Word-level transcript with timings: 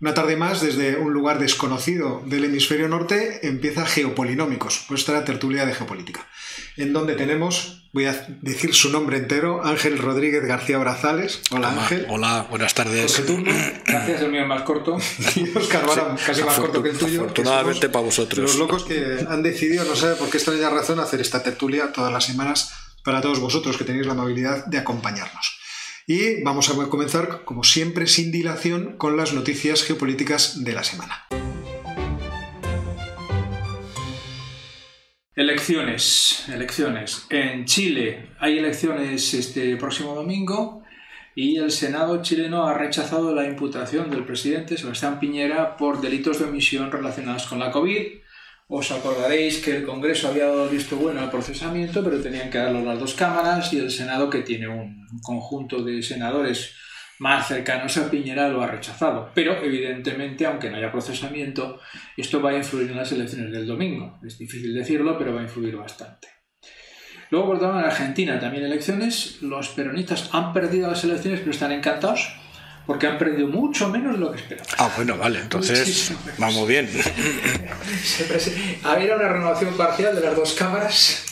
Una 0.00 0.14
tarde 0.14 0.34
más, 0.34 0.62
desde 0.62 0.96
un 0.96 1.12
lugar 1.12 1.38
desconocido 1.38 2.22
del 2.24 2.44
hemisferio 2.46 2.88
norte, 2.88 3.46
empieza 3.46 3.84
Geopolinómicos, 3.84 4.86
nuestra 4.88 5.26
tertulia 5.26 5.66
de 5.66 5.74
geopolítica, 5.74 6.26
en 6.78 6.94
donde 6.94 7.16
tenemos, 7.16 7.82
voy 7.92 8.06
a 8.06 8.26
decir 8.40 8.74
su 8.74 8.90
nombre 8.90 9.18
entero, 9.18 9.62
Ángel 9.62 9.98
Rodríguez 9.98 10.42
García 10.46 10.78
Brazales. 10.78 11.42
Hola, 11.50 11.68
Ángel. 11.68 12.06
Hola, 12.08 12.46
buenas 12.48 12.72
tardes. 12.72 13.22
Gracias, 13.86 14.22
el 14.22 14.30
mío 14.30 14.40
es 14.40 14.48
más 14.48 14.62
corto. 14.62 14.96
Y 15.36 15.54
Oscar 15.54 15.86
Barón, 15.86 16.16
casi 16.24 16.44
más 16.44 16.58
corto 16.58 16.82
que 16.82 16.88
el 16.88 16.98
tuyo. 16.98 17.20
Afortunadamente 17.20 17.90
para 17.90 18.06
vosotros. 18.06 18.38
Los 18.38 18.56
locos 18.56 18.84
que 18.84 19.26
han 19.28 19.42
decidido, 19.42 19.84
no 19.84 19.94
sé 19.94 20.14
por 20.14 20.30
qué 20.30 20.38
extraña 20.38 20.70
razón, 20.70 20.98
hacer 20.98 21.20
esta 21.20 21.42
tertulia 21.42 21.92
todas 21.92 22.10
las 22.10 22.24
semanas 22.24 22.72
para 23.04 23.20
todos 23.20 23.38
vosotros 23.38 23.76
que 23.76 23.84
tenéis 23.84 24.06
la 24.06 24.12
amabilidad 24.12 24.64
de 24.64 24.78
acompañarnos. 24.78 25.59
Y 26.12 26.42
vamos 26.42 26.68
a 26.68 26.88
comenzar, 26.88 27.44
como 27.44 27.62
siempre, 27.62 28.08
sin 28.08 28.32
dilación, 28.32 28.96
con 28.96 29.16
las 29.16 29.32
noticias 29.32 29.84
geopolíticas 29.84 30.64
de 30.64 30.72
la 30.72 30.82
semana. 30.82 31.28
Elecciones, 35.36 36.48
elecciones. 36.48 37.26
En 37.30 37.64
Chile 37.64 38.30
hay 38.40 38.58
elecciones 38.58 39.34
este 39.34 39.76
próximo 39.76 40.16
domingo 40.16 40.82
y 41.36 41.58
el 41.58 41.70
Senado 41.70 42.20
chileno 42.22 42.66
ha 42.66 42.74
rechazado 42.74 43.32
la 43.32 43.46
imputación 43.46 44.10
del 44.10 44.24
presidente 44.24 44.76
Sebastián 44.76 45.20
Piñera 45.20 45.76
por 45.76 46.00
delitos 46.00 46.40
de 46.40 46.46
omisión 46.46 46.90
relacionados 46.90 47.46
con 47.46 47.60
la 47.60 47.70
COVID 47.70 48.18
os 48.70 48.92
acordaréis 48.92 49.58
que 49.58 49.76
el 49.76 49.82
Congreso 49.82 50.28
había 50.28 50.46
dado 50.46 50.68
visto 50.68 50.96
bueno 50.96 51.20
al 51.20 51.30
procesamiento, 51.30 52.04
pero 52.04 52.22
tenían 52.22 52.50
que 52.50 52.58
darlo 52.58 52.84
las 52.84 53.00
dos 53.00 53.14
cámaras 53.14 53.72
y 53.72 53.78
el 53.78 53.90
Senado, 53.90 54.30
que 54.30 54.42
tiene 54.42 54.68
un 54.68 55.08
conjunto 55.22 55.82
de 55.82 56.00
senadores 56.02 56.76
más 57.18 57.48
cercanos 57.48 57.96
a 57.96 58.08
Piñera, 58.08 58.48
lo 58.48 58.62
ha 58.62 58.68
rechazado. 58.68 59.32
Pero, 59.34 59.60
evidentemente, 59.62 60.46
aunque 60.46 60.70
no 60.70 60.76
haya 60.76 60.92
procesamiento, 60.92 61.80
esto 62.16 62.40
va 62.40 62.50
a 62.50 62.56
influir 62.56 62.90
en 62.92 62.96
las 62.96 63.10
elecciones 63.10 63.50
del 63.50 63.66
domingo. 63.66 64.20
Es 64.24 64.38
difícil 64.38 64.72
decirlo, 64.72 65.18
pero 65.18 65.34
va 65.34 65.40
a 65.40 65.44
influir 65.44 65.76
bastante. 65.76 66.28
Luego, 67.30 67.46
por 67.48 67.62
en 67.62 67.84
Argentina 67.84 68.38
también 68.38 68.64
elecciones. 68.64 69.42
Los 69.42 69.68
peronistas 69.70 70.30
han 70.32 70.52
perdido 70.52 70.88
las 70.88 71.02
elecciones, 71.02 71.40
pero 71.40 71.50
están 71.50 71.72
encantados 71.72 72.39
porque 72.90 73.06
han 73.06 73.18
perdido 73.18 73.46
mucho 73.46 73.88
menos 73.88 74.14
de 74.14 74.18
lo 74.18 74.32
que 74.32 74.38
esperaban. 74.38 74.74
Ah, 74.76 74.90
bueno, 74.96 75.16
vale, 75.16 75.38
entonces 75.38 76.12
vamos 76.38 76.66
bien. 76.66 76.88
Había 78.82 79.14
una 79.14 79.28
renovación 79.28 79.74
parcial 79.76 80.12
de 80.16 80.20
las 80.22 80.34
dos 80.34 80.54
cámaras, 80.54 81.24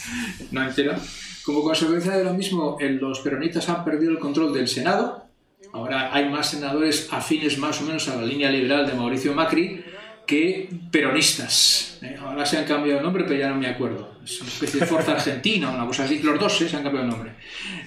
no 0.53 0.62
entera. 0.62 0.97
Como 1.42 1.64
consecuencia 1.64 2.12
de 2.12 2.23
lo 2.23 2.33
mismo, 2.33 2.79
los 2.81 3.19
peronistas 3.19 3.69
han 3.70 3.84
perdido 3.84 4.12
el 4.12 4.20
control 4.20 4.55
del 4.55 4.69
Senado. 4.69 5.27
Ahora 5.73 6.14
hay 6.14 6.29
más 6.29 6.48
senadores 6.48 7.09
afines 7.11 7.59
más 7.59 7.81
o 7.81 7.86
menos 7.86 8.06
a 8.06 8.14
la 8.14 8.23
línea 8.23 8.53
liberal 8.53 8.86
de 8.86 8.92
Mauricio 8.92 9.34
Macri 9.34 9.84
que 10.29 10.69
peronistas. 10.92 11.98
¿eh? 12.03 12.17
Ahora 12.20 12.47
se 12.47 12.59
han 12.59 12.67
cambiado 12.67 12.98
el 12.98 13.05
nombre, 13.05 13.25
pero 13.25 13.41
ya 13.41 13.48
no 13.48 13.56
me 13.56 13.67
acuerdo. 13.67 14.12
Es 14.23 14.41
una 14.41 14.51
especie 14.51 14.79
de 14.79 14.86
Fuerza 14.86 15.11
Argentina, 15.11 15.70
una 15.70 15.86
cosa 15.86 16.05
así. 16.05 16.20
Los 16.20 16.39
dos 16.39 16.61
¿eh? 16.61 16.69
se 16.69 16.77
han 16.77 16.84
cambiado 16.84 17.06
el 17.06 17.11
nombre. 17.11 17.33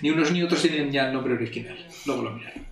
Ni 0.02 0.10
unos 0.10 0.30
ni 0.34 0.44
otros 0.44 0.62
tienen 0.62 0.92
ya 0.92 1.08
el 1.08 1.14
nombre 1.14 1.36
original. 1.36 1.78
Luego 2.06 2.24
lo 2.24 2.32
miraré. 2.32 2.71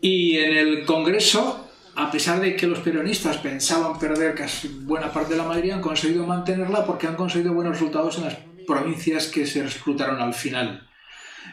Y 0.00 0.38
en 0.38 0.56
el 0.56 0.84
Congreso, 0.84 1.68
a 1.94 2.10
pesar 2.10 2.40
de 2.40 2.56
que 2.56 2.66
los 2.66 2.80
peronistas 2.80 3.38
pensaban 3.38 3.98
perder 3.98 4.34
casi 4.34 4.68
buena 4.68 5.12
parte 5.12 5.34
de 5.34 5.38
la 5.38 5.44
mayoría, 5.44 5.74
han 5.74 5.80
conseguido 5.80 6.26
mantenerla 6.26 6.84
porque 6.84 7.06
han 7.06 7.16
conseguido 7.16 7.52
buenos 7.52 7.74
resultados 7.74 8.18
en 8.18 8.24
las 8.24 8.36
provincias 8.66 9.28
que 9.28 9.46
se 9.46 9.62
reclutaron 9.62 10.20
al 10.20 10.34
final. 10.34 10.88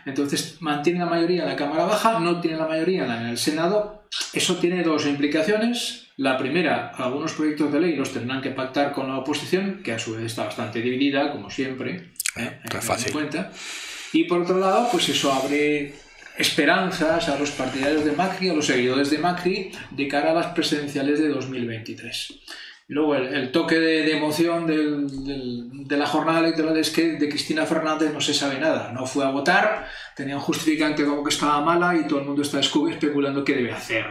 Entonces, 0.05 0.57
mantiene 0.59 0.99
la 0.99 1.05
mayoría 1.05 1.43
en 1.43 1.49
la 1.49 1.55
Cámara 1.55 1.85
Baja, 1.85 2.19
no 2.19 2.39
tiene 2.41 2.57
la 2.57 2.67
mayoría 2.67 3.05
en 3.05 3.27
el 3.27 3.37
Senado. 3.37 4.07
Eso 4.33 4.55
tiene 4.57 4.83
dos 4.83 5.05
implicaciones. 5.05 6.07
La 6.17 6.37
primera, 6.37 6.89
algunos 6.89 7.33
proyectos 7.33 7.71
de 7.71 7.79
ley 7.79 7.95
los 7.95 8.11
tendrán 8.11 8.41
que 8.41 8.51
pactar 8.51 8.91
con 8.91 9.07
la 9.07 9.17
oposición, 9.17 9.81
que 9.83 9.93
a 9.93 9.99
su 9.99 10.15
vez 10.15 10.25
está 10.25 10.45
bastante 10.45 10.81
dividida, 10.81 11.31
como 11.31 11.49
siempre. 11.49 12.11
¿eh? 12.35 12.59
fácil. 12.81 13.11
Cuenta. 13.11 13.51
Y 14.13 14.25
por 14.25 14.41
otro 14.41 14.59
lado, 14.59 14.89
pues 14.91 15.07
eso 15.09 15.31
abre 15.31 15.93
esperanzas 16.39 17.27
a 17.27 17.37
los 17.37 17.51
partidarios 17.51 18.05
de 18.05 18.13
Macri, 18.13 18.49
a 18.49 18.53
los 18.53 18.65
seguidores 18.65 19.11
de 19.11 19.17
Macri, 19.17 19.71
de 19.91 20.07
cara 20.07 20.31
a 20.31 20.33
las 20.33 20.47
presidenciales 20.47 21.19
de 21.19 21.27
2023. 21.27 22.39
luego 22.87 23.15
el, 23.15 23.51
toque 23.51 23.77
de, 23.77 24.17
emoción 24.17 24.65
de 24.65 25.97
la 25.97 26.07
jornada 26.07 26.39
electoral 26.39 26.77
es 26.77 26.89
que 26.89 27.17
de 27.17 27.29
Cristina 27.29 27.65
Fernández 27.65 28.13
no 28.13 28.21
se 28.21 28.33
sabe 28.33 28.57
nada. 28.57 28.91
No 28.93 29.05
fue 29.05 29.25
a 29.25 29.29
votar, 29.29 29.87
tenía 30.15 30.37
un 30.37 30.41
justificante 30.41 31.03
como 31.03 31.23
que 31.23 31.29
estaba 31.29 31.61
mala 31.61 31.95
y 31.95 32.07
todo 32.07 32.19
el 32.19 32.25
mundo 32.25 32.41
está 32.41 32.61
especulando 32.61 33.43
qué 33.43 33.55
debe 33.55 33.73
hacer, 33.73 34.05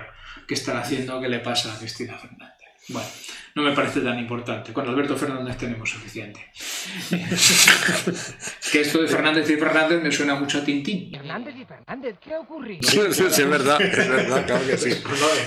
qué 0.47 0.55
estará 0.55 0.81
haciendo, 0.81 1.21
qué 1.21 1.29
le 1.29 1.41
pasa 1.41 1.75
a 1.75 1.79
Cristina 1.79 2.19
Fernández. 2.19 2.69
Bueno, 2.89 3.09
no 3.55 3.63
me 3.63 3.73
parece 3.73 4.01
tan 4.01 4.19
importante. 4.19 4.73
Con 4.73 4.89
Alberto 4.89 5.17
Fernández 5.17 5.57
tenemos 5.57 5.91
suficiente. 5.91 6.41
que 8.73 8.81
esto 8.81 9.03
de 9.03 9.09
Fernández 9.09 9.49
y 9.51 9.57
Fernández 9.57 10.03
me 10.03 10.13
suena 10.13 10.35
mucho 10.35 10.59
a 10.59 10.65
Tintín. 10.65 11.11
Fernández 11.11 11.55
y 11.57 11.65
Fernández, 11.65 12.17
¿qué 12.21 12.35
ha 12.35 12.41
ocurrido? 12.41 12.89
Sí, 12.89 13.01
es 13.01 13.49
verdad, 13.49 13.81
es 13.81 14.09
verdad, 14.09 14.47
claro 14.47 14.67
que 14.67 14.77
sí. 14.79 15.03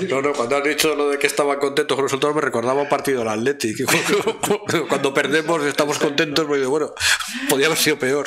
No, 0.09 0.21
no, 0.21 0.33
cuando 0.33 0.57
has 0.57 0.63
dicho 0.63 0.95
lo 0.95 1.09
de 1.09 1.17
que 1.17 1.27
estaba 1.27 1.59
contento 1.59 1.95
con 1.95 2.03
los 2.03 2.11
resultados 2.11 2.35
me 2.35 2.41
recordaba 2.41 2.81
un 2.81 2.89
partido 2.89 3.19
del 3.19 3.29
Athletic. 3.29 3.77
Cuando 4.87 5.13
perdemos 5.13 5.63
estamos 5.65 5.97
contentos, 5.99 6.45
porque 6.45 6.65
bueno, 6.65 6.93
podía 7.49 7.67
haber 7.67 7.77
sido 7.77 7.97
peor. 7.97 8.25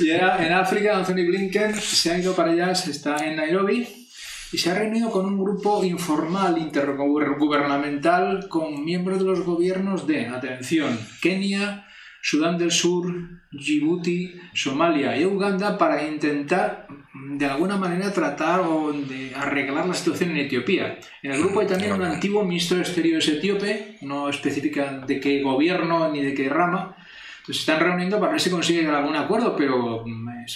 Y 0.00 0.10
en 0.10 0.52
África, 0.52 0.96
Anthony 0.96 1.26
Blinken 1.26 1.74
se 1.74 2.12
ha 2.12 2.18
ido 2.18 2.34
para 2.34 2.52
allá, 2.52 2.72
está 2.72 3.16
en 3.24 3.36
Nairobi 3.36 4.07
y 4.52 4.58
se 4.58 4.70
ha 4.70 4.74
reunido 4.74 5.10
con 5.10 5.26
un 5.26 5.38
grupo 5.38 5.84
informal 5.84 6.58
intergubernamental 6.58 8.48
con 8.48 8.84
miembros 8.84 9.18
de 9.18 9.24
los 9.24 9.40
gobiernos 9.42 10.06
de, 10.06 10.26
atención, 10.26 10.98
Kenia, 11.20 11.86
Sudán 12.22 12.58
del 12.58 12.72
Sur, 12.72 13.06
Djibouti, 13.52 14.34
Somalia 14.54 15.16
y 15.16 15.24
Uganda 15.24 15.78
para 15.78 16.06
intentar 16.06 16.88
de 17.14 17.46
alguna 17.46 17.76
manera 17.76 18.12
tratar 18.12 18.60
o 18.60 18.92
de 18.92 19.32
arreglar 19.34 19.86
la 19.86 19.94
situación 19.94 20.30
en 20.30 20.38
Etiopía. 20.38 20.98
En 21.22 21.32
el 21.32 21.38
grupo 21.40 21.60
hay 21.60 21.66
también 21.66 21.92
un 21.92 22.02
antiguo 22.02 22.44
ministro 22.44 22.76
de 22.76 22.82
Exteriores 22.82 23.28
etíope, 23.28 23.98
no 24.02 24.28
especifica 24.28 25.04
de 25.06 25.20
qué 25.20 25.42
gobierno 25.42 26.10
ni 26.10 26.22
de 26.22 26.34
qué 26.34 26.48
rama, 26.48 26.96
se 27.44 27.52
están 27.52 27.80
reuniendo 27.80 28.20
para 28.20 28.32
ver 28.32 28.40
si 28.40 28.50
consiguen 28.50 28.90
algún 28.90 29.16
acuerdo, 29.16 29.56
pero 29.56 30.04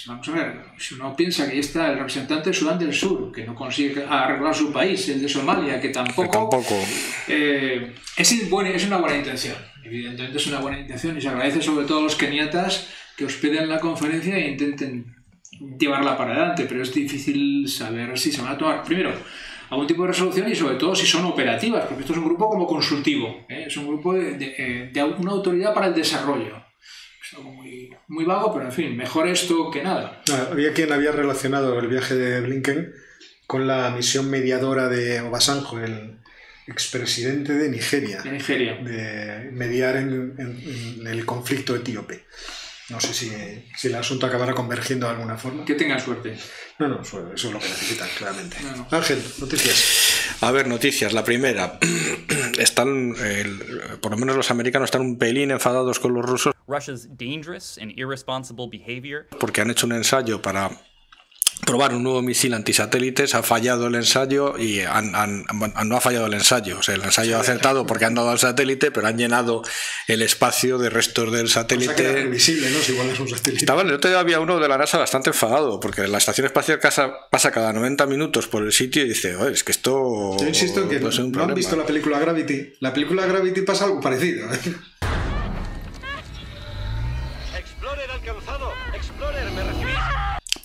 vamos 0.07 0.27
a 0.27 0.31
ver, 0.31 0.61
si 0.77 0.95
uno 0.95 1.15
piensa 1.15 1.45
que 1.45 1.53
ahí 1.53 1.59
está 1.59 1.91
el 1.91 1.97
representante 1.97 2.49
de 2.49 2.53
Sudán 2.55 2.79
del 2.79 2.93
Sur, 2.93 3.31
que 3.31 3.45
no 3.45 3.53
consigue 3.53 4.03
arreglar 4.07 4.55
su 4.55 4.71
país, 4.71 5.07
el 5.09 5.21
de 5.21 5.29
Somalia, 5.29 5.79
que 5.79 5.89
tampoco... 5.89 6.31
tampoco. 6.31 6.75
Eh, 7.27 7.93
es, 8.17 8.31
es 8.31 8.87
una 8.87 8.97
buena 8.97 9.17
intención, 9.17 9.55
evidentemente 9.83 10.37
es 10.37 10.47
una 10.47 10.59
buena 10.59 10.79
intención 10.79 11.17
y 11.17 11.21
se 11.21 11.29
agradece 11.29 11.61
sobre 11.61 11.85
todo 11.85 11.99
a 11.99 12.03
los 12.03 12.15
keniatas 12.15 12.89
que 13.15 13.25
hospeden 13.25 13.69
la 13.69 13.79
conferencia 13.79 14.35
e 14.35 14.49
intenten 14.49 15.15
llevarla 15.79 16.17
para 16.17 16.33
adelante, 16.33 16.65
pero 16.67 16.81
es 16.81 16.93
difícil 16.93 17.67
saber 17.67 18.17
si 18.17 18.31
se 18.31 18.41
van 18.41 18.53
a 18.53 18.57
tomar, 18.57 18.83
primero, 18.83 19.13
algún 19.69 19.87
tipo 19.87 20.03
de 20.03 20.09
resolución 20.09 20.51
y 20.51 20.55
sobre 20.55 20.75
todo 20.75 20.95
si 20.95 21.05
son 21.05 21.25
operativas, 21.25 21.85
porque 21.85 22.01
esto 22.01 22.13
es 22.13 22.19
un 22.19 22.25
grupo 22.25 22.49
como 22.49 22.65
consultivo, 22.65 23.45
¿eh? 23.49 23.65
es 23.67 23.77
un 23.77 23.87
grupo 23.87 24.13
de, 24.13 24.55
eh, 24.57 24.89
de 24.91 25.03
una 25.03 25.31
autoridad 25.31 25.73
para 25.73 25.87
el 25.87 25.93
desarrollo 25.93 26.62
muy, 27.41 27.95
muy 28.07 28.25
vago, 28.25 28.53
pero 28.53 28.65
en 28.65 28.71
fin, 28.71 28.97
mejor 28.97 29.27
esto 29.27 29.71
que 29.71 29.83
nada. 29.83 30.21
Ah, 30.31 30.49
había 30.51 30.73
quien 30.73 30.91
había 30.91 31.11
relacionado 31.11 31.79
el 31.79 31.87
viaje 31.87 32.15
de 32.15 32.41
Blinken 32.41 32.93
con 33.47 33.67
la 33.67 33.89
misión 33.91 34.29
mediadora 34.29 34.89
de 34.89 35.21
Obasanjo, 35.21 35.79
el 35.79 36.19
expresidente 36.67 37.53
de 37.53 37.69
Nigeria. 37.69 38.21
De 38.21 38.31
Nigeria. 38.31 38.75
De 38.75 39.51
mediar 39.51 39.97
en, 39.97 41.01
el 41.05 41.25
conflicto 41.25 41.75
etíope. 41.75 42.25
No 42.89 42.99
sé 42.99 43.13
si, 43.13 43.31
si, 43.77 43.87
el 43.87 43.95
asunto 43.95 44.25
acabará 44.25 44.53
convergiendo 44.53 45.07
de 45.07 45.13
alguna 45.13 45.37
forma. 45.37 45.65
Que 45.65 45.75
tengan 45.75 45.99
suerte. 45.99 46.37
No, 46.79 46.87
no, 46.87 47.01
eso 47.01 47.31
es 47.33 47.43
lo 47.45 47.59
que 47.59 47.69
necesitan, 47.69 48.09
claramente. 48.17 48.57
Ángel, 48.91 49.23
noticias. 49.39 50.22
A 50.43 50.51
ver, 50.51 50.67
noticias. 50.67 51.13
La 51.13 51.23
primera. 51.23 51.79
Están, 52.59 53.15
por 54.01 54.11
lo 54.11 54.17
menos 54.17 54.35
los 54.35 54.51
americanos 54.51 54.87
están 54.87 55.01
un 55.01 55.17
pelín 55.17 55.51
enfadados 55.51 55.99
con 55.99 56.13
los 56.13 56.23
rusos. 56.23 56.53
Porque 59.39 59.61
han 59.61 59.71
hecho 59.71 59.87
un 59.87 59.93
ensayo 59.93 60.41
para 60.41 60.69
probar 61.65 61.93
un 61.93 62.03
nuevo 62.03 62.21
misil 62.21 62.53
antisatélites, 62.53 63.35
ha 63.35 63.43
fallado 63.43 63.87
el 63.87 63.95
ensayo 63.95 64.57
y 64.57 64.81
no 64.81 65.97
ha 65.97 66.01
fallado 66.01 66.27
el 66.27 66.33
ensayo. 66.33 66.79
O 66.79 66.83
sea, 66.83 66.95
el 66.95 67.03
ensayo 67.03 67.37
ha 67.37 67.41
acertado 67.41 67.85
porque 67.85 68.05
han 68.05 68.15
dado 68.15 68.29
al 68.29 68.39
satélite, 68.39 68.91
pero 68.91 69.07
han 69.07 69.17
llenado 69.17 69.63
el 70.07 70.21
espacio 70.21 70.77
de 70.77 70.89
restos 70.89 71.31
del 71.31 71.49
satélite. 71.49 72.25
¿no? 72.25 72.37
Si 72.37 72.51
igual 72.91 73.09
es 73.09 73.19
un 73.19 73.29
satélite. 73.29 73.63
Estaba, 73.63 73.81
el 73.81 73.93
otro 73.93 74.09
día 74.09 74.19
había 74.19 74.39
uno 74.39 74.59
de 74.59 74.67
la 74.67 74.77
NASA 74.77 74.97
bastante 74.97 75.29
enfadado, 75.29 75.79
porque 75.79 76.07
la 76.07 76.17
estación 76.17 76.45
espacial 76.45 76.79
pasa 77.29 77.51
cada 77.51 77.73
90 77.73 78.05
minutos 78.07 78.47
por 78.47 78.63
el 78.63 78.71
sitio 78.71 79.03
y 79.03 79.09
dice, 79.09 79.35
es 79.51 79.63
que 79.63 79.71
esto. 79.71 80.37
Yo 80.39 80.47
insisto 80.47 80.81
en 80.81 80.89
que 80.89 80.99
no, 80.99 81.43
han 81.43 81.53
visto 81.53 81.75
la 81.75 81.85
película 81.85 82.19
Gravity. 82.19 82.73
La 82.79 82.93
película 82.93 83.25
Gravity 83.25 83.61
pasa 83.61 83.85
algo 83.85 84.01
parecido. 84.01 84.51
¿eh? 84.53 84.59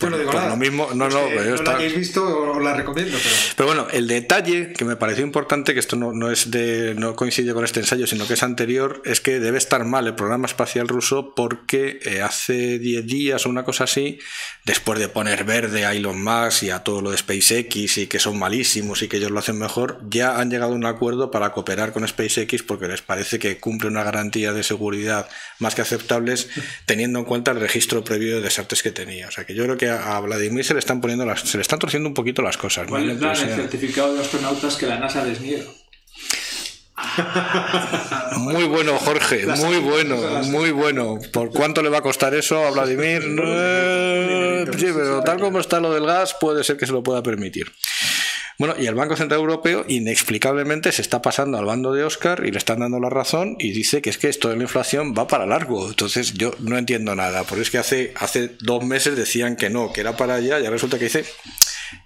Yo 0.00 0.10
no 0.10 0.18
digo 0.18 0.32
nada. 0.32 0.48
lo 0.50 0.56
mismo, 0.56 0.88
no, 0.94 1.08
no, 1.08 1.20
pero 1.28 1.42
yo 1.42 1.48
no 1.50 1.54
está- 1.56 1.72
la 1.72 1.76
habéis 1.78 1.96
visto 1.96 2.52
os 2.52 2.62
la 2.62 2.74
recomiendo, 2.74 3.18
pero... 3.20 3.34
Pero 3.56 3.66
bueno, 3.66 3.86
el 3.90 4.06
detalle 4.06 4.72
que 4.72 4.84
me 4.84 4.94
pareció 4.94 5.24
importante, 5.24 5.74
que 5.74 5.80
esto 5.80 5.96
no, 5.96 6.12
no 6.12 6.30
es 6.30 6.50
de, 6.52 6.94
no 6.96 7.16
coincide 7.16 7.52
con 7.52 7.64
este 7.64 7.80
ensayo, 7.80 8.06
sino 8.06 8.26
que 8.28 8.34
es 8.34 8.42
anterior, 8.44 9.02
es 9.04 9.20
que 9.20 9.40
debe 9.40 9.58
estar 9.58 9.84
mal 9.84 10.06
el 10.06 10.14
programa 10.14 10.46
espacial 10.46 10.86
ruso 10.86 11.34
porque 11.34 11.98
eh, 12.04 12.22
hace 12.22 12.78
10 12.78 13.06
días 13.06 13.44
o 13.44 13.48
una 13.50 13.64
cosa 13.64 13.84
así, 13.84 14.20
después 14.64 15.00
de 15.00 15.08
poner 15.08 15.42
verde 15.44 15.84
a 15.84 15.92
Elon 15.94 16.22
Musk 16.22 16.62
y 16.62 16.70
a 16.70 16.80
todo 16.84 17.00
lo 17.02 17.10
de 17.10 17.16
SpaceX 17.18 17.98
y 17.98 18.06
que 18.06 18.20
son 18.20 18.38
malísimos 18.38 19.02
y 19.02 19.08
que 19.08 19.16
ellos 19.16 19.32
lo 19.32 19.40
hacen 19.40 19.58
mejor, 19.58 20.00
ya 20.08 20.38
han 20.38 20.50
llegado 20.50 20.72
a 20.72 20.76
un 20.76 20.86
acuerdo 20.86 21.30
para 21.32 21.50
cooperar 21.50 21.92
con 21.92 22.06
SpaceX 22.06 22.62
porque 22.62 22.86
les 22.86 23.02
parece 23.02 23.38
que 23.40 23.58
cumple 23.58 23.88
una 23.88 24.04
garantía 24.04 24.52
de 24.52 24.62
seguridad 24.62 25.28
más 25.58 25.74
que 25.74 25.82
aceptables 25.82 26.48
teniendo 26.86 27.18
en 27.18 27.24
cuenta 27.24 27.50
el 27.50 27.58
registro 27.60 28.04
previo 28.04 28.36
de 28.36 28.42
desastres 28.42 28.82
que 28.84 28.92
tenía. 28.92 29.26
O 29.26 29.30
sea 29.32 29.44
que 29.44 29.54
yo 29.54 29.64
creo 29.64 29.76
que 29.76 29.87
a 29.88 30.16
a 30.16 30.20
Vladimir 30.20 30.64
se 30.64 30.72
le 30.74 30.80
están 30.80 31.00
poniendo 31.00 31.24
las, 31.26 31.40
se 31.40 31.56
le 31.58 31.62
están 31.62 31.78
torciendo 31.78 32.08
un 32.08 32.14
poquito 32.14 32.42
las 32.42 32.56
cosas. 32.56 32.86
¿Cuál 32.88 33.02
¿vale? 33.02 33.14
es 33.14 33.20
la- 33.20 33.32
el 33.48 33.54
certificado 33.56 34.14
de 34.14 34.20
astronautas 34.22 34.76
que 34.76 34.86
la 34.86 34.98
NASA 34.98 35.24
les 35.24 35.40
niega? 35.40 35.64
Muy 38.38 38.64
bueno, 38.64 38.98
Jorge, 38.98 39.46
muy 39.46 39.78
bueno, 39.78 40.16
muy 40.44 40.70
bueno. 40.72 41.18
¿Por 41.32 41.50
cuánto 41.50 41.80
le 41.82 41.88
va 41.90 41.98
a 41.98 42.02
costar 42.02 42.34
eso 42.34 42.64
a 42.64 42.70
Vladimir? 42.70 43.22
Eh, 44.60 44.66
sí, 44.76 44.86
pero 44.92 45.22
tal 45.22 45.38
como 45.38 45.60
está 45.60 45.78
lo 45.78 45.92
del 45.94 46.04
gas, 46.04 46.34
puede 46.40 46.64
ser 46.64 46.76
que 46.76 46.84
se 46.86 46.92
lo 46.92 47.02
pueda 47.02 47.22
permitir. 47.22 47.70
Bueno, 48.58 48.74
y 48.76 48.86
el 48.86 48.96
Banco 48.96 49.14
Central 49.14 49.38
Europeo 49.38 49.84
inexplicablemente 49.86 50.90
se 50.90 51.00
está 51.00 51.22
pasando 51.22 51.58
al 51.58 51.64
bando 51.64 51.92
de 51.92 52.02
Oscar 52.02 52.42
y 52.44 52.50
le 52.50 52.58
están 52.58 52.80
dando 52.80 52.98
la 52.98 53.08
razón 53.08 53.54
y 53.60 53.70
dice 53.70 54.02
que 54.02 54.10
es 54.10 54.18
que 54.18 54.28
esto 54.28 54.48
de 54.48 54.56
la 54.56 54.64
inflación 54.64 55.14
va 55.16 55.28
para 55.28 55.46
largo. 55.46 55.88
Entonces 55.88 56.34
yo 56.34 56.50
no 56.58 56.76
entiendo 56.76 57.14
nada. 57.14 57.44
Porque 57.44 57.62
es 57.62 57.70
que 57.70 57.78
hace, 57.78 58.12
hace 58.16 58.56
dos 58.60 58.84
meses 58.84 59.16
decían 59.16 59.54
que 59.54 59.70
no, 59.70 59.92
que 59.92 60.00
era 60.00 60.16
para 60.16 60.34
allá, 60.34 60.58
y 60.58 60.64
ahora 60.64 60.70
resulta 60.70 60.98
que 60.98 61.04
dice 61.04 61.24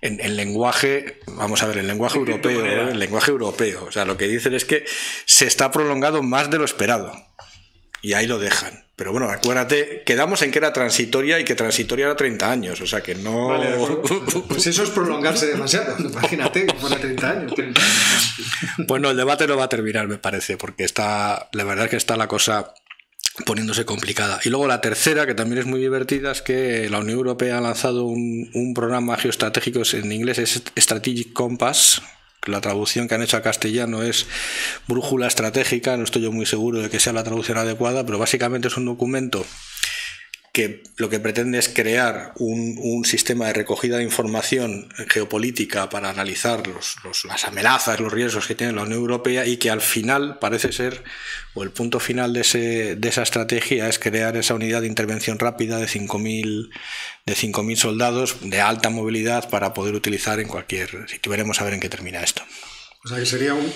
en, 0.03 0.21
en 0.21 0.37
lenguaje, 0.37 1.21
vamos 1.27 1.63
a 1.63 1.69
ver, 1.69 1.79
en 1.79 1.87
lenguaje 1.87 2.19
europeo, 2.19 2.67
¿eh? 2.67 2.91
en 2.91 2.99
lenguaje 2.99 3.31
europeo. 3.31 3.87
O 3.87 3.93
sea, 3.93 4.05
lo 4.05 4.19
que 4.19 4.29
dicen 4.29 4.53
es 4.53 4.67
que 4.67 4.85
se 5.25 5.47
está 5.47 5.71
prolongado 5.71 6.23
más 6.23 6.51
de 6.51 6.59
lo 6.59 6.67
esperado. 6.67 7.15
Y 8.03 8.13
ahí 8.13 8.27
lo 8.27 8.39
dejan. 8.39 8.85
Pero 9.03 9.11
bueno, 9.11 9.29
acuérdate, 9.29 10.05
quedamos 10.07 10.43
en 10.43 10.53
que 10.53 10.61
era 10.61 10.73
transitoria 10.73 11.41
y 11.41 11.45
que 11.45 11.57
transitoria 11.57 12.05
era 12.05 12.15
30 12.15 12.53
años. 12.53 12.81
O 12.81 12.87
sea 12.87 13.01
que 13.01 13.17
no. 13.17 13.49
Vale. 13.49 13.71
Pues 14.49 14.65
eso 14.69 14.85
es 14.85 14.91
prolongarse 14.91 15.47
demasiado. 15.47 15.97
Imagínate 15.99 16.67
que 16.67 16.75
fuera 16.77 16.99
30 16.99 17.29
años. 17.29 17.53
Bueno, 18.87 19.11
el 19.11 19.17
debate 19.17 19.49
no 19.49 19.57
va 19.57 19.65
a 19.65 19.69
terminar, 19.69 20.07
me 20.07 20.19
parece, 20.19 20.57
porque 20.57 20.85
está, 20.85 21.49
la 21.51 21.65
verdad 21.65 21.87
es 21.87 21.91
que 21.91 21.97
está 21.97 22.17
la 22.17 22.29
cosa 22.29 22.75
poniéndose 23.45 23.85
complicada. 23.85 24.39
Y 24.45 24.51
luego 24.51 24.69
la 24.69 24.81
tercera, 24.81 25.27
que 25.27 25.35
también 25.35 25.59
es 25.59 25.67
muy 25.67 25.81
divertida, 25.81 26.31
es 26.31 26.41
que 26.41 26.89
la 26.89 27.01
Unión 27.01 27.19
Europea 27.19 27.59
ha 27.59 27.61
lanzado 27.61 28.05
un, 28.05 28.51
un 28.55 28.73
programa 28.73 29.17
geoestratégico, 29.17 29.83
en 29.95 30.13
inglés 30.13 30.39
es 30.39 30.63
Strategic 30.77 31.33
Compass, 31.33 32.03
la 32.47 32.61
traducción 32.61 33.09
que 33.09 33.15
han 33.15 33.23
hecho 33.23 33.37
a 33.37 33.43
castellano 33.43 34.03
es 34.03 34.27
brújula 34.89 35.27
estratégica, 35.27 35.97
no 35.97 36.05
estoy 36.05 36.23
yo 36.23 36.33
muy 36.33 36.47
seguro 36.47 36.81
de 36.81 36.91
que 36.91 37.01
sea 37.01 37.13
la 37.13 37.25
traducción 37.25 37.59
adecuada, 37.59 38.05
pero 38.05 38.19
básicamente 38.19 38.69
es 38.69 38.77
un 38.77 38.87
documento 38.87 39.45
que 40.53 40.83
lo 40.99 41.09
que 41.09 41.19
pretende 41.19 41.59
es 41.59 41.71
crear 41.71 42.35
un, 42.37 42.77
un 42.79 43.07
sistema 43.07 43.47
de 43.47 43.55
recogida 43.55 43.97
de 43.97 44.05
información 44.05 44.93
geopolítica 45.09 45.89
para 45.89 46.11
analizar 46.11 46.67
los, 46.67 46.97
los- 47.05 47.25
las 47.25 47.45
amenazas, 47.47 48.01
los 48.01 48.13
riesgos 48.13 48.47
que 48.47 48.55
tiene 48.55 48.75
la 48.75 48.83
Unión 48.83 48.99
Europea 49.01 49.47
y 49.47 49.57
que 49.57 49.71
al 49.71 49.81
final 49.81 50.39
parece 50.39 50.71
ser, 50.73 51.03
o 51.55 51.63
el 51.63 51.71
punto 51.71 52.01
final 52.01 52.35
de, 52.35 52.43
ese, 52.43 52.97
de 52.97 53.09
esa 53.09 53.23
estrategia 53.23 53.89
es 53.89 53.99
crear 53.99 54.37
esa 54.37 54.53
unidad 54.55 54.83
de 54.83 54.89
intervención 54.89 55.39
rápida 55.39 55.79
de 55.79 55.87
5.000 55.87 56.69
de 57.25 57.35
5.000 57.35 57.77
soldados 57.77 58.37
de 58.43 58.61
alta 58.61 58.91
movilidad 58.91 59.49
para 59.49 59.73
poder 59.73 59.95
utilizar 59.95 60.39
en 60.39 60.49
cualquier 60.49 61.09
sitio. 61.09 61.31
Veremos 61.31 61.61
a 61.61 61.65
ver 61.65 61.73
en 61.73 61.81
qué 61.81 61.89
termina 61.89 62.23
esto. 62.23 62.43
O 63.05 63.09
sea 63.09 63.19
que 63.19 63.25
sería 63.27 63.55
un- 63.55 63.73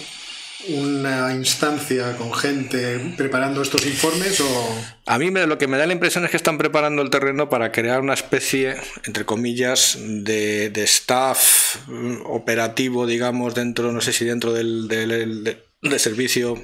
una 0.69 1.33
instancia 1.35 2.17
con 2.17 2.33
gente 2.35 3.15
preparando 3.17 3.63
estos 3.63 3.85
informes 3.87 4.41
o... 4.41 4.85
A 5.07 5.19
mí 5.19 5.31
me- 5.31 5.47
lo 5.47 5.59
que 5.59 5.69
me 5.69 5.77
da 5.79 5.87
la 5.87 5.93
impresión 5.93 6.25
es 6.25 6.31
que 6.31 6.37
están 6.37 6.59
preparando 6.59 7.03
el 7.03 7.11
terreno 7.11 7.49
para 7.49 7.73
crear 7.73 8.01
una 8.01 8.15
especie, 8.15 8.75
entre 9.05 9.25
comillas, 9.25 9.99
de, 10.01 10.71
de 10.71 10.83
staff 10.85 11.77
operativo, 12.25 13.07
digamos, 13.07 13.55
dentro, 13.55 13.93
no 13.93 14.01
sé 14.01 14.13
si 14.13 14.25
dentro 14.25 14.53
del, 14.53 14.89
del- 14.89 15.45
del- 15.45 15.63
del 15.83 16.01
servicio 16.01 16.61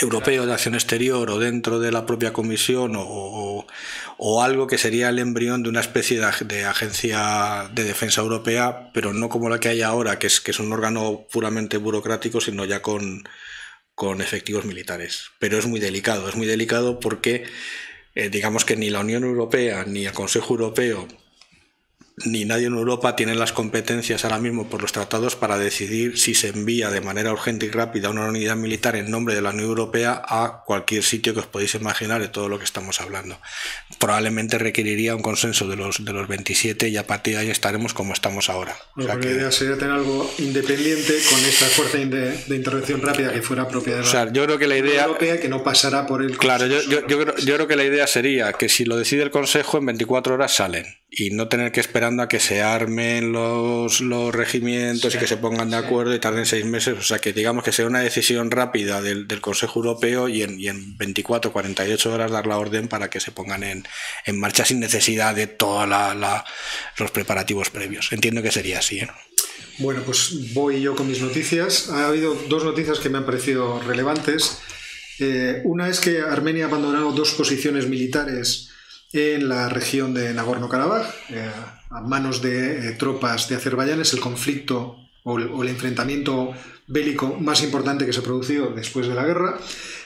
europeo 0.00 0.44
de 0.46 0.52
acción 0.52 0.74
exterior 0.74 1.30
o 1.30 1.38
dentro 1.38 1.78
de 1.78 1.92
la 1.92 2.04
propia 2.06 2.32
comisión 2.32 2.96
o, 2.96 3.66
o- 4.18 4.42
algo 4.42 4.66
que 4.66 4.78
sería 4.78 5.08
el 5.08 5.18
embrión 5.18 5.62
de 5.62 5.68
una 5.68 5.80
especie 5.80 6.18
de 6.20 6.64
agencia 6.64 7.70
de 7.72 7.84
defensa 7.84 8.20
europea, 8.20 8.90
pero 8.92 9.12
no 9.12 9.28
como 9.28 9.48
la 9.48 9.60
que 9.60 9.68
hay 9.68 9.82
ahora, 9.82 10.18
que 10.18 10.26
es, 10.26 10.40
que 10.40 10.50
es 10.50 10.58
un 10.60 10.72
órgano 10.72 11.26
puramente 11.30 11.76
burocrático, 11.76 12.40
sino 12.40 12.64
ya 12.64 12.82
con, 12.82 13.22
con 13.94 14.20
efectivos 14.20 14.64
militares. 14.64 15.30
Pero 15.38 15.58
es 15.58 15.66
muy 15.66 15.80
delicado, 15.80 16.28
es 16.28 16.36
muy 16.36 16.46
delicado 16.46 16.98
porque 17.00 17.44
eh, 18.14 18.28
digamos 18.30 18.64
que 18.64 18.76
ni 18.76 18.90
la 18.90 19.00
Unión 19.00 19.24
Europea 19.24 19.84
ni 19.86 20.06
el 20.06 20.12
Consejo 20.12 20.54
Europeo 20.54 21.06
ni 22.16 22.44
nadie 22.44 22.68
en 22.68 22.74
Europa 22.74 23.16
tiene 23.16 23.34
las 23.34 23.52
competencias 23.52 24.24
ahora 24.24 24.38
mismo 24.38 24.68
por 24.68 24.80
los 24.80 24.92
tratados 24.92 25.34
para 25.34 25.58
decidir 25.58 26.16
si 26.16 26.34
se 26.34 26.48
envía 26.48 26.90
de 26.90 27.00
manera 27.00 27.32
urgente 27.32 27.66
y 27.66 27.70
rápida 27.70 28.10
una 28.10 28.26
unidad 28.26 28.56
militar 28.56 28.94
en 28.94 29.10
nombre 29.10 29.34
de 29.34 29.42
la 29.42 29.50
Unión 29.50 29.66
Europea 29.66 30.22
a 30.24 30.62
cualquier 30.64 31.02
sitio 31.02 31.34
que 31.34 31.40
os 31.40 31.46
podéis 31.46 31.74
imaginar 31.74 32.20
de 32.20 32.28
todo 32.28 32.48
lo 32.48 32.58
que 32.58 32.64
estamos 32.64 33.00
hablando. 33.00 33.36
Probablemente 33.98 34.58
requeriría 34.58 35.14
un 35.14 35.22
consenso 35.22 35.66
de 35.68 35.76
los, 35.76 36.04
de 36.04 36.12
los 36.12 36.28
27 36.28 36.88
y 36.88 36.96
a 36.96 37.06
partir 37.06 37.34
de 37.34 37.40
ahí 37.40 37.50
estaremos 37.50 37.94
como 37.94 38.12
estamos 38.12 38.50
ahora. 38.50 38.72
O 38.72 38.96
Bueno, 38.96 39.06
sea 39.06 39.14
porque 39.14 39.28
que- 39.28 39.34
la 39.34 39.40
idea 39.40 39.52
sería 39.52 39.76
tener 39.78 39.94
algo 39.94 40.30
independiente 40.38 41.14
con 41.30 41.40
esta 41.40 41.66
fuerza 41.66 41.98
de, 41.98 42.36
de 42.46 42.56
intervención 42.56 43.00
rápida 43.02 43.32
que 43.32 43.42
fuera 43.42 43.68
propia 43.68 43.94
de 43.96 44.00
la 44.02 44.06
o 44.06 44.10
sea, 44.10 44.32
yo 44.32 44.44
creo 44.44 44.58
que 44.58 44.66
la 44.66 44.74
Unión 44.74 44.88
idea... 44.88 45.04
Europea 45.04 45.40
que 45.40 45.48
no 45.48 45.62
pasará 45.62 46.06
por 46.06 46.22
el 46.22 46.36
Claro, 46.38 46.66
yo, 46.66 46.80
yo, 46.82 47.06
yo 47.06 47.20
creo, 47.20 47.36
yo 47.36 47.54
creo 47.54 47.66
que 47.68 47.76
la 47.76 47.84
idea 47.84 48.06
sería 48.06 48.52
que 48.52 48.68
si 48.68 48.84
lo 48.84 48.96
decide 48.96 49.22
el 49.22 49.30
Consejo, 49.30 49.78
en 49.78 49.86
24 49.86 50.34
horas 50.34 50.54
salen 50.54 50.86
y 51.16 51.30
no 51.30 51.46
tener 51.48 51.70
que 51.70 51.78
esperando 51.80 52.22
a 52.24 52.28
que 52.28 52.40
se 52.40 52.60
armen 52.62 53.30
los, 53.32 54.00
los 54.00 54.34
regimientos 54.34 55.14
y 55.14 55.18
que 55.18 55.28
se 55.28 55.36
pongan 55.36 55.70
de 55.70 55.76
acuerdo 55.76 56.12
y 56.14 56.18
tarden 56.18 56.44
seis 56.44 56.64
meses. 56.64 56.98
O 56.98 57.02
sea, 57.02 57.20
que 57.20 57.32
digamos 57.32 57.62
que 57.62 57.70
sea 57.70 57.86
una 57.86 58.00
decisión 58.00 58.50
rápida 58.50 59.00
del, 59.00 59.28
del 59.28 59.40
Consejo 59.40 59.78
Europeo 59.78 60.28
y 60.28 60.42
en, 60.42 60.58
y 60.58 60.66
en 60.68 60.96
24 60.98 61.52
48 61.52 62.12
horas 62.12 62.32
dar 62.32 62.46
la 62.48 62.58
orden 62.58 62.88
para 62.88 63.10
que 63.10 63.20
se 63.20 63.30
pongan 63.30 63.62
en, 63.62 63.83
en 64.24 64.38
marcha 64.38 64.64
sin 64.64 64.80
necesidad 64.80 65.34
de 65.34 65.46
todos 65.46 65.88
los 66.98 67.10
preparativos 67.10 67.70
previos. 67.70 68.12
Entiendo 68.12 68.42
que 68.42 68.50
sería 68.50 68.78
así. 68.78 69.00
¿eh? 69.00 69.10
Bueno, 69.78 70.02
pues 70.04 70.54
voy 70.54 70.80
yo 70.80 70.94
con 70.94 71.08
mis 71.08 71.20
noticias. 71.20 71.88
Ha 71.90 72.08
habido 72.08 72.34
dos 72.48 72.64
noticias 72.64 73.00
que 73.00 73.08
me 73.08 73.18
han 73.18 73.26
parecido 73.26 73.80
relevantes. 73.80 74.58
Eh, 75.18 75.62
una 75.64 75.88
es 75.88 76.00
que 76.00 76.20
Armenia 76.20 76.64
ha 76.64 76.68
abandonado 76.68 77.12
dos 77.12 77.32
posiciones 77.32 77.88
militares 77.88 78.70
en 79.12 79.48
la 79.48 79.68
región 79.68 80.12
de 80.12 80.34
Nagorno-Karabaj 80.34 81.06
eh, 81.30 81.50
a 81.90 82.00
manos 82.00 82.42
de 82.42 82.88
eh, 82.88 82.92
tropas 82.92 83.48
de 83.48 83.56
Azerbaiyán. 83.56 84.00
Es 84.00 84.12
el 84.12 84.20
conflicto 84.20 84.96
o 85.24 85.38
el, 85.38 85.48
o 85.48 85.62
el 85.62 85.68
enfrentamiento 85.68 86.52
bélico 86.86 87.36
más 87.40 87.62
importante 87.62 88.06
que 88.06 88.12
se 88.12 88.20
ha 88.20 88.24
producido 88.24 88.70
después 88.74 89.08
de 89.08 89.14
la 89.14 89.24
guerra. 89.24 89.58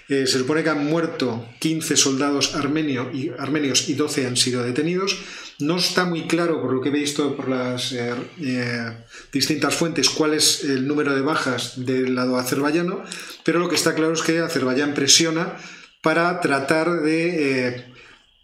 Eh, 0.09 0.27
se 0.27 0.39
supone 0.39 0.63
que 0.63 0.71
han 0.71 0.87
muerto 0.87 1.47
15 1.59 1.97
soldados 1.97 2.55
armenio 2.55 3.11
armenios 3.39 3.89
y 3.91 3.95
12 3.95 4.27
han 4.27 4.37
sido 4.37 4.63
detenidos. 4.63 5.19
No 5.59 5.77
está 5.77 6.05
muy 6.05 6.27
claro, 6.27 6.63
por 6.63 6.73
lo 6.73 6.81
que 6.81 6.89
he 6.89 6.93
visto 6.93 7.37
por 7.37 7.49
las 7.49 7.93
eh, 7.93 8.15
eh, 8.41 9.05
distintas 9.33 9.75
fuentes, 9.75 10.09
cuál 10.09 10.35
es 10.35 10.65
el 10.65 10.87
número 10.87 11.15
de 11.15 11.21
bajas 11.21 11.85
del 11.85 12.15
lado 12.15 12.39
azerbaiyano, 12.39 13.03
pero 13.45 13.59
lo 13.59 13.69
que 13.69 13.75
está 13.75 13.95
claro 13.95 14.15
es 14.15 14.23
que 14.23 14.39
Azerbaiyán 14.39 14.95
presiona 14.95 15.57
para 16.01 16.41
tratar 16.41 17.03
de 17.03 17.85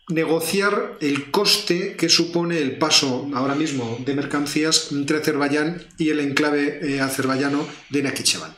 negociar 0.08 0.98
el 1.00 1.30
coste 1.30 1.94
que 1.96 2.08
supone 2.08 2.58
el 2.58 2.78
paso 2.78 3.30
ahora 3.34 3.54
mismo 3.54 3.96
de 4.04 4.14
mercancías 4.14 4.92
entre 4.92 5.18
Azerbaiyán 5.18 5.86
y 5.96 6.10
el 6.10 6.20
enclave 6.20 7.00
azerbaiyano 7.00 7.66
de 7.90 8.02
Nakhichevan. 8.02 8.54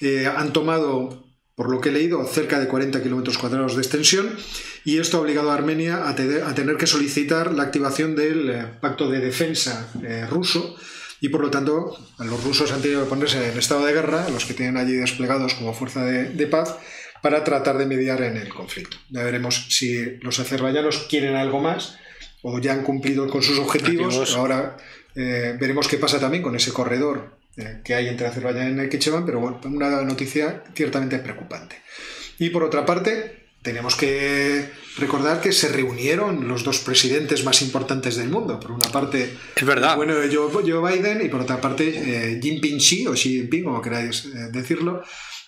Eh, 0.00 0.26
han 0.26 0.52
tomado 0.52 1.27
por 1.58 1.70
lo 1.70 1.80
que 1.80 1.88
he 1.88 1.92
leído, 1.92 2.24
cerca 2.24 2.60
de 2.60 2.68
40 2.68 3.02
kilómetros 3.02 3.36
cuadrados 3.36 3.74
de 3.74 3.82
extensión, 3.82 4.30
y 4.84 4.98
esto 4.98 5.16
ha 5.16 5.20
obligado 5.20 5.50
a 5.50 5.54
Armenia 5.54 6.08
a, 6.08 6.14
te 6.14 6.40
a 6.40 6.54
tener 6.54 6.76
que 6.76 6.86
solicitar 6.86 7.52
la 7.52 7.64
activación 7.64 8.14
del 8.14 8.48
eh, 8.48 8.64
pacto 8.80 9.10
de 9.10 9.18
defensa 9.18 9.90
eh, 10.04 10.24
ruso, 10.30 10.76
y 11.20 11.30
por 11.30 11.40
lo 11.40 11.50
tanto 11.50 11.98
los 12.20 12.44
rusos 12.44 12.70
han 12.70 12.80
tenido 12.80 13.02
que 13.02 13.08
ponerse 13.08 13.50
en 13.50 13.58
estado 13.58 13.84
de 13.84 13.92
guerra, 13.92 14.28
los 14.30 14.44
que 14.44 14.54
tienen 14.54 14.76
allí 14.76 14.92
desplegados 14.92 15.54
como 15.54 15.74
fuerza 15.74 16.04
de, 16.04 16.30
de 16.30 16.46
paz, 16.46 16.76
para 17.22 17.42
tratar 17.42 17.76
de 17.76 17.86
mediar 17.86 18.22
en 18.22 18.36
el 18.36 18.50
conflicto. 18.50 18.96
Ya 19.10 19.24
veremos 19.24 19.66
si 19.68 20.16
los 20.20 20.38
azerbaiyanos 20.38 21.08
quieren 21.10 21.34
algo 21.34 21.58
más 21.58 21.98
o 22.42 22.60
ya 22.60 22.72
han 22.72 22.84
cumplido 22.84 23.28
con 23.28 23.42
sus 23.42 23.58
objetivos. 23.58 24.36
Ahora 24.36 24.76
eh, 25.16 25.56
veremos 25.58 25.88
qué 25.88 25.98
pasa 25.98 26.20
también 26.20 26.44
con 26.44 26.54
ese 26.54 26.72
corredor 26.72 27.37
que 27.84 27.94
hay 27.94 28.08
entre 28.08 28.26
Azerbaiyán 28.26 28.70
y 28.70 28.74
Nakhichevan, 28.74 29.26
pero 29.26 29.40
bueno, 29.40 29.60
una 29.64 30.02
noticia 30.02 30.62
ciertamente 30.74 31.18
preocupante. 31.18 31.76
Y 32.38 32.50
por 32.50 32.62
otra 32.62 32.86
parte, 32.86 33.48
tenemos 33.62 33.96
que 33.96 34.70
recordar 34.98 35.40
que 35.40 35.52
se 35.52 35.68
reunieron 35.68 36.46
los 36.46 36.64
dos 36.64 36.78
presidentes 36.78 37.44
más 37.44 37.60
importantes 37.62 38.16
del 38.16 38.28
mundo. 38.28 38.60
Por 38.60 38.72
una 38.72 38.88
parte, 38.88 39.36
es 39.54 39.64
verdad. 39.64 39.96
bueno, 39.96 40.14
Joe, 40.32 40.96
Biden 40.96 41.24
y 41.24 41.28
por 41.28 41.40
otra 41.40 41.60
parte, 41.60 41.88
eh, 41.88 42.40
Jinping 42.40 42.78
Xi 42.78 43.06
o 43.06 43.12
Xi 43.12 43.40
Jinping, 43.40 43.64
como 43.64 43.82
queráis 43.82 44.26
eh, 44.26 44.50
decirlo, 44.52 45.02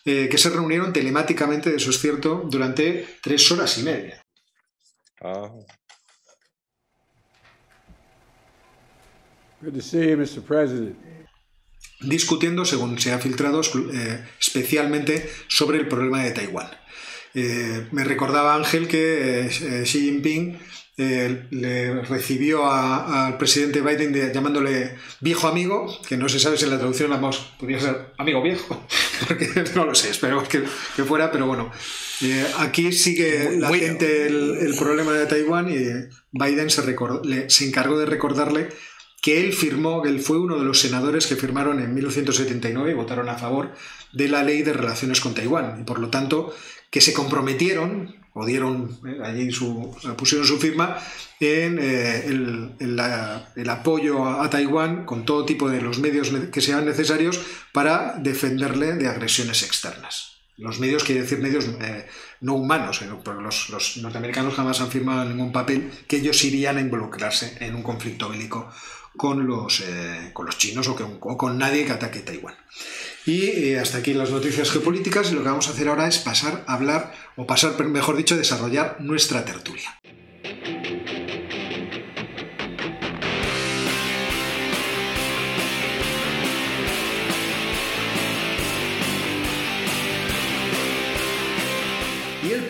eh, 0.04 0.28
que 0.28 0.38
se 0.38 0.50
reunieron 0.50 0.92
telemáticamente, 0.92 1.74
eso 1.74 1.90
es 1.90 2.00
cierto, 2.00 2.46
durante 2.50 3.18
tres 3.22 3.50
horas 3.52 3.78
y 3.78 3.82
media. 3.84 4.22
Ah. 5.22 5.50
Good 9.62 9.74
to 9.74 9.82
see 9.82 10.10
you, 10.10 10.16
Mr. 10.16 10.42
President 10.42 11.09
discutiendo, 12.00 12.64
según 12.64 12.98
se 12.98 13.12
ha 13.12 13.18
filtrado, 13.18 13.60
eh, 13.92 14.24
especialmente 14.38 15.30
sobre 15.48 15.78
el 15.78 15.88
problema 15.88 16.22
de 16.22 16.32
Taiwán. 16.32 16.68
Eh, 17.34 17.86
me 17.92 18.04
recordaba 18.04 18.54
Ángel 18.54 18.88
que 18.88 19.46
eh, 19.46 19.82
Xi 19.84 20.00
Jinping 20.00 20.58
le 20.98 22.02
recibió 22.02 22.70
al 22.70 23.38
presidente 23.38 23.80
Biden 23.80 24.12
llamándole 24.34 24.96
viejo 25.20 25.48
amigo, 25.48 25.98
que 26.06 26.18
no 26.18 26.28
se 26.28 26.38
sabe 26.38 26.58
si 26.58 26.64
en 26.64 26.72
la 26.72 26.76
traducción 26.76 27.08
la 27.08 27.18
podría 27.58 27.80
ser 27.80 28.12
amigo 28.18 28.42
viejo, 28.42 28.86
porque 29.26 29.48
no 29.74 29.86
lo 29.86 29.94
sé, 29.94 30.10
espero 30.10 30.46
que, 30.46 30.60
fuera, 31.04 31.32
pero 31.32 31.46
bueno. 31.46 31.72
aquí 32.58 32.92
sigue 32.92 33.56
latente 33.56 34.26
el, 34.26 34.58
el, 34.60 34.76
problema 34.76 35.12
de 35.12 35.24
Taiwán 35.24 35.70
y 35.70 35.78
Biden 36.32 36.68
se, 36.68 36.82
se 37.48 37.64
encargó 37.66 37.98
de 37.98 38.04
recordarle 38.04 38.68
que 39.20 39.40
él 39.40 39.52
firmó, 39.52 40.02
que 40.02 40.08
él 40.08 40.20
fue 40.20 40.38
uno 40.38 40.58
de 40.58 40.64
los 40.64 40.80
senadores 40.80 41.26
que 41.26 41.36
firmaron 41.36 41.80
en 41.80 41.94
1979 41.94 42.90
y 42.90 42.94
votaron 42.94 43.28
a 43.28 43.36
favor 43.36 43.72
de 44.12 44.28
la 44.28 44.42
ley 44.42 44.62
de 44.62 44.72
relaciones 44.72 45.20
con 45.20 45.34
Taiwán. 45.34 45.80
Y 45.80 45.84
por 45.84 45.98
lo 45.98 46.08
tanto, 46.08 46.54
que 46.90 47.00
se 47.00 47.12
comprometieron 47.12 48.16
o 48.32 48.46
dieron 48.46 48.98
eh, 49.06 49.18
allí 49.22 49.50
su, 49.50 49.94
pusieron 50.16 50.46
su 50.46 50.58
firma 50.58 50.98
en 51.40 51.78
eh, 51.80 52.24
el, 52.26 53.68
apoyo 53.68 54.26
a, 54.26 54.48
Taiwán 54.48 55.04
con 55.04 55.24
todo 55.24 55.44
tipo 55.44 55.68
de 55.68 55.80
los 55.80 55.98
medios 55.98 56.30
que 56.52 56.60
sean 56.60 56.86
necesarios 56.86 57.40
para 57.72 58.14
defenderle 58.18 58.94
de 58.94 59.08
agresiones 59.08 59.62
externas. 59.62 60.36
Los 60.56 60.78
medios 60.78 61.04
quiere 61.04 61.22
decir 61.22 61.38
medios 61.38 61.66
eh, 61.80 62.06
no 62.40 62.54
humanos, 62.54 63.02
pero 63.24 63.40
los, 63.40 63.70
los, 63.70 63.96
norteamericanos 63.96 64.54
jamás 64.54 64.80
han 64.80 64.90
firmado 64.90 65.24
ningún 65.24 65.52
papel 65.52 65.90
que 66.06 66.18
ellos 66.18 66.44
irían 66.44 66.76
a 66.76 66.82
involucrarse 66.82 67.56
en 67.60 67.74
un 67.74 67.82
conflicto 67.82 68.28
bélico 68.28 68.70
con 69.16 69.46
los, 69.46 69.80
eh, 69.80 70.30
con 70.32 70.46
los 70.46 70.58
chinos 70.58 70.88
o, 70.88 71.36
con 71.36 71.58
nadie 71.58 71.84
que 71.84 71.92
ataque 71.92 72.20
Taiwán. 72.20 72.54
Y 73.26 73.42
eh, 73.46 73.78
hasta 73.78 73.98
aquí 73.98 74.14
las 74.14 74.30
noticias 74.30 74.70
geopolíticas 74.70 75.30
y 75.30 75.34
lo 75.34 75.42
que 75.42 75.48
vamos 75.48 75.68
a 75.68 75.72
hacer 75.72 75.88
ahora 75.88 76.08
es 76.08 76.18
pasar 76.18 76.64
a 76.66 76.74
hablar, 76.74 77.12
o 77.36 77.46
pasar, 77.46 77.78
mejor 77.84 78.16
dicho, 78.16 78.36
desarrollar 78.36 78.96
nuestra 79.00 79.44
tertulia. 79.44 80.00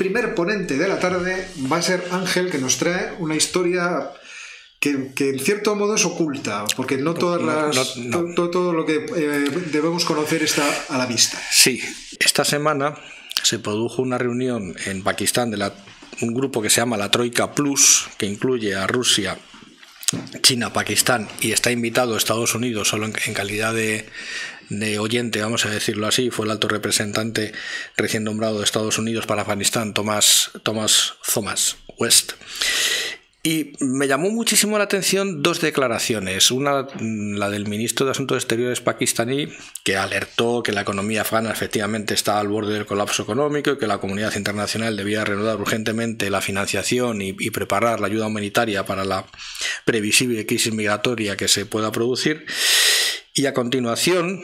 Primer 0.01 0.35
ponente 0.35 0.79
de 0.79 0.89
la 0.89 0.99
tarde 0.99 1.47
va 1.71 1.77
a 1.77 1.83
ser 1.83 2.03
Ángel, 2.11 2.51
que 2.51 2.57
nos 2.57 2.79
trae 2.79 3.13
una 3.19 3.37
historia 3.37 4.11
que, 4.81 5.13
en 5.19 5.39
cierto 5.39 5.77
modo 5.77 5.95
es 5.95 6.05
oculta, 6.07 6.65
porque 6.75 6.97
no 6.97 7.13
todas 7.13 7.43
las, 7.43 7.95
Todo, 8.35 8.73
lo 8.73 8.87
que 8.87 8.97
eh, 8.97 9.51
debemos 9.71 10.07
conocer 10.07 10.43
está 10.43 10.65
a 10.89 10.97
la 10.97 11.05
vista. 11.05 11.39
Sí, 11.51 11.81
esta 12.19 12.45
semana 12.45 12.97
se 13.43 13.59
produjo 13.59 14.01
una 14.01 14.17
reunión 14.17 14.75
en 14.87 15.03
Pakistán 15.03 15.51
de 15.51 15.59
la, 15.59 15.75
un 16.23 16.33
grupo 16.33 16.63
que 16.63 16.71
se 16.71 16.81
llama 16.81 16.97
la 16.97 17.11
Troika 17.11 17.55
Plus, 17.55 18.09
que 18.17 18.25
incluye 18.25 18.75
a 18.75 18.87
Rusia, 18.87 19.39
China, 20.43 20.73
Pakistán 20.73 21.29
y 21.41 21.53
está 21.53 21.71
invitado 21.71 22.15
a 22.15 22.19
Estados 22.19 22.55
Unidos 22.55 22.89
solo 22.89 23.07
en, 23.07 23.35
calidad 23.35 23.75
de, 23.75 24.09
de, 24.71 24.99
oyente, 24.99 25.43
vamos 25.43 25.67
a 25.67 25.71
decirlo 25.71 26.07
así, 26.07 26.31
fue 26.31 26.47
el 26.47 26.53
alto 26.53 26.69
representante 26.69 27.53
recién 27.99 28.25
nombrado 28.25 28.59
de 28.59 28.65
Estados 28.65 28.99
Unidos 28.99 29.27
para 29.27 29.43
Afganistán, 29.43 29.93
Thomas, 29.93 30.51
Thomas, 30.63 31.15
Thomas 31.33 31.77
West. 31.99 32.33
Y 33.43 33.73
me 33.81 34.07
llamó 34.07 34.29
muchísimo 34.29 34.77
la 34.77 34.85
atención 34.85 35.43
dos 35.43 35.63
declaraciones. 35.63 36.51
Una, 36.51 36.87
la 37.01 37.49
del 37.49 37.67
ministro 37.67 38.05
de 38.05 38.13
Asuntos 38.13 38.37
Exteriores 38.37 38.83
pakistaní, 38.83 39.49
que 39.83 39.97
alertó 39.97 40.63
que 40.63 40.73
la 40.73 40.83
economía 40.83 41.23
afgana 41.23 41.51
efectivamente 41.51 42.13
está 42.13 42.39
al 42.39 42.49
borde 42.49 42.75
del 42.75 42.85
colapso 42.85 43.23
económico 43.23 43.71
y 43.71 43.79
que 43.79 43.87
la 43.87 43.97
comunidad 43.97 44.37
internacional 44.37 44.95
debía 44.95 45.25
reanudar 45.25 45.59
urgentemente 45.59 46.29
la 46.29 46.43
financiación 46.43 47.23
y, 47.23 47.35
y 47.39 47.51
preparar 47.51 48.01
la 48.01 48.09
ayuda 48.09 48.27
humanitaria 48.27 48.85
para 48.85 49.07
la 49.07 49.25
previsible 49.87 50.45
crisis 50.45 50.75
migratoria 50.75 51.39
que 51.39 51.49
se 51.49 51.65
pueda 51.65 51.91
producir. 51.91 52.45
Y 53.33 53.47
a 53.47 53.55
continuación, 53.55 54.43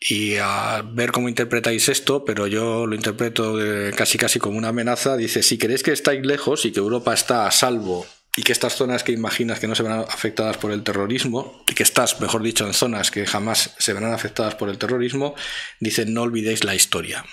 y 0.00 0.36
a 0.36 0.82
ver 0.84 1.12
cómo 1.12 1.28
interpretáis 1.28 1.88
esto, 1.88 2.24
pero 2.24 2.46
yo 2.46 2.86
lo 2.86 2.94
interpreto 2.94 3.56
casi 3.96 4.18
casi 4.18 4.38
como 4.38 4.58
una 4.58 4.68
amenaza. 4.68 5.16
Dice, 5.16 5.42
si 5.42 5.58
queréis 5.58 5.82
que 5.82 5.92
estáis 5.92 6.24
lejos 6.24 6.64
y 6.64 6.72
que 6.72 6.80
Europa 6.80 7.14
está 7.14 7.46
a 7.46 7.50
salvo 7.50 8.06
y 8.36 8.42
que 8.42 8.52
estas 8.52 8.76
zonas 8.76 9.02
que 9.02 9.12
imaginas 9.12 9.58
que 9.58 9.66
no 9.66 9.74
se 9.74 9.82
verán 9.82 10.00
afectadas 10.00 10.58
por 10.58 10.70
el 10.70 10.82
terrorismo, 10.82 11.64
y 11.68 11.74
que 11.74 11.82
estás, 11.82 12.20
mejor 12.20 12.42
dicho, 12.42 12.66
en 12.66 12.74
zonas 12.74 13.10
que 13.10 13.24
jamás 13.26 13.74
se 13.78 13.94
verán 13.94 14.12
afectadas 14.12 14.54
por 14.54 14.68
el 14.68 14.76
terrorismo, 14.76 15.34
dice, 15.80 16.04
no 16.04 16.22
olvidéis 16.22 16.62
la 16.62 16.74
historia. 16.74 17.24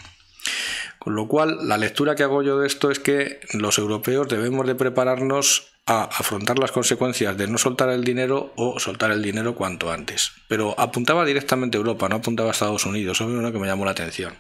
Con 1.00 1.16
lo 1.16 1.28
cual, 1.28 1.68
la 1.68 1.78
lectura 1.78 2.16
que 2.16 2.24
hago 2.24 2.42
yo 2.42 2.60
de 2.60 2.68
esto 2.68 2.90
es 2.90 3.00
que 3.00 3.42
los 3.52 3.78
europeos 3.78 4.30
debemos 4.30 4.66
de 4.66 4.76
prepararnos 4.76 5.73
a 5.86 6.04
afrontar 6.04 6.60
las 6.60 6.72
consecuencias 6.72 7.38
de 7.38 7.48
no 7.48 7.58
soltar 7.58 7.90
el 7.90 8.04
dinero 8.04 8.54
o 8.56 8.80
soltar 8.80 9.12
el 9.12 9.22
dinero 9.22 9.54
cuanto 9.56 9.92
antes. 9.92 10.32
Pero 10.48 10.80
apuntaba 10.80 11.26
directamente 11.26 11.78
a 11.78 11.80
Europa, 11.80 12.08
no 12.08 12.18
apuntaba 12.18 12.50
a 12.50 12.54
Estados 12.54 12.86
Unidos, 12.86 13.18
eso 13.18 13.30
es 13.30 13.44
lo 13.44 13.52
que 13.52 13.60
me 13.60 13.68
llamó 13.68 13.84
la 13.84 13.92
atención. 13.92 14.34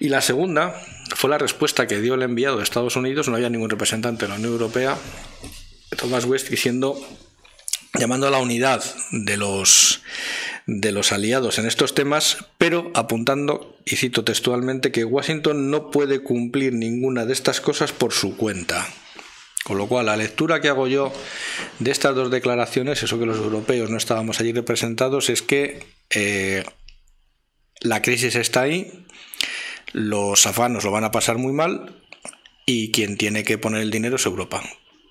Y 0.00 0.08
la 0.08 0.22
segunda 0.22 0.74
fue 1.14 1.30
la 1.30 1.38
respuesta 1.38 1.86
que 1.86 2.00
dio 2.00 2.14
el 2.14 2.22
enviado 2.22 2.56
de 2.56 2.62
Estados 2.62 2.96
Unidos, 2.96 3.28
no 3.28 3.36
había 3.36 3.50
ningún 3.50 3.70
representante 3.70 4.24
de 4.24 4.30
la 4.30 4.36
Unión 4.36 4.52
Europea, 4.52 4.96
Thomas 5.96 6.24
West, 6.24 6.48
diciendo, 6.48 6.96
llamando 7.98 8.26
a 8.26 8.30
la 8.30 8.38
unidad 8.38 8.82
de 9.12 9.36
los 9.36 10.02
de 10.66 10.92
los 10.92 11.12
aliados 11.12 11.58
en 11.58 11.66
estos 11.66 11.94
temas, 11.94 12.38
pero 12.56 12.90
apuntando, 12.94 13.76
y 13.84 13.96
cito 13.96 14.24
textualmente, 14.24 14.92
que 14.92 15.04
Washington 15.04 15.70
no 15.70 15.90
puede 15.90 16.20
cumplir 16.20 16.72
ninguna 16.72 17.26
de 17.26 17.34
estas 17.34 17.60
cosas 17.60 17.92
por 17.92 18.14
su 18.14 18.38
cuenta. 18.38 18.86
Con 19.64 19.78
lo 19.78 19.86
cual, 19.88 20.06
la 20.06 20.16
lectura 20.16 20.60
que 20.60 20.68
hago 20.68 20.86
yo 20.88 21.10
de 21.78 21.90
estas 21.90 22.14
dos 22.14 22.30
declaraciones, 22.30 23.02
eso 23.02 23.18
que 23.18 23.26
los 23.26 23.38
europeos 23.38 23.88
no 23.88 23.96
estábamos 23.96 24.38
allí 24.38 24.52
representados, 24.52 25.30
es 25.30 25.40
que 25.40 25.86
eh, 26.10 26.64
la 27.80 28.02
crisis 28.02 28.36
está 28.36 28.60
ahí, 28.60 29.06
los 29.92 30.46
afanos 30.46 30.84
lo 30.84 30.90
van 30.90 31.04
a 31.04 31.10
pasar 31.10 31.38
muy 31.38 31.54
mal 31.54 32.02
y 32.66 32.92
quien 32.92 33.16
tiene 33.16 33.42
que 33.42 33.56
poner 33.56 33.80
el 33.80 33.90
dinero 33.90 34.16
es 34.16 34.26
Europa. 34.26 34.62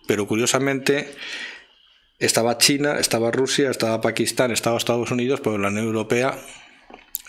Pero 0.05 0.27
curiosamente, 0.27 1.15
estaba 2.19 2.59
China, 2.59 2.99
estaba 2.99 3.31
Rusia, 3.31 3.71
estaba 3.71 4.01
Pakistán, 4.01 4.51
estaba 4.51 4.77
Estados 4.77 5.09
Unidos, 5.09 5.41
pero 5.41 5.57
la 5.57 5.69
Unión 5.69 5.85
Europea 5.85 6.37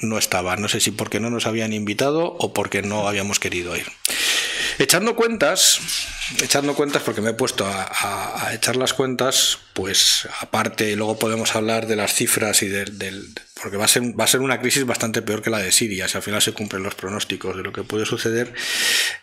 no 0.01 0.19
estaba. 0.19 0.57
No 0.57 0.69
sé 0.69 0.81
si 0.81 0.91
porque 0.91 1.21
no 1.21 1.31
nos 1.31 1.47
habían 1.47 1.73
invitado 1.73 2.37
o 2.39 2.53
porque 2.53 2.83
no 2.83 3.09
habíamos 3.09 3.39
querido 3.39 3.77
ir. 3.77 3.87
Echando 4.79 5.17
cuentas, 5.17 5.81
echando 6.43 6.75
cuentas, 6.75 7.03
porque 7.03 7.21
me 7.21 7.31
he 7.31 7.35
puesto 7.35 7.67
a, 7.67 8.51
echar 8.53 8.77
las 8.77 8.95
cuentas, 8.95 9.59
pues 9.73 10.29
aparte, 10.41 10.95
luego 10.97 11.19
podemos 11.19 11.55
hablar 11.55 11.87
de 11.87 11.97
las 11.97 12.15
cifras 12.15 12.63
y 12.63 12.69
del, 12.69 13.35
porque 13.61 13.77
va 13.77 13.85
a, 13.85 13.89
ser, 13.89 14.19
va 14.19 14.25
a 14.25 14.27
ser 14.27 14.41
una 14.41 14.61
crisis 14.61 14.85
bastante 14.85 15.23
peor 15.23 15.41
que 15.41 15.49
la 15.49 15.59
de 15.59 15.71
Siria, 15.71 16.09
si 16.09 16.17
al 16.17 16.23
final 16.25 16.43
se 16.43 16.53
cumplen 16.53 16.83
los 16.83 16.97
pronósticos 16.97 17.57
de 17.57 17.63
lo 17.63 17.73
que 17.73 17.85
puede 17.85 18.05
suceder. 18.05 18.53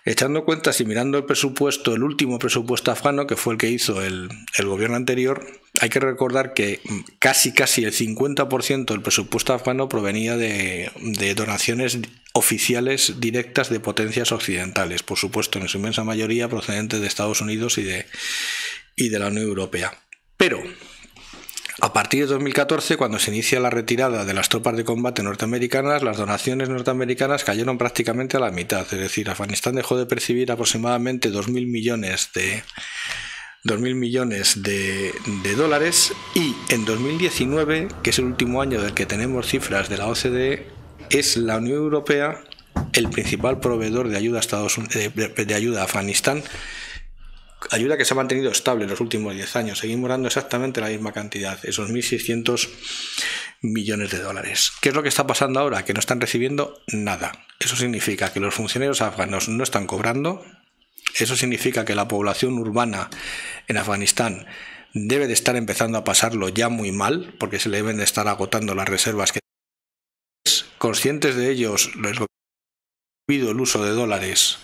Echando 0.05 0.45
cuentas 0.45 0.79
y 0.79 0.85
mirando 0.85 1.17
el 1.17 1.25
presupuesto, 1.25 1.93
el 1.93 2.03
último 2.03 2.39
presupuesto 2.39 2.91
afgano, 2.91 3.27
que 3.27 3.35
fue 3.35 3.53
el 3.53 3.59
que 3.59 3.69
hizo 3.69 4.01
el, 4.01 4.29
gobierno 4.63 4.95
anterior, 4.95 5.45
hay 5.81 5.89
que 5.89 5.99
recordar 5.99 6.53
que 6.53 6.79
casi 7.19 7.51
casi 7.53 7.83
el 7.83 7.91
50% 7.91 8.85
del 8.85 9.01
presupuesto 9.01 9.53
afgano 9.53 9.89
provenía 9.89 10.37
de, 10.37 10.91
de 10.95 11.35
donaciones 11.35 11.99
oficiales 12.33 13.19
directas 13.19 13.69
de 13.69 13.81
potencias 13.81 14.31
occidentales, 14.31 15.03
por 15.03 15.17
supuesto, 15.17 15.59
en 15.59 15.67
su 15.67 15.77
inmensa 15.77 16.05
mayoría 16.05 16.47
procedentes 16.47 17.01
de 17.01 17.07
Estados 17.07 17.41
Unidos 17.41 17.77
y 17.77 17.83
de, 17.83 18.05
y 18.95 19.09
de 19.09 19.19
la 19.19 19.27
Unión 19.27 19.43
Europea. 19.43 19.93
Pero 20.37 20.63
a 21.91 21.93
partir 21.93 22.21
de 22.21 22.27
2014, 22.27 22.95
cuando 22.95 23.19
se 23.19 23.31
inicia 23.31 23.59
la 23.59 23.69
retirada 23.69 24.23
de 24.23 24.33
las 24.33 24.47
tropas 24.47 24.77
de 24.77 24.85
combate 24.85 25.23
norteamericanas, 25.23 26.03
las 26.03 26.15
donaciones 26.15 26.69
norteamericanas 26.69 27.43
cayeron 27.43 27.77
prácticamente 27.77 28.37
a 28.37 28.39
la 28.39 28.49
mitad. 28.49 28.83
Es 28.83 28.97
decir, 28.97 29.29
Afganistán 29.29 29.75
dejó 29.75 29.97
de 29.97 30.05
percibir 30.05 30.53
aproximadamente 30.53 31.29
2.000 31.33 31.67
millones 31.67 32.29
de, 32.33 32.63
2.000 33.65 33.95
millones 33.95 34.63
de, 34.63 35.11
dólares 35.57 36.13
y 36.33 36.55
en 36.69 36.85
2019, 36.85 37.89
que 38.01 38.11
es 38.11 38.19
el 38.19 38.25
último 38.25 38.61
año 38.61 38.81
del 38.81 38.93
que 38.93 39.05
tenemos 39.05 39.47
cifras 39.47 39.89
de 39.89 39.97
la 39.97 40.07
OCDE, 40.07 40.67
es 41.09 41.35
la 41.35 41.57
Unión 41.57 41.75
Europea 41.75 42.39
el 42.93 43.09
principal 43.09 43.59
proveedor 43.59 44.07
de, 44.07 44.15
ayuda 44.15 45.81
a 45.81 45.83
Afganistán, 45.83 46.41
ayuda 47.69 47.97
que 47.97 48.05
se 48.05 48.13
ha 48.13 48.17
mantenido 48.17 48.51
estable 48.51 48.85
en 48.85 48.89
los 48.89 49.01
últimos 49.01 49.35
10 49.35 49.55
años. 49.55 49.79
Seguimos 49.79 50.09
dando 50.09 50.27
exactamente 50.27 50.81
la 50.81 50.89
misma 50.89 51.11
cantidad, 51.11 51.59
esos 51.63 51.89
1.600 51.89 52.69
millones 53.61 54.11
de 54.11 54.19
dólares. 54.19 54.71
¿Qué 54.81 54.89
es 54.89 54.95
lo 54.95 55.03
que 55.03 55.09
está 55.09 55.27
pasando 55.27 55.59
ahora? 55.59 55.85
Que 55.85 55.93
no 55.93 55.99
están 55.99 56.19
recibiendo 56.19 56.81
nada. 56.87 57.31
Eso 57.59 57.75
significa 57.75 58.33
que 58.33 58.39
los 58.39 58.55
funcionarios 58.55 59.01
afganos 59.01 59.49
no 59.49 59.63
están 59.63 59.85
cobrando. 59.85 60.43
Eso 61.15 61.35
significa 61.35 61.85
que 61.85 61.95
la 61.95 62.07
población 62.07 62.57
urbana 62.57 63.09
en 63.67 63.77
Afganistán 63.77 64.47
debe 64.93 65.27
de 65.27 65.33
estar 65.33 65.55
empezando 65.55 65.97
a 65.97 66.03
pasarlo 66.03 66.49
ya 66.49 66.69
muy 66.69 66.91
mal, 66.91 67.35
porque 67.39 67.59
se 67.59 67.69
le 67.69 67.77
deben 67.77 67.97
de 67.97 68.03
estar 68.03 68.27
agotando 68.27 68.75
las 68.75 68.89
reservas 68.89 69.31
que 69.31 69.39
conscientes 70.77 71.35
de 71.35 71.51
ellos, 71.51 71.91
el 73.27 73.61
uso 73.61 73.83
de 73.83 73.91
dólares 73.91 74.57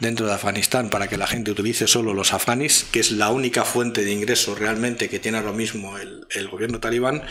dentro 0.00 0.26
de 0.26 0.34
Afganistán 0.34 0.90
para 0.90 1.08
que 1.08 1.16
la 1.16 1.26
gente 1.26 1.50
utilice 1.50 1.86
solo 1.86 2.14
los 2.14 2.32
afganis, 2.32 2.86
que 2.90 3.00
es 3.00 3.12
la 3.12 3.30
única 3.30 3.64
fuente 3.64 4.04
de 4.04 4.12
ingreso 4.12 4.54
realmente 4.54 5.08
que 5.08 5.18
tiene 5.18 5.38
ahora 5.38 5.52
mismo 5.52 5.98
el, 5.98 6.26
el 6.30 6.48
gobierno 6.48 6.80
talibán, 6.80 7.22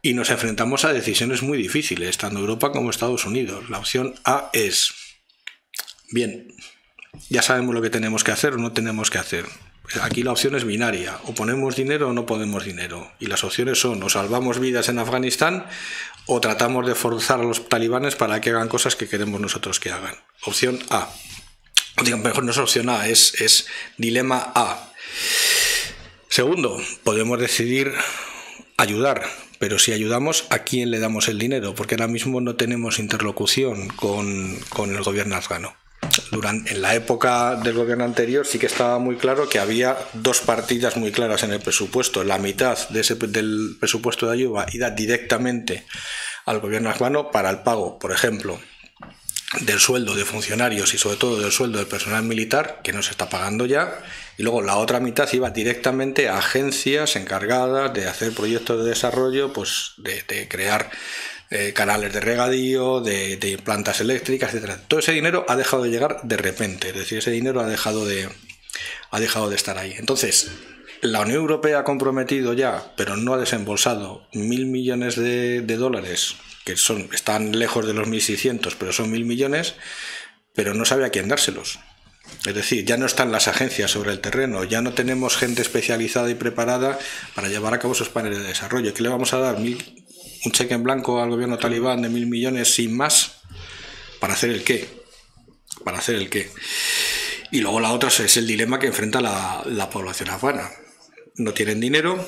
y 0.00 0.14
nos 0.14 0.30
enfrentamos 0.30 0.84
a 0.84 0.92
decisiones 0.92 1.42
muy 1.42 1.56
difíciles, 1.58 2.18
tanto 2.18 2.40
Europa 2.40 2.72
como 2.72 2.90
Estados 2.90 3.24
Unidos. 3.24 3.70
La 3.70 3.78
opción 3.78 4.14
A 4.24 4.50
es, 4.52 4.92
bien, 6.10 6.48
ya 7.28 7.42
sabemos 7.42 7.74
lo 7.74 7.82
que 7.82 7.90
tenemos 7.90 8.24
que 8.24 8.32
hacer 8.32 8.54
o 8.54 8.58
no 8.58 8.72
tenemos 8.72 9.10
que 9.10 9.18
hacer. 9.18 9.46
Aquí 10.00 10.22
la 10.22 10.32
opción 10.32 10.54
es 10.54 10.64
binaria, 10.64 11.18
o 11.24 11.34
ponemos 11.34 11.76
dinero 11.76 12.08
o 12.08 12.12
no 12.12 12.24
ponemos 12.24 12.64
dinero. 12.64 13.12
Y 13.18 13.26
las 13.26 13.44
opciones 13.44 13.80
son 13.80 14.02
o 14.02 14.08
salvamos 14.08 14.58
vidas 14.58 14.88
en 14.88 14.98
Afganistán 14.98 15.66
o 16.26 16.40
tratamos 16.40 16.86
de 16.86 16.94
forzar 16.94 17.40
a 17.40 17.44
los 17.44 17.68
talibanes 17.68 18.16
para 18.16 18.40
que 18.40 18.50
hagan 18.50 18.68
cosas 18.68 18.96
que 18.96 19.08
queremos 19.08 19.40
nosotros 19.40 19.80
que 19.80 19.90
hagan. 19.90 20.14
Opción 20.44 20.78
A. 20.88 21.12
Digan, 22.02 22.22
mejor 22.22 22.44
no 22.44 22.50
es 22.50 22.58
opción 22.58 22.88
A, 22.88 23.08
es, 23.08 23.40
es 23.40 23.66
dilema 23.96 24.52
A. 24.54 24.92
Segundo, 26.28 26.80
podemos 27.04 27.38
decidir 27.38 27.92
ayudar, 28.78 29.22
pero 29.58 29.78
si 29.78 29.92
ayudamos, 29.92 30.46
¿a 30.50 30.60
quién 30.60 30.90
le 30.90 30.98
damos 30.98 31.28
el 31.28 31.38
dinero? 31.38 31.74
Porque 31.74 31.94
ahora 31.94 32.08
mismo 32.08 32.40
no 32.40 32.56
tenemos 32.56 32.98
interlocución 32.98 33.88
con, 33.88 34.56
con 34.70 34.94
el 34.96 35.02
gobierno 35.02 35.36
afgano. 35.36 35.74
Durante, 36.30 36.72
en 36.72 36.82
la 36.82 36.94
época 36.94 37.56
del 37.56 37.74
gobierno 37.74 38.04
anterior 38.04 38.46
sí 38.46 38.58
que 38.58 38.66
estaba 38.66 38.98
muy 38.98 39.16
claro 39.16 39.48
que 39.48 39.58
había 39.58 39.96
dos 40.14 40.40
partidas 40.40 40.96
muy 40.96 41.12
claras 41.12 41.42
en 41.42 41.52
el 41.52 41.60
presupuesto. 41.60 42.24
La 42.24 42.38
mitad 42.38 42.76
de 42.88 43.00
ese, 43.00 43.14
del 43.14 43.76
presupuesto 43.78 44.26
de 44.26 44.32
ayuda 44.32 44.66
iba 44.72 44.90
directamente 44.90 45.86
al 46.44 46.60
gobierno 46.60 46.90
afgano 46.90 47.30
para 47.30 47.50
el 47.50 47.58
pago, 47.58 47.98
por 47.98 48.12
ejemplo, 48.12 48.58
del 49.60 49.80
sueldo 49.80 50.14
de 50.14 50.24
funcionarios 50.24 50.94
y 50.94 50.98
sobre 50.98 51.16
todo 51.16 51.40
del 51.40 51.52
sueldo 51.52 51.78
del 51.78 51.86
personal 51.86 52.22
militar, 52.22 52.80
que 52.82 52.92
no 52.92 53.02
se 53.02 53.10
está 53.10 53.28
pagando 53.28 53.66
ya, 53.66 54.02
y 54.38 54.42
luego 54.42 54.62
la 54.62 54.76
otra 54.76 55.00
mitad 55.00 55.28
iba 55.32 55.50
directamente 55.50 56.28
a 56.28 56.38
agencias 56.38 57.16
encargadas 57.16 57.92
de 57.92 58.08
hacer 58.08 58.32
proyectos 58.32 58.82
de 58.82 58.90
desarrollo, 58.90 59.52
pues 59.52 59.92
de, 59.98 60.48
crear 60.48 60.90
eh, 61.50 61.72
canales 61.74 62.12
de 62.12 62.20
regadío, 62.20 63.00
de, 63.00 63.60
plantas 63.62 64.00
eléctricas, 64.00 64.54
etc. 64.54 64.78
Todo 64.88 65.00
ese 65.00 65.12
dinero 65.12 65.44
ha 65.48 65.56
dejado 65.56 65.82
de 65.84 65.90
llegar 65.90 66.20
de 66.22 66.36
repente, 66.36 66.88
es 66.88 66.94
decir, 66.94 67.18
ese 67.18 67.30
dinero 67.30 67.60
ha 67.60 67.66
dejado 67.66 68.06
de, 68.06 68.28
ha 69.10 69.20
dejado 69.20 69.50
de 69.50 69.56
estar 69.56 69.76
ahí. 69.78 69.94
Entonces, 69.98 70.50
la 71.02 71.20
Unión 71.20 71.38
Europea 71.38 71.80
ha 71.80 71.84
comprometido 71.84 72.52
ya, 72.52 72.92
pero 72.96 73.16
no 73.16 73.34
ha 73.34 73.38
desembolsado 73.38 74.28
mil 74.32 74.66
millones 74.66 75.16
de, 75.16 75.60
dólares, 75.76 76.36
que 76.64 76.76
son, 76.76 77.08
están 77.12 77.58
lejos 77.58 77.86
de 77.86 77.94
los 77.94 78.08
1.600, 78.08 78.76
pero 78.78 78.92
son 78.92 79.10
mil 79.10 79.24
millones, 79.24 79.74
pero 80.54 80.74
no 80.74 80.84
sabe 80.84 81.04
a 81.04 81.10
quién 81.10 81.28
dárselos. 81.28 81.80
Es 82.46 82.54
decir, 82.54 82.84
ya 82.84 82.96
no 82.96 83.06
están 83.06 83.32
las 83.32 83.48
agencias 83.48 83.90
sobre 83.90 84.12
el 84.12 84.20
terreno, 84.20 84.64
ya 84.64 84.80
no 84.80 84.94
tenemos 84.94 85.36
gente 85.36 85.62
especializada 85.62 86.30
y 86.30 86.34
preparada 86.34 86.98
para 87.34 87.48
llevar 87.48 87.74
a 87.74 87.78
cabo 87.78 87.94
esos 87.94 88.08
paneles 88.08 88.38
de 88.38 88.48
desarrollo. 88.48 88.94
¿Qué 88.94 89.02
le 89.02 89.08
vamos 89.08 89.32
a 89.32 89.38
dar? 89.38 89.58
Mil, 89.58 90.04
un 90.44 90.52
cheque 90.52 90.74
en 90.74 90.82
blanco 90.82 91.20
al 91.20 91.30
gobierno 91.30 91.58
talibán 91.58 92.02
de 92.02 92.08
mil 92.08 92.26
millones 92.26 92.74
sin 92.74 92.96
más, 92.96 93.42
¿para 94.20 94.34
hacer 94.34 94.50
el 94.50 94.64
qué? 94.64 94.88
Para 95.84 95.98
hacer 95.98 96.16
el 96.16 96.30
qué. 96.30 96.50
Y 97.50 97.60
luego 97.60 97.80
la 97.80 97.92
otra 97.92 98.08
es 98.08 98.36
el 98.36 98.46
dilema 98.46 98.78
que 98.78 98.86
enfrenta 98.86 99.20
la, 99.20 99.62
la 99.66 99.90
población 99.90 100.30
afgana. 100.30 100.70
No 101.36 101.52
tienen 101.52 101.80
dinero, 101.80 102.26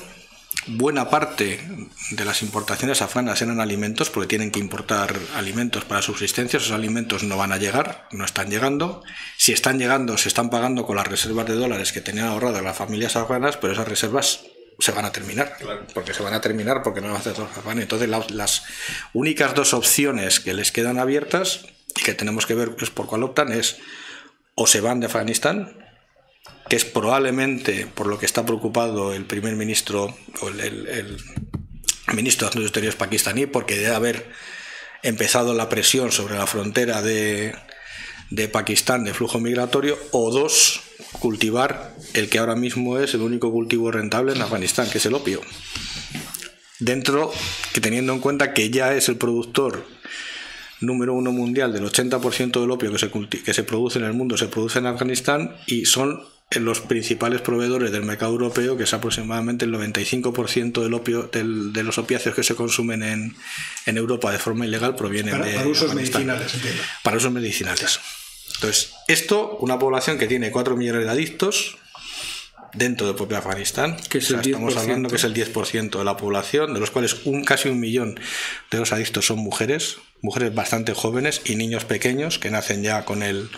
buena 0.67 1.09
parte 1.09 1.59
de 2.11 2.25
las 2.25 2.41
importaciones 2.41 3.01
afganas 3.01 3.41
eran 3.41 3.59
alimentos, 3.59 4.09
porque 4.09 4.27
tienen 4.27 4.51
que 4.51 4.59
importar 4.59 5.15
alimentos 5.35 5.85
para 5.85 6.01
subsistencia, 6.01 6.57
esos 6.57 6.71
alimentos 6.71 7.23
no 7.23 7.37
van 7.37 7.51
a 7.51 7.57
llegar, 7.57 8.07
no 8.11 8.25
están 8.25 8.49
llegando. 8.49 9.03
Si 9.37 9.51
están 9.51 9.79
llegando, 9.79 10.17
se 10.17 10.27
están 10.27 10.49
pagando 10.49 10.85
con 10.85 10.95
las 10.95 11.07
reservas 11.07 11.45
de 11.47 11.55
dólares 11.55 11.91
que 11.91 12.01
tenían 12.01 12.27
ahorradas 12.27 12.63
las 12.63 12.77
familias 12.77 13.15
afganas, 13.15 13.57
pero 13.57 13.73
esas 13.73 13.87
reservas 13.87 14.45
se 14.79 14.91
van 14.91 15.05
a 15.05 15.11
terminar. 15.11 15.57
Porque 15.93 16.13
se 16.13 16.23
van 16.23 16.33
a 16.33 16.41
terminar 16.41 16.83
porque 16.83 17.01
no 17.01 17.07
van 17.07 17.17
a 17.17 17.19
hacer 17.19 17.33
todo 17.33 17.47
Entonces, 17.71 18.09
las 18.31 18.63
únicas 19.13 19.53
dos 19.53 19.73
opciones 19.73 20.39
que 20.39 20.53
les 20.53 20.71
quedan 20.71 20.99
abiertas 20.99 21.65
y 21.95 22.03
que 22.03 22.13
tenemos 22.13 22.45
que 22.45 22.55
ver 22.55 22.75
pues, 22.75 22.89
por 22.89 23.07
cuál 23.07 23.23
optan 23.23 23.51
es 23.51 23.77
o 24.55 24.67
se 24.67 24.81
van 24.81 24.99
de 24.99 25.07
Afganistán, 25.07 25.84
que 26.69 26.75
es 26.75 26.85
probablemente 26.85 27.85
por 27.85 28.07
lo 28.07 28.17
que 28.17 28.25
está 28.25 28.45
preocupado 28.45 29.13
el 29.13 29.25
primer 29.25 29.55
ministro 29.55 30.15
o 30.41 30.49
el, 30.49 31.17
ministro 32.13 32.45
de 32.45 32.49
Asuntos 32.49 32.69
Exteriores 32.69 32.95
pakistaní, 32.95 33.45
porque 33.45 33.75
debe 33.75 33.95
haber 33.95 34.31
empezado 35.03 35.53
la 35.53 35.69
presión 35.69 36.11
sobre 36.11 36.35
la 36.35 36.47
frontera 36.47 37.01
de, 37.01 37.55
de 38.29 38.47
Pakistán 38.47 39.03
de 39.03 39.13
flujo 39.13 39.39
migratorio, 39.39 39.97
o 40.11 40.31
dos, 40.31 40.81
cultivar 41.19 41.95
el 42.13 42.29
que 42.29 42.39
ahora 42.39 42.55
mismo 42.55 42.97
es 42.99 43.13
el 43.13 43.21
único 43.21 43.51
cultivo 43.51 43.91
rentable 43.91 44.33
en 44.33 44.41
Afganistán, 44.41 44.89
que 44.89 44.99
es 44.99 45.05
el 45.05 45.13
opio. 45.13 45.41
Dentro, 46.79 47.31
que 47.73 47.81
teniendo 47.81 48.13
en 48.13 48.19
cuenta 48.19 48.53
que 48.53 48.69
ya 48.69 48.93
es 48.93 49.09
el 49.09 49.17
productor 49.17 49.85
número 50.81 51.13
uno 51.13 51.31
mundial 51.31 51.73
del 51.73 51.85
80% 51.85 52.59
del 52.59 52.71
opio 52.71 52.91
que 52.91 52.99
se, 52.99 53.09
que 53.43 53.53
se 53.53 53.63
produce 53.63 53.99
en 53.99 54.05
el 54.05 54.13
mundo, 54.13 54.37
se 54.37 54.47
produce 54.47 54.79
en 54.79 54.87
Afganistán 54.87 55.55
y 55.67 55.85
son 55.85 56.21
los 56.51 56.79
principales 56.79 57.41
proveedores 57.41 57.91
del 57.91 58.03
mercado 58.03 58.31
europeo, 58.31 58.77
que 58.77 58.83
es 58.83 58.93
aproximadamente 58.93 59.65
el 59.65 59.73
95% 59.73 60.81
del 60.83 60.93
opio, 60.93 61.23
de 61.23 61.83
los 61.83 61.97
opiáceos 61.97 62.35
que 62.35 62.43
se 62.43 62.55
consumen 62.55 63.03
en, 63.03 63.35
en 63.85 63.97
Europa 63.97 64.31
de 64.31 64.39
forma 64.39 64.65
ilegal, 64.65 64.95
provienen 64.95 65.41
de. 65.41 65.53
Para 65.53 65.67
usos 65.67 65.93
medicinales, 65.93 66.53
Para 67.03 67.17
usos 67.17 67.31
medicinales. 67.31 67.99
Entonces, 68.55 68.93
esto, 69.07 69.57
una 69.59 69.79
población 69.79 70.17
que 70.17 70.27
tiene 70.27 70.51
4 70.51 70.77
millones 70.77 71.03
de 71.03 71.09
adictos 71.09 71.77
dentro 72.73 73.07
del 73.07 73.15
propio 73.15 73.37
Afganistán, 73.37 73.97
que 74.09 74.19
estamos 74.19 74.75
hablando 74.77 75.09
que 75.09 75.15
es 75.15 75.23
el 75.23 75.33
10% 75.33 75.97
de 75.97 76.03
la 76.03 76.17
población, 76.17 76.73
de 76.73 76.79
los 76.79 76.91
cuales 76.91 77.25
un 77.25 77.43
casi 77.43 77.69
un 77.69 77.79
millón 77.79 78.19
de 78.71 78.77
los 78.77 78.91
adictos 78.91 79.25
son 79.25 79.39
mujeres, 79.39 79.97
mujeres 80.21 80.53
bastante 80.53 80.93
jóvenes 80.93 81.41
y 81.45 81.55
niños 81.55 81.85
pequeños 81.85 82.37
que 82.39 82.49
nacen 82.49 82.83
ya 82.83 83.05
con 83.05 83.23
el 83.23 83.49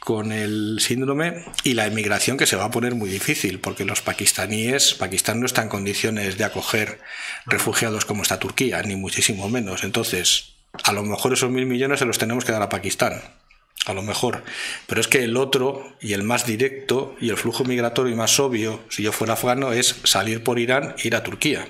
con 0.00 0.32
el 0.32 0.78
síndrome 0.80 1.44
y 1.62 1.74
la 1.74 1.86
emigración 1.86 2.36
que 2.36 2.46
se 2.46 2.56
va 2.56 2.64
a 2.64 2.70
poner 2.70 2.94
muy 2.94 3.08
difícil 3.08 3.60
porque 3.60 3.84
los 3.84 4.00
pakistaníes, 4.00 4.94
Pakistán 4.94 5.38
no 5.38 5.46
está 5.46 5.62
en 5.62 5.68
condiciones 5.68 6.36
de 6.36 6.44
acoger 6.44 6.98
refugiados 7.46 8.04
como 8.04 8.22
está 8.22 8.38
Turquía, 8.38 8.82
ni 8.82 8.96
muchísimo 8.96 9.48
menos. 9.48 9.84
Entonces, 9.84 10.54
a 10.82 10.92
lo 10.92 11.04
mejor 11.04 11.34
esos 11.34 11.50
mil 11.50 11.66
millones 11.66 12.00
se 12.00 12.06
los 12.06 12.18
tenemos 12.18 12.44
que 12.44 12.52
dar 12.52 12.62
a 12.62 12.68
Pakistán 12.68 13.22
a 13.86 13.94
lo 13.94 14.02
mejor. 14.02 14.42
Pero 14.86 15.00
es 15.00 15.08
que 15.08 15.24
el 15.24 15.36
otro 15.36 15.96
y 16.00 16.12
el 16.12 16.22
más 16.22 16.46
directo 16.46 17.16
y 17.20 17.30
el 17.30 17.36
flujo 17.36 17.64
migratorio 17.64 18.16
más 18.16 18.38
obvio, 18.38 18.80
si 18.88 19.02
yo 19.02 19.12
fuera 19.12 19.34
afgano, 19.34 19.72
es 19.72 19.96
salir 20.04 20.42
por 20.42 20.58
Irán 20.58 20.94
e 20.98 21.08
ir 21.08 21.16
a 21.16 21.22
Turquía. 21.22 21.66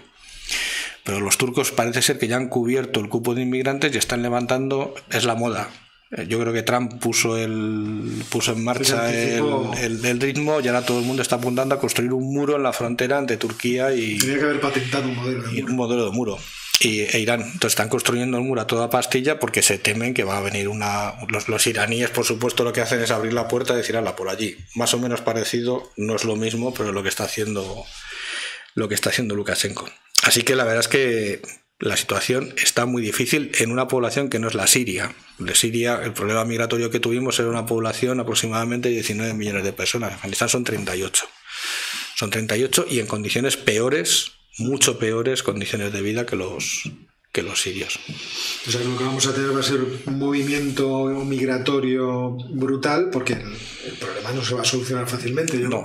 Pero 1.05 1.21
los 1.21 1.39
turcos 1.39 1.73
parece 1.73 2.03
ser 2.03 2.19
que 2.19 2.29
ya 2.29 2.37
han 2.37 2.49
cubierto 2.49 3.01
el 3.01 3.09
cupo 3.09 3.35
de 3.35 3.43
inmigrantes 3.43 3.95
y 3.95 3.99
están 3.99 4.23
levantando, 4.23 4.95
es 5.11 5.25
la 5.25 5.35
moda. 5.35 5.71
Eh, 6.11 6.27
yo 6.29 6.41
creo 6.41 6.53
que 6.53 6.63
Trump 6.63 7.01
puso 7.01 7.37
el 7.37 8.23
puso 8.31 8.53
en 8.53 8.65
marcha 8.65 9.13
el, 9.13 10.05
el, 10.05 10.21
ritmo 10.21 10.61
y 10.61 10.67
ahora 10.67 10.85
todo 10.85 10.99
el 10.99 11.05
mundo 11.05 11.23
está 11.23 11.37
apuntando 11.37 11.75
a 11.75 11.79
construir 11.79 12.13
un 12.13 12.33
muro 12.33 12.57
en 12.57 12.65
la 12.65 12.73
frontera 12.73 13.19
entre 13.19 13.37
Turquía 13.37 13.95
y. 13.95 14.19
Tenía 14.19 14.39
que 14.39 14.45
haber 14.45 14.61
patentado 14.61 15.09
un 15.09 15.17
modelo 15.17 15.43
de 15.43 15.49
muro. 15.49 15.67
Un 15.67 15.77
modelo 15.77 16.05
de 16.07 16.11
muro 16.11 16.39
y, 16.81 17.01
e 17.01 17.21
Irán. 17.21 17.43
Entonces 17.43 17.73
están 17.73 17.89
construyendo 17.89 18.39
el 18.39 18.45
muro 18.45 18.63
a 18.63 18.67
toda 18.67 18.91
pastilla 18.91 19.39
porque 19.39 19.63
se 19.63 19.79
temen 19.79 20.15
que 20.15 20.25
va 20.25 20.39
a 20.39 20.41
venir 20.41 20.69
una... 20.69 21.15
Los, 21.29 21.67
iraníes, 21.67 22.11
por 22.11 22.25
supuesto, 22.25 22.65
lo 22.65 22.73
que 22.73 22.81
hacen 22.81 23.01
es 23.01 23.11
abrir 23.11 23.33
la 23.33 23.47
puerta 23.47 23.75
y 23.75 23.77
decir, 23.77 23.97
ala, 23.97 24.17
por 24.17 24.29
allí. 24.29 24.57
Más 24.75 24.95
o 24.95 24.99
menos 24.99 25.21
parecido, 25.21 25.93
no 25.97 26.17
es 26.17 26.25
lo 26.25 26.37
mismo, 26.37 26.75
pero 26.75 26.93
lo 26.93 27.03
que 27.03 27.11
está 27.11 27.25
haciendo, 27.25 27.85
lo 28.75 28.89
que 28.89 28.95
está 28.95 29.11
haciendo 29.11 29.35
Lukashenko. 29.35 29.89
Así 30.23 30.43
que 30.43 30.57
la 30.57 30.65
verdad 30.65 30.81
es 30.81 30.89
que 30.89 31.43
la 31.81 31.97
situación 31.97 32.55
está 32.63 32.87
muy 32.87 33.03
difícil 33.03 33.51
en 33.59 33.73
una 33.73 33.89
población 33.89 34.29
que 34.29 34.39
no 34.39 34.49
es 34.49 34.55
la 34.55 34.67
Siria. 34.67 35.15
De 35.39 35.55
Siria, 35.55 36.01
el 36.05 36.13
problema 36.13 36.45
migratorio 36.45 36.91
que 36.91 37.01
tuvimos 37.01 37.39
era 37.39 37.49
una 37.49 37.67
población 37.67 38.21
aproximadamente 38.21 38.89
de 38.91 38.97
19 38.97 39.35
millones 39.35 39.65
de 39.65 39.73
personas. 39.73 40.11
En 40.11 40.17
Afganistán 40.17 40.49
son 40.51 40.63
38. 40.65 41.25
Son 42.17 42.31
38 42.31 42.87
y 42.91 43.01
en 43.01 43.07
condiciones 43.07 43.57
peores 43.57 44.33
mucho 44.59 44.99
peores 44.99 45.43
condiciones 45.43 45.91
de 45.93 46.03
vida 46.03 46.27
que 46.27 46.37
los, 46.37 46.83
que 47.33 47.43
los 47.43 47.63
sirios. 47.63 47.99
O 48.67 48.71
sea, 48.71 48.83
lo 48.83 48.99
que 48.99 49.05
vamos 49.05 49.27
a 49.27 49.33
tener 49.35 49.57
va 49.57 49.61
a 49.61 49.63
ser 49.63 49.81
un 50.05 50.19
movimiento 50.19 51.07
migratorio 51.25 52.33
brutal 52.51 53.09
porque 53.11 53.35
el, 53.35 53.41
el 53.87 53.93
problema 53.99 54.33
no 54.33 54.45
se 54.45 54.55
va 54.55 54.61
a 54.63 54.65
solucionar 54.67 55.09
fácilmente. 55.09 55.59
Yo 55.59 55.69
No. 55.69 55.85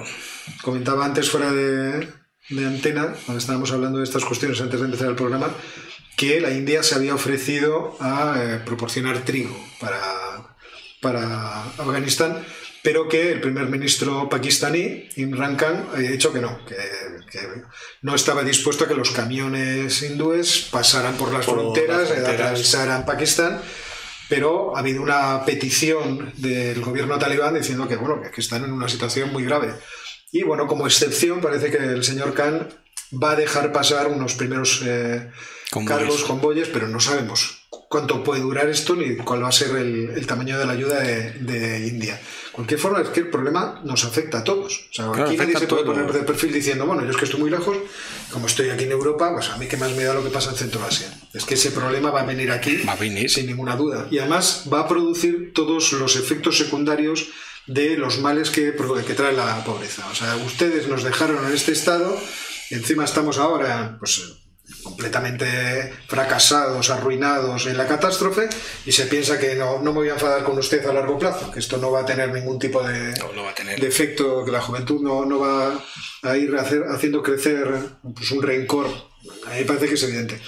comentaba 0.62 1.06
antes 1.06 1.30
fuera 1.30 1.54
de, 1.54 2.08
de 2.50 2.66
antena, 2.66 3.16
cuando 3.26 3.40
estábamos 3.40 3.72
hablando 3.72 4.00
de 4.00 4.04
estas 4.04 4.26
cuestiones 4.26 4.60
antes 4.60 4.80
de 4.80 4.86
empezar 4.88 5.08
el 5.10 5.16
programa, 5.16 5.56
que 6.15 6.39
la 6.41 6.51
India 6.51 6.84
se 6.84 6.95
había 6.95 7.15
ofrecido 7.15 7.97
a 7.99 8.36
eh, 8.38 8.60
proporcionar 8.65 9.19
trigo 9.25 9.56
para, 9.80 10.01
para 11.01 11.63
Afganistán, 11.63 12.45
pero 12.82 13.10
que 13.10 13.32
el 13.32 13.41
primer 13.41 13.67
ministro 13.67 14.30
pakistaní, 14.30 15.10
Imran 15.17 15.56
Khan, 15.56 15.89
había 15.93 16.12
dicho 16.12 16.32
que 16.32 16.39
no, 16.39 16.63
que, 16.65 16.75
que 17.32 17.39
no 18.01 18.15
estaba 18.15 18.43
dispuesto 18.43 18.86
a 18.86 18.88
que 18.88 18.93
los 18.93 19.12
camiones 19.12 20.01
hindúes 20.04 20.67
pasaran 20.71 21.15
por 21.15 21.34
las 21.34 21.45
Por 21.45 21.56
fronteras, 21.56 21.97
las 22.01 22.08
fronteras. 22.10 22.34
atravesaran 22.34 23.06
Pakistán 23.06 23.62
pero 24.28 24.75
ha 24.75 24.80
habido 24.80 25.01
una 25.01 25.45
petición 25.45 26.34
del 26.38 26.82
gobierno 26.82 27.19
talibán 27.19 27.54
diciendo 27.54 27.88
que 27.88 27.95
bueno 27.95 28.21
que 28.21 28.41
están 28.41 28.63
en 28.63 28.71
una 28.71 28.88
situación 28.88 29.32
muy 29.32 29.43
grave 29.45 29.73
y 30.32 30.43
bueno 30.43 30.67
como 30.67 30.88
excepción 30.88 31.41
parece 31.41 31.69
que 31.71 31.78
el 31.78 32.04
señor 32.04 32.34
Khan 32.34 32.67
va 33.21 33.32
a 33.32 33.36
dejar 33.36 33.71
pasar 33.71 34.08
unos 34.08 34.34
primeros 34.34 34.82
eh, 34.86 35.30
Convoyes. 35.71 35.99
cargos 35.99 36.23
convoyes 36.23 36.69
pero 36.69 36.88
no 36.88 36.99
sabemos 36.99 37.62
cuánto 37.89 38.23
puede 38.23 38.41
durar 38.41 38.67
esto 38.69 38.95
ni 38.95 39.15
cuál 39.17 39.43
va 39.43 39.49
a 39.49 39.51
ser 39.51 39.75
el, 39.75 40.12
el 40.12 40.28
tamaño 40.28 40.58
de 40.58 40.65
la 40.65 40.73
ayuda 40.73 40.99
de, 41.01 41.32
de 41.34 41.88
India 41.88 42.19
cualquier 42.51 42.80
forma 42.80 43.01
es 43.01 43.10
que 43.10 43.21
el 43.21 43.30
problema 43.30 43.82
nos 43.84 44.06
afecta 44.06 44.39
a 44.39 44.43
todos 44.43 44.88
o 44.89 44.93
sea, 44.93 45.12
Claro, 45.12 45.25
aquí 45.30 45.38
nadie 45.38 45.58
se 45.58 45.67
puede 45.67 45.84
poner 45.84 46.12
de 46.12 46.19
perfil 46.23 46.54
diciendo 46.54 46.86
bueno 46.86 47.04
yo 47.04 47.12
es 47.12 47.17
que 47.17 47.25
estoy 47.25 47.39
muy 47.41 47.49
lejos 47.49 47.78
como 48.32 48.47
estoy 48.47 48.69
aquí 48.69 48.86
en 48.86 48.91
Europa 48.91 49.32
pues 49.34 49.49
a 49.49 49.58
mí 49.58 49.67
que 49.67 49.78
más 49.78 49.91
me 49.95 50.04
da 50.04 50.13
lo 50.13 50.23
que 50.23 50.30
pasa 50.30 50.51
en 50.51 50.58
Centro 50.58 50.84
Asia 50.86 51.08
es 51.34 51.43
que 51.45 51.56
ese 51.56 51.71
problema 51.71 52.12
va 52.12 52.21
a 52.21 52.25
venir 52.25 52.51
aquí 52.51 52.84
Va 52.88 52.93
a 52.93 52.95
venir. 52.95 53.30
sin 53.30 53.47
ninguna 53.47 53.75
duda. 53.75 54.08
Y 54.10 54.19
además 54.19 54.63
va 54.71 54.82
a 54.82 54.88
producir 54.88 55.51
todos 55.54 55.91
los 55.93 56.15
efectos 56.15 56.58
secundarios 56.58 57.28
de 57.67 57.97
los 57.97 58.19
males 58.19 58.49
que, 58.51 58.73
que 59.06 59.13
trae 59.15 59.34
la 59.34 59.62
pobreza. 59.65 60.08
O 60.10 60.15
sea, 60.15 60.38
ustedes 60.38 60.88
nos 60.88 61.04
dejaron 61.04 61.45
en 61.45 61.51
este 61.54 61.73
estado 61.73 62.17
y 62.69 62.75
encima 62.75 63.04
estamos 63.04 63.38
ahora 63.38 63.97
pues, 63.99 64.21
completamente 64.86 65.91
fracasados, 66.08 66.89
arruinados 66.89 67.65
en 67.65 67.78
la 67.78 67.88
catástrofe 67.88 68.48
y 68.86 68.91
se 68.91 69.08
piensa 69.08 69.39
que 69.39 69.56
no, 69.56 69.80
no 69.80 69.91
me 69.91 70.00
voy 70.00 70.10
a 70.10 70.13
enfadar 70.13 70.43
con 70.43 70.58
usted 70.58 70.86
a 70.86 70.93
largo 70.93 71.17
plazo, 71.19 71.52
que 71.52 71.60
esto 71.60 71.78
no 71.78 71.91
va 71.91 72.02
a 72.02 72.06
tener 72.06 72.32
ningún 72.32 72.60
tipo 72.60 72.82
de, 72.84 73.13
No, 73.19 73.34
no 73.34 73.43
va 73.43 73.50
a 73.52 73.56
tener. 73.56 73.80
de 73.80 73.88
efecto, 73.88 74.45
que 74.45 74.52
la 74.52 74.62
juventud 74.62 75.02
no, 75.02 75.26
no 75.26 75.39
va 75.39 75.84
a 76.24 76.38
ir 76.38 76.56
hacer- 76.56 76.86
haciendo 76.89 77.21
crecer 77.24 77.67
pues, 78.15 78.32
un 78.32 78.41
rencor. 78.41 78.86
A 79.45 79.50
mí 79.50 79.60
me 79.60 79.65
parece 79.65 79.88
que 79.88 79.95
es 79.95 80.04
evidente. 80.04 80.39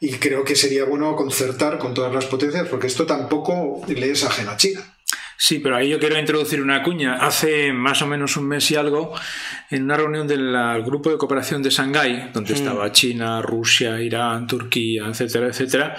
Y 0.00 0.14
creo 0.14 0.42
que 0.44 0.56
sería 0.56 0.84
bueno 0.84 1.14
concertar 1.14 1.78
con 1.78 1.94
todas 1.94 2.12
las 2.14 2.24
potencias, 2.26 2.66
porque 2.68 2.86
esto 2.88 3.06
tampoco 3.06 3.82
le 3.86 4.10
es 4.10 4.24
ajeno 4.24 4.50
a 4.52 4.56
China. 4.56 4.91
Sí, 5.44 5.58
pero 5.58 5.74
ahí 5.74 5.88
yo 5.88 5.98
quiero 5.98 6.16
introducir 6.16 6.62
una 6.62 6.84
cuña. 6.84 7.14
Hace 7.14 7.72
más 7.72 8.00
o 8.00 8.06
menos 8.06 8.36
un 8.36 8.46
mes 8.46 8.70
y 8.70 8.76
algo, 8.76 9.12
en 9.70 9.82
una 9.82 9.96
reunión 9.96 10.28
del 10.28 10.54
grupo 10.84 11.10
de 11.10 11.18
cooperación 11.18 11.64
de 11.64 11.70
Shanghái, 11.70 12.30
donde 12.32 12.54
estaba 12.54 12.92
China, 12.92 13.42
Rusia, 13.42 14.00
Irán, 14.00 14.46
Turquía, 14.46 15.06
etcétera, 15.08 15.48
etcétera, 15.48 15.96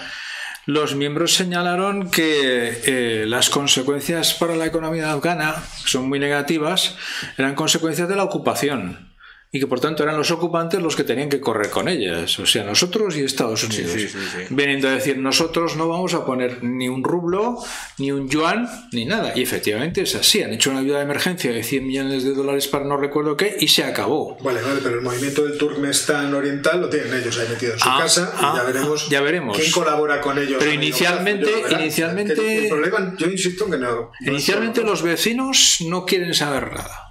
los 0.64 0.94
miembros 0.94 1.34
señalaron 1.34 2.10
que 2.10 2.80
eh, 2.86 3.26
las 3.26 3.50
consecuencias 3.50 4.32
para 4.32 4.56
la 4.56 4.64
economía 4.64 5.12
afgana, 5.12 5.56
que 5.82 5.90
son 5.90 6.08
muy 6.08 6.18
negativas, 6.18 6.96
eran 7.36 7.54
consecuencias 7.54 8.08
de 8.08 8.16
la 8.16 8.24
ocupación. 8.24 9.13
Y 9.54 9.60
que 9.60 9.68
por 9.68 9.78
tanto 9.78 10.02
eran 10.02 10.16
los 10.16 10.32
ocupantes 10.32 10.82
los 10.82 10.96
que 10.96 11.04
tenían 11.04 11.28
que 11.28 11.38
correr 11.38 11.70
con 11.70 11.86
ellas, 11.88 12.36
o 12.40 12.44
sea, 12.44 12.64
nosotros 12.64 13.16
y 13.16 13.22
Estados 13.22 13.62
Unidos. 13.62 13.92
sí, 13.92 14.08
sí, 14.08 14.18
sí. 14.18 14.38
Veniendo 14.50 14.88
a 14.88 14.92
decir, 14.92 15.16
nosotros 15.16 15.76
no 15.76 15.86
vamos 15.86 16.12
a 16.14 16.26
poner 16.26 16.64
ni 16.64 16.88
un 16.88 17.04
rublo, 17.04 17.56
ni 17.98 18.10
un 18.10 18.28
yuan, 18.28 18.68
ni 18.90 19.04
nada. 19.04 19.32
Y 19.36 19.42
efectivamente 19.42 20.02
es 20.02 20.16
así. 20.16 20.42
Han 20.42 20.52
hecho 20.54 20.70
una 20.70 20.80
ayuda 20.80 20.96
de 20.98 21.04
emergencia 21.04 21.52
de 21.52 21.62
100 21.62 21.86
millones 21.86 22.24
de 22.24 22.34
dólares 22.34 22.66
para 22.66 22.84
no 22.84 22.96
recuerdo 22.96 23.36
qué 23.36 23.56
y 23.60 23.68
se 23.68 23.84
acabó. 23.84 24.36
Vale, 24.42 24.60
vale, 24.60 24.80
pero 24.82 24.96
el 24.96 25.02
movimiento 25.02 25.44
del 25.44 25.56
Turkmenistán 25.56 26.34
Oriental 26.34 26.80
lo 26.80 26.88
tienen 26.88 27.14
ellos 27.14 27.38
ahí 27.38 27.46
metido 27.48 27.74
en 27.74 27.78
su 27.78 27.88
Ah, 27.88 27.98
casa 28.00 28.32
y 28.34 28.38
ah, 28.44 28.54
ya 28.56 28.62
veremos, 28.64 29.08
ya 29.08 29.20
veremos. 29.20 29.56
quién 29.56 29.70
colabora 29.70 30.20
con 30.20 30.36
ellos. 30.36 30.56
Pero 30.58 30.72
inicialmente- 30.72 31.62
verán. 31.62 31.80
inicialmente- 31.80 32.62
El 32.64 32.68
problema, 32.70 33.14
yo 33.16 33.28
insisto 33.28 33.66
en 33.66 33.70
que 33.70 33.78
no. 33.78 33.94
no 34.20 34.32
Inicialmente 34.32 34.82
los 34.82 35.00
vecinos 35.02 35.76
no 35.88 36.04
quieren 36.04 36.34
saber 36.34 36.72
nada. 36.72 37.03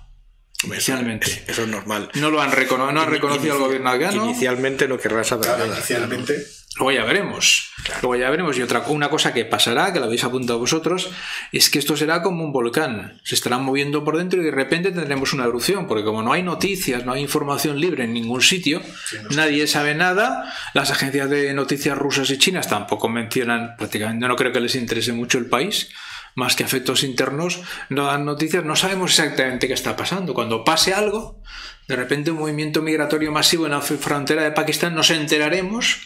Inicialmente. 0.63 1.43
Eso 1.47 1.63
es 1.63 1.67
normal. 1.67 2.09
No 2.15 2.29
lo 2.29 2.41
han, 2.41 2.51
recono- 2.51 2.91
no 2.91 3.01
han 3.01 3.09
reconocido 3.09 3.53
al 3.53 3.59
gobierno 3.59 3.89
afgano. 3.89 4.25
Inicialmente 4.25 4.87
no 4.87 4.97
querrá 4.97 5.23
saber 5.23 5.45
Claro, 5.47 5.65
nada. 5.65 5.77
inicialmente. 5.77 6.45
Luego 6.77 6.91
ya 6.91 7.03
veremos. 7.05 7.69
Luego 8.01 8.15
ya 8.15 8.29
veremos. 8.31 8.57
Y 8.57 8.63
otra 8.63 8.79
una 8.87 9.07
cosa 9.11 9.31
que 9.31 9.45
pasará, 9.45 9.93
que 9.93 9.99
lo 9.99 10.05
habéis 10.05 10.23
apuntado 10.23 10.57
vosotros, 10.57 11.11
es 11.51 11.69
que 11.69 11.77
esto 11.77 11.95
será 11.95 12.23
como 12.23 12.43
un 12.43 12.51
volcán. 12.51 13.21
Se 13.23 13.35
estará 13.35 13.59
moviendo 13.59 14.03
por 14.03 14.17
dentro 14.17 14.41
y 14.41 14.45
de 14.45 14.49
repente 14.49 14.91
tendremos 14.91 15.33
una 15.33 15.43
erupción, 15.43 15.85
porque 15.87 16.03
como 16.03 16.23
no 16.23 16.33
hay 16.33 16.41
noticias, 16.41 17.05
no 17.05 17.11
hay 17.13 17.21
información 17.21 17.79
libre 17.79 18.05
en 18.05 18.13
ningún 18.13 18.41
sitio, 18.41 18.81
nadie 19.29 19.67
sabe 19.67 19.93
nada. 19.93 20.51
Las 20.73 20.89
agencias 20.89 21.29
de 21.29 21.53
noticias 21.53 21.95
rusas 21.95 22.31
y 22.31 22.39
chinas 22.39 22.67
tampoco 22.67 23.07
mencionan, 23.07 23.75
prácticamente 23.77 24.27
no 24.27 24.35
creo 24.35 24.51
que 24.51 24.59
les 24.59 24.73
interese 24.73 25.13
mucho 25.13 25.37
el 25.37 25.45
país. 25.45 25.89
Más 26.35 26.55
que 26.55 26.63
afectos 26.63 27.03
internos, 27.03 27.61
no 27.89 28.05
dan 28.05 28.25
noticias, 28.25 28.65
no 28.65 28.75
sabemos 28.75 29.11
exactamente 29.11 29.67
qué 29.67 29.73
está 29.73 29.95
pasando. 29.95 30.33
Cuando 30.33 30.63
pase 30.63 30.93
algo, 30.93 31.41
de 31.87 31.95
repente 31.95 32.31
un 32.31 32.39
movimiento 32.39 32.81
migratorio 32.81 33.31
masivo 33.31 33.65
en 33.65 33.71
la 33.71 33.81
frontera 33.81 34.43
de 34.43 34.51
Pakistán, 34.51 34.95
nos 34.95 35.11
enteraremos 35.11 35.97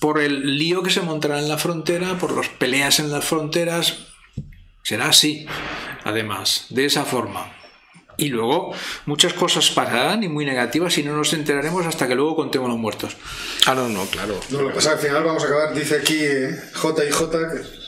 por 0.00 0.20
el 0.20 0.58
lío 0.58 0.82
que 0.82 0.90
se 0.90 1.00
montará 1.00 1.38
en 1.38 1.48
la 1.48 1.58
frontera, 1.58 2.18
por 2.18 2.36
las 2.36 2.48
peleas 2.48 2.98
en 2.98 3.10
las 3.10 3.24
fronteras. 3.24 4.06
Será 4.82 5.08
así, 5.08 5.46
además, 6.04 6.66
de 6.70 6.84
esa 6.84 7.04
forma. 7.04 7.52
Y 8.16 8.28
luego 8.28 8.72
muchas 9.06 9.32
cosas 9.32 9.70
pasarán 9.70 10.22
y 10.22 10.28
muy 10.28 10.44
negativas 10.44 10.96
y 10.98 11.02
no 11.02 11.16
nos 11.16 11.32
enteraremos 11.32 11.86
hasta 11.86 12.06
que 12.06 12.14
luego 12.14 12.36
contemos 12.36 12.68
los 12.68 12.78
muertos. 12.78 13.16
Ah, 13.66 13.74
no, 13.74 13.88
no, 13.88 14.04
claro. 14.06 14.38
No, 14.50 14.62
lo 14.62 14.68
que 14.68 14.74
pasa 14.74 14.92
al 14.92 14.98
final 14.98 15.24
vamos 15.24 15.42
a 15.42 15.46
acabar, 15.46 15.74
dice 15.74 15.96
aquí 15.96 16.18
eh, 16.20 16.54
J 16.74 17.04
y 17.04 17.10
J, 17.10 17.38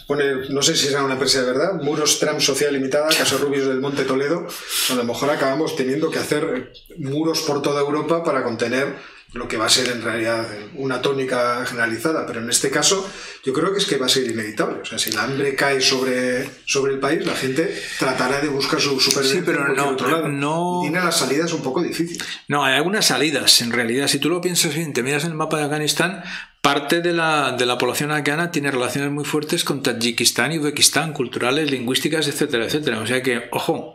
pone, 0.07 0.49
no 0.51 0.63
sé 0.63 0.77
si 0.77 0.87
será 0.87 1.03
una 1.05 1.15
empresa 1.15 1.41
de 1.41 1.47
verdad, 1.47 1.75
Muros 1.83 2.19
Tram 2.19 2.41
Social 2.41 2.73
Limitada, 2.73 3.09
Casa 3.09 3.37
Rubios 3.39 3.67
del 3.67 3.81
Monte 3.81 4.05
Toledo, 4.05 4.47
a 4.91 4.95
lo 4.95 5.05
mejor 5.05 5.31
acabamos 5.31 5.75
teniendo 5.77 6.11
que 6.11 6.19
hacer 6.19 6.73
muros 6.99 7.43
por 7.43 7.63
toda 7.63 7.81
Europa 7.81 8.23
para 8.25 8.43
contener 8.45 8.95
lo 9.33 9.49
que 9.49 9.57
va 9.59 9.67
a 9.67 9.69
ser 9.69 9.89
en 9.89 10.01
realidad 10.03 10.47
una 10.77 11.03
tónica 11.03 11.67
generalizada, 11.67 12.25
pero 12.27 12.41
en 12.41 12.49
este 12.49 12.71
caso 12.71 13.07
yo 13.45 13.53
creo 13.53 13.73
que 13.73 13.79
es 13.79 13.85
que 13.85 13.99
va 13.99 14.07
a 14.07 14.09
ser 14.09 14.25
inevitable. 14.31 14.81
O 14.81 14.85
sea, 14.87 14.99
si 14.99 15.11
el 15.11 15.19
hambre 15.19 15.55
cae 15.55 15.81
sobre, 15.83 16.49
sobre 16.65 16.95
el 16.95 17.01
país, 17.01 17.27
la 17.27 17.35
gente 17.35 17.77
tratará 17.99 18.41
de 18.41 18.49
buscar 18.49 18.81
su 18.81 18.99
supervivencia 18.99 19.41
Sí, 19.41 19.43
pero 19.45 19.59
cualquier 19.59 19.85
no- 19.87 19.93
otro 19.93 20.09
lado. 20.09 20.29
no- 20.29 20.79
tiene 20.83 21.01
las 21.05 21.19
salidas 21.19 21.53
un 21.53 21.63
poco 21.63 21.83
difíciles. 21.83 22.27
No, 22.49 22.65
hay 22.65 22.77
algunas 22.77 23.05
salidas, 23.05 23.61
en 23.61 23.73
realidad. 23.73 24.07
Si 24.07 24.21
tú 24.21 24.31
lo 24.31 24.41
piensas 24.41 24.75
bien, 24.75 24.93
te 24.95 25.03
miras 25.03 25.25
en 25.25 25.33
el 25.33 25.37
mapa 25.37 25.59
de 25.59 25.65
Afganistán, 25.65 26.23
parte 26.67 27.01
de 27.01 27.13
la, 27.13 27.53
de 27.53 27.65
la 27.65 27.79
población 27.79 28.11
afgana 28.11 28.51
tiene 28.51 28.71
relaciones 28.73 29.11
muy 29.13 29.25
fuertes 29.25 29.63
con 29.63 29.83
Tayikistán 29.83 30.51
y 30.53 30.59
Uzbekistán, 30.59 31.13
culturales, 31.13 31.71
lingüísticas, 31.71 32.27
etcétera, 32.27 32.65
etcétera. 32.67 33.01
O 33.01 33.07
sea 33.07 33.23
que, 33.23 33.49
ojo, 33.53 33.95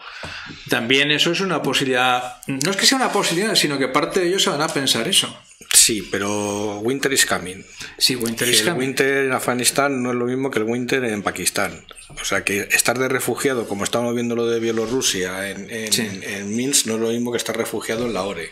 también 0.70 1.12
eso 1.12 1.32
es 1.32 1.42
una 1.42 1.62
posibilidad. 1.62 2.38
No 2.48 2.72
es 2.72 2.78
que 2.78 2.86
sea 2.86 2.98
una 2.98 3.12
posibilidad, 3.12 3.56
sino 3.56 3.78
que 3.78 3.90
parte 3.90 4.22
de 4.22 4.28
ellos 4.30 4.44
se 4.44 4.50
van 4.50 4.62
a 4.62 4.70
pensar 4.70 5.08
eso. 5.08 5.38
Sí, 5.74 6.08
pero 6.12 6.80
Winter 6.80 7.12
is 7.12 7.26
coming. 7.26 7.64
Sí, 7.98 8.16
Winter 8.16 8.48
is 8.48 8.62
el 8.62 8.68
coming. 8.70 8.80
winter 8.88 9.26
en 9.26 9.34
Afganistán 9.34 10.02
no 10.02 10.12
es 10.12 10.16
lo 10.16 10.26
mismo 10.26 10.50
que 10.50 10.60
el 10.60 10.66
winter 10.66 11.04
en 11.06 11.24
Pakistán. 11.24 11.86
O 12.22 12.26
sea 12.26 12.44
que 12.44 12.68
estar 12.72 12.98
de 13.00 13.08
refugiado, 13.10 13.68
como 13.68 13.84
estamos 13.84 14.14
viendo 14.16 14.36
lo 14.36 14.48
de 14.48 14.60
Bielorrusia 14.60 15.50
en, 15.50 15.70
en, 15.70 15.92
Sí. 15.92 16.08
en 16.24 16.56
Minsk, 16.56 16.88
no 16.88 16.96
es 16.96 17.00
lo 17.02 17.08
mismo 17.10 17.32
que 17.32 17.38
estar 17.38 17.56
refugiado 17.56 18.06
en 18.06 18.14
la 18.14 18.24
ORE. 18.24 18.52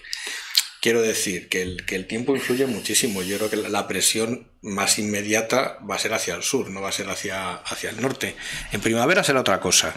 Quiero 0.82 1.02
decir 1.02 1.50
que 1.50 1.62
el, 1.62 1.86
que 1.86 1.96
el 1.96 2.08
tiempo 2.08 2.36
influye 2.36 2.66
muchísimo. 2.66 3.22
Yo 3.22 3.38
creo 3.38 3.50
que 3.50 3.58
la- 3.70 3.88
presión 3.88 4.48
más 4.62 4.98
inmediata 5.00 5.78
va 5.90 5.96
a 5.96 6.00
ser 6.00 6.14
hacia 6.14 6.36
el 6.36 6.44
sur, 6.44 6.70
no 6.70 6.82
va 6.82 6.90
a 6.90 6.94
ser 6.94 7.10
hacia, 7.10 7.54
hacia 7.56 7.90
el 7.90 8.02
norte. 8.02 8.36
En 8.72 8.80
primavera 8.82 9.24
será 9.24 9.42
otra 9.42 9.60
cosa. 9.60 9.94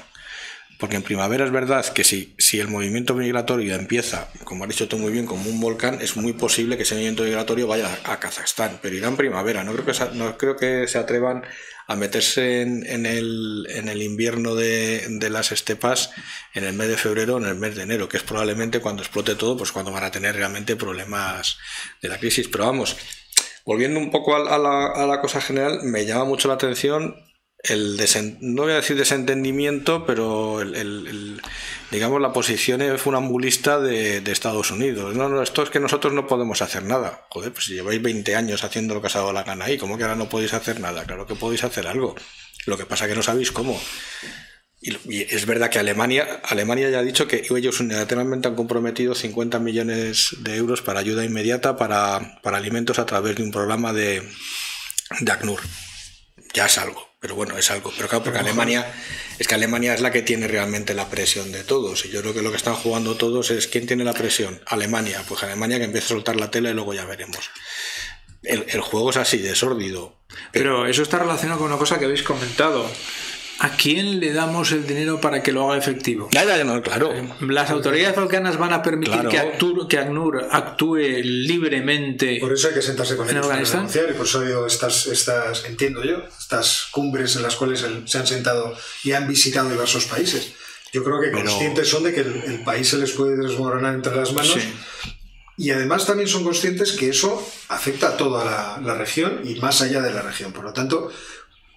Porque 0.80 0.96
en 0.96 1.02
primavera 1.02 1.44
es 1.44 1.52
verdad 1.52 1.86
que 1.92 2.02
si, 2.02 2.34
si 2.38 2.58
el 2.58 2.66
movimiento 2.66 3.14
migratorio 3.14 3.76
empieza, 3.76 4.28
como 4.42 4.64
has 4.64 4.70
dicho 4.70 4.88
tú 4.88 4.98
muy 4.98 5.12
bien, 5.12 5.26
como 5.26 5.48
un 5.48 5.60
volcán, 5.60 6.00
es 6.00 6.16
muy 6.16 6.32
posible 6.32 6.76
que 6.76 6.82
ese 6.82 6.94
movimiento 6.94 7.22
migratorio 7.22 7.68
vaya 7.68 7.88
a 8.02 8.18
Kazajstán, 8.18 8.80
pero 8.82 8.96
irá 8.96 9.06
en 9.06 9.16
primavera. 9.16 9.62
No 9.62 9.72
creo 9.74 9.84
que 9.86 9.92
no 10.14 10.36
creo 10.36 10.56
que 10.56 10.88
se 10.88 10.98
atrevan 10.98 11.44
a 11.86 11.96
meterse 11.96 12.62
en, 12.62 12.86
en 12.86 13.06
el, 13.06 13.66
en 13.70 13.88
el 13.88 14.02
invierno 14.02 14.54
de, 14.54 15.06
de 15.08 15.30
las 15.30 15.52
estepas 15.52 16.10
en 16.54 16.64
el 16.64 16.72
mes 16.74 16.88
de 16.88 16.96
febrero 16.96 17.34
o 17.34 17.38
en 17.38 17.46
el 17.46 17.56
mes 17.56 17.76
de 17.76 17.82
enero, 17.82 18.08
que 18.08 18.16
es 18.16 18.22
probablemente 18.22 18.80
cuando 18.80 19.02
explote 19.02 19.34
todo, 19.34 19.56
pues 19.56 19.72
cuando 19.72 19.92
van 19.92 20.04
a 20.04 20.10
tener 20.10 20.36
realmente 20.36 20.76
problemas 20.76 21.58
de 22.00 22.08
la 22.08 22.18
crisis. 22.18 22.48
Pero 22.48 22.66
vamos, 22.66 22.96
volviendo 23.64 23.98
un 23.98 24.10
poco 24.10 24.36
a, 24.36 24.54
a 24.54 24.58
la, 24.58 24.86
a 24.86 25.06
la 25.06 25.20
cosa 25.20 25.40
general, 25.40 25.80
me 25.82 26.06
llama 26.06 26.24
mucho 26.24 26.48
la 26.48 26.54
atención 26.54 27.16
el 27.62 27.96
desen- 27.98 28.38
no 28.40 28.62
voy 28.62 28.72
a 28.72 28.76
decir 28.76 28.96
desentendimiento, 28.96 30.04
pero 30.04 30.60
el, 30.62 31.40
digamos 31.90 32.20
la 32.20 32.32
posición 32.32 32.80
funambulista 32.98 33.78
de, 33.80 34.20
de 34.20 34.32
Estados 34.32 34.70
Unidos. 34.70 35.14
No, 35.14 35.28
no, 35.28 35.42
esto 35.42 35.62
es 35.62 35.70
que 35.70 35.78
nosotros 35.80 36.12
no 36.12 36.26
podemos 36.26 36.60
hacer 36.62 36.82
nada. 36.84 37.26
Joder, 37.30 37.52
pues 37.52 37.66
si 37.66 37.74
lleváis 37.74 38.02
20 38.02 38.34
años 38.34 38.64
haciendo 38.64 38.94
lo 38.94 39.00
que 39.00 39.06
os 39.08 39.16
ha 39.16 39.20
dado 39.20 39.32
la 39.32 39.44
gana 39.44 39.66
ahí, 39.66 39.78
¿cómo 39.78 39.96
que 39.96 40.02
ahora 40.04 40.16
no 40.16 40.28
podéis 40.28 40.54
hacer 40.54 40.80
nada? 40.80 41.04
Claro 41.04 41.26
que 41.26 41.34
podéis 41.36 41.62
hacer 41.64 41.86
algo. 41.86 42.14
Lo 42.66 42.76
que 42.78 42.86
pasa 42.86 43.06
que 43.08 43.14
no 43.14 43.22
sabéis 43.22 43.52
cómo. 43.52 43.80
Y, 44.80 44.96
y 45.08 45.22
es 45.30 45.46
verdad 45.46 45.70
que 45.70 45.78
Alemania, 45.78 46.40
Alemania 46.44 46.90
ya 46.90 46.98
ha 46.98 47.02
dicho 47.04 47.28
que 47.28 47.46
ellos 47.48 47.78
unilateralmente 47.78 48.48
han 48.48 48.56
comprometido 48.56 49.14
50 49.14 49.60
millones 49.60 50.36
de 50.40 50.56
euros 50.56 50.82
para 50.82 50.98
ayuda 51.00 51.24
inmediata 51.24 51.76
para, 51.76 52.40
para 52.42 52.56
alimentos 52.56 52.98
a 52.98 53.06
través 53.06 53.36
de 53.36 53.44
un 53.44 53.52
programa 53.52 53.92
de, 53.92 54.28
de 55.20 55.32
ACNUR. 55.32 55.60
Ya 56.54 56.66
es 56.66 56.78
algo, 56.78 57.08
pero 57.22 57.36
bueno, 57.36 57.56
es 57.56 57.70
algo. 57.70 57.92
Pero 57.94 58.08
claro, 58.08 58.24
porque 58.24 58.40
Alemania 58.40 58.84
es 59.38 59.46
que 59.46 59.54
Alemania 59.54 59.94
es 59.94 60.00
la 60.00 60.10
que 60.10 60.22
tiene 60.22 60.48
realmente 60.48 60.92
la 60.92 61.08
presión 61.08 61.52
de 61.52 61.62
todos. 61.62 62.04
Y 62.04 62.10
yo 62.10 62.20
creo 62.20 62.34
que 62.34 62.42
lo 62.42 62.50
que 62.50 62.56
están 62.56 62.74
jugando 62.74 63.14
todos 63.14 63.52
es 63.52 63.68
¿quién 63.68 63.86
tiene 63.86 64.02
la 64.02 64.12
presión? 64.12 64.60
Alemania. 64.66 65.22
Pues 65.28 65.40
Alemania 65.44 65.78
que 65.78 65.84
empiece 65.84 66.06
a 66.06 66.08
soltar 66.08 66.34
la 66.34 66.50
tela 66.50 66.70
y 66.70 66.74
luego 66.74 66.94
ya 66.94 67.04
veremos. 67.04 67.48
El, 68.42 68.66
el 68.68 68.80
juego 68.80 69.10
es 69.10 69.18
así, 69.18 69.38
de 69.38 69.54
sórdido. 69.54 70.16
Pero 70.50 70.88
eso 70.88 71.02
está 71.02 71.20
relacionado 71.20 71.60
con 71.60 71.68
una 71.68 71.78
cosa 71.78 71.96
que 72.00 72.06
habéis 72.06 72.24
comentado. 72.24 72.90
¿A 73.64 73.76
quién 73.76 74.18
le 74.18 74.32
damos 74.32 74.72
el 74.72 74.84
dinero 74.86 75.20
para 75.20 75.40
que 75.40 75.52
lo 75.52 75.64
haga 75.70 75.78
efectivo? 75.78 76.28
Ya, 76.32 76.44
ya, 76.44 76.64
no, 76.64 76.82
claro. 76.82 77.12
Las 77.40 77.70
autoridades 77.70 78.16
balcanas 78.16 78.58
van 78.58 78.72
a 78.72 78.82
permitir 78.82 79.12
Claro. 79.14 79.28
que, 79.30 79.38
actúe, 79.38 79.86
que 79.88 79.98
ACNUR 79.98 80.48
actúe 80.50 80.96
libremente. 81.22 82.38
Por 82.40 82.52
eso 82.52 82.68
hay 82.68 82.74
que 82.74 82.82
sentarse 82.82 83.16
con 83.16 83.26
¿En 83.28 83.36
ellos 83.36 83.46
para 83.46 83.60
Afganistán? 83.62 83.82
negociar 83.82 84.10
y 84.10 84.14
por 84.14 84.26
eso 84.26 84.38
ha 84.38 84.42
habido 84.42 84.66
estas, 84.66 85.06
estas, 85.06 85.64
entiendo 85.66 86.02
yo, 86.02 86.16
estas 86.38 86.88
cumbres 86.90 87.36
en 87.36 87.42
las 87.42 87.54
cuales 87.56 87.84
se 88.04 88.18
han 88.18 88.26
sentado 88.26 88.76
y 89.04 89.12
han 89.12 89.28
visitado 89.28 89.70
diversos 89.70 90.06
países. 90.06 90.52
Yo 90.92 91.04
creo 91.04 91.20
que 91.20 91.28
Pero- 91.28 91.44
conscientes 91.44 91.88
son 91.88 92.02
de 92.02 92.12
que 92.12 92.20
el, 92.20 92.42
el 92.44 92.64
país 92.64 92.88
se 92.88 92.98
les 92.98 93.12
puede 93.12 93.36
desmoronar 93.36 93.94
entre 93.94 94.14
las 94.16 94.32
manos 94.32 94.54
Sí. 94.60 94.72
y 95.56 95.70
además 95.70 96.04
también 96.06 96.28
son 96.28 96.42
conscientes 96.44 96.92
que 96.92 97.08
eso 97.08 97.46
afecta 97.68 98.08
a 98.08 98.16
toda 98.16 98.44
la, 98.44 98.80
la 98.84 98.94
región 98.98 99.40
y 99.44 99.54
más 99.60 99.80
allá 99.82 100.00
de 100.02 100.12
la 100.12 100.22
región. 100.22 100.52
Por 100.52 100.64
lo 100.64 100.72
tanto, 100.72 101.10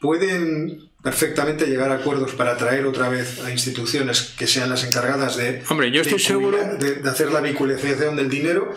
pueden 0.05 0.89
perfectamente 1.03 1.65
llegar 1.65 1.91
a 1.91 1.95
acuerdos 1.95 2.33
para 2.33 2.51
atraer 2.53 2.85
otra 2.85 3.09
vez 3.09 3.39
a 3.43 3.51
instituciones 3.51 4.33
que 4.37 4.47
sean 4.47 4.69
las 4.69 4.83
encargadas 4.83 5.35
de, 5.37 5.61
Hombre, 5.69 5.91
yo 5.91 6.01
estoy 6.01 6.17
de 6.19 6.23
seguro- 6.23 6.77
de, 6.77 6.95
de 6.95 7.09
hacer 7.09 7.31
la 7.31 7.41
vinculación 7.41 8.15
del 8.15 8.29
dinero. 8.29 8.73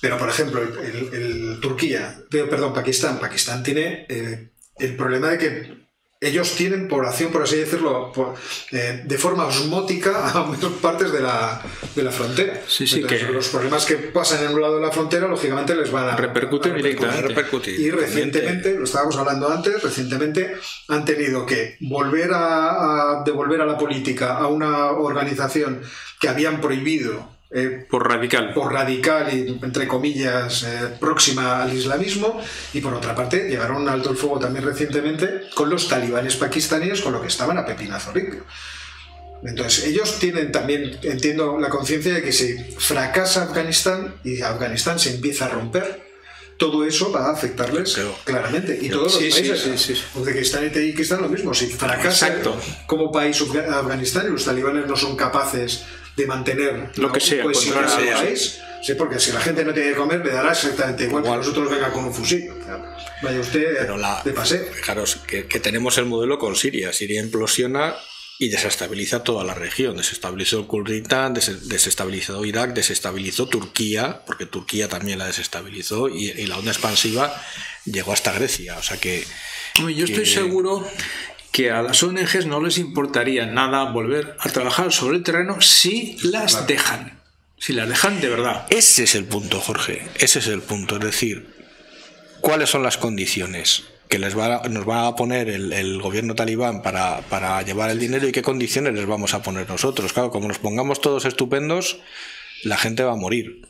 Pero, 0.00 0.18
por 0.18 0.28
ejemplo, 0.28 0.60
el, 0.62 0.74
el- 0.84 1.14
el 1.54 1.60
Turquía, 1.60 2.18
perdón, 2.30 2.74
Pakistán, 2.74 3.18
Pakistán 3.18 3.62
tiene 3.62 4.04
eh, 4.10 4.48
el 4.78 4.96
problema 4.96 5.28
de 5.30 5.38
que 5.38 5.83
ellos 6.20 6.52
tienen 6.54 6.88
población, 6.88 7.30
por 7.32 7.42
así 7.42 7.56
decirlo, 7.56 8.10
por- 8.12 8.34
eh, 8.72 9.02
de 9.04 9.18
forma 9.18 9.44
osmótica 9.46 10.30
a 10.30 10.42
muchas 10.46 10.72
partes 10.80 11.12
de 11.12 11.20
la, 11.20 11.60
de 11.94 12.02
la 12.02 12.10
frontera. 12.10 12.62
Sí, 12.66 12.86
sí, 12.86 12.96
Entonces, 13.00 13.26
que- 13.26 13.32
los 13.32 13.48
problemas 13.48 13.84
que 13.84 13.96
pasan 13.96 14.42
en 14.44 14.54
un 14.54 14.60
lado 14.62 14.76
de 14.76 14.82
la 14.86 14.90
frontera, 14.90 15.28
lógicamente, 15.28 15.74
les 15.74 15.90
van 15.90 16.08
a 16.08 16.16
Repercuten 16.16 16.72
a 16.72 16.76
directamente. 16.76 17.28
Repercutir. 17.28 17.78
Y 17.78 17.90
recientemente, 17.90 18.74
lo 18.74 18.84
estábamos 18.84 19.16
hablando 19.16 19.50
antes, 19.50 19.82
recientemente 19.82 20.54
han 20.88 21.04
tenido 21.04 21.44
que 21.44 21.76
volver 21.80 22.30
a, 22.32 23.18
a 23.20 23.22
devolver 23.24 23.60
a 23.60 23.66
la 23.66 23.76
política 23.76 24.36
a 24.38 24.46
una 24.46 24.92
organización 24.92 25.82
que 26.20 26.28
habían 26.28 26.60
prohibido 26.62 27.33
eh, 27.54 27.86
Por 27.88 28.08
radical. 28.08 28.52
por 28.52 28.72
radical 28.72 29.32
y, 29.32 29.58
entre 29.64 29.86
comillas, 29.86 30.64
eh, 30.64 30.96
próxima 30.98 31.62
al 31.62 31.72
islamismo, 31.72 32.40
y 32.72 32.80
por 32.80 32.92
otra 32.94 33.14
parte 33.14 33.48
llegaron 33.48 33.76
a 33.76 33.80
un 33.80 33.88
alto 33.88 34.10
el 34.10 34.16
fuego 34.16 34.38
también 34.40 34.64
recientemente 34.64 35.42
con 35.54 35.70
los 35.70 35.88
talibanes 35.88 36.34
pakistaníes, 36.36 37.00
con 37.00 37.12
lo 37.12 37.20
que 37.22 37.28
estaban 37.28 37.56
a 37.58 37.64
pepinazo 37.64 38.12
limpio. 38.12 38.44
Entonces, 39.44 39.84
ellos 39.84 40.18
tienen 40.18 40.50
también, 40.52 40.98
entiendo, 41.02 41.58
la 41.58 41.68
conciencia 41.68 42.14
de 42.14 42.22
que 42.22 42.32
si 42.32 42.56
fracasa 42.78 43.42
Afganistán 43.42 44.14
y 44.24 44.40
Afganistán 44.40 44.98
se 44.98 45.14
empieza 45.14 45.44
a 45.46 45.48
romper, 45.50 46.02
todo 46.56 46.84
eso 46.86 47.12
va 47.12 47.26
a 47.28 47.32
afectarles 47.32 47.94
Creo. 47.94 48.14
claramente. 48.24 48.78
Y 48.80 48.88
todos 48.88 49.16
Sí, 49.18 49.26
los 49.26 49.34
sí, 49.34 49.42
países, 49.48 49.80
sí, 49.80 49.94
sí. 49.96 50.02
Uzbekistán 50.14 50.64
y 50.66 50.70
Tayikistán 50.70 51.20
lo 51.20 51.28
mismo. 51.28 51.52
Si 51.52 51.66
fracasa 51.66 52.28
Exacto. 52.28 52.56
como 52.86 53.12
país 53.12 53.38
Afga- 53.42 53.68
Afganistán 53.80 54.26
y 54.28 54.30
los 54.30 54.44
talibanes 54.44 54.86
no 54.86 54.96
son 54.96 55.14
capaces 55.16 55.84
de 56.16 56.26
mantener 56.26 56.90
Lo 56.96 57.10
que 57.12 57.20
sea, 57.20 57.44
país, 57.44 58.60
sí, 58.82 58.94
porque 58.94 59.18
si 59.18 59.32
la 59.32 59.40
gente 59.40 59.64
no 59.64 59.72
tiene 59.72 59.90
que 59.90 59.96
comer, 59.96 60.24
le 60.24 60.32
dará 60.32 60.52
exactamente 60.52 61.04
igual, 61.04 61.24
Igual. 61.24 61.40
que 61.40 61.46
nosotros 61.46 61.70
venga 61.70 61.92
con 61.92 62.04
un 62.04 62.14
fusil. 62.14 62.48
Vaya 63.22 63.40
usted 63.40 63.76
Pero 63.78 63.96
la, 63.96 64.22
de 64.22 64.32
paseo. 64.32 64.64
Fijaros 64.72 65.16
que, 65.26 65.46
que 65.46 65.60
tenemos 65.60 65.96
el 65.98 66.04
modelo 66.06 66.38
con 66.38 66.54
Siria. 66.56 66.92
Siria 66.92 67.20
implosiona 67.20 67.94
y 68.38 68.48
desestabiliza 68.48 69.22
toda 69.24 69.44
la 69.44 69.54
región. 69.54 69.96
Desestabilizó 69.96 70.58
el 70.58 70.66
Kurdistán, 70.66 71.34
des- 71.34 71.68
desestabilizó 71.68 72.44
Irak, 72.44 72.74
desestabilizó 72.74 73.46
Turquía, 73.48 74.22
porque 74.26 74.44
Turquía 74.46 74.88
también 74.88 75.18
la 75.18 75.26
desestabilizó 75.26 76.08
y, 76.08 76.30
y 76.30 76.46
la 76.46 76.58
onda 76.58 76.72
expansiva 76.72 77.34
llegó 77.84 78.12
hasta 78.12 78.32
Grecia. 78.32 78.76
O 78.76 78.82
sea 78.82 78.98
que 78.98 79.24
Yo 79.78 80.04
estoy 80.04 80.24
que- 80.24 80.26
seguro 80.26 80.86
que 81.54 81.70
a 81.70 81.82
las 81.82 82.02
ONGs 82.02 82.46
no 82.46 82.60
les 82.60 82.78
importaría 82.78 83.46
nada 83.46 83.84
volver 83.92 84.36
a 84.40 84.48
trabajar 84.50 84.92
sobre 84.92 85.18
el 85.18 85.22
terreno 85.22 85.60
si 85.60 86.16
las 86.24 86.66
dejan. 86.66 87.20
Si 87.58 87.72
las 87.72 87.88
dejan 87.88 88.20
de 88.20 88.28
verdad. 88.28 88.66
ese 88.70 89.04
es 89.04 89.14
el 89.14 89.24
punto, 89.24 89.60
Jorge. 89.60 90.02
Ese 90.18 90.40
es 90.40 90.48
el 90.48 90.62
punto. 90.62 90.96
Es 90.96 91.02
decir, 91.02 91.46
¿cuáles 92.40 92.68
son 92.70 92.82
las 92.82 92.98
condiciones? 92.98 93.84
que 94.08 94.18
les 94.18 94.36
va 94.38 94.56
a- 94.56 94.68
nos 94.68 94.86
va 94.86 95.06
a 95.06 95.16
poner 95.16 95.48
el, 95.48 95.72
el 95.72 96.00
gobierno 96.00 96.34
talibán 96.34 96.82
para, 96.82 97.20
para 97.22 97.62
llevar 97.62 97.88
el 97.90 97.98
dinero 97.98 98.28
y 98.28 98.32
qué 98.32 98.42
condiciones 98.42 98.92
les 98.94 99.06
vamos 99.06 99.32
a 99.32 99.42
poner 99.42 99.68
nosotros. 99.68 100.12
Claro, 100.12 100.30
como 100.30 100.46
nos 100.46 100.58
pongamos 100.58 101.00
todos 101.00 101.24
estupendos, 101.24 101.98
la 102.64 102.76
gente 102.76 103.02
va 103.02 103.12
a 103.12 103.16
morir. 103.16 103.62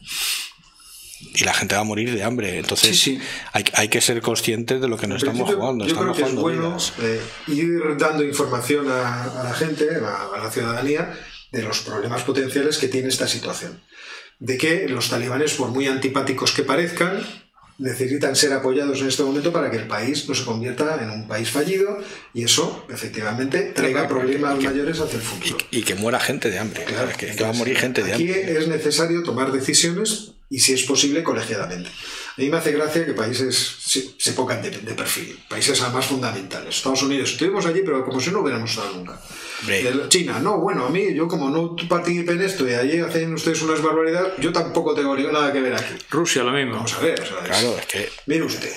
Y 1.20 1.44
la 1.44 1.54
gente 1.54 1.74
va 1.74 1.82
a 1.82 1.84
morir 1.84 2.14
de 2.14 2.22
hambre. 2.22 2.58
Entonces 2.58 2.90
Sí, 2.98 3.16
sí. 3.16 3.20
Hay, 3.52 3.64
hay 3.74 3.88
que 3.88 4.00
ser 4.00 4.20
conscientes 4.20 4.80
de 4.80 4.88
lo 4.88 4.96
que 4.96 5.06
nos 5.06 5.22
estamos 5.22 5.52
jugando. 5.54 5.86
Yo 5.86 5.96
creo 5.96 6.12
Estamos 6.12 6.16
que 6.16 6.36
es 6.36 6.40
bueno 6.40 6.76
eh, 7.02 7.20
ir 7.48 7.96
dando 7.98 8.24
información 8.24 8.90
a, 8.90 9.40
a 9.40 9.44
la 9.44 9.54
gente, 9.54 9.86
a, 10.04 10.34
a 10.36 10.44
la 10.44 10.50
ciudadanía, 10.50 11.12
de 11.52 11.62
los 11.62 11.80
problemas 11.80 12.22
potenciales 12.22 12.78
que 12.78 12.88
tiene 12.88 13.08
esta 13.08 13.28
situación. 13.28 13.80
De 14.40 14.58
que 14.58 14.88
los 14.88 15.08
talibanes, 15.08 15.54
por 15.54 15.68
muy 15.68 15.86
antipáticos 15.86 16.52
que 16.52 16.64
parezcan, 16.64 17.24
necesitan 17.78 18.36
ser 18.36 18.52
apoyados 18.52 19.00
en 19.00 19.08
este 19.08 19.22
momento 19.22 19.52
para 19.52 19.70
que 19.70 19.76
el 19.78 19.86
país 19.86 20.28
no 20.28 20.34
se 20.34 20.44
convierta 20.44 21.00
en 21.02 21.10
un 21.10 21.26
país 21.26 21.50
fallido 21.50 21.98
y 22.32 22.44
eso, 22.44 22.86
efectivamente, 22.88 23.72
traiga 23.74 24.06
problemas 24.06 24.60
mayores 24.62 25.00
hacia 25.00 25.16
el 25.16 25.22
futuro. 25.22 25.58
Y 25.70 25.82
que 25.82 25.94
muera 25.94 26.20
gente 26.20 26.50
de 26.50 26.58
hambre. 26.58 26.84
Claro, 26.84 27.10
que, 27.16 27.34
que 27.34 27.42
va 27.42 27.50
a 27.50 27.54
morir 27.54 27.76
gente 27.76 28.02
de 28.02 28.12
Aquí 28.14 28.28
hambre. 28.28 28.58
es 28.58 28.68
necesario 28.68 29.22
tomar 29.22 29.50
decisiones 29.52 30.32
y, 30.50 30.58
si 30.58 30.72
es 30.74 30.82
posible, 30.84 31.22
colegiadamente. 31.22 31.90
A 31.90 32.40
mí 32.40 32.48
me 32.48 32.56
hace 32.56 32.72
gracia 32.72 33.06
que 33.06 33.12
países 33.12 33.56
se, 33.80 34.14
se 34.18 34.32
pongan 34.32 34.60
de, 34.62 34.70
de 34.70 34.92
perfil, 34.94 35.38
países 35.48 35.80
además 35.82 36.06
fundamentales. 36.06 36.76
Estados 36.76 37.02
Unidos, 37.02 37.30
estuvimos 37.32 37.64
allí, 37.66 37.80
pero 37.84 38.04
como 38.04 38.20
si 38.20 38.30
no 38.30 38.40
hubiéramos 38.40 38.70
estado 38.70 38.92
nunca. 38.94 39.20
China, 40.08 40.40
no, 40.40 40.58
bueno, 40.58 40.84
a 40.86 40.90
mí, 40.90 41.14
yo 41.14 41.26
como 41.28 41.48
no 41.48 41.74
participé 41.88 42.32
en 42.32 42.42
esto 42.42 42.68
y 42.68 42.74
allí 42.74 42.98
hacen 42.98 43.32
ustedes 43.34 43.62
unas 43.62 43.80
barbaridades, 43.80 44.34
yo 44.38 44.52
tampoco 44.52 44.94
tengo 44.94 45.16
nada 45.16 45.52
que 45.52 45.60
ver 45.60 45.74
aquí. 45.74 45.94
Rusia 46.10 46.42
lo 46.42 46.50
mismo. 46.52 46.74
Vamos 46.74 46.92
a 46.94 47.00
ver, 47.00 47.20
o 47.20 47.24
sea, 47.26 47.38
es- 47.38 47.48
Claro, 47.48 47.78
es 47.78 47.86
que 47.86 48.08
Mire 48.26 48.42
usted, 48.44 48.72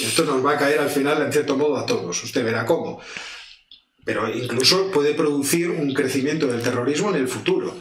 esto 0.00 0.24
nos 0.24 0.44
va 0.44 0.52
a 0.52 0.58
caer 0.58 0.80
al 0.80 0.90
final 0.90 1.22
en 1.22 1.32
cierto 1.32 1.56
modo 1.56 1.76
a 1.78 1.86
todos, 1.86 2.22
usted 2.22 2.44
verá 2.44 2.66
cómo. 2.66 3.00
Pero 4.04 4.28
incluso 4.32 4.90
puede 4.90 5.14
producir 5.14 5.70
un 5.70 5.92
crecimiento 5.94 6.46
del 6.46 6.62
terrorismo 6.62 7.10
en 7.10 7.16
el 7.16 7.28
futuro. 7.28 7.74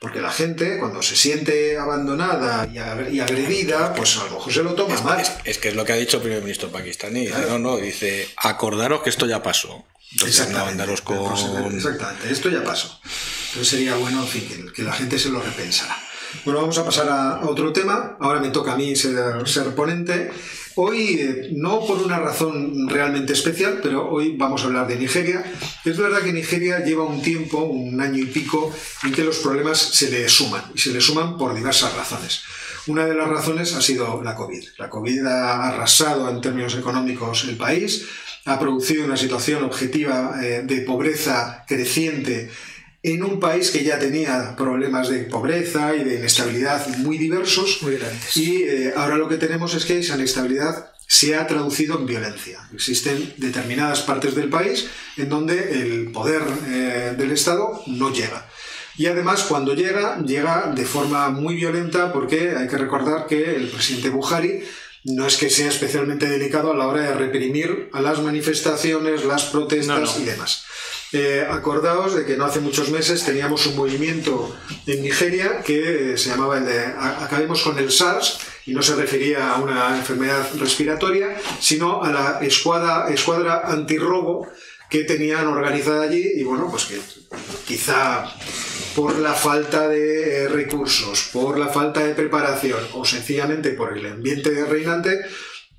Porque 0.00 0.20
la 0.20 0.32
gente, 0.32 0.78
cuando 0.78 1.02
se 1.02 1.14
siente 1.14 1.76
abandonada 1.76 2.66
y 2.66 2.76
ag- 2.78 3.12
y 3.12 3.20
agredida, 3.20 3.92
pues 3.94 4.16
a 4.16 4.24
lo 4.24 4.30
mejor 4.30 4.52
se 4.52 4.62
lo 4.62 4.74
toma 4.74 4.98
mal. 5.02 5.20
Es, 5.20 5.30
es 5.44 5.58
que 5.58 5.68
es 5.68 5.76
lo 5.76 5.84
que 5.84 5.92
ha 5.92 5.96
dicho 5.96 6.16
el 6.16 6.22
primer 6.22 6.40
ministro 6.42 6.70
pakistaní. 6.70 7.26
Dice, 7.26 7.42
no, 7.48 7.58
no, 7.58 7.76
dice, 7.76 8.26
acordaros 8.38 9.02
que 9.02 9.10
esto 9.10 9.26
ya 9.26 9.42
pasó. 9.42 9.84
Entonces, 10.12 10.48
no 10.48 10.64
andaros 10.64 11.02
con... 11.02 11.18
Exactamente, 11.76 12.32
esto 12.32 12.48
ya 12.48 12.64
pasó. 12.64 12.98
Entonces 13.48 13.68
sería 13.68 13.94
bueno, 13.96 14.22
en 14.22 14.28
fin, 14.28 14.72
que, 14.74 14.82
la 14.82 14.92
gente 14.94 15.18
se 15.18 15.28
lo 15.28 15.40
repensara. 15.42 15.96
Bueno, 16.44 16.60
vamos 16.60 16.78
a 16.78 16.84
pasar 16.84 17.08
a, 17.08 17.36
a 17.36 17.46
otro 17.46 17.70
tema. 17.72 18.16
Ahora 18.20 18.40
me 18.40 18.48
toca 18.48 18.72
a 18.72 18.76
mí 18.76 18.96
ser, 18.96 19.14
ser 19.46 19.74
ponente. 19.74 20.30
Hoy, 20.76 21.18
eh, 21.20 21.50
no 21.52 21.84
por 21.84 21.98
una 21.98 22.18
razón 22.18 22.88
realmente 22.88 23.32
especial, 23.32 23.80
pero 23.82 24.08
hoy 24.08 24.36
vamos 24.36 24.62
a 24.62 24.66
hablar 24.66 24.86
de 24.86 24.96
Nigeria. 24.96 25.44
Es 25.84 25.98
verdad 25.98 26.20
que 26.20 26.32
Nigeria 26.32 26.84
lleva 26.84 27.04
un 27.04 27.22
tiempo, 27.22 27.58
un 27.64 28.00
año 28.00 28.22
y 28.22 28.26
pico, 28.26 28.72
en 29.02 29.12
que 29.12 29.24
los 29.24 29.38
problemas 29.38 29.78
se 29.78 30.10
le 30.10 30.28
suman, 30.28 30.62
y 30.74 30.78
se 30.78 30.92
le 30.92 31.00
suman 31.00 31.36
por 31.36 31.54
diversas 31.54 31.94
razones. 31.96 32.42
Una 32.86 33.04
de 33.04 33.14
las 33.14 33.28
razones 33.28 33.74
ha 33.74 33.82
sido 33.82 34.22
la 34.22 34.34
COVID. 34.34 34.64
La 34.78 34.88
COVID 34.88 35.26
ha 35.26 35.68
arrasado 35.68 36.30
en 36.30 36.40
términos 36.40 36.74
económicos 36.76 37.44
el 37.44 37.56
país, 37.56 38.06
ha 38.46 38.58
producido 38.58 39.04
una 39.04 39.16
situación 39.16 39.64
objetiva 39.64 40.38
eh, 40.42 40.62
de 40.64 40.80
pobreza 40.82 41.64
creciente 41.66 42.50
en 43.02 43.22
un 43.22 43.40
país 43.40 43.70
que 43.70 43.82
ya 43.82 43.98
tenía 43.98 44.54
problemas 44.56 45.08
de 45.08 45.20
pobreza 45.20 45.94
y 45.96 46.04
de 46.04 46.16
inestabilidad 46.16 46.86
muy 46.98 47.18
diversos. 47.18 47.78
Muy 47.82 47.96
grandes. 47.96 48.36
Y 48.36 48.62
eh, 48.62 48.92
ahora 48.96 49.16
lo 49.16 49.28
que 49.28 49.38
tenemos 49.38 49.74
es 49.74 49.84
que 49.84 49.98
esa 49.98 50.16
inestabilidad 50.16 50.92
se 51.06 51.34
ha 51.34 51.46
traducido 51.46 51.98
en 51.98 52.06
violencia. 52.06 52.60
Existen 52.72 53.34
determinadas 53.36 54.02
partes 54.02 54.34
del 54.34 54.48
país 54.48 54.86
en 55.16 55.28
donde 55.28 55.82
el 55.82 56.12
poder 56.12 56.42
eh, 56.68 57.14
del 57.18 57.32
Estado 57.32 57.82
no 57.86 58.12
llega. 58.12 58.46
Y 58.96 59.06
además, 59.06 59.44
cuando 59.44 59.74
llega, 59.74 60.18
llega 60.18 60.72
de 60.74 60.84
forma 60.84 61.30
muy 61.30 61.54
violenta 61.54 62.12
porque 62.12 62.54
hay 62.56 62.68
que 62.68 62.76
recordar 62.76 63.26
que 63.26 63.56
el 63.56 63.68
presidente 63.68 64.10
Buhari 64.10 64.62
no 65.04 65.26
es 65.26 65.36
que 65.36 65.48
sea 65.48 65.68
especialmente 65.68 66.28
delicado 66.28 66.70
a 66.70 66.76
la 66.76 66.86
hora 66.86 67.02
de 67.02 67.14
reprimir 67.14 67.88
a 67.92 68.00
las 68.02 68.20
manifestaciones, 68.20 69.24
las 69.24 69.44
protestas 69.46 70.18
y 70.18 70.24
demás. 70.24 70.64
Eh, 71.12 71.44
acordaos 71.50 72.14
de 72.14 72.24
que 72.24 72.36
no 72.36 72.44
hace 72.44 72.60
muchos 72.60 72.90
meses 72.90 73.24
teníamos 73.24 73.66
un 73.66 73.74
movimiento 73.74 74.56
en 74.86 75.02
Nigeria 75.02 75.60
que 75.60 76.12
eh, 76.12 76.16
se 76.16 76.30
llamaba 76.30 76.58
el 76.58 76.66
de 76.66 76.84
Acabemos 76.84 77.62
con 77.62 77.76
el 77.80 77.90
SARS 77.90 78.38
y 78.66 78.74
no 78.74 78.80
se 78.80 78.94
refería 78.94 79.50
a 79.50 79.60
una 79.60 79.96
enfermedad 79.96 80.48
respiratoria, 80.60 81.36
sino 81.58 82.04
a 82.04 82.12
la 82.12 82.38
escuadra, 82.42 83.12
escuadra 83.12 83.62
antirrobo 83.64 84.46
que 84.88 85.02
tenían 85.02 85.48
organizada 85.48 86.02
allí 86.02 86.24
y 86.36 86.44
bueno, 86.44 86.68
pues 86.70 86.84
que 86.84 87.00
quizá 87.66 88.24
por 88.94 89.18
la 89.18 89.34
falta 89.34 89.88
de 89.88 90.44
eh, 90.44 90.48
recursos, 90.48 91.30
por 91.32 91.58
la 91.58 91.68
falta 91.68 92.04
de 92.04 92.14
preparación 92.14 92.80
o 92.94 93.04
sencillamente 93.04 93.70
por 93.70 93.96
el 93.96 94.06
ambiente 94.06 94.64
reinante, 94.64 95.20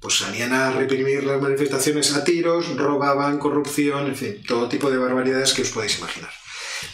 pues 0.02 0.18
salían 0.18 0.52
a 0.52 0.72
reprimir 0.72 1.24
las 1.24 1.40
manifestaciones 1.40 2.14
a 2.14 2.24
tiros, 2.24 2.76
robaban, 2.76 3.38
corrupción, 3.38 4.08
en 4.08 4.16
fin, 4.16 4.44
todo 4.46 4.68
tipo 4.68 4.90
de 4.90 4.98
barbaridades 4.98 5.54
que 5.54 5.62
os 5.62 5.70
podéis 5.70 6.00
imaginar. 6.00 6.32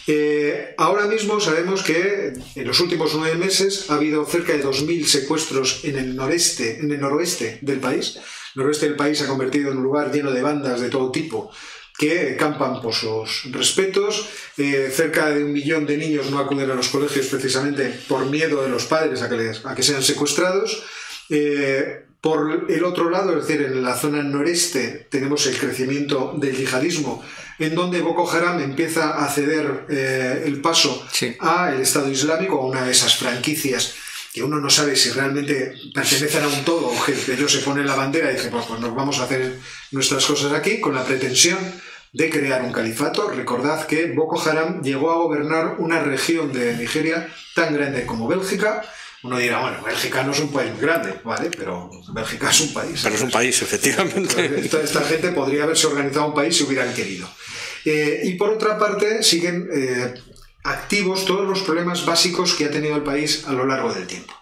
Eh, 0.06 0.74
ahora 0.76 1.06
mismo 1.06 1.40
sabemos 1.40 1.82
que 1.82 2.34
en 2.54 2.66
los 2.66 2.80
últimos 2.80 3.14
nueve 3.14 3.36
meses 3.36 3.90
ha 3.90 3.94
habido 3.94 4.26
cerca 4.26 4.52
de 4.52 4.62
2.000 4.62 5.04
secuestros 5.06 5.80
en 5.84 5.96
el 5.98 6.14
noreste, 6.14 6.80
en 6.80 6.90
el 6.90 7.00
noroeste 7.00 7.58
del 7.62 7.80
país. 7.80 8.16
El 8.54 8.62
noroeste 8.62 8.86
del 8.86 8.96
país 8.96 9.18
se 9.18 9.24
ha 9.24 9.28
convertido 9.28 9.70
en 9.70 9.78
un 9.78 9.82
lugar 9.82 10.12
lleno 10.12 10.30
de 10.30 10.42
bandas 10.42 10.80
de 10.80 10.90
todo 10.90 11.10
tipo 11.10 11.50
que 11.98 12.36
campan 12.36 12.80
por 12.80 12.94
sus 12.94 13.50
respetos. 13.50 14.28
Eh, 14.56 14.90
cerca 14.94 15.30
de 15.30 15.44
un 15.44 15.52
millón 15.52 15.84
de 15.86 15.96
niños 15.96 16.30
no 16.30 16.38
acuden 16.38 16.70
a 16.70 16.74
los 16.74 16.88
colegios 16.88 17.26
precisamente 17.26 17.92
por 18.06 18.26
miedo 18.26 18.62
de 18.62 18.68
los 18.68 18.84
padres 18.84 19.22
a 19.22 19.28
que, 19.28 19.52
a 19.64 19.74
que 19.74 19.82
sean 19.82 20.02
secuestrados. 20.02 20.84
Eh, 21.28 22.04
por 22.20 22.66
el 22.68 22.84
otro 22.84 23.10
lado, 23.10 23.38
es 23.38 23.46
decir, 23.46 23.64
en 23.64 23.82
la 23.82 23.96
zona 23.96 24.22
noreste 24.22 25.06
tenemos 25.10 25.46
el 25.46 25.56
crecimiento 25.56 26.34
del 26.36 26.56
yihadismo, 26.56 27.22
en 27.58 27.74
donde 27.74 28.00
Boko 28.00 28.28
Haram 28.30 28.60
empieza 28.60 29.24
a 29.24 29.28
ceder 29.28 29.86
eh, 29.88 30.42
el 30.44 30.60
paso 30.60 31.06
al 31.40 31.80
Estado 31.80 32.10
Islámico, 32.10 32.60
a 32.60 32.66
una 32.66 32.84
de 32.84 32.90
esas 32.90 33.16
franquicias 33.16 33.94
que 34.32 34.42
uno 34.42 34.60
no 34.60 34.68
sabe 34.68 34.94
si 34.94 35.10
realmente 35.10 35.74
pertenecen 35.94 36.44
a 36.44 36.48
un 36.48 36.64
todo 36.64 36.88
o 36.88 37.04
que 37.04 37.32
ellos 37.32 37.50
se 37.50 37.60
ponen 37.60 37.86
la 37.86 37.94
bandera 37.94 38.30
y 38.30 38.34
dicen, 38.34 38.50
pues, 38.50 38.66
pues 38.66 38.80
nos 38.80 38.94
vamos 38.94 39.18
a 39.18 39.24
hacer 39.24 39.58
nuestras 39.90 40.24
cosas 40.26 40.52
aquí 40.52 40.80
con 40.80 40.94
la 40.94 41.04
pretensión 41.04 41.58
de 42.12 42.30
crear 42.30 42.62
un 42.62 42.72
califato. 42.72 43.30
Recordad 43.30 43.86
que 43.86 44.12
Boko 44.12 44.40
Haram 44.40 44.82
llegó 44.82 45.10
a 45.10 45.16
gobernar 45.16 45.76
una 45.78 46.00
región 46.00 46.52
de 46.52 46.76
Nigeria 46.76 47.28
tan 47.54 47.74
grande 47.74 48.06
como 48.06 48.28
Bélgica, 48.28 48.82
uno 49.22 49.36
dirá, 49.36 49.60
bueno, 49.60 49.82
Bélgica 49.82 50.22
no 50.22 50.32
es 50.32 50.38
un 50.38 50.52
país 50.52 50.72
muy 50.72 50.80
grande, 50.80 51.14
¿vale? 51.24 51.50
Pero 51.56 51.90
Bélgica 52.12 52.50
es 52.50 52.60
un 52.60 52.72
país. 52.72 53.00
Pero 53.02 53.14
es 53.16 53.22
un 53.22 53.30
país, 53.30 53.60
efectivamente. 53.62 54.60
Esta, 54.64 55.02
gente 55.02 55.32
podría 55.32 55.64
haberse 55.64 55.88
organizado 55.88 56.28
un 56.28 56.34
país 56.34 56.56
si 56.56 56.62
hubieran 56.62 56.94
querido. 56.94 57.28
Eh, 57.84 58.20
y 58.24 58.34
por 58.34 58.50
otra 58.50 58.78
parte, 58.78 59.22
siguen 59.24 59.68
eh, 59.74 60.14
activos 60.62 61.24
todos 61.24 61.48
los 61.48 61.62
problemas 61.62 62.06
básicos 62.06 62.54
que 62.54 62.66
ha 62.66 62.70
tenido 62.70 62.94
el 62.94 63.02
país 63.02 63.44
a 63.46 63.52
lo 63.52 63.66
largo 63.66 63.92
del 63.92 64.06
tiempo. 64.06 64.34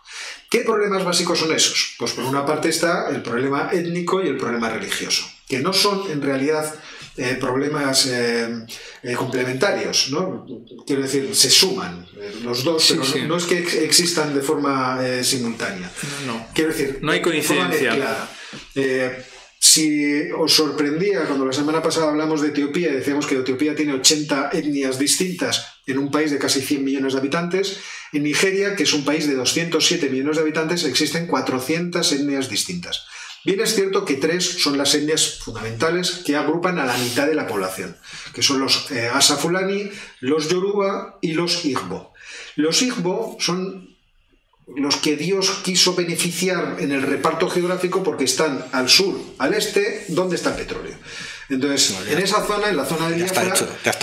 ¿Qué 0.50 0.60
problemas 0.60 1.04
básicos 1.04 1.38
son 1.38 1.52
esos? 1.52 1.94
Pues 1.98 2.12
por 2.12 2.24
una 2.24 2.44
parte 2.44 2.68
está 2.68 3.08
el 3.08 3.22
problema 3.22 3.70
étnico 3.72 4.22
y 4.22 4.28
el 4.28 4.36
problema 4.36 4.68
religioso, 4.68 5.24
que 5.48 5.58
no 5.58 5.72
son 5.72 6.10
en 6.10 6.22
realidad 6.22 6.72
eh, 7.16 7.36
problemas 7.40 8.06
eh, 8.06 8.66
eh, 9.02 9.12
complementarios, 9.14 10.10
¿no? 10.10 10.46
Quiero 10.86 11.02
decir, 11.02 11.34
se 11.34 11.48
suman 11.50 12.06
los 12.44 12.62
dos, 12.62 12.94
pero 13.10 13.26
No, 13.26 13.36
es 13.36 13.44
que 13.44 13.58
existan 13.84 14.34
de 14.34 14.42
forma 14.42 15.00
simultánea. 15.22 15.90
No, 16.26 16.46
Quiero 16.54 16.72
decir, 16.72 16.98
no 17.02 17.12
hay 17.12 17.22
coincidencia. 17.22 18.28
Si 19.58 20.30
os 20.32 20.52
sorprendía 20.52 21.24
cuando 21.24 21.46
la 21.46 21.52
semana 21.52 21.82
pasada 21.82 22.10
hablamos 22.10 22.42
de 22.42 22.48
Etiopía 22.48 22.90
y 22.90 22.96
decíamos 22.96 23.26
que 23.26 23.36
Etiopía 23.36 23.74
tiene 23.74 23.94
80 23.94 24.50
etnias 24.52 24.98
distintas 24.98 25.80
en 25.86 25.98
un 25.98 26.10
país 26.10 26.30
de 26.30 26.38
casi 26.38 26.60
100 26.60 26.84
millones 26.84 27.14
de 27.14 27.20
habitantes, 27.20 27.78
en 28.12 28.24
Nigeria, 28.24 28.76
que 28.76 28.82
es 28.82 28.92
un 28.92 29.04
país 29.04 29.26
de 29.26 29.34
207 29.34 30.10
millones 30.10 30.36
de 30.36 30.42
habitantes, 30.42 30.84
existen 30.84 31.26
400 31.26 32.12
etnias 32.12 32.48
distintas. 32.50 33.06
Bien 33.44 33.60
es 33.60 33.74
cierto 33.74 34.04
que 34.04 34.14
tres 34.14 34.44
son 34.62 34.76
las 34.76 34.94
etnias 34.94 35.38
fundamentales 35.38 36.22
que 36.24 36.36
agrupan 36.36 36.78
a 36.78 36.86
la 36.86 36.96
mitad 36.96 37.26
de 37.26 37.34
la 37.34 37.46
población, 37.46 37.96
que 38.34 38.42
son 38.42 38.58
los 38.60 38.90
eh, 38.90 39.08
Asafulani, 39.12 39.90
los 40.20 40.48
Yoruba 40.48 41.18
y 41.20 41.32
los 41.34 41.64
Igbo. 41.64 42.12
Los 42.56 42.82
Igbo 42.82 43.36
son 43.38 43.96
los 44.74 44.96
que 44.96 45.16
Dios 45.16 45.50
quiso 45.62 45.94
beneficiar 45.94 46.76
en 46.80 46.90
el 46.90 47.02
reparto 47.02 47.48
geográfico 47.48 48.02
porque 48.02 48.24
están 48.24 48.64
al 48.72 48.88
sur, 48.88 49.16
al 49.38 49.54
este, 49.54 50.04
donde 50.08 50.36
está 50.36 50.50
el 50.50 50.56
petróleo. 50.56 50.96
Entonces, 51.48 51.94
en 52.08 52.18
esa 52.18 52.44
zona, 52.44 52.68
en 52.68 52.76
la 52.76 52.84
zona 52.84 53.08
de 53.08 53.16
Biafra, 53.16 53.54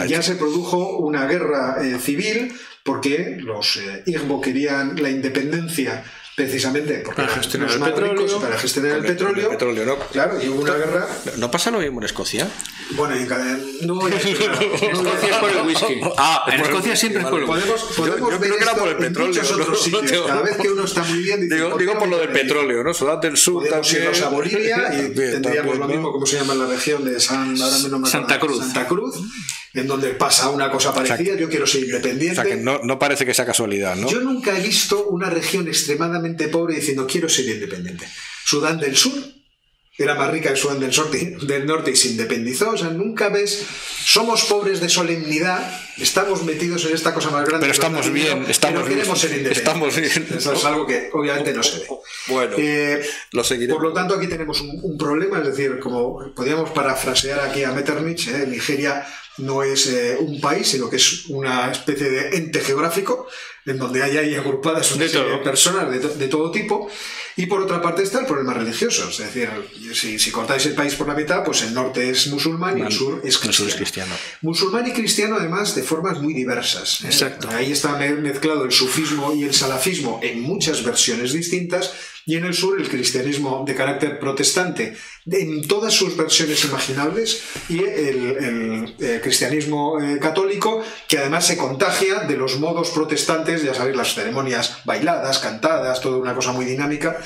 ya, 0.08 0.22
se 0.22 0.36
produjo 0.36 0.98
una 1.00 1.26
guerra 1.26 1.78
eh, 1.84 2.00
civil 2.00 2.54
porque 2.84 3.38
los 3.40 3.76
eh, 3.78 4.04
Igbo 4.06 4.40
querían 4.40 5.02
la 5.02 5.10
independencia 5.10 6.06
precisamente 6.36 7.02
porque 7.06 7.22
para 7.22 7.34
gestionar 7.36 7.72
el 7.72 7.80
petróleo, 7.80 8.42
para 8.42 8.58
gestionar 8.58 8.98
el 8.98 9.04
petróleo, 9.06 9.86
¿no? 9.86 10.00
claro, 10.12 10.42
y 10.42 10.48
hubo 10.50 10.62
una 10.62 10.74
guerra. 10.74 11.08
¿No 11.38 11.52
pasa 11.52 11.72
lo 11.72 11.80
mismo 11.80 12.00
en 12.00 12.06
Escocia? 12.06 12.50
Bueno, 12.92 13.16
en, 13.16 13.88
no, 13.88 14.08
en 14.08 14.14
Escocia 14.14 15.30
es 15.30 15.38
por 15.38 15.50
el 15.50 15.62
whisky. 15.68 16.02
Ah, 16.18 16.46
en 16.52 16.62
Escocia 16.62 16.96
siempre 16.96 17.22
es 17.22 17.28
por 17.28 17.40
el 17.40 17.50
whisky. 17.50 17.62
Podemos, 17.62 17.82
podemos 17.96 18.20
yo, 18.20 18.40
creo 18.40 18.58
que 18.58 18.64
era 18.64 18.76
por 18.76 18.88
el 18.90 18.98
petróleo. 18.98 19.42
En 19.44 19.62
otros 19.62 19.84
sitios. 19.84 20.28
Cada 20.28 20.42
vez 20.42 20.58
que 20.58 20.70
uno 20.70 20.86
está 20.86 21.04
muy 21.04 21.20
bien, 21.20 21.42
dice, 21.42 21.56
digo, 21.56 21.78
digo 21.78 22.00
por 22.00 22.08
lo 22.08 22.18
del 22.18 22.30
petróleo, 22.30 22.84
¿no? 22.84 22.94
Sudán 22.94 23.20
del 23.20 23.38
Sur 23.38 23.64
Podemos 23.64 23.88
también. 23.88 24.04
irnos 24.04 24.22
a 24.22 24.30
Bolivia 24.30 24.94
y 24.94 25.10
tendríamos 25.14 25.78
lo 25.78 25.88
mismo, 25.88 26.12
como 26.12 26.26
se 26.26 26.38
llama 26.38 26.54
en 26.54 26.60
la 26.60 26.68
región 26.68 27.06
de 27.06 27.20
San, 27.20 27.56
Santa 27.58 28.40
Cruz. 28.40 28.60
Santa 28.60 28.88
Cruz 28.88 29.16
en 29.74 29.88
donde 29.88 30.10
pasa 30.10 30.50
una 30.50 30.70
cosa 30.70 30.94
parecida, 30.94 31.36
yo 31.36 31.50
quiero 31.50 31.66
ser 31.66 31.84
independiente. 31.84 32.40
O 32.40 32.44
sea, 32.44 32.56
que 32.56 32.62
no, 32.62 32.80
no, 32.84 33.00
parece 33.00 33.26
que 33.26 33.34
sea 33.34 33.46
casualidad, 33.46 33.96
¿no? 33.96 34.08
Yo 34.08 34.22
nunca 34.22 34.58
he 34.58 34.62
visto 34.62 35.08
una 35.08 35.30
región 35.30 35.68
extremadamente 35.68 36.48
pobre 36.48 36.76
diciendo 36.76 37.08
quiero 37.08 37.28
ser 37.28 37.48
independiente. 37.48 38.08
Sudán 38.46 38.80
del 38.80 38.96
Sur 38.96 39.14
era 39.96 40.16
más 40.16 40.32
rica 40.32 40.50
que 40.50 40.56
Sudán 40.56 40.80
del 40.80 40.96
norte, 40.96 41.38
del 41.48 41.66
norte 41.66 41.92
y 41.92 41.96
se 41.96 42.10
independizó. 42.10 42.72
O 42.72 42.78
sea, 42.78 42.90
nunca 42.90 43.30
ves, 43.30 43.66
somos 44.06 44.44
pobres 44.46 44.80
de 44.80 44.90
solemnidad, 44.90 45.72
estamos 45.98 46.44
metidos 46.44 46.86
en 46.86 46.96
esta 46.96 47.14
cosa 47.14 47.30
más 47.30 47.46
grande. 47.46 47.62
Pero 47.62 47.74
estamos 47.74 48.12
bien, 48.12 48.46
estamos 48.48 48.84
pero 48.84 48.96
queremos 48.96 49.20
ser 49.20 49.32
independientes. 49.32 49.58
Estamos 49.58 49.96
bien. 49.96 50.38
Eso 50.38 50.54
es 50.54 50.66
algo 50.66 50.88
que 50.88 51.10
obviamente 51.14 51.54
no 51.54 51.62
se 51.62 51.80
ve. 51.80 51.88
Bueno, 52.28 52.56
eh, 52.58 53.06
lo 53.32 53.44
seguiremos. 53.44 53.80
Por 53.80 53.90
lo 53.90 53.94
tanto, 53.94 54.16
aquí 54.16 54.28
tenemos 54.28 54.62
un, 54.62 54.80
un, 54.82 54.98
problema, 54.98 55.40
es 55.40 55.48
decir, 55.48 55.80
como 55.80 56.34
podríamos 56.34 56.72
parafrasear 56.72 57.40
aquí 57.42 57.64
a 57.64 57.72
Metternich, 57.72 58.28
eh, 58.30 58.46
Nigeria 58.48 59.06
no 59.38 59.64
es 59.64 59.88
eh, 59.88 60.18
un 60.20 60.40
país, 60.40 60.68
sino 60.68 60.90
que 60.90 60.98
es 60.98 61.26
una 61.28 61.72
especie 61.72 62.10
de 62.10 62.38
ente 62.38 62.60
geográfico 62.60 63.28
en 63.66 63.78
donde 63.78 64.04
hay 64.04 64.18
ahí 64.18 64.36
agrupadas 64.36 64.92
una 64.92 65.08
serie 65.08 65.32
de 65.32 65.38
personas 65.38 65.90
de, 65.90 66.00
de, 66.00 66.28
todo 66.28 66.52
tipo. 66.52 66.90
Y 67.36 67.46
por 67.46 67.62
otra 67.62 67.82
parte 67.82 68.04
está 68.04 68.20
el 68.20 68.26
problema 68.26 68.54
religioso. 68.54 69.10
Es 69.10 69.18
decir, 69.18 69.50
si, 69.94 70.20
si, 70.20 70.32
cortáis 70.32 70.66
el 70.66 70.76
país 70.76 70.96
por 70.96 71.08
la 71.08 71.16
mitad, 71.16 71.44
pues 71.44 71.64
el 71.64 71.74
norte 71.74 72.10
es 72.10 72.28
musulmán 72.28 72.78
y 72.78 72.82
el 72.82 72.92
sur 72.92 73.22
es 73.24 73.38
cristiano. 73.38 73.54
Sur 73.54 73.68
es 73.70 73.76
cristiano. 73.76 74.16
Musulmán 74.42 74.88
y 74.88 74.92
cristiano, 74.92 75.38
además, 75.40 75.74
de 75.76 75.82
formas 75.82 76.20
muy 76.20 76.34
diversas. 76.34 77.02
¿eh? 77.02 77.08
Exacto. 77.08 77.50
Ahí 77.50 77.72
está 77.72 77.98
mezclado 77.98 78.66
el 78.66 78.72
sufismo 78.72 79.34
y 79.34 79.46
el 79.46 79.54
salafismo 79.54 80.20
en 80.22 80.42
muchas 80.42 80.84
versiones 80.84 81.34
distintas 81.34 81.94
y 82.26 82.36
en 82.36 82.46
el 82.46 82.54
sur 82.54 82.80
el 82.80 82.90
cristianismo 82.90 83.64
de 83.66 83.76
carácter 83.76 84.20
protestante. 84.20 84.96
En 85.26 85.68
todas 85.68 85.94
sus 85.94 86.18
versiones 86.18 86.64
imaginables 86.66 87.44
y 87.70 87.80
el, 87.80 88.96
el, 89.00 89.22
cristianismo 89.22 90.02
eh, 90.02 90.20
católico 90.20 90.84
que 91.08 91.18
además 91.18 91.48
se 91.48 91.58
contagia 91.58 92.22
de 92.22 92.38
los 92.38 92.60
modos 92.60 92.90
protestantes, 92.92 93.64
ya 93.64 93.74
sabéis, 93.74 93.96
las 93.96 94.14
ceremonias 94.14 94.80
bailadas, 94.86 95.40
cantadas, 95.40 96.02
toda 96.02 96.18
una 96.18 96.36
cosa 96.36 96.52
muy 96.52 96.66
dinámica 96.66 97.18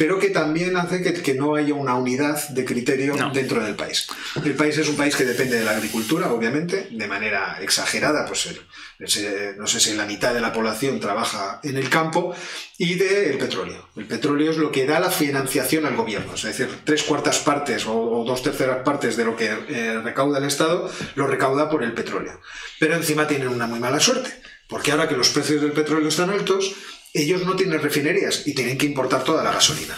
pero 0.00 0.18
que 0.18 0.30
también 0.30 0.78
hace 0.78 1.02
que, 1.02 1.12
que, 1.12 1.34
no 1.34 1.56
haya 1.56 1.74
una 1.74 1.94
unidad 1.94 2.48
de 2.48 2.64
criterio 2.64 3.14
no. 3.16 3.30
dentro 3.34 3.62
del 3.62 3.74
país. 3.74 4.06
El 4.42 4.54
país 4.54 4.78
es 4.78 4.88
un 4.88 4.96
país 4.96 5.14
que 5.14 5.26
depende 5.26 5.58
de 5.58 5.64
la 5.66 5.72
agricultura, 5.72 6.32
obviamente, 6.32 6.88
de 6.90 7.06
manera 7.06 7.58
exagerada, 7.60 8.24
pues 8.24 8.46
el, 8.46 8.62
el, 8.98 9.58
no 9.58 9.66
sé 9.66 9.78
si 9.78 9.92
la 9.92 10.06
mitad 10.06 10.32
de 10.32 10.40
la 10.40 10.54
población 10.54 11.00
trabaja 11.00 11.60
en 11.62 11.76
el 11.76 11.90
campo, 11.90 12.34
y 12.78 12.94
del 12.94 13.36
petróleo. 13.36 13.90
El 13.94 14.06
petróleo 14.06 14.50
es 14.50 14.56
lo 14.56 14.72
que 14.72 14.86
da 14.86 15.00
la 15.00 15.10
financiación 15.10 15.84
al 15.84 15.96
gobierno, 15.96 16.34
es 16.34 16.44
decir, 16.44 16.70
tres 16.84 17.02
cuartas 17.02 17.40
partes 17.40 17.84
o, 17.84 17.92
o 17.92 18.24
dos 18.24 18.42
terceras 18.42 18.78
partes 18.82 19.18
de 19.18 19.26
lo 19.26 19.36
que 19.36 19.50
eh, 19.68 20.00
recauda 20.02 20.38
el 20.38 20.44
Estado 20.44 20.90
lo 21.14 21.26
recauda 21.26 21.68
por 21.68 21.82
el 21.82 21.92
petróleo. 21.92 22.40
Pero 22.78 22.94
encima 22.94 23.28
tienen 23.28 23.48
una 23.48 23.66
muy 23.66 23.80
mala 23.80 24.00
suerte, 24.00 24.30
porque 24.66 24.92
ahora 24.92 25.08
que 25.08 25.16
los 25.16 25.28
precios 25.28 25.60
del 25.60 25.72
petróleo 25.72 26.08
están 26.08 26.30
altos, 26.30 26.74
ellos 27.14 27.44
no 27.46 27.56
tienen 27.56 27.80
refinerías 27.80 28.46
y 28.46 28.54
tienen 28.54 28.78
que 28.78 28.86
importar 28.86 29.24
toda 29.24 29.42
la 29.42 29.52
gasolina. 29.52 29.96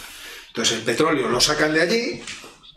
Entonces 0.49 0.79
el 0.79 0.83
petróleo 0.85 1.29
lo 1.29 1.41
sacan 1.41 1.73
de 1.73 1.81
allí, 1.81 2.23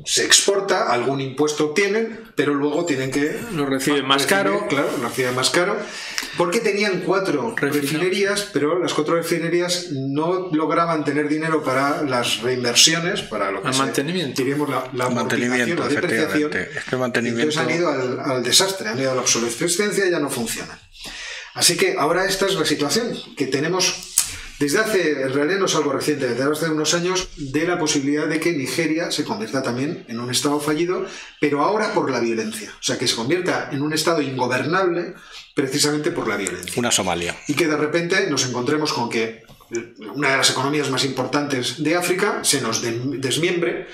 se 0.06 0.26
exporta, 0.26 0.92
algún 0.92 1.22
impuesto 1.22 1.68
obtienen, 1.68 2.20
pero 2.36 2.54
luego 2.54 2.86
tienen 2.86 3.12
que... 3.12 3.40
Lo 3.54 3.66
reciben 3.66 4.06
más 4.06 4.24
recibir- 4.24 4.28
caro. 4.30 4.68
Claro, 4.68 4.90
lo 5.02 5.08
reciben 5.08 5.36
más 5.36 5.50
caro. 5.50 5.78
Porque 6.38 6.60
tenían 6.60 7.00
cuatro 7.02 7.56
refinerías, 7.58 8.50
pero 8.52 8.78
las 8.78 8.94
cuatro 8.94 9.16
refinerías 9.16 9.88
no 9.92 10.50
lograban 10.52 11.06
tener 11.06 11.30
dinero 11.30 11.64
para 11.64 12.02
las 12.04 12.42
reinversiones, 12.42 13.22
para 13.22 13.52
lo 13.52 13.64
que 13.64 13.72
se- 13.72 13.80
mantenimiento. 13.80 14.42
diríamos 14.42 14.70
la, 14.70 14.90
la 14.94 15.10
Mantenimiento, 15.10 15.84
la 15.84 15.88
depreciación. 15.88 16.54
Es 16.54 16.84
que 16.84 16.96
el 16.96 17.00
mantenimiento- 17.00 17.60
Entonces 17.62 17.74
han 17.74 17.80
ido 17.80 17.90
al, 17.90 18.20
al 18.20 18.44
desastre, 18.44 18.90
han 18.90 19.00
ido 19.00 19.12
a 19.12 19.16
la 19.16 19.22
obsolescencia 19.22 20.06
y 20.06 20.12
ya 20.12 20.20
no 20.20 20.30
funcionan. 20.30 20.78
Así 21.54 21.78
que 21.78 21.96
ahora 21.98 22.26
esta 22.26 22.46
es 22.48 22.56
la 22.56 22.66
situación 22.66 23.18
que 23.38 23.48
tenemos 23.48 24.15
desde 24.60 24.80
hace, 24.80 25.22
en 25.24 25.34
realidad 25.34 25.60
no 25.60 25.66
es 25.66 25.76
algo 25.76 25.92
reciente, 25.92 26.28
desde 26.30 26.44
hace 26.44 26.70
unos 26.70 26.94
años, 26.94 27.28
de 27.38 27.68
la 27.68 27.78
posibilidad 27.78 28.28
de 28.28 28.40
que 28.40 28.54
Nigeria 28.54 29.12
se 29.12 29.24
convierta 29.24 29.62
también 29.62 30.06
en 30.08 30.20
un 30.20 30.32
Estado 30.32 30.60
fallido, 30.60 31.06
pero 31.42 31.62
ahora 31.62 31.94
por 31.94 32.10
la 32.10 32.20
violencia. 32.20 32.72
O 32.80 32.84
sea, 32.84 32.98
que 32.98 33.08
se 33.08 33.16
convierta 33.16 33.70
en 33.72 33.82
un 33.82 33.94
Estado 33.94 34.22
ingobernable 34.22 35.14
precisamente 35.54 36.12
por 36.12 36.28
la 36.28 36.38
violencia. 36.38 36.74
Una 36.78 36.92
Somalia. 36.92 37.36
Y 37.48 37.54
que 37.54 37.68
de 37.68 37.78
repente 37.78 38.30
nos 38.30 38.46
encontremos 38.48 38.94
con 38.94 39.10
que 39.10 39.44
una 40.14 40.30
de 40.32 40.38
las 40.38 40.50
economías 40.52 40.90
más 40.92 41.04
importantes 41.06 41.82
de 41.84 41.96
África 41.96 42.40
se 42.44 42.62
nos 42.62 42.82
de- 42.82 43.00
desmiembre 43.18 43.88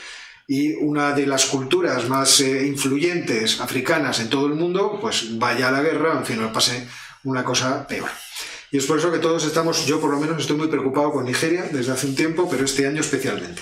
y 0.47 0.73
una 0.73 1.13
de 1.13 1.25
las 1.25 1.45
culturas 1.45 2.09
más 2.09 2.41
eh, 2.41 2.65
influyentes 2.67 3.61
africanas 3.61 4.19
en 4.19 4.29
todo 4.29 4.47
el 4.47 4.53
mundo, 4.53 4.97
pues 4.99 5.37
vaya 5.39 5.69
a 5.69 5.71
la 5.71 5.81
guerra, 5.81 6.17
en 6.17 6.25
fin, 6.25 6.41
nos 6.41 6.51
pase 6.51 6.87
una 7.23 7.43
cosa 7.45 7.87
peor. 7.87 8.09
Y 8.71 8.77
es 8.77 8.85
por 8.85 8.97
eso 8.97 9.11
que 9.11 9.19
todos 9.19 9.43
estamos, 9.45 9.85
yo 9.85 9.99
por 9.99 10.11
lo 10.11 10.19
menos 10.19 10.39
estoy 10.39 10.55
muy 10.55 10.67
preocupado 10.67 11.11
con 11.11 11.25
Nigeria 11.25 11.67
desde 11.71 11.91
hace 11.91 12.07
un 12.07 12.15
tiempo, 12.15 12.49
pero 12.49 12.63
este 12.63 12.87
año 12.87 13.01
especialmente. 13.01 13.61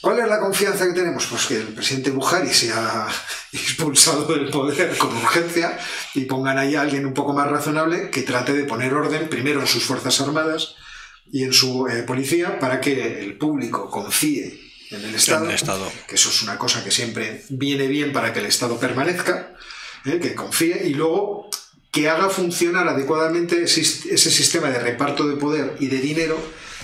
¿Cuál 0.00 0.20
es 0.20 0.28
la 0.28 0.38
confianza 0.38 0.86
que 0.86 0.92
tenemos? 0.92 1.26
Pues 1.26 1.46
que 1.46 1.56
el 1.56 1.66
presidente 1.74 2.10
Buhari 2.10 2.54
sea 2.54 3.08
expulsado 3.52 4.24
del 4.26 4.50
poder 4.50 4.96
con 4.96 5.16
urgencia 5.16 5.76
y 6.14 6.26
pongan 6.26 6.58
ahí 6.58 6.76
a 6.76 6.82
alguien 6.82 7.04
un 7.04 7.14
poco 7.14 7.32
más 7.32 7.50
razonable 7.50 8.10
que 8.10 8.22
trate 8.22 8.52
de 8.52 8.62
poner 8.62 8.94
orden 8.94 9.28
primero 9.28 9.60
en 9.60 9.66
sus 9.66 9.82
Fuerzas 9.82 10.20
Armadas 10.20 10.76
y 11.32 11.42
en 11.42 11.52
su 11.52 11.88
eh, 11.88 12.04
policía 12.04 12.60
para 12.60 12.80
que 12.80 13.24
el 13.24 13.36
público 13.36 13.90
confíe 13.90 14.60
en 14.92 15.04
el 15.04 15.16
Estado, 15.16 15.46
el 15.46 15.50
Estado. 15.50 15.90
que 16.06 16.14
eso 16.14 16.28
es 16.28 16.42
una 16.42 16.56
cosa 16.56 16.84
que 16.84 16.92
siempre 16.92 17.42
viene 17.48 17.88
bien 17.88 18.12
para 18.12 18.32
que 18.32 18.38
el 18.38 18.46
Estado 18.46 18.78
permanezca, 18.78 19.56
¿eh? 20.04 20.20
que 20.20 20.36
confíe 20.36 20.86
y 20.86 20.94
luego 20.94 21.50
que 21.96 22.10
haga 22.10 22.28
funcionar 22.28 22.86
adecuadamente 22.86 23.62
ese 23.62 24.30
sistema 24.30 24.68
de 24.68 24.78
reparto 24.78 25.26
de 25.26 25.36
poder 25.36 25.76
y 25.80 25.86
de 25.86 25.96
dinero 25.96 26.38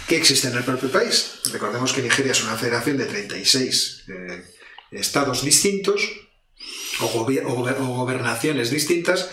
que 0.08 0.16
existe 0.16 0.48
en 0.48 0.56
el 0.56 0.64
propio 0.64 0.90
país. 0.90 1.34
Recordemos 1.52 1.92
que 1.92 2.00
Nigeria 2.00 2.32
es 2.32 2.42
una 2.42 2.56
federación 2.56 2.96
de 2.96 3.04
36 3.04 4.04
eh, 4.08 4.42
estados 4.90 5.44
distintos 5.44 6.00
o 7.02 7.08
gobernaciones 7.18 8.70
distintas 8.70 9.28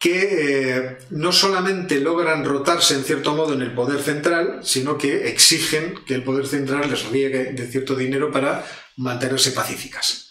que 0.00 0.16
eh, 0.40 0.98
no 1.10 1.30
solamente 1.30 2.00
logran 2.00 2.44
rotarse 2.44 2.94
en 2.94 3.04
cierto 3.04 3.32
modo 3.36 3.54
en 3.54 3.62
el 3.62 3.74
poder 3.74 4.02
central, 4.02 4.58
sino 4.64 4.98
que 4.98 5.28
exigen 5.28 6.00
que 6.04 6.14
el 6.14 6.24
poder 6.24 6.48
central 6.48 6.90
les 6.90 7.04
riegue 7.10 7.52
de 7.52 7.68
cierto 7.68 7.94
dinero 7.94 8.32
para 8.32 8.66
mantenerse 8.96 9.52
pacíficas. 9.52 10.25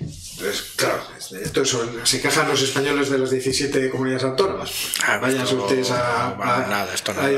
Entonces, 0.00 0.72
claro, 0.76 1.00
esto 1.42 1.62
es- 1.62 1.76
se 2.08 2.20
quejan 2.20 2.48
los 2.48 2.60
españoles 2.60 3.08
de 3.10 3.18
las 3.18 3.30
17 3.30 3.88
comunidades 3.90 4.24
autónomas. 4.24 4.70
Ah, 5.06 5.18
esto- 5.44 5.62
ustedes 5.62 5.90
a, 5.92 6.28
a- 6.30 6.66
nada, 6.68 6.92
esto 6.94 7.12
a- 7.12 7.14
nada. 7.14 7.28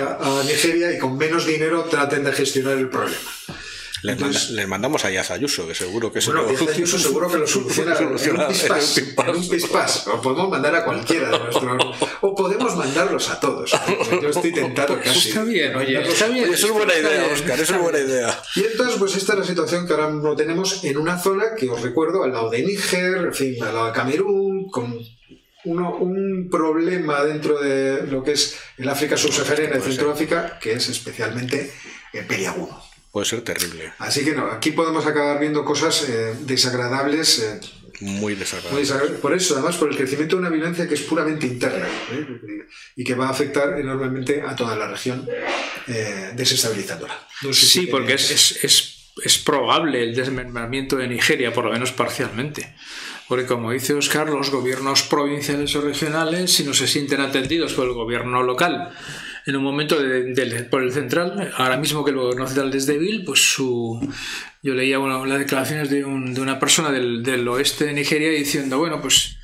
a 0.41 0.43
Nigeria 0.45 0.93
y 0.93 0.99
con 0.99 1.17
menos 1.19 1.47
dinero 1.47 1.85
traten 1.85 2.25
de 2.25 2.33
gestionar 2.33 2.79
el 2.79 2.89
problema. 2.89 3.31
Les, 4.03 4.13
Entonces- 4.13 4.51
manda- 4.51 4.67
mandamos 4.67 5.05
a 5.05 5.11
Yaz 5.11 5.31
Ayuso, 5.31 5.67
que 5.67 5.75
seguro 5.75 6.13
que 6.13 6.21
se 6.21 6.31
Bueno, 6.31 6.43
lo- 6.43 6.49
Díaz 6.59 6.75
Ayuso 6.77 6.99
seguro 6.99 7.31
que 7.31 7.39
lo 7.39 7.47
soluciona 7.47 7.93
en 7.99 7.99
Soluciona 7.99 8.41
en 8.43 8.47
un 8.47 8.53
pispás. 8.53 8.99
en 8.99 9.37
un 9.37 9.49
pispás. 9.49 10.07
O 10.09 10.21
podemos 10.21 10.51
mandar 10.51 10.75
a 10.77 10.85
cualquiera 10.85 11.31
de 11.31 11.39
nuestros... 11.39 11.97
O 12.21 12.35
podemos 12.35 12.77
mandarlos 12.77 13.31
a 13.31 13.41
todos. 13.41 13.73
Yo 14.23 14.29
estoy 14.29 14.53
tentado 14.53 15.01
casi. 15.01 15.31
Está 15.31 15.45
bien, 15.45 15.75
oye, 15.75 16.01
está 16.09 16.29
bien. 16.29 16.53
Es 16.53 16.71
buena 16.71 16.93
Está 16.93 17.09
idea. 17.11 17.33
Oscar, 17.33 17.61
eso 17.61 17.75
es 17.75 17.81
buena 17.81 17.99
idea. 17.99 18.41
Y 18.55 18.65
entonces, 18.65 18.97
pues 18.99 19.17
esta 19.17 19.33
es 19.33 19.39
la 19.41 19.45
situación 19.45 19.87
que 19.87 19.93
ahora 19.95 20.09
mismo 20.11 20.37
tenemos 20.37 20.85
en 20.85 20.97
una 20.99 21.19
zona 21.19 21.55
que 21.59 21.69
os 21.71 21.81
recuerdo, 21.83 22.23
al 22.23 22.33
lado 22.33 22.51
de 22.51 22.63
Níger, 22.63 23.17
en 23.19 23.35
fin, 23.35 23.63
al 23.63 23.75
lado 23.75 23.87
de 23.87 23.93
Camerún, 23.93 24.69
con 24.71 24.99
uno- 25.65 25.97
un 25.97 26.49
problema 26.51 27.25
dentro 27.25 27.59
de 27.59 28.07
lo 28.07 28.23
que 28.23 28.33
es 28.33 28.57
el 28.79 28.89
África 28.89 29.17
subsahariana 29.17 29.77
y 29.77 29.79
Puede 29.79 29.91
Centro 29.93 30.13
África, 30.13 30.59
que 30.61 30.73
es 30.75 30.89
especialmente 30.89 31.73
peliagudo. 32.29 32.83
Puede 33.17 33.25
ser 33.31 33.41
terrible, 33.41 33.95
Así 33.99 34.27
que 34.27 34.33
no, 34.35 34.45
aquí 34.51 34.73
podemos 34.73 35.07
acabar 35.07 35.41
viendo 35.41 35.65
cosas 35.65 36.07
eh, 36.07 36.35
desagradables. 36.41 37.39
eh, 37.39 37.61
muy 38.01 38.13
muy 38.21 38.35
desagradable. 38.35 38.81
desagradables. 38.81 39.21
Por 39.23 39.33
eso, 39.33 39.55
además, 39.55 39.77
por 39.77 39.89
el 39.91 39.97
crecimiento 39.97 40.37
de 40.37 40.41
una 40.43 40.51
violencia 40.51 40.87
que 40.87 40.93
es 40.93 41.01
puramente 41.01 41.47
interna 41.47 41.89
¿eh? 42.13 42.67
y 42.95 43.05
que 43.05 43.15
va 43.15 43.29
a 43.29 43.31
afectar 43.31 43.81
enormemente 43.81 44.43
a 44.43 44.55
toda 44.55 44.77
la 44.77 44.87
región, 44.89 45.27
eh, 45.89 46.33
desestabilizándola. 46.35 47.19
No 47.41 47.55
sé 47.55 47.61
si 47.65 47.67
Sí, 47.81 47.87
porque 47.87 48.09
queréis- 48.17 48.31
es, 48.33 48.51
es, 48.53 48.65
es, 48.65 48.97
es 49.25 49.39
probable 49.39 50.03
el 50.03 50.15
desmembramiento 50.15 50.97
de 50.97 51.09
Nigeria, 51.09 51.55
por 51.55 51.65
lo 51.65 51.73
menos 51.73 51.93
parcialmente. 51.93 52.77
Porque 53.29 53.47
como 53.47 53.73
dice 53.73 53.95
Oscar, 53.95 54.29
los 54.29 54.51
gobiernos 54.51 55.03
provinciales 55.05 55.75
o 55.75 55.81
regionales, 55.81 56.53
si 56.53 56.65
no 56.65 56.75
se 56.75 56.87
sienten 56.87 57.23
atendidos 57.23 57.73
por 57.73 57.87
el 57.87 57.95
gobierno 57.95 58.43
local 58.43 58.93
en 59.47 59.57
un 59.57 59.63
momento 59.63 60.01
de- 60.03 60.35
del- 60.35 60.67
por 60.67 60.83
el 60.83 60.93
central, 60.93 61.53
ahora 61.57 61.77
mismo 61.77 62.05
que 62.05 62.11
el 62.11 62.17
gobierno 62.17 62.47
central 62.47 62.75
es 62.75 62.87
débil, 62.87 63.25
pues 63.25 63.41
su... 63.41 64.01
Yo 64.63 64.75
leía 64.75 64.99
una, 64.99 65.25
las 65.25 65.39
declaraciones 65.39 65.89
de, 65.91 66.05
un- 66.05 66.35
de 66.35 66.41
una 66.41 66.59
persona 66.59 66.91
del, 66.91 67.23
del 67.23 67.47
oeste 67.49 67.85
de 67.87 67.93
Nigeria 67.93 68.31
diciendo, 68.31 68.79
bueno, 68.79 69.01
pues 69.01 69.37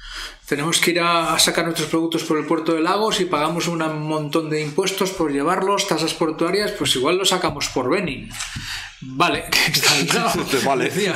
tenemos 0.47 0.81
que 0.81 0.91
ir 0.91 1.01
a, 1.01 1.33
a 1.35 1.39
sacar 1.39 1.65
nuestros 1.65 1.89
productos 1.89 2.25
por 2.25 2.37
el 2.39 2.45
puerto 2.45 2.75
de 2.75 2.81
Lagos 2.83 3.21
y 3.21 3.25
pagamos 3.27 3.69
un 3.69 3.79
montón 4.07 4.51
de 4.51 4.61
impuestos 4.61 5.11
por 5.11 5.33
llevarlos, 5.33 5.87
tasas 5.87 6.13
portuarias, 6.15 6.73
pues 6.73 6.95
igual 6.97 7.17
lo 7.17 7.25
sacamos 7.25 7.69
por 7.69 7.89
Benin. 7.89 8.29
Vale, 9.01 9.45
que 9.51 9.71
está 9.73 9.93
claro. 10.11 10.47
Vale. 10.67 10.85
Decía, 10.87 11.15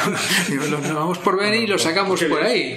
lo 0.70 0.80
llevamos 0.80 1.18
por 1.18 1.36
Benin 1.38 1.64
y 1.64 1.66
lo 1.66 1.78
sacamos 1.78 2.22
por 2.24 2.42
ahí. 2.42 2.76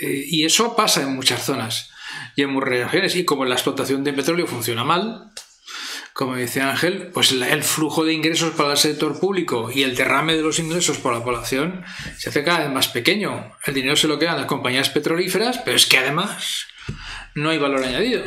Eh, 0.00 0.24
Y 0.30 0.44
eso 0.44 0.74
pasa 0.76 1.02
en 1.02 1.14
muchas 1.14 1.44
zonas 1.44 1.90
y 2.36 2.44
regiones. 2.44 3.16
Y 3.16 3.24
como 3.24 3.44
la 3.44 3.54
explotación 3.54 4.04
de 4.04 4.12
petróleo 4.12 4.46
funciona 4.46 4.84
mal, 4.84 5.32
como 6.12 6.36
dice 6.36 6.60
Ángel, 6.60 7.10
pues 7.12 7.32
el 7.32 7.62
flujo 7.62 8.04
de 8.04 8.12
ingresos 8.12 8.52
para 8.54 8.72
el 8.72 8.76
sector 8.78 9.18
público 9.18 9.70
y 9.72 9.82
el 9.82 9.96
derrame 9.96 10.34
de 10.34 10.42
los 10.42 10.58
ingresos 10.58 10.98
por 10.98 11.14
la 11.14 11.24
población 11.24 11.84
se 12.18 12.28
hace 12.28 12.44
cada 12.44 12.60
vez 12.60 12.70
más 12.70 12.88
pequeño. 12.88 13.52
El 13.64 13.74
dinero 13.74 13.96
se 13.96 14.08
lo 14.08 14.18
quedan 14.18 14.36
las 14.36 14.46
compañías 14.46 14.90
petrolíferas, 14.90 15.58
pero 15.58 15.76
es 15.76 15.86
que 15.86 15.98
además 15.98 16.66
no 17.34 17.48
hay 17.48 17.58
valor 17.58 17.82
añadido. 17.84 18.24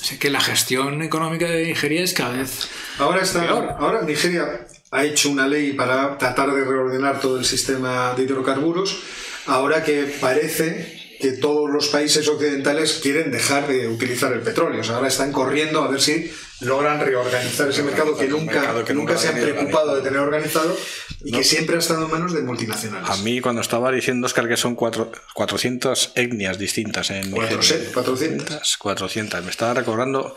Así 0.00 0.18
que 0.18 0.30
la 0.30 0.40
gestión 0.40 1.02
económica 1.02 1.46
de 1.46 1.66
Nigeria 1.66 2.02
es 2.02 2.12
cada 2.14 2.36
vez 2.36 2.68
Ahora 2.98 3.22
está, 3.22 3.46
Peor. 3.46 3.76
ahora 3.78 4.02
Nigeria 4.02 4.66
ha 4.90 5.04
hecho 5.04 5.30
una 5.30 5.46
ley 5.46 5.72
para 5.72 6.18
tratar 6.18 6.52
de 6.52 6.64
reordenar 6.64 7.20
todo 7.20 7.38
el 7.38 7.44
sistema 7.44 8.12
de 8.14 8.24
hidrocarburos. 8.24 9.00
Ahora 9.46 9.84
que 9.84 10.02
parece 10.20 11.01
que 11.22 11.32
todos 11.32 11.70
los 11.70 11.88
países 11.88 12.28
occidentales 12.28 13.00
quieren 13.02 13.30
dejar 13.30 13.66
de 13.68 13.88
utilizar 13.88 14.32
el 14.34 14.40
petróleo. 14.40 14.80
O 14.80 14.84
sea, 14.84 14.96
ahora 14.96 15.08
están 15.08 15.32
corriendo 15.32 15.82
a 15.82 15.88
ver 15.88 16.00
si 16.02 16.30
logran 16.60 17.00
reorganizar 17.00 17.70
ese 17.70 17.82
mercado 17.82 18.16
que 18.16 18.24
un 18.26 18.30
nunca, 18.40 18.54
mercado 18.60 18.84
que 18.84 18.92
nunca 18.94 19.12
nunca 19.14 19.22
se 19.22 19.28
han 19.28 19.40
preocupado 19.40 19.96
de 19.96 20.02
tener 20.02 20.18
organizado 20.20 20.76
y 21.24 21.32
que 21.32 21.44
siempre 21.44 21.76
ha 21.76 21.78
estado 21.78 22.04
en 22.04 22.10
manos 22.10 22.34
de 22.34 22.42
multinacionales. 22.42 23.08
A 23.08 23.16
mí 23.18 23.40
cuando 23.40 23.60
estaba 23.62 23.90
diciendo 23.90 24.26
Oscar 24.26 24.48
que 24.48 24.56
son 24.56 24.74
cuatro, 24.74 25.10
400 25.34 26.12
etnias 26.16 26.58
distintas 26.58 27.10
en 27.10 27.30
Nigeria. 27.30 27.48
400, 27.56 27.92
400. 27.94 28.76
400. 28.78 29.44
Me 29.44 29.50
estaba 29.50 29.74
recordando, 29.74 30.34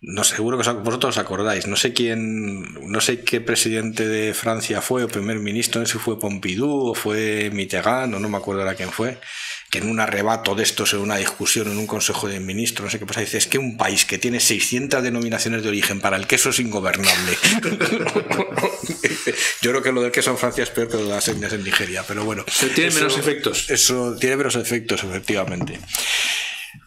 no 0.00 0.24
seguro 0.24 0.56
que 0.58 0.68
os- 0.68 0.82
vosotros 0.82 1.16
os 1.16 1.22
acordáis, 1.22 1.66
no 1.66 1.76
sé 1.76 1.92
quién, 1.92 2.62
no 2.90 3.00
sé 3.00 3.20
qué 3.22 3.40
presidente 3.40 4.08
de 4.08 4.32
Francia 4.34 4.80
fue 4.80 5.04
o 5.04 5.08
primer 5.08 5.38
ministro, 5.38 5.80
no 5.80 5.86
sé 5.86 5.92
si 5.94 5.98
fue 5.98 6.18
Pompidou 6.18 6.90
o 6.90 6.94
fue 6.94 7.50
Mitterrand 7.52 8.14
o 8.14 8.18
no 8.18 8.28
me 8.28 8.38
acuerdo 8.38 8.62
ahora 8.62 8.74
quién 8.74 8.90
fue, 8.90 9.18
que 9.70 9.78
en 9.78 9.88
un 9.88 10.00
arrebato 10.00 10.54
de 10.56 10.64
estos, 10.64 10.92
en 10.94 10.98
una 11.00 11.16
discusión, 11.16 11.70
en 11.70 11.78
un 11.78 11.86
consejo 11.86 12.26
de 12.28 12.40
ministros, 12.40 12.84
no 12.86 12.90
sé 12.90 12.98
qué 12.98 13.06
pasa, 13.06 13.20
dice, 13.20 13.38
es 13.38 13.46
que 13.46 13.56
un 13.58 13.76
país 13.76 14.04
que 14.04 14.18
tiene 14.18 14.40
600 14.40 15.00
denominaciones 15.02 15.62
de 15.62 15.68
origen 15.68 16.00
para 16.00 16.16
el 16.16 16.26
queso 16.26 16.50
es 16.50 16.58
ingobernable. 16.58 17.36
Yo 19.62 19.70
creo 19.70 19.82
que 19.82 19.92
lo 19.92 20.02
del 20.02 20.10
queso 20.12 20.30
en 20.30 20.38
Francia 20.38 20.64
es 20.64 20.70
peor 20.70 20.88
que 20.88 20.96
lo 20.96 21.04
de 21.04 21.10
las 21.10 21.28
etnias 21.28 21.52
en 21.52 21.62
Nigeria, 21.64 22.04
pero 22.06 22.24
bueno. 22.24 22.44
Pero 22.60 22.74
tiene 22.74 22.88
eso- 22.88 22.98
menos 22.98 23.18
efectos. 23.18 23.70
Eso 23.70 24.16
tiene 24.18 24.36
menos 24.36 24.56
efectos, 24.56 25.04
efectivamente. 25.04 25.78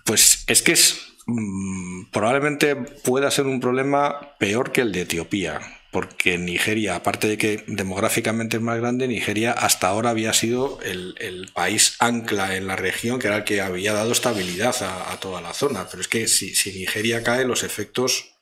Pues 0.04 0.44
es 0.48 0.62
que 0.62 0.74
es 0.74 0.98
mm, 1.26 2.06
probablemente 2.12 2.76
pueda 2.76 3.32
ser 3.32 3.46
un 3.46 3.60
problema 3.60 4.36
peor 4.40 4.72
que 4.72 4.82
el 4.82 4.92
de 4.92 5.02
Etiopía, 5.02 5.62
porque 5.94 6.38
Nigeria, 6.38 6.96
aparte 6.96 7.28
de 7.28 7.38
que 7.38 7.64
demográficamente 7.68 8.58
es 8.58 8.64
más 8.64 8.78
grande, 8.80 9.08
Nigeria 9.08 9.54
hasta 9.54 9.88
ahora 9.88 10.10
había 10.10 10.34
sido 10.34 10.80
el, 10.82 11.50
país 11.54 11.96
ancla 12.00 12.58
en 12.58 12.68
la 12.68 12.76
región, 12.76 13.20
que 13.20 13.28
era 13.28 13.38
el 13.38 13.44
que 13.46 13.62
había 13.62 13.94
dado 13.94 14.12
estabilidad 14.12 14.76
a, 14.82 15.18
toda 15.22 15.40
la 15.40 15.54
zona. 15.54 15.88
Pero 15.90 16.02
es 16.02 16.10
que 16.10 16.28
si 16.28 16.74
Nigeria 16.74 17.24
cae, 17.24 17.46
los 17.46 17.64
efectos 17.64 18.34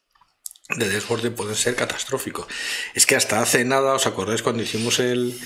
de 0.77 0.89
desborde 0.89 1.31
pueden 1.31 1.55
ser 1.55 1.75
catastróficos. 1.75 2.47
Es 2.93 3.05
que 3.05 3.15
hasta 3.15 3.41
hace 3.41 3.65
nada, 3.65 3.93
¿os 3.93 4.07
acordáis 4.07 4.41
cuando 4.41 4.63
hicimos 4.63 4.99
el, 4.99 5.37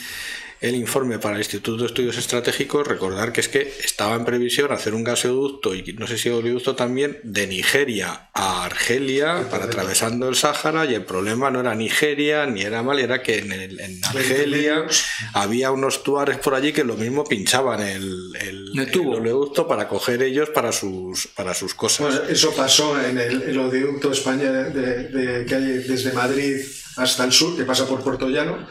el 0.61 0.75
informe 0.75 1.19
para 1.19 1.35
el 1.35 1.41
Instituto 1.41 1.77
de 1.81 1.87
Estudios 1.87 2.17
Estratégicos, 2.17 2.87
recordar 2.87 3.31
que 3.31 3.41
es 3.41 3.49
que 3.49 3.73
estaba 3.83 4.15
en 4.15 4.25
previsión 4.25 4.71
hacer 4.71 4.93
un 4.93 5.03
gasoducto 5.03 5.75
y 5.75 5.93
no 5.93 6.07
sé 6.07 6.17
si 6.17 6.29
oleoducto 6.29 6.75
también 6.75 7.19
de 7.23 7.45
Nigeria 7.47 8.29
a 8.33 8.65
Argelia 8.65 9.47
para 9.51 9.65
atravesando 9.65 10.27
el 10.29 10.35
Sáhara 10.35 10.85
y 10.85 10.93
el 10.95 11.03
problema 11.05 11.51
no 11.51 11.59
era 11.59 11.75
Nigeria 11.75 12.45
ni 12.45 12.61
era 12.61 12.83
Mali, 12.83 13.03
era 13.03 13.21
que 13.21 13.39
en, 13.39 13.51
el- 13.51 13.79
en 13.79 14.03
Argelia 14.05 14.85
había 15.33 15.71
unos 15.71 16.03
tuares 16.03 16.37
por 16.37 16.53
allí 16.55 16.71
que 16.73 16.83
lo 16.83 16.95
mismo 16.95 17.23
pinchaban 17.25 17.81
el, 17.81 18.35
el, 18.41 18.79
El 18.79 18.91
tubo. 18.91 19.13
el 19.15 19.21
oleoducto 19.21 19.67
para 19.67 19.87
coger 19.87 20.23
ellos 20.23 20.49
para 20.49 20.71
sus, 20.71 21.27
para 21.27 21.53
sus 21.53 21.73
cosas. 21.73 22.07
Bueno, 22.15 22.21
eso 22.29 22.53
pasó 22.55 22.99
en 22.99 23.17
el, 23.17 23.41
el 23.43 23.57
oleoducto 23.59 24.11
España 24.11 24.51
de, 24.51 25.09
de- 25.09 25.45
que 25.45 25.55
hay 25.55 25.63
desde 25.79 26.11
Madrid 26.13 26.57
hasta 26.97 27.23
el 27.25 27.31
sur, 27.31 27.55
que 27.57 27.63
pasa 27.65 27.85
por 27.87 28.01
Puerto 28.03 28.29
Llano, 28.29 28.67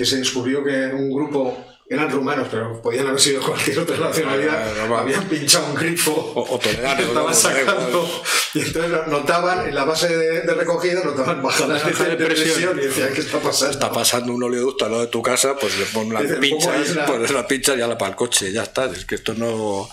que 0.00 0.06
se 0.06 0.16
descubrió 0.16 0.64
que 0.64 0.86
un 0.94 1.12
grupo, 1.12 1.62
eran 1.86 2.10
rumanos, 2.10 2.48
pero 2.50 2.80
podían 2.80 3.06
haber 3.08 3.20
sido 3.20 3.42
cualquier 3.42 3.80
otra 3.80 3.98
nacionalidad, 3.98 4.62
Ah, 4.66 4.72
no, 4.78 4.86
no. 4.88 4.96
habían 4.96 5.24
pinchado 5.28 5.66
un 5.66 5.74
grifo 5.74 6.12
O- 6.12 6.54
o 6.54 6.58
estaban 6.58 7.12
no, 7.12 7.34
sacando, 7.34 8.22
y 8.54 8.60
entonces 8.60 8.92
notaban, 9.08 9.68
en 9.68 9.74
la 9.74 9.84
base 9.84 10.08
de, 10.08 10.40
de 10.40 10.54
recogida, 10.54 11.04
notaban 11.04 11.42
bajadas 11.42 11.84
de, 11.84 11.90
Baja 11.90 12.04
de 12.04 12.16
de 12.16 12.24
presión 12.24 12.78
y 12.78 12.86
decían, 12.86 13.10
¿qué 13.12 13.20
está 13.20 13.40
pasando? 13.40 13.72
está 13.72 13.92
pasando 13.92 14.32
un 14.32 14.42
oleoducto 14.42 14.86
al 14.86 14.90
lado 14.92 15.02
de 15.04 15.10
tu 15.10 15.20
casa, 15.20 15.54
pues 15.56 15.76
le 15.78 15.84
pones 15.84 16.32
pinchas, 16.38 16.88
isla. 16.88 17.04
pones 17.04 17.30
las 17.30 17.44
pinchas 17.44 17.76
y 17.76 17.82
ala 17.82 17.98
para 17.98 18.12
el 18.12 18.16
coche, 18.16 18.50
ya 18.52 18.62
está. 18.62 18.86
Es 18.86 19.04
que 19.04 19.16
esto 19.16 19.34
no. 19.34 19.86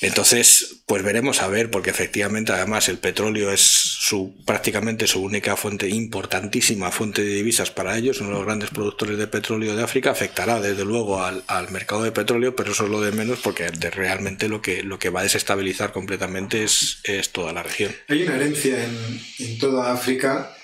Entonces, 0.00 0.80
pues 0.86 1.02
veremos 1.02 1.40
a 1.40 1.48
ver, 1.48 1.70
porque 1.70 1.90
efectivamente, 1.90 2.52
además, 2.52 2.88
el 2.88 2.98
petróleo 2.98 3.50
es 3.50 3.83
su 4.06 4.34
prácticamente 4.44 5.06
su 5.06 5.22
única 5.22 5.56
fuente, 5.56 5.88
importantísima 5.88 6.90
fuente 6.90 7.22
de 7.24 7.36
divisas 7.36 7.70
para 7.70 7.96
ellos, 7.96 8.20
uno 8.20 8.30
de 8.30 8.34
los 8.36 8.44
grandes 8.44 8.68
productores 8.68 9.16
de 9.16 9.26
petróleo 9.28 9.74
de 9.74 9.82
África, 9.82 10.10
afectará 10.10 10.60
desde 10.60 10.84
luego 10.84 11.22
al, 11.24 11.42
al 11.46 11.70
mercado 11.70 12.02
de 12.02 12.12
petróleo, 12.12 12.54
pero 12.54 12.72
eso 12.72 12.84
es 12.84 12.90
lo 12.90 13.00
de 13.00 13.12
menos, 13.12 13.38
porque 13.40 13.70
de- 13.70 13.90
realmente 13.90 14.48
lo 14.48 14.60
que, 14.60 14.82
lo 14.82 14.98
que 14.98 15.08
va 15.08 15.20
a 15.20 15.22
desestabilizar 15.22 15.92
completamente 15.92 16.64
es, 16.64 16.98
es 17.04 17.30
toda 17.30 17.54
la 17.54 17.62
región. 17.62 17.92
Hay 18.08 18.24
una 18.24 18.36
herencia 18.36 18.84
en, 18.84 18.94
en 19.38 19.58
toda 19.58 19.90
África 19.90 20.54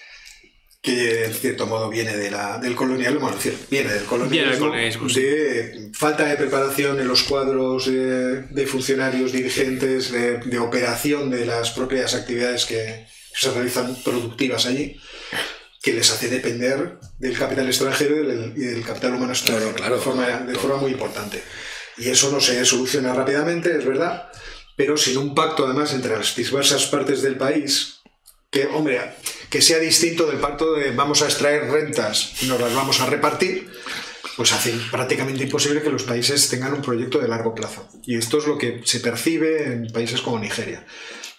que 0.83 1.25
en 1.25 1.33
cierto 1.35 1.67
modo 1.67 1.89
viene 1.89 2.17
de 2.17 2.31
la, 2.31 2.59
del 2.59 2.75
colonialismo, 2.75 3.21
bueno, 3.21 3.39
es 3.39 3.45
decir, 3.45 3.59
viene 3.71 3.93
del 3.93 4.05
colonialismo, 4.05 4.67
de 5.21 5.91
falta 5.95 6.25
de 6.27 6.37
preparación 6.37 7.01
en 7.01 7.09
los 7.09 7.23
cuadros 7.23 7.87
eh, 7.89 8.45
de 8.51 8.67
funcionarios, 8.67 9.33
dirigentes, 9.33 10.11
de, 10.13 10.39
de 10.39 10.59
operación 10.59 11.31
de 11.31 11.47
las 11.47 11.71
propias 11.71 12.15
actividades 12.15 12.65
que 12.67 13.07
se 13.35 13.51
realizan 13.51 13.95
productivas 14.03 14.67
allí, 14.67 15.01
que 15.83 15.93
les 15.93 16.11
hace 16.11 16.29
depender 16.29 16.99
del 17.19 17.39
capital 17.39 17.67
extranjero 17.67 18.23
y 18.23 18.27
del, 18.27 18.53
y 18.57 18.61
del 18.61 18.85
capital 18.85 19.15
humano 19.15 19.33
extranjero 19.33 19.73
Claro, 19.75 19.77
claro. 19.77 19.97
de, 19.97 20.03
forma, 20.03 20.27
de 20.27 20.55
forma 20.55 20.77
muy 20.77 20.93
importante. 20.93 21.43
Y 21.97 22.09
eso 22.09 22.31
no 22.31 22.41
se 22.41 22.65
soluciona 22.65 23.15
rápidamente, 23.15 23.77
es 23.77 23.85
verdad, 23.85 24.31
pero 24.77 24.97
sin 24.97 25.19
un 25.19 25.35
pacto 25.35 25.67
además 25.67 25.93
entre 25.93 26.17
las 26.17 26.35
diversas 26.35 26.87
partes 26.87 27.23
del 27.23 27.37
país, 27.37 28.01
que, 28.51 28.67
hombre, 28.67 29.01
que 29.49 29.63
sea 29.63 29.79
distinto 29.79 30.27
del 30.27 30.39
pacto 30.39 30.75
de 30.75 30.91
vamos 30.91 31.23
a 31.23 31.27
extraer 31.27 31.71
rentas 31.71 32.43
y 32.43 32.47
nos 32.47 32.61
las 32.61 32.75
vamos 32.75 33.01
a 33.01 33.07
repartir, 33.07 33.71
pues 34.37 34.53
hace 34.53 34.73
prácticamente 34.91 35.45
imposible 35.45 35.83
que 35.83 35.91
los 35.91 36.05
países 36.05 36.49
tengan 36.49 36.73
un 36.73 36.83
proyecto 36.83 37.19
de 37.19 37.29
largo 37.29 37.55
plazo. 37.55 37.89
Y 38.05 38.17
esto 38.17 38.39
es 38.39 38.47
lo 38.47 38.59
que 38.59 38.81
se 38.85 39.01
percibe 39.01 39.65
en 39.65 39.93
países 39.93 40.21
como 40.21 40.39
Nigeria. 40.39 40.87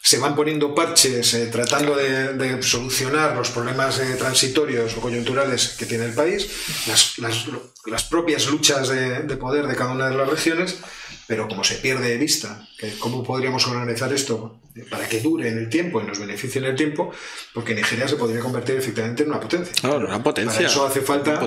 Se 0.04 0.18
van 0.18 0.36
poniendo 0.36 0.74
parches 0.74 1.34
eh, 1.36 1.48
tratando 1.52 1.96
de, 1.96 2.34
de 2.34 2.64
solucionar 2.64 3.36
los 3.36 3.50
problemas 3.52 4.00
eh, 4.00 4.16
transitorios 4.18 4.98
o 4.98 5.02
coyunturales 5.02 5.76
que 5.78 5.86
tiene 5.86 6.06
el 6.06 6.14
país, 6.14 6.50
las, 6.88 7.18
las- 7.20 7.46
las 7.86 8.04
propias 8.04 8.48
luchas 8.48 8.90
de, 8.90 9.24
de 9.24 9.38
poder 9.38 9.66
de 9.68 9.76
cada 9.76 9.92
una 9.92 10.08
de 10.10 10.16
las 10.16 10.28
regiones, 10.30 10.78
pero 11.28 11.48
como 11.48 11.64
se 11.64 11.76
pierde 11.76 12.10
de 12.10 12.18
vista 12.18 12.68
cómo 13.00 13.24
podríamos 13.24 13.66
organizar 13.68 14.12
esto 14.14 14.60
para 14.90 15.08
que 15.10 15.20
dure 15.20 15.50
en 15.50 15.58
el 15.58 15.70
tiempo 15.70 16.00
y 16.02 16.06
nos 16.06 16.18
beneficie 16.20 16.60
en 16.60 16.66
el 16.66 16.76
tiempo, 16.76 17.12
porque 17.54 17.74
Nigeria 17.76 18.08
se 18.08 18.16
podría 18.16 18.40
convertir 18.40 18.76
efectivamente 18.78 19.24
en 19.24 19.30
una 19.30 19.40
potencia. 19.40 19.74
No, 19.84 19.96
una 19.98 20.22
potencia. 20.24 20.56
Para 20.56 20.68
eso 20.68 20.86
hace 20.86 21.02
falta, 21.02 21.40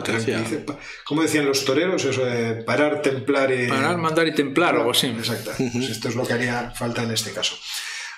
como 1.05 1.23
decían 1.23 1.47
los 1.47 1.65
toreros, 1.65 2.05
eso 2.05 2.25
de 2.25 2.63
parar, 2.65 3.01
templar 3.03 3.51
y... 3.53 3.67
Parar, 3.69 3.97
mandar 3.97 4.27
y 4.29 4.35
templar 4.35 4.75
o 4.77 4.79
algo 4.81 4.91
así. 4.91 5.07
Exacto. 5.09 5.53
Pues 5.57 5.89
esto 5.91 6.09
es 6.09 6.15
lo 6.17 6.27
que 6.27 6.33
haría 6.35 6.73
falta 6.77 7.03
en 7.05 7.13
este 7.13 7.31
caso. 7.33 7.57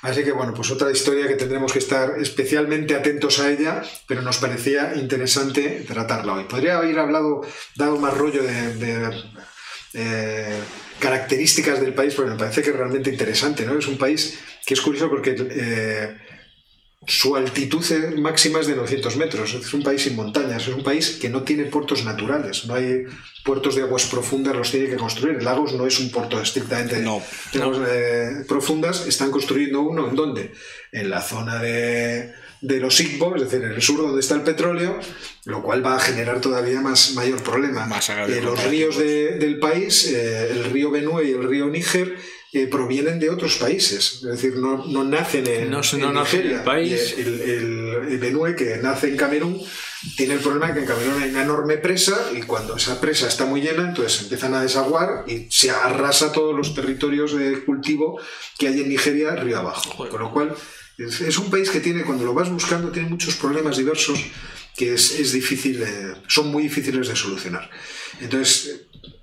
Así 0.06 0.22
que 0.22 0.30
bueno, 0.30 0.54
pues 0.54 0.70
otra 0.70 0.92
historia 0.92 1.26
que 1.26 1.34
tendremos 1.34 1.72
que 1.72 1.80
estar 1.80 2.14
especialmente 2.20 2.94
atentos 2.94 3.40
a 3.40 3.50
ella, 3.50 3.82
pero 4.06 4.22
nos 4.22 4.38
parecía 4.38 4.94
interesante 4.94 5.84
tratarla 5.84 6.34
hoy. 6.34 6.44
Podría 6.44 6.76
haber 6.76 6.96
hablado, 7.00 7.40
dado 7.74 7.96
más 7.96 8.16
rollo 8.16 8.44
de, 8.44 9.10
eh, 9.94 10.60
características 11.00 11.80
del 11.80 11.92
país, 11.92 12.14
porque 12.14 12.30
me 12.30 12.38
parece 12.38 12.62
que 12.62 12.70
es 12.70 12.76
realmente 12.76 13.10
interesante, 13.10 13.66
¿no? 13.66 13.76
Es 13.76 13.88
un 13.88 13.98
país 13.98 14.38
que 14.64 14.74
es 14.74 14.80
curioso 14.80 15.10
porque 15.10 15.34
eh, 15.38 16.16
su 17.06 17.36
altitud 17.36 17.84
máxima 18.18 18.60
es 18.60 18.66
de 18.66 18.74
900 18.76 19.16
metros. 19.16 19.54
Es 19.54 19.72
un 19.74 19.82
país 19.82 20.02
sin 20.02 20.16
montañas, 20.16 20.62
es 20.66 20.74
un 20.74 20.82
país 20.82 21.18
que 21.20 21.28
no 21.28 21.42
tiene 21.42 21.64
puertos 21.66 22.04
naturales. 22.04 22.66
No 22.66 22.74
hay 22.74 23.04
puertos 23.44 23.76
de 23.76 23.82
aguas 23.82 24.06
profundas, 24.06 24.56
los 24.56 24.70
tiene 24.70 24.88
que 24.88 24.96
construir. 24.96 25.42
Lagos 25.42 25.72
no 25.74 25.86
es 25.86 25.98
un 26.00 26.10
puerto 26.10 26.40
estrictamente 26.40 26.98
No, 26.98 27.22
de 27.52 27.62
aguas 27.62 27.78
eh, 27.88 28.44
profundas. 28.48 29.06
Están 29.06 29.30
construyendo 29.30 29.80
uno 29.82 30.08
en 30.08 30.16
dónde? 30.16 30.52
En 30.90 31.08
la 31.10 31.20
zona 31.22 31.62
de, 31.62 32.32
de 32.60 32.80
los 32.80 32.98
Igbo, 33.00 33.36
es 33.36 33.42
decir, 33.42 33.62
en 33.64 33.72
el 33.72 33.82
sur 33.82 33.98
donde 33.98 34.20
está 34.20 34.34
el 34.34 34.42
petróleo, 34.42 34.98
lo 35.44 35.62
cual 35.62 35.84
va 35.86 35.96
a 35.96 36.00
generar 36.00 36.40
todavía 36.40 36.80
más 36.80 37.12
mayor 37.14 37.40
problema. 37.42 37.86
Más 37.86 38.08
Eh, 38.10 38.40
los 38.42 38.64
ríos 38.64 38.96
de- 38.98 39.38
del 39.38 39.58
país, 39.60 40.10
eh, 40.10 40.48
el 40.50 40.64
río 40.72 40.90
Benue 40.90 41.24
y 41.24 41.30
el 41.32 41.48
río 41.48 41.66
Níger, 41.66 42.16
eh, 42.62 42.66
provienen 42.68 43.18
de 43.18 43.28
otros 43.30 43.56
países, 43.56 44.14
es 44.16 44.22
decir, 44.22 44.56
no, 44.56 44.84
no 44.86 45.04
nacen 45.04 45.46
en, 45.46 45.70
No 45.70 45.80
en 45.92 46.00
no 46.00 46.12
nacen 46.12 46.40
en 46.46 46.56
el 46.56 46.62
país. 46.64 47.14
El, 47.18 47.40
el- 47.40 47.86
el 48.12 48.18
Benue, 48.18 48.54
que 48.54 48.78
nace 48.82 49.08
en 49.08 49.16
Camerún, 49.16 49.60
tiene 50.16 50.34
el 50.34 50.40
problema 50.40 50.72
que 50.72 50.80
en 50.80 50.86
Camerún 50.86 51.22
hay 51.22 51.30
una 51.30 51.42
enorme 51.42 51.76
presa 51.78 52.30
y 52.36 52.42
cuando 52.42 52.76
esa 52.76 53.00
presa 53.00 53.26
está 53.28 53.44
muy 53.46 53.60
llena, 53.60 53.88
entonces 53.88 54.22
empiezan 54.22 54.54
a 54.54 54.62
desaguar 54.62 55.24
y 55.26 55.48
se 55.50 55.70
arrasa 55.70 56.32
todos 56.32 56.54
los 56.56 56.74
territorios 56.74 57.36
de 57.36 57.64
cultivo 57.64 58.20
que 58.58 58.68
hay 58.68 58.80
en 58.80 58.88
Nigeria 58.88 59.34
río 59.36 59.58
abajo. 59.58 59.96
Con 60.08 60.20
lo 60.20 60.30
cual, 60.32 60.54
es, 60.98 61.20
es 61.20 61.36
un 61.38 61.50
país 61.50 61.68
que 61.70 61.80
tiene, 61.80 62.04
cuando 62.04 62.24
lo 62.24 62.34
vas 62.34 62.48
buscando, 62.50 62.90
tiene 62.90 63.08
muchos 63.08 63.34
problemas 63.36 63.76
diversos 63.76 64.18
que 64.76 64.94
es, 64.94 65.18
es 65.18 65.32
difícil, 65.32 65.82
eh, 65.82 66.14
son 66.28 66.48
muy 66.48 66.62
difíciles 66.64 67.08
de 67.08 67.16
solucionar. 67.16 67.68
Entonces, 68.20 68.82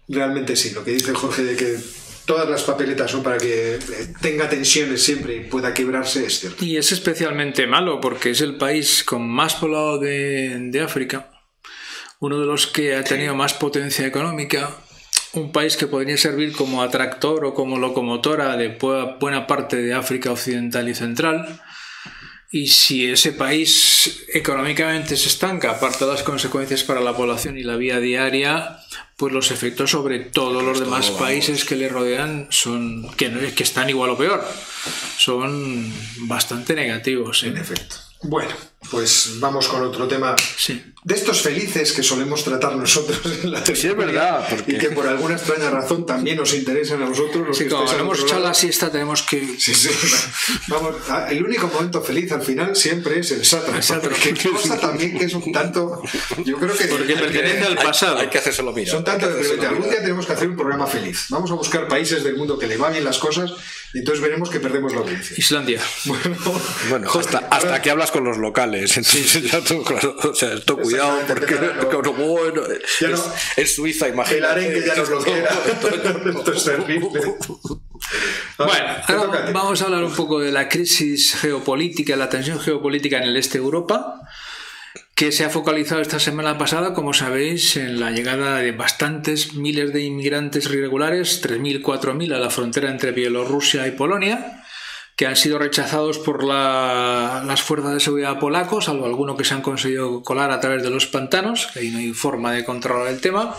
realmente 0.09 0.55
sí, 0.55 0.71
lo 0.71 0.83
que 0.83 0.91
dice 0.91 1.13
Jorge 1.13 1.43
de 1.43 1.55
que 1.55 1.77
todas 2.25 2.49
las 2.49 2.63
papeletas 2.63 3.11
son 3.11 3.23
para 3.23 3.37
que 3.37 3.75
eh, 3.75 3.79
tenga 4.21 4.49
tensiones 4.49 5.01
siempre 5.03 5.35
y 5.35 5.39
pueda 5.41 5.73
quebrarse, 5.73 6.25
es 6.25 6.39
cierto. 6.39 6.63
Y 6.63 6.77
es 6.77 6.91
especialmente 6.91 7.67
malo 7.67 7.99
porque 7.99 8.31
es 8.31 8.41
el 8.41 8.55
país 8.57 9.03
con 9.03 9.27
más 9.29 9.55
poblado 9.55 9.99
de, 9.99 10.57
de 10.71 10.81
África, 10.81 11.29
uno 12.19 12.39
de 12.39 12.45
los 12.45 12.67
que 12.67 12.95
ha 12.95 13.03
tenido 13.03 13.35
más 13.35 13.53
potencia 13.53 14.05
económica, 14.07 14.69
un 15.33 15.51
país 15.51 15.75
que 15.77 15.87
podría 15.87 16.15
servir 16.17 16.53
como 16.53 16.81
atractor 16.83 17.43
o 17.45 17.53
como 17.53 17.77
locomotora 17.79 18.55
de 18.55 18.77
bu- 18.77 19.17
buena 19.19 19.47
parte 19.47 19.77
de 19.77 19.93
África 19.93 20.31
occidental 20.31 20.87
y 20.87 20.95
central. 20.95 21.59
Y 22.53 22.67
si 22.67 23.09
ese 23.09 23.31
país 23.31 24.25
económicamente 24.31 25.17
se 25.17 25.27
estanca, 25.27 25.71
aparte 25.71 26.05
de 26.05 26.11
las 26.11 26.21
consecuencias 26.21 26.83
para 26.83 27.01
la 27.01 27.17
población 27.17 27.57
y 27.57 27.63
la 27.63 27.77
vida 27.77 27.99
diaria, 27.99 28.77
pues 29.17 29.33
los 29.33 29.49
efectos 29.49 29.89
sobre 29.89 30.19
todos 30.19 30.61
los 30.61 30.79
demás 30.79 31.07
vamos. 31.07 31.19
países 31.19 31.65
que 31.65 31.75
le 31.75 31.89
rodean 31.89 32.45
son 32.51 33.11
que, 33.15 33.29
no, 33.29 33.39
que 33.55 33.63
están 33.63 33.89
igual 33.89 34.11
o 34.11 34.17
peor, 34.19 34.47
son 35.17 35.91
bastante 36.27 36.75
negativos. 36.75 37.41
¿eh? 37.41 37.47
En 37.47 37.57
efecto. 37.57 37.95
Bueno, 38.21 38.53
pues 38.91 39.39
vamos 39.39 39.67
con 39.67 39.81
otro 39.81 40.07
tema. 40.07 40.35
Sí. 40.55 40.92
De 41.03 41.15
estos 41.15 41.41
felices 41.41 41.91
que 41.91 42.01
solemos 42.01 42.43
tratar 42.43 42.75
nosotros 42.77 43.19
en 43.43 43.51
la 43.51 43.65
Sí, 43.65 43.87
es 43.87 43.97
verdad, 43.97 44.45
porque- 44.49 44.71
Y 44.73 44.77
que 44.77 44.89
por 44.91 45.05
alguna 45.07 45.35
extraña 45.35 45.69
razón 45.69 46.05
también 46.05 46.37
nos 46.37 46.53
interesan 46.53 47.01
a 47.03 47.05
vosotros. 47.07 47.47
Los 47.47 47.57
Sí, 47.57 47.65
que 47.65 47.69
como 47.71 47.91
hemos 47.93 48.31
la 48.41 48.53
siesta, 48.53 48.89
tenemos 48.91 49.21
que. 49.23 49.55
Sí, 49.59 49.73
sí. 49.73 49.89
Vamos, 50.67 50.95
a- 51.09 51.29
el 51.29 51.43
único 51.43 51.67
momento 51.67 52.01
feliz 52.01 52.31
al 52.31 52.41
final 52.41 52.75
siempre 52.75 53.19
es 53.19 53.31
el 53.31 53.43
sátrapa. 53.45 53.81
Porque 54.01 54.33
cosa 54.49 54.79
también 54.79 55.17
que 55.17 55.25
es 55.25 55.33
un 55.33 55.51
tanto. 55.51 56.01
Yo 56.45 56.57
creo 56.57 56.75
que. 56.75 56.85
Porque 56.85 57.15
pertenece 57.15 57.63
al 57.63 57.77
Hay- 57.77 57.83
pasado. 57.85 58.19
Hay, 58.19 58.29
que 58.29 58.37
hacérselo 58.37 58.71
mirar. 58.71 58.91
Son 58.95 59.03
hay 59.09 59.17
hacérselo 59.17 59.61
Algún 59.69 59.89
día 59.89 60.01
tenemos 60.01 60.25
que 60.25 60.33
hacer 60.33 60.47
un 60.49 60.55
programa 60.55 60.87
feliz. 60.87 61.25
Vamos 61.29 61.51
a 61.51 61.55
buscar 61.55 61.87
países 61.87 62.23
del 62.23 62.35
mundo 62.37 62.57
que 62.57 62.67
le 62.67 62.77
va 62.77 62.89
bien 62.89 63.03
las 63.03 63.17
cosas 63.17 63.51
y 63.93 63.99
entonces 63.99 64.21
veremos 64.23 64.49
que 64.49 64.59
perdemos 64.59 64.93
la 64.93 64.99
audiencia. 65.01 65.35
Islandia. 65.37 65.81
Bueno, 66.05 66.35
Bueno, 66.89 67.09
Jorge, 67.09 67.27
hasta, 67.35 67.47
hasta 67.49 67.67
ahora- 67.67 67.81
que 67.81 67.91
hablas 67.91 68.11
con 68.11 68.23
los 68.23 68.37
locales. 68.37 68.95
Entonces, 68.97 69.43
ya 69.51 69.61
tú, 69.61 69.83
claro, 69.83 70.15
o 70.23 70.33
sea, 70.35 70.53
esto 70.53 70.77
cuidado, 70.77 70.92
porque 71.27 71.43
Exactamente, 71.53 71.87
claro. 71.89 72.13
bueno, 72.13 72.61
Ya 72.99 73.07
es, 73.09 73.19
no- 73.19 73.33
es 73.57 73.75
Suiza, 73.75 74.07
imagínate. 74.09 74.37
El 74.37 74.45
arenque 74.45 74.83
ya 74.85 74.95
nos 74.95 75.09
lo 75.09 75.19
quiera. 75.23 75.49
Esto 75.67 76.53
es 76.53 76.63
terrible. 76.63 77.21
Bueno, 78.57 78.73
ahora 79.07 79.51
vamos 79.53 79.81
a 79.81 79.85
hablar 79.85 80.03
un 80.03 80.13
poco 80.13 80.39
de 80.39 80.51
la 80.51 80.67
crisis 80.67 81.35
geopolítica, 81.35 82.15
la 82.17 82.29
tensión 82.29 82.59
geopolítica 82.59 83.17
en 83.17 83.23
el 83.23 83.37
este 83.37 83.57
de 83.59 83.63
Europa, 83.63 84.21
que 85.15 85.31
se 85.31 85.45
ha 85.45 85.49
focalizado 85.49 86.01
esta 86.01 86.19
semana 86.19 86.57
pasada, 86.57 86.93
como 86.93 87.13
sabéis, 87.13 87.77
en 87.77 87.99
la 87.99 88.11
llegada 88.11 88.57
de 88.57 88.73
bastantes 88.73 89.53
miles 89.53 89.93
de 89.93 90.03
inmigrantes 90.03 90.65
irregulares, 90.65 91.41
3.000, 91.43 91.81
4.000 91.81 92.33
a 92.35 92.39
la 92.39 92.49
frontera 92.49 92.89
entre 92.91 93.11
Bielorrusia 93.11 93.87
y 93.87 93.91
Polonia 93.91 94.62
que 95.15 95.27
han 95.27 95.35
sido 95.35 95.59
rechazados 95.59 96.17
por 96.17 96.43
las 96.43 97.61
fuerzas 97.61 97.93
de 97.93 97.99
seguridad 97.99 98.39
polacos, 98.39 98.85
salvo 98.85 99.05
alguno 99.05 99.37
que 99.37 99.43
se 99.43 99.53
han 99.53 99.61
conseguido 99.61 100.23
colar 100.23 100.51
a 100.51 100.59
través 100.59 100.81
de 100.81 100.89
los 100.89 101.05
pantanos, 101.05 101.67
que 101.73 101.79
ahí 101.79 101.91
no 101.91 101.99
hay 101.99 102.13
forma 102.13 102.51
de 102.51 102.65
controlar 102.65 103.07
el 103.07 103.21
tema. 103.21 103.55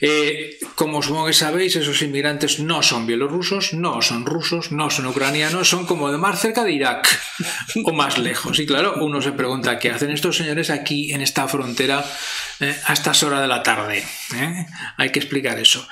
Eh, 0.00 0.58
como 0.74 1.02
supongo 1.02 1.26
que 1.26 1.32
sabéis, 1.32 1.76
esos 1.76 2.00
inmigrantes 2.02 2.60
no 2.60 2.82
son 2.82 3.06
bielorrusos, 3.06 3.74
no 3.74 4.02
son 4.02 4.26
rusos, 4.26 4.72
no 4.72 4.90
son 4.90 5.06
ucranianos, 5.06 5.68
son 5.68 5.86
como 5.86 6.10
de 6.10 6.18
más 6.18 6.40
cerca 6.40 6.64
de 6.64 6.72
Irak 6.72 7.08
o 7.84 7.92
más 7.92 8.18
lejos. 8.18 8.58
Y 8.58 8.66
claro, 8.66 8.94
uno 9.00 9.20
se 9.22 9.32
pregunta, 9.32 9.78
¿qué 9.78 9.90
hacen 9.90 10.10
estos 10.10 10.36
señores 10.36 10.70
aquí 10.70 11.12
en 11.12 11.20
esta 11.20 11.48
frontera 11.48 12.04
eh, 12.60 12.76
a 12.84 12.92
estas 12.92 13.22
horas 13.22 13.40
de 13.40 13.48
la 13.48 13.62
tarde? 13.62 14.04
¿Eh? 14.34 14.66
Hay 14.96 15.10
que 15.10 15.18
explicar 15.18 15.58
eso. 15.58 15.86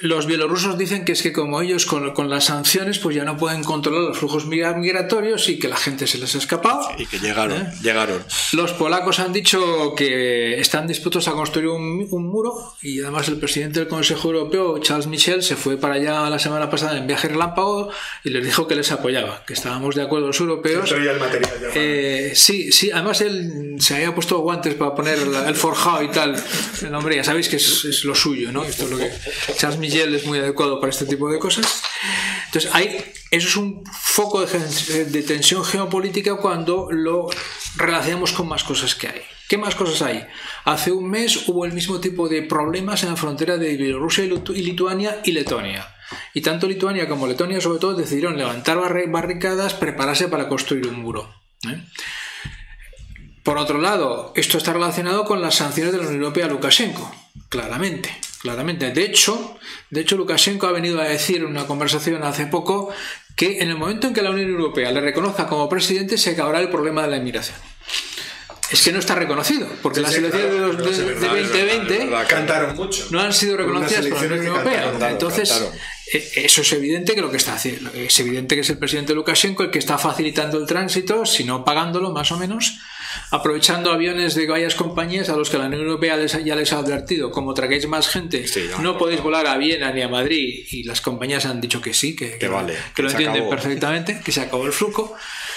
Los 0.00 0.26
bielorrusos 0.26 0.78
dicen 0.78 1.04
que 1.04 1.12
es 1.12 1.22
que 1.22 1.32
como 1.32 1.60
ellos 1.60 1.86
con, 1.86 2.28
las 2.28 2.44
sanciones 2.44 2.98
pues 2.98 3.16
ya 3.16 3.24
no 3.24 3.36
pueden 3.36 3.64
controlar 3.64 4.07
los 4.08 4.18
flujos 4.18 4.46
migratorios 4.46 5.48
y 5.48 5.58
que 5.58 5.68
la 5.68 5.76
gente 5.76 6.06
se 6.06 6.18
les 6.18 6.34
ha 6.34 6.38
escapado. 6.38 6.88
Y 6.98 7.06
que 7.06 7.18
llegaron, 7.18 7.70
llegaron. 7.82 8.22
Los 8.52 8.72
polacos 8.72 9.20
han 9.20 9.32
dicho 9.32 9.94
que 9.94 10.60
están 10.60 10.86
dispuestos 10.86 11.28
a 11.28 11.32
construir 11.32 11.68
un 11.68 12.26
muro 12.26 12.74
y 12.82 13.00
además 13.00 13.28
el 13.28 13.38
presidente 13.38 13.80
del 13.80 13.88
Consejo 13.88 14.28
Europeo, 14.28 14.78
Charles 14.78 15.06
Michel, 15.06 15.42
se 15.42 15.56
fue 15.56 15.76
para 15.76 15.94
allá 15.94 16.30
la 16.30 16.38
semana 16.38 16.70
pasada 16.70 16.96
en 16.96 17.06
viaje 17.06 17.28
relámpago 17.28 17.90
y 18.24 18.30
les 18.30 18.44
dijo 18.44 18.66
que 18.66 18.74
les 18.74 18.90
apoyaba, 18.92 19.44
que 19.46 19.54
estábamos 19.54 19.94
de 19.94 20.02
acuerdo 20.02 20.28
los 20.28 20.40
europeos. 20.40 20.90
el 20.92 21.18
material 21.18 21.50
eh, 21.74 22.32
sí, 22.34 22.72
sí, 22.72 22.90
además 22.90 23.20
él 23.20 23.76
se 23.78 23.96
había 23.96 24.14
puesto 24.14 24.38
guantes 24.38 24.74
para 24.74 24.94
poner 24.94 25.18
el 25.18 25.54
forjado 25.54 26.02
y 26.02 26.08
tal. 26.08 26.42
El 26.82 26.94
hombre, 26.94 27.16
ya 27.16 27.24
sabéis 27.24 27.48
que 27.48 27.56
es, 27.56 28.04
lo 28.04 28.14
suyo, 28.14 28.52
¿no? 28.52 28.64
Esto 28.64 28.84
es 28.84 28.90
lo 28.90 28.98
que 28.98 29.10
Charles 29.56 29.78
Michel 29.78 30.14
es 30.14 30.24
muy 30.24 30.38
adecuado 30.38 30.80
para 30.80 30.90
este 30.90 31.06
tipo 31.06 31.30
de 31.30 31.38
cosas. 31.38 31.82
Entonces, 32.46 32.70
hay, 32.72 33.04
eso 33.30 33.48
es 33.48 33.56
un 33.56 33.84
foco 34.00 34.44
de, 34.44 35.22
tensión 35.22 35.64
geopolítica 35.64 36.36
cuando 36.36 36.88
lo 36.90 37.28
relacionamos 37.76 38.32
con 38.32 38.48
más 38.48 38.64
cosas 38.64 38.94
que 38.94 39.08
hay. 39.08 39.22
¿Qué 39.48 39.56
más 39.56 39.74
cosas 39.74 40.02
hay? 40.02 40.26
Hace 40.64 40.92
un 40.92 41.08
mes 41.08 41.48
hubo 41.48 41.64
el 41.64 41.72
mismo 41.72 42.00
tipo 42.00 42.28
de 42.28 42.42
problemas 42.42 43.02
en 43.02 43.10
la 43.10 43.16
frontera 43.16 43.56
de 43.56 43.76
Bielorrusia 43.76 44.24
y 44.24 44.62
Lituania 44.62 45.20
y 45.24 45.32
Letonia. 45.32 45.94
Y 46.34 46.40
tanto 46.40 46.66
Lituania 46.66 47.08
como 47.08 47.26
Letonia, 47.26 47.60
sobre 47.60 47.78
todo, 47.78 47.94
decidieron 47.94 48.36
levantar 48.36 48.78
barricadas, 49.08 49.74
prepararse 49.74 50.28
para 50.28 50.48
construir 50.48 50.86
un 50.86 51.00
muro. 51.00 51.34
¿eh? 51.68 51.82
Por 53.42 53.58
otro 53.58 53.78
lado, 53.78 54.32
esto 54.36 54.58
está 54.58 54.72
relacionado 54.72 55.24
con 55.24 55.40
las 55.40 55.56
sanciones 55.56 55.92
de 55.92 55.98
la 55.98 56.04
Unión 56.04 56.22
Europea 56.22 56.46
a 56.46 56.48
Lukashenko, 56.48 57.14
claramente, 57.48 58.14
claramente. 58.42 58.90
De 58.90 59.04
hecho, 59.04 59.58
de 59.90 60.02
hecho, 60.02 60.16
Lukashenko 60.16 60.66
ha 60.66 60.72
venido 60.72 61.00
a 61.00 61.04
decir 61.04 61.38
en 61.38 61.46
una 61.46 61.66
conversación 61.66 62.22
hace 62.24 62.46
poco 62.46 62.90
que 63.38 63.62
en 63.62 63.70
el 63.70 63.76
momento 63.76 64.08
en 64.08 64.14
que 64.14 64.20
la 64.20 64.30
Unión 64.30 64.50
Europea 64.50 64.90
le 64.90 65.00
reconozca 65.00 65.46
como 65.46 65.68
presidente 65.68 66.18
se 66.18 66.30
acabará 66.30 66.58
el 66.58 66.68
problema 66.68 67.02
de 67.02 67.08
la 67.08 67.16
inmigración 67.18 67.56
es 68.70 68.82
que 68.82 68.92
no 68.92 68.98
está 68.98 69.14
reconocido, 69.14 69.66
porque 69.80 70.00
las 70.00 70.14
elecciones 70.14 70.52
de, 70.52 70.60
2020 70.60 72.10
cantaron 72.28 72.76
mucho. 72.76 73.06
no 73.10 73.20
han 73.20 73.32
sido 73.32 73.56
reconocidas 73.56 74.06
por 74.06 74.20
la 74.20 74.26
Unión 74.26 74.46
Europea. 74.46 75.08
Entonces, 75.10 75.70
eh, 76.12 76.30
eso 76.34 76.60
es 76.60 76.72
evidente 76.72 77.14
que 77.14 77.22
lo 77.22 77.30
que 77.30 77.38
está 77.38 77.54
haciendo, 77.54 77.90
es 77.94 78.20
evidente 78.20 78.56
que 78.56 78.60
es 78.60 78.68
el 78.68 78.76
presidente 78.76 79.14
Lukashenko 79.14 79.62
el 79.62 79.70
que 79.70 79.78
está 79.78 79.96
facilitando 79.96 80.58
el 80.58 80.66
tránsito, 80.66 81.24
si 81.24 81.44
no 81.44 81.64
pagándolo 81.64 82.12
más 82.12 82.30
o 82.30 82.36
menos, 82.36 82.78
aprovechando 83.30 83.90
aviones 83.90 84.34
de 84.34 84.46
varias 84.46 84.74
compañías 84.74 85.28
a 85.28 85.36
los 85.36 85.50
que 85.50 85.58
la 85.58 85.66
Unión 85.66 85.82
Europea 85.82 86.24
ya 86.26 86.56
les 86.56 86.72
ha 86.72 86.78
advertido, 86.78 87.30
como 87.30 87.54
traguéis 87.54 87.86
más 87.88 88.08
gente, 88.08 88.44
no, 88.80 88.98
podéis 88.98 89.22
volar 89.22 89.46
a 89.46 89.56
Viena 89.56 89.92
ni 89.92 90.02
a 90.02 90.08
Madrid, 90.08 90.66
y 90.70 90.84
las 90.84 91.00
compañías 91.00 91.46
han 91.46 91.60
dicho 91.60 91.80
que 91.80 91.94
sí, 91.94 92.16
que, 92.16 92.48
vale, 92.48 92.74
que 92.94 93.02
lo 93.02 93.10
entienden 93.10 93.48
perfectamente, 93.48 94.20
que 94.24 94.32
se 94.32 94.40
acabó 94.40 94.66
el 94.66 94.72
flujo. 94.72 95.14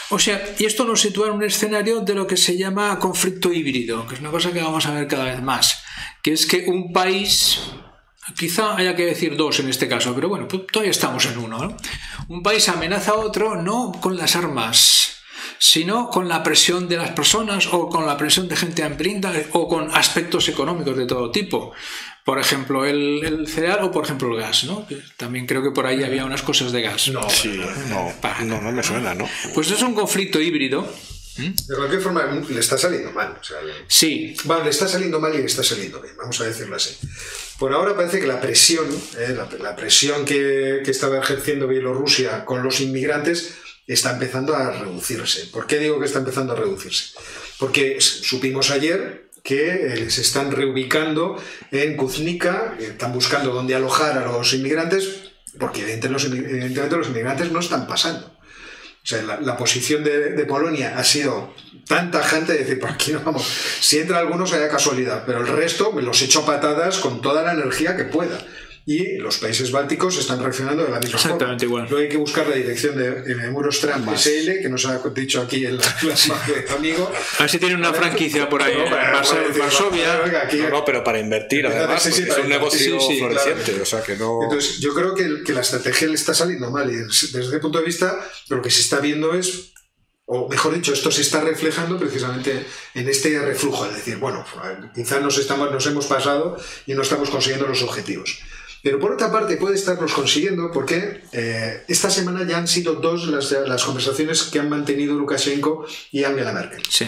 O 0.10 0.20
sea, 0.20 0.44
y 0.60 0.66
esto 0.66 0.84
nos 0.84 1.00
sitúa 1.00 1.28
en 1.28 1.34
un 1.34 1.44
escenario 1.44 2.02
de 2.02 2.14
lo 2.14 2.28
que 2.28 2.36
se 2.36 2.58
llama 2.58 3.00
conflicto 3.00 3.54
híbrido, 3.54 4.06
que 4.08 4.16
es 4.16 4.20
una 4.20 4.30
cosa 4.30 4.52
que 4.52 4.62
vamos 4.62 4.86
a 4.86 4.94
ver 4.94 5.08
cada 5.08 5.24
vez 5.24 5.42
más, 5.42 5.84
que 6.22 6.34
es 6.34 6.46
que 6.46 6.66
un 6.68 6.92
país, 6.92 7.62
quizá 8.38 8.76
haya 8.76 8.96
que 8.96 9.06
decir 9.06 9.38
dos 9.38 9.62
en 9.62 9.70
este 9.70 9.88
caso, 9.88 10.14
pero 10.14 10.28
bueno, 10.28 10.50
pues 10.50 10.64
todavía 10.68 10.92
estamos 10.92 11.26
en 11.28 11.38
uno, 11.38 11.60
¿no? 11.60 11.78
Un 12.28 12.44
país 12.44 12.68
amenaza 12.68 13.12
a 13.12 13.16
otro 13.16 13.56
no 13.56 13.94
con 14.02 14.18
las 14.18 14.36
armas, 14.36 15.21
sino 15.64 16.10
con 16.10 16.28
la 16.28 16.42
presión 16.42 16.90
de 16.90 16.98
las 16.98 17.12
personas 17.12 17.68
o 17.72 17.88
con 17.88 18.08
la 18.08 18.18
presión 18.18 18.48
de 18.48 18.56
gente 18.56 18.82
hambrienta 18.82 19.32
o 19.52 19.68
con 19.68 19.92
aspectos 19.94 20.50
económicos 20.50 20.98
de 20.98 21.06
todo 21.06 21.30
tipo 21.30 21.72
por 22.24 22.40
ejemplo, 22.40 22.86
el, 22.86 23.48
cereal 23.48 23.80
o 23.84 23.92
por 23.92 24.06
ejemplo 24.06 24.30
el 24.34 24.42
gas, 24.42 24.64
¿no? 24.66 24.88
También 25.18 25.48
creo 25.48 25.64
que 25.64 25.72
por 25.72 25.88
ahí 25.88 26.04
había 26.04 26.24
unas 26.26 26.44
cosas 26.44 26.72
de 26.72 26.82
gas. 26.82 27.08
No, 27.10 27.28
sí, 27.30 27.60
no, 27.90 28.14
no, 28.46 28.62
no 28.62 28.72
me 28.72 28.84
suena, 28.84 29.16
¿no? 29.16 29.28
Pues 29.56 29.72
es 29.72 29.82
un 29.82 29.96
conflicto 29.96 30.40
híbrido. 30.40 30.88
De 31.38 31.76
cualquier 31.76 32.02
forma, 32.02 32.26
le 32.26 32.60
está 32.60 32.78
saliendo 32.78 33.12
mal. 33.12 33.40
sí. 33.88 34.36
Bueno, 34.44 34.64
le 34.64 34.70
está 34.70 34.88
saliendo 34.88 35.20
mal 35.20 35.34
y 35.34 35.40
le 35.40 35.46
está 35.46 35.64
saliendo 35.64 36.00
bien, 36.00 36.16
vamos 36.16 36.40
a 36.42 36.44
decirlo 36.44 36.76
así. 36.76 36.96
Por 37.58 37.74
ahora 37.74 37.96
parece 37.96 38.20
que 38.20 38.28
la 38.28 38.40
presión, 38.40 38.86
eh, 39.18 39.36
la, 39.60 39.76
presión 39.76 40.24
que, 40.26 40.82
que 40.84 40.92
estaba 40.92 41.20
ejerciendo 41.20 41.68
Bielorrusia 41.68 42.46
con 42.46 42.64
los 42.64 42.82
inmigrantes 42.82 43.56
está 43.94 44.12
empezando 44.12 44.56
a 44.56 44.72
reducirse. 44.72 45.48
¿Por 45.48 45.68
qué 45.68 45.78
digo 45.80 46.00
que 46.00 46.06
está 46.06 46.20
empezando 46.20 46.54
a 46.54 46.56
reducirse? 46.56 47.14
Porque 47.60 48.00
supimos 48.00 48.72
ayer 48.72 49.30
que 49.44 49.94
eh, 49.94 50.10
se 50.10 50.22
están 50.22 50.52
reubicando 50.52 51.42
en 51.72 51.98
Kuznica, 51.98 52.76
están 52.80 53.14
buscando 53.14 53.52
dónde 53.52 53.76
alojar 53.76 54.18
a 54.18 54.26
los 54.26 54.54
inmigrantes, 54.54 55.32
porque 55.60 55.82
evidentemente 55.82 56.96
los, 56.96 57.08
inmigrantes 57.08 57.52
no 57.52 57.60
están 57.60 57.88
pasando. 57.88 58.28
O 59.04 59.08
sea, 59.08 59.24
la, 59.24 59.58
posición 59.58 60.04
de, 60.04 60.46
Polonia 60.48 60.98
ha 60.98 61.04
sido 61.04 61.56
tan 61.88 62.12
tajante 62.12 62.54
de 62.54 62.60
decir, 62.60 62.80
por 62.80 62.92
aquí 62.92 63.12
no 63.12 63.22
vamos. 63.22 63.44
Si 63.80 63.98
entra 63.98 64.20
alguno, 64.20 64.46
sea 64.46 64.70
casualidad, 64.70 65.24
pero 65.26 65.40
el 65.40 65.48
resto 65.48 65.92
me 65.92 66.04
los 66.04 66.22
echo 66.22 66.46
patadas 66.46 67.00
con 67.00 67.20
toda 67.20 67.42
la 67.42 67.54
energía 67.54 67.98
que 67.98 68.04
pueda 68.04 68.38
y 68.92 69.18
los 69.18 69.38
países 69.38 69.72
bálticos 69.72 70.18
están 70.18 70.40
reaccionando 70.40 70.84
de 70.84 70.90
la 70.90 71.00
misma 71.00 71.16
Exactamente 71.16 71.66
igual. 71.66 71.88
Luego 71.90 72.04
hay 72.04 72.10
que 72.10 72.18
buscar 72.18 72.48
la 72.48 72.56
dirección 72.56 72.98
de, 72.98 73.22
de 73.22 73.50
Muros 73.50 73.80
Trump 73.80 74.08
SL, 74.16 74.62
que 74.62 74.70
nos 74.70 74.86
ha 74.86 75.02
dicho 75.14 75.42
aquí 75.42 75.66
el, 75.66 75.80
amigo. 76.76 77.12
A 77.38 77.44
ver 77.44 77.50
si 77.50 77.60
tiene 77.60 77.76
una 77.76 77.94
franquicia 77.94 78.50
por 78.50 78.62
ahí. 78.62 78.76
No, 78.78 78.90
Varsovia. 79.60 80.22
No, 80.70 80.84
pero 80.86 81.04
para 81.04 81.20
invertir, 81.20 81.66
además, 81.68 82.06
es 82.06 82.38
un 82.38 82.50
negocio 82.50 83.00
floreciente. 83.00 83.82
O 83.82 83.86
sea 83.86 84.02
que 84.04 84.16
no... 84.16 84.44
Entonces, 84.44 84.80
yo 84.80 84.94
creo 84.94 85.14
que, 85.16 85.44
que 85.46 85.54
la 85.54 85.62
estrategia 85.62 86.08
le 86.08 86.16
está 86.16 86.34
saliendo 86.34 86.70
mal 86.72 86.90
y 86.92 86.96
desde 86.96 87.42
ese 87.42 87.60
punto 87.60 87.80
de 87.80 87.86
vista 87.86 88.20
lo 88.50 88.62
que 88.62 88.70
se 88.70 88.82
está 88.82 89.00
viendo 89.00 89.34
es 89.34 89.72
o 90.34 90.48
mejor 90.48 90.74
dicho, 90.74 90.94
esto 90.94 91.12
se 91.12 91.24
está 91.24 91.42
reflejando 91.42 92.00
precisamente 92.00 92.66
en 92.94 93.10
este 93.10 93.38
reflujo, 93.38 93.86
es 93.86 93.96
decir, 93.96 94.16
bueno, 94.16 94.46
quizás 94.96 95.22
nos, 95.22 95.38
estamos, 95.38 95.70
nos 95.70 95.86
hemos 95.88 96.06
pasado 96.06 96.58
y 96.86 96.94
no 96.94 97.02
estamos 97.02 97.30
consiguiendo 97.30 97.68
los 97.68 97.84
objetivos. 97.84 98.40
Pero 98.84 99.00
por 99.00 99.12
otra 99.12 99.32
parte 99.32 99.58
puede 99.58 99.76
estarlos 99.76 100.14
consiguiendo 100.14 100.72
porque 100.72 101.22
eh, 101.32 101.84
esta 101.88 102.10
semana 102.10 102.46
ya 102.48 102.58
han 102.58 102.68
sido 102.68 102.96
dos 102.96 103.28
las, 103.28 103.52
las, 103.52 103.84
conversaciones 103.84 104.44
que 104.44 104.60
han 104.60 104.70
mantenido 104.70 105.14
Lukashenko 105.16 105.86
y 106.12 106.24
Angela 106.24 106.52
Merkel. 106.52 106.84
Sí. 106.90 107.08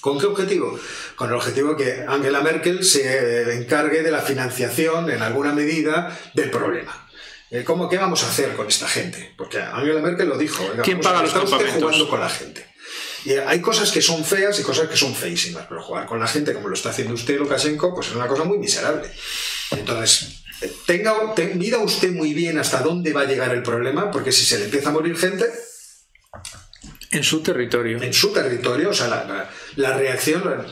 ¿Con 0.00 0.18
qué 0.18 0.26
objetivo? 0.26 0.78
Con 1.16 1.30
el 1.30 1.34
objetivo 1.34 1.76
que 1.76 2.04
Angela 2.06 2.42
Merkel 2.42 2.84
se 2.84 3.54
encargue 3.54 4.02
de 4.02 4.10
la 4.10 4.20
financiación 4.20 5.10
en 5.10 5.22
alguna 5.22 5.52
medida 5.52 6.16
del 6.34 6.50
problema. 6.50 7.08
Eh, 7.50 7.64
¿Cómo 7.64 7.88
qué 7.88 7.96
vamos 7.96 8.22
a 8.22 8.28
hacer 8.28 8.54
con 8.54 8.68
esta 8.68 8.86
gente? 8.86 9.32
Porque 9.36 9.60
Angela 9.60 10.00
Merkel 10.00 10.28
lo 10.28 10.36
dijo. 10.36 10.62
¿Quién 10.82 11.00
paga 11.00 11.22
los 11.22 11.32
campamentos? 11.32 11.82
jugando 11.82 12.08
con 12.08 12.20
la 12.20 12.28
gente. 12.28 12.66
Y 13.24 13.32
hay 13.32 13.60
cosas 13.60 13.90
que 13.90 14.02
son 14.02 14.24
feas 14.24 14.60
y 14.60 14.62
cosas 14.62 14.88
que 14.88 14.96
son 14.96 15.14
feísimas, 15.14 15.64
pero 15.68 15.82
jugar 15.82 16.06
con 16.06 16.20
la 16.20 16.26
gente 16.26 16.52
como 16.52 16.68
lo 16.68 16.74
está 16.74 16.90
haciendo 16.90 17.14
usted, 17.14 17.38
Lukashenko, 17.38 17.94
pues 17.94 18.08
es 18.08 18.14
una 18.14 18.28
cosa 18.28 18.44
muy 18.44 18.58
miserable. 18.58 19.08
Entonces, 19.70 20.43
tenga, 20.86 21.14
mida 21.54 21.78
usted 21.78 22.12
muy 22.12 22.34
bien 22.34 22.58
hasta 22.58 22.80
dónde 22.80 23.12
va 23.12 23.22
a 23.22 23.26
llegar 23.26 23.54
el 23.54 23.62
problema, 23.62 24.10
porque 24.10 24.32
si 24.32 24.44
se 24.44 24.58
le 24.58 24.64
empieza 24.64 24.90
a 24.90 24.92
morir 24.92 25.16
gente... 25.16 25.46
En 27.10 27.22
su 27.22 27.42
territorio. 27.42 28.02
En 28.02 28.12
su 28.12 28.32
territorio, 28.32 28.90
o 28.90 28.94
sea, 28.94 29.50
la, 29.76 29.96
reacción... 29.96 30.66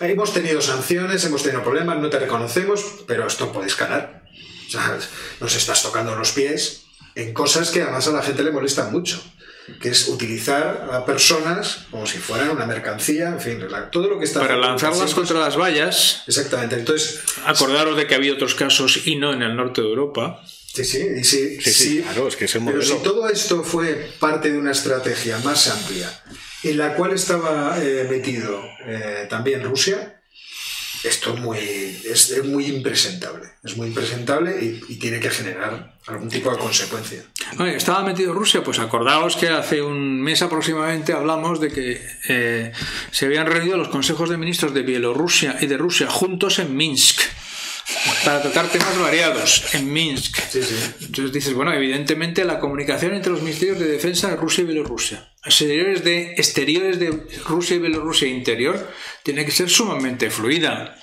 Hemos 0.00 0.32
tenido 0.32 0.60
sanciones, 0.60 1.24
hemos 1.24 1.42
tenido 1.42 1.64
problemas, 1.64 1.98
no 1.98 2.08
te 2.08 2.20
reconocemos, 2.20 2.84
pero 3.06 3.26
esto 3.26 3.52
puede 3.52 3.66
escalar. 3.66 4.22
O 4.68 4.70
sea, 4.70 4.96
nos 5.40 5.56
estás 5.56 5.82
tocando 5.82 6.14
los 6.14 6.30
pies 6.32 6.84
en 7.16 7.34
cosas 7.34 7.70
que 7.70 7.82
además 7.82 8.06
a 8.06 8.12
la 8.12 8.22
gente 8.22 8.44
le 8.44 8.52
molestan 8.52 8.92
mucho 8.92 9.20
que 9.80 9.90
es 9.90 10.08
utilizar 10.08 10.88
a 10.92 11.04
personas 11.04 11.86
como 11.90 12.06
si 12.06 12.18
fueran 12.18 12.50
una 12.50 12.66
mercancía, 12.66 13.28
en 13.28 13.40
fin, 13.40 13.64
todo 13.90 14.08
lo 14.08 14.18
que 14.18 14.24
está... 14.24 14.40
Para 14.40 14.56
lanzarlas 14.56 15.14
contra 15.14 15.38
las 15.38 15.56
vallas. 15.56 16.22
Exactamente, 16.26 16.76
entonces... 16.76 17.20
Acordaros 17.44 17.96
de 17.96 18.06
que 18.06 18.14
había 18.14 18.32
otros 18.32 18.54
casos 18.54 19.06
y 19.06 19.16
no 19.16 19.32
en 19.32 19.42
el 19.42 19.56
norte 19.56 19.80
de 19.80 19.88
Europa. 19.88 20.42
Sí, 20.74 20.84
sí, 20.84 21.06
y 21.18 21.24
sí, 21.24 21.60
Sí, 21.60 21.72
sí, 21.72 22.02
claro, 22.02 22.28
es 22.28 22.36
que 22.36 22.44
es 22.44 22.54
el 22.54 22.64
Pero 22.64 22.76
modelo. 22.76 22.96
si 22.96 23.02
todo 23.02 23.28
esto 23.28 23.64
fue 23.64 24.10
parte 24.20 24.50
de 24.52 24.58
una 24.58 24.70
estrategia 24.72 25.38
más 25.38 25.68
amplia, 25.68 26.08
en 26.62 26.78
la 26.78 26.94
cual 26.94 27.12
estaba 27.12 27.76
eh, 27.82 28.06
metido 28.08 28.60
eh, 28.86 29.26
también 29.30 29.62
Rusia, 29.64 30.17
esto 31.04 31.34
es 31.34 31.40
muy, 31.40 31.58
es, 31.58 32.30
es 32.30 32.44
muy 32.44 32.66
impresentable. 32.66 33.48
Es 33.62 33.76
muy 33.76 33.88
impresentable 33.88 34.56
y, 34.62 34.80
y 34.92 34.96
tiene 34.96 35.20
que 35.20 35.30
generar 35.30 35.96
algún 36.06 36.28
tipo 36.28 36.50
de 36.50 36.58
consecuencia. 36.58 37.22
Oye, 37.58 37.76
¿Estaba 37.76 38.02
metido 38.02 38.32
Rusia? 38.32 38.62
Pues 38.62 38.78
acordaos 38.78 39.36
que 39.36 39.48
hace 39.48 39.82
un 39.82 40.20
mes 40.20 40.42
aproximadamente 40.42 41.12
hablamos 41.12 41.60
de 41.60 41.70
que 41.70 42.00
eh, 42.28 42.72
se 43.10 43.26
habían 43.26 43.46
reunido 43.46 43.76
los 43.76 43.88
consejos 43.88 44.30
de 44.30 44.36
ministros 44.36 44.74
de 44.74 44.82
Bielorrusia 44.82 45.56
y 45.60 45.66
de 45.66 45.76
Rusia 45.76 46.08
juntos 46.08 46.58
en 46.58 46.76
Minsk 46.76 47.20
para 48.24 48.42
tratar 48.42 48.68
temas 48.68 48.98
variados 48.98 49.74
en 49.74 49.90
Minsk. 49.92 50.36
Sí, 50.50 50.62
sí. 50.62 50.74
Entonces 51.00 51.32
dices, 51.32 51.54
bueno, 51.54 51.72
evidentemente 51.72 52.44
la 52.44 52.58
comunicación 52.58 53.14
entre 53.14 53.32
los 53.32 53.42
ministerios 53.42 53.78
de 53.78 53.86
defensa 53.86 54.28
de 54.28 54.36
Rusia 54.36 54.62
y 54.62 54.66
Bielorrusia, 54.66 55.28
exteriores 55.48 56.04
de, 56.04 56.32
exteriores 56.32 56.98
de 56.98 57.10
Rusia 57.46 57.76
y 57.76 57.80
Bielorrusia 57.80 58.28
interior, 58.28 58.88
tiene 59.22 59.44
que 59.44 59.50
ser 59.50 59.68
sumamente 59.68 60.30
fluida. 60.30 60.96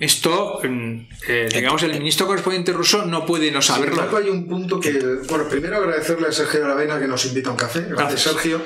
Esto, 0.00 0.60
mm, 0.62 1.08
eh, 1.28 1.48
digamos, 1.52 1.82
el 1.82 1.92
ministro 1.92 2.26
correspondiente 2.26 2.72
ruso 2.72 3.04
no 3.04 3.26
puede 3.26 3.50
no 3.50 3.60
Sin 3.60 3.74
saberlo. 3.74 3.94
embargo, 3.94 4.16
hay 4.16 4.28
un 4.30 4.48
punto 4.48 4.80
que. 4.80 4.90
Bueno, 5.28 5.48
primero 5.48 5.76
agradecerle 5.76 6.28
a 6.28 6.32
Sergio 6.32 6.64
Aravena 6.64 6.98
que 6.98 7.06
nos 7.06 7.24
invita 7.26 7.50
a 7.50 7.52
un 7.52 7.58
café. 7.58 7.80
Gracias, 7.80 7.98
Gracias. 7.98 8.22
Sergio. 8.22 8.62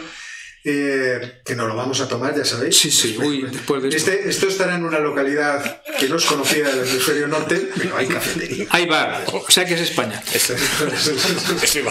Eh, 0.69 1.43
que 1.45 1.55
nos 1.55 1.69
lo 1.69 1.77
vamos 1.77 2.01
a 2.01 2.09
tomar, 2.09 2.35
ya 2.37 2.45
sabéis. 2.45 2.77
Sí, 2.77 2.91
sí, 2.91 3.17
uy, 3.23 3.43
después 3.53 3.81
de 3.85 3.89
esto. 3.91 4.11
Este- 4.11 4.29
esto 4.29 4.49
estará 4.49 4.75
en 4.75 4.85
una 4.85 4.99
localidad 4.99 5.81
que 6.01 6.09
no 6.09 6.17
es 6.17 6.25
conocida 6.25 6.69
del 6.75 6.89
hemisferio 6.89 7.29
norte, 7.29 7.71
pero 7.79 7.97
hay 7.97 8.09
cafetería. 8.09 8.67
Hay 8.71 8.87
bar, 8.87 9.25
o 9.33 9.45
sea 9.49 9.65
que 9.65 9.75
es 9.75 9.81
España. 9.83 10.21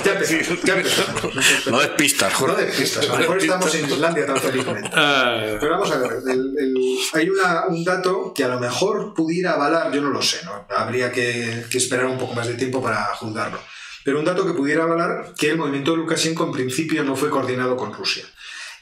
ya 0.03 0.11
empezamos, 0.11 0.63
ya 0.63 0.73
empezamos. 0.76 1.67
No 1.67 1.80
des 1.80 1.89
pistas, 1.91 2.32
No 2.34 2.38
Jorge. 2.39 2.65
de 2.65 2.71
pistas, 2.73 3.09
a 3.09 3.13
lo 3.13 3.17
mejor 3.19 3.38
estamos 3.38 3.76
en 3.76 3.86
Islandia 3.89 4.26
tan 4.26 4.38
felizmente. 4.41 4.89
Ah, 4.93 5.41
Pero 5.59 5.71
vamos 5.71 5.91
a 5.91 5.97
ver, 5.97 6.11
el- 6.28 6.55
el- 6.59 6.97
hay 7.13 7.30
una- 7.30 7.65
un 7.67 7.84
dato 7.84 8.34
que 8.36 8.43
a 8.43 8.47
lo 8.49 8.59
mejor 8.59 9.13
pudiera 9.13 9.53
avalar, 9.53 9.91
yo 9.93 10.01
no 10.01 10.09
lo 10.09 10.21
sé, 10.21 10.43
¿no? 10.43 10.65
habría 10.76 11.11
que, 11.11 11.63
que 11.69 11.78
esperar 11.78 12.05
un 12.07 12.17
poco 12.17 12.34
más 12.34 12.47
de 12.47 12.55
tiempo 12.55 12.82
para 12.84 13.05
juzgarlo, 13.15 13.59
pero 14.03 14.19
un 14.19 14.26
dato 14.26 14.45
que 14.45 14.53
pudiera 14.53 14.84
avalar 14.84 15.34
que 15.38 15.49
el 15.49 15.57
movimiento 15.57 15.91
de 15.91 15.97
Lukashenko 15.97 16.43
en 16.45 16.51
principio 16.51 17.03
no 17.03 17.15
fue 17.15 17.30
coordinado 17.30 17.78
con 17.78 17.93
Rusia. 17.93 18.26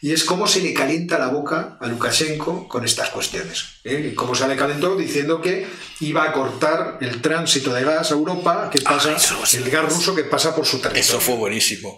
Y 0.03 0.11
es 0.11 0.25
cómo 0.25 0.47
se 0.47 0.59
le 0.59 0.73
calienta 0.73 1.17
la 1.17 1.29
boca 1.29 1.77
a 1.79 1.87
Lukashenko 1.87 2.67
con 2.67 2.83
estas 2.83 3.07
cuestiones. 3.11 3.63
¿eh? 3.85 4.09
Y 4.11 4.13
cómo 4.15 4.35
se 4.35 4.45
le 4.49 4.57
calentó 4.57 4.97
diciendo 4.97 5.39
que 5.39 5.65
iba 6.01 6.25
a 6.25 6.33
cortar 6.33 6.97
el 6.99 7.21
tránsito 7.21 7.73
de 7.73 7.85
gas 7.85 8.11
a 8.11 8.15
Europa, 8.15 8.69
que 8.69 8.81
pasa, 8.81 9.11
Ah, 9.13 9.15
eso 9.15 9.45
sí. 9.45 9.57
el 9.63 9.69
gas 9.69 9.85
ruso 9.85 10.13
que 10.13 10.25
pasa 10.25 10.53
por 10.53 10.65
su 10.65 10.79
territorio. 10.81 10.99
Eso 11.01 11.21
fue 11.21 11.35
buenísimo. 11.35 11.97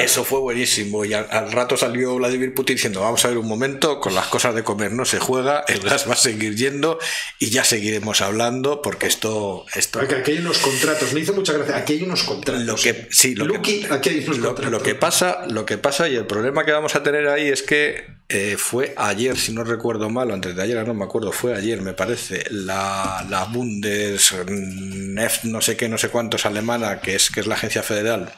Eso 0.00 0.24
fue 0.24 0.40
buenísimo. 0.40 1.04
Y 1.04 1.14
al, 1.14 1.28
al 1.30 1.52
rato 1.52 1.76
salió 1.76 2.16
Vladimir 2.16 2.52
Putin 2.54 2.74
diciendo, 2.74 3.02
vamos 3.02 3.24
a 3.24 3.28
ver 3.28 3.38
un 3.38 3.46
momento, 3.46 4.00
con 4.00 4.16
las 4.16 4.26
cosas 4.26 4.52
de 4.56 4.64
comer 4.64 4.90
no 4.90 5.04
se 5.04 5.20
juega, 5.20 5.64
el 5.68 5.78
gas 5.78 6.08
va 6.08 6.14
a 6.14 6.16
seguir 6.16 6.56
yendo 6.56 6.98
y 7.38 7.50
ya 7.50 7.62
seguiremos 7.62 8.20
hablando 8.20 8.82
porque 8.82 9.06
esto... 9.06 9.64
esto 9.76 10.00
Porque 10.00 10.16
aquí 10.16 10.32
hay 10.32 10.38
unos 10.38 10.58
contratos, 10.58 11.12
me 11.12 11.20
hizo 11.20 11.32
mucha 11.34 11.52
gracia, 11.52 11.76
aquí 11.76 11.92
hay 11.92 12.02
unos 12.02 12.24
contratos. 12.24 12.64
lo 12.64 12.74
que, 12.74 13.06
sí, 13.12 13.36
lo, 13.36 13.44
Lucky, 13.44 13.82
que, 13.82 13.94
aquí 13.94 14.08
hay 14.08 14.24
unos 14.24 14.38
lo, 14.38 14.46
contratos. 14.48 14.72
lo 14.72 14.82
que 14.82 14.96
pasa, 14.96 15.46
lo 15.48 15.64
que 15.64 15.78
pasa 15.78 16.08
y 16.08 16.16
el 16.16 16.26
problema 16.26 16.64
que 16.64 16.72
vamos 16.72 16.96
a 16.96 17.02
tener 17.04 17.28
ahí 17.28 17.43
es 17.48 17.62
que 17.62 18.04
eh, 18.28 18.56
fue 18.58 18.94
ayer, 18.96 19.36
si 19.36 19.52
no 19.52 19.64
recuerdo 19.64 20.10
mal, 20.10 20.30
antes 20.30 20.56
de 20.56 20.62
ayer, 20.62 20.86
no 20.86 20.94
me 20.94 21.04
acuerdo, 21.04 21.32
fue 21.32 21.54
ayer, 21.54 21.80
me 21.82 21.92
parece, 21.92 22.44
la, 22.50 23.24
la 23.28 23.44
Bundesneft, 23.44 25.44
no 25.44 25.60
sé 25.60 25.76
qué, 25.76 25.88
no 25.88 25.98
sé 25.98 26.08
cuántos 26.08 26.46
alemana, 26.46 27.00
que 27.00 27.14
es, 27.14 27.30
que 27.30 27.40
es 27.40 27.46
la 27.46 27.54
agencia 27.54 27.82
federal, 27.82 28.32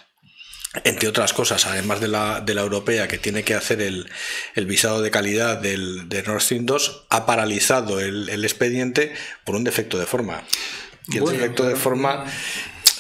entre 0.84 1.08
otras 1.08 1.32
cosas, 1.32 1.66
además 1.66 2.00
de 2.00 2.08
la, 2.08 2.40
de 2.40 2.54
la 2.54 2.62
europea 2.62 3.08
que 3.08 3.18
tiene 3.18 3.44
que 3.44 3.54
hacer 3.54 3.80
el, 3.80 4.10
el 4.54 4.66
visado 4.66 5.00
de 5.00 5.10
calidad 5.10 5.58
del, 5.58 6.08
de 6.08 6.22
Nord 6.22 6.42
Stream 6.42 6.66
2, 6.66 7.06
ha 7.08 7.24
paralizado 7.24 8.00
el, 8.00 8.28
el 8.28 8.44
expediente 8.44 9.14
por 9.44 9.56
un 9.56 9.64
defecto 9.64 9.98
de 9.98 10.06
forma. 10.06 10.42
Y 11.08 11.16
el 11.16 11.22
Bueno, 11.22 11.38
defecto 11.38 11.64
de 11.64 11.76
forma, 11.76 12.26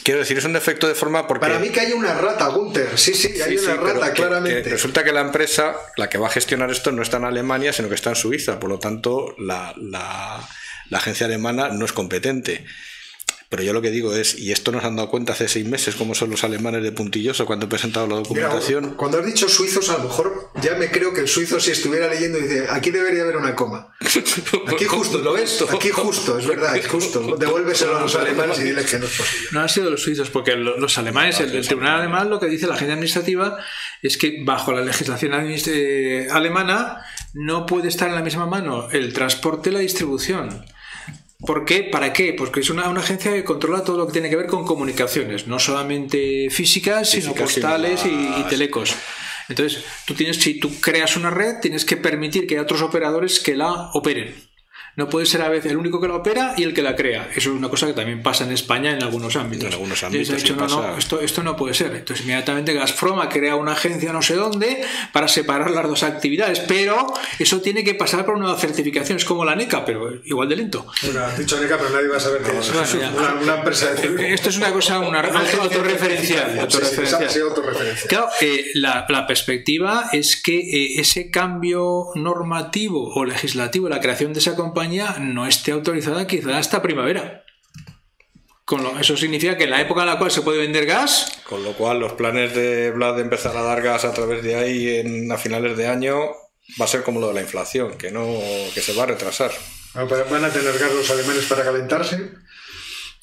quiero 0.06 0.20
decir, 0.20 0.38
es 0.38 0.44
un 0.44 0.52
defecto 0.54 0.88
de 0.88 0.94
forma 0.94 1.26
porque... 1.26 1.40
Para 1.46 1.58
mí 1.58 1.68
que 1.68 1.80
hay 1.80 1.92
una 1.92 2.14
rata, 2.14 2.46
Gunther. 2.46 2.96
Sí, 2.96 3.12
sí, 3.12 3.34
hay 3.42 3.58
Sí, 3.58 3.64
una 3.64 3.72
sí, 3.74 3.78
rata, 3.82 4.06
que- 4.08 4.22
claramente. 4.22 4.62
que 4.62 4.70
resulta 4.70 5.02
que 5.04 5.12
la 5.12 5.20
empresa, 5.20 5.74
la 5.96 6.08
que 6.08 6.16
va 6.16 6.28
a 6.28 6.30
gestionar 6.30 6.70
esto, 6.70 6.92
no 6.92 7.02
está 7.02 7.16
en 7.18 7.24
Alemania, 7.24 7.72
sino 7.72 7.88
que 7.88 7.96
está 7.96 8.10
en 8.10 8.16
Suiza. 8.16 8.58
Por 8.60 8.70
lo 8.70 8.78
tanto, 8.78 9.34
la, 9.38 9.74
la- 9.76 10.48
la 10.88 10.98
agencia 10.98 11.26
alemana 11.26 11.68
no 11.70 11.84
es 11.84 11.92
competente. 11.92 12.64
Pero 13.56 13.64
yo 13.68 13.72
lo 13.72 13.80
que 13.80 13.90
digo 13.90 14.14
es, 14.14 14.38
y 14.38 14.52
esto 14.52 14.70
nos 14.70 14.84
han 14.84 14.96
dado 14.96 15.08
cuenta 15.08 15.32
hace 15.32 15.48
seis 15.48 15.66
meses, 15.66 15.94
cómo 15.94 16.14
son 16.14 16.28
los 16.30 16.44
alemanes 16.44 16.82
de 16.82 16.92
puntilloso 16.92 17.46
cuando 17.46 17.64
he 17.64 17.68
presentado 17.70 18.06
la 18.06 18.16
Mira, 18.16 18.22
documentación. 18.28 18.94
cuando 18.96 19.18
has 19.18 19.24
dicho 19.24 19.48
suizos, 19.48 19.88
a 19.88 19.96
lo 19.96 20.04
mejor 20.04 20.50
ya 20.60 20.74
me 20.74 20.90
creo 20.90 21.14
que 21.14 21.20
el 21.22 21.28
suizo, 21.28 21.58
si 21.58 21.70
estuviera 21.70 22.06
leyendo, 22.08 22.38
dice: 22.38 22.66
aquí 22.68 22.90
debería 22.90 23.22
haber 23.22 23.38
una 23.38 23.54
coma. 23.54 23.94
Aquí 24.68 24.84
justo, 24.84 25.18
¿lo 25.18 25.32
ves? 25.32 25.64
Aquí 25.72 25.88
justo, 25.88 26.38
es 26.38 26.46
verdad, 26.46 26.76
es 26.76 26.86
justo. 26.86 27.36
Devuélveselo 27.38 27.96
a 27.96 28.02
los 28.02 28.14
alemanes 28.14 28.58
y 28.60 28.64
diles 28.64 28.84
que 28.90 28.98
no 28.98 29.06
es 29.06 29.16
posible. 29.16 29.48
No 29.52 29.60
han 29.60 29.68
sido 29.70 29.88
los 29.90 30.02
suizos, 30.02 30.28
porque 30.28 30.54
lo- 30.56 30.76
los 30.78 30.98
alemanes, 30.98 31.40
el, 31.40 31.54
el 31.54 31.66
tribunal 31.66 32.00
alemán, 32.00 32.28
lo 32.28 32.38
que 32.38 32.46
dice 32.46 32.66
la 32.66 32.74
agencia 32.74 32.92
administrativa 32.94 33.56
es 34.02 34.18
que 34.18 34.42
bajo 34.44 34.72
la 34.72 34.82
legislación 34.82 35.32
eh, 35.34 36.28
alemana 36.30 37.02
no 37.32 37.64
puede 37.64 37.88
estar 37.88 38.08
en 38.08 38.14
la 38.16 38.22
misma 38.22 38.46
mano 38.46 38.90
el 38.90 39.12
transporte 39.12 39.70
y 39.70 39.72
la 39.72 39.80
distribución. 39.80 40.64
¿Por 41.38 41.64
qué? 41.64 41.82
¿Para 41.82 42.12
qué? 42.12 42.32
Porque 42.32 42.60
es 42.60 42.70
una, 42.70 42.88
una 42.88 43.00
agencia 43.00 43.32
que 43.32 43.44
controla 43.44 43.84
todo 43.84 43.98
lo 43.98 44.06
que 44.06 44.12
tiene 44.14 44.30
que 44.30 44.36
ver 44.36 44.46
con 44.46 44.64
comunicaciones, 44.64 45.46
no 45.46 45.58
solamente 45.58 46.48
físicas, 46.50 47.10
sino 47.10 47.34
Físicas, 47.34 47.52
sino 47.52 47.68
postales 47.68 48.06
y, 48.06 48.40
y 48.40 48.44
telecos. 48.48 48.94
Entonces, 49.48 49.84
tú 50.06 50.14
tienes, 50.14 50.38
si 50.38 50.58
tú 50.58 50.80
creas 50.80 51.16
una 51.16 51.30
red, 51.30 51.56
tienes 51.60 51.84
que 51.84 51.96
permitir 51.96 52.46
que 52.46 52.54
haya 52.54 52.62
otros 52.62 52.82
operadores 52.82 53.38
que 53.40 53.54
la 53.54 53.90
operen. 53.92 54.34
No 54.96 55.08
puede 55.08 55.26
ser 55.26 55.42
a 55.42 55.48
veces 55.48 55.70
el 55.72 55.76
único 55.76 56.00
que 56.00 56.08
la 56.08 56.14
opera 56.14 56.54
y 56.56 56.62
el 56.64 56.72
que 56.74 56.82
la 56.82 56.96
crea. 56.96 57.28
Eso 57.36 57.50
es 57.50 57.56
una 57.56 57.68
cosa 57.68 57.86
que 57.86 57.92
también 57.92 58.22
pasa 58.22 58.44
en 58.44 58.52
España 58.52 58.92
en 58.92 59.02
algunos 59.02 59.36
ámbitos. 59.36 59.66
En 59.68 59.72
algunos 59.74 60.02
ámbitos, 60.02 60.28
dicho, 60.36 60.54
sí 60.54 60.58
no, 60.58 60.66
no, 60.66 60.80
pasa. 60.82 60.98
esto, 60.98 61.20
esto 61.20 61.42
no 61.42 61.54
puede 61.54 61.74
ser. 61.74 61.94
Entonces, 61.94 62.24
inmediatamente 62.24 62.72
Gazprom 62.72 63.20
ha 63.20 63.28
creado 63.28 63.58
una 63.58 63.72
agencia 63.72 64.12
no 64.12 64.22
sé 64.22 64.34
dónde 64.36 64.82
para 65.12 65.28
separar 65.28 65.70
las 65.70 65.86
dos 65.86 66.02
actividades. 66.02 66.60
Pero 66.60 67.06
eso 67.38 67.60
tiene 67.60 67.84
que 67.84 67.94
pasar 67.94 68.24
por 68.24 68.34
una 68.36 68.56
certificación. 68.56 69.18
Es 69.18 69.24
como 69.26 69.44
la 69.44 69.54
NECA, 69.54 69.84
pero 69.84 70.14
igual 70.24 70.48
de 70.48 70.56
lento. 70.56 70.86
Bueno, 71.02 71.20
has 71.24 71.38
dicho 71.38 71.60
Neca, 71.60 71.76
pero 71.76 71.90
nadie 71.90 72.08
va 72.08 72.16
a 72.16 72.20
saber 72.20 72.40
que 72.42 72.58
es. 72.58 72.70
Una, 73.14 73.34
una 73.42 73.54
empresa 73.56 73.92
de 73.92 74.32
Esto 74.32 74.48
es 74.48 74.56
una 74.56 74.72
cosa, 74.72 74.98
una 75.00 75.20
auto- 75.20 75.62
autorreferencial. 75.62 76.46
Sí, 76.46 76.52
sí, 76.54 76.58
autorreferencial. 76.60 77.30
sí, 77.30 77.40
autorreferencial. 77.40 78.08
Claro, 78.08 78.28
eh, 78.40 78.64
la, 78.74 79.04
la 79.10 79.26
perspectiva 79.26 80.08
es 80.12 80.40
que 80.40 80.56
eh, 80.58 81.00
ese 81.00 81.30
cambio 81.30 82.06
normativo 82.14 83.12
o 83.14 83.24
legislativo, 83.26 83.88
la 83.90 84.00
creación 84.00 84.32
de 84.32 84.38
esa 84.40 84.56
compañía, 84.56 84.85
no 84.88 85.46
esté 85.46 85.72
autorizada 85.72 86.26
quizá 86.26 86.58
hasta 86.58 86.82
primavera. 86.82 87.44
Con 88.64 88.82
lo- 88.82 88.98
eso 88.98 89.16
significa 89.16 89.56
que 89.56 89.64
en 89.64 89.70
la 89.70 89.80
época 89.80 90.00
en 90.02 90.08
la 90.08 90.18
cual 90.18 90.30
se 90.30 90.42
puede 90.42 90.58
vender 90.58 90.86
gas, 90.86 91.38
Con 91.48 91.62
lo 91.62 91.72
cual, 91.74 92.00
los 92.00 92.12
planes 92.14 92.54
de 92.54 92.90
Vlad 92.90 93.14
de 93.16 93.22
empezar 93.22 93.56
a 93.56 93.62
dar 93.62 93.80
gas 93.80 94.04
a 94.04 94.12
través 94.12 94.42
de 94.42 94.56
ahí 94.56 94.96
en, 94.96 95.30
a 95.30 95.38
finales 95.38 95.76
de 95.76 95.86
año 95.86 96.16
va 96.80 96.84
a 96.86 96.88
ser 96.88 97.04
como 97.04 97.20
lo 97.20 97.28
de 97.28 97.34
la 97.34 97.42
inflación, 97.42 97.96
que 97.96 98.10
no 98.10 98.26
que 98.74 98.80
se 98.80 98.92
va 98.94 99.04
a 99.04 99.06
retrasar. 99.06 99.52
Bueno, 99.94 100.08
pero 100.08 100.24
¿Van 100.28 100.44
a 100.44 100.50
tener 100.50 100.76
gas 100.78 100.92
los 100.92 101.08
alemanes 101.10 101.44
para 101.44 101.62
calentarse? 101.62 102.16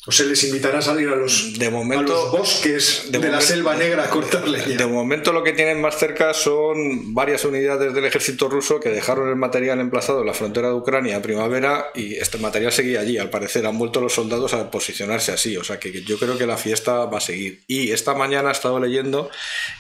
¿O 0.06 0.12
se 0.12 0.26
les 0.26 0.44
invitará 0.44 0.80
a 0.80 0.82
salir 0.82 1.08
a 1.08 1.16
los, 1.16 1.58
De 1.58 1.70
momento- 1.70 2.12
a 2.12 2.16
los 2.26 2.32
bosques 2.32 3.04
de, 3.08 3.20
la 3.20 3.26
momento- 3.28 3.46
selva 3.46 3.76
negra 3.76 4.04
a 4.04 4.10
cortar 4.10 4.46
leña? 4.50 4.76
De 4.78 4.86
momento 4.86 5.32
lo 5.32 5.44
que 5.44 5.54
tienen 5.54 5.80
más 5.80 5.98
cerca 5.98 6.34
son 6.34 7.14
varias 7.14 7.46
unidades 7.46 7.94
del 7.94 8.04
ejército 8.04 8.50
ruso 8.50 8.82
que 8.82 8.90
dejaron 8.90 9.30
el 9.30 9.38
material 9.38 9.80
emplazado 9.80 10.20
en 10.20 10.28
la 10.28 10.34
frontera 10.34 10.68
de 10.68 10.74
Ucrania 10.74 11.16
a 11.16 11.22
primavera 11.22 11.86
y 11.96 12.16
este 12.16 12.38
material 12.38 12.74
seguía 12.74 13.00
allí. 13.00 13.18
Al 13.18 13.30
parecer 13.30 13.66
han 13.66 13.78
vuelto 13.80 14.02
los 14.02 14.14
soldados 14.14 14.54
a 14.54 14.70
posicionarse 14.70 15.32
así. 15.32 15.56
O 15.56 15.64
sea 15.64 15.80
que 15.80 16.02
yo 16.04 16.20
creo 16.20 16.38
que 16.38 16.48
la 16.48 16.58
fiesta 16.58 17.06
va 17.06 17.20
a 17.20 17.22
seguir. 17.22 17.64
Y 17.68 17.92
esta 17.92 18.14
mañana 18.14 18.50
he 18.50 18.52
estado 18.52 18.82
leyendo 18.82 19.30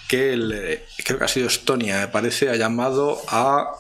que 0.08 0.32
el, 0.32 0.54
eh, 0.54 0.86
creo 1.04 1.20
que 1.20 1.26
ha 1.26 1.28
sido 1.28 1.48
Estonia, 1.48 2.00
me 2.00 2.08
parece, 2.08 2.50
ha 2.50 2.56
llamado 2.56 3.22
a 3.28 3.74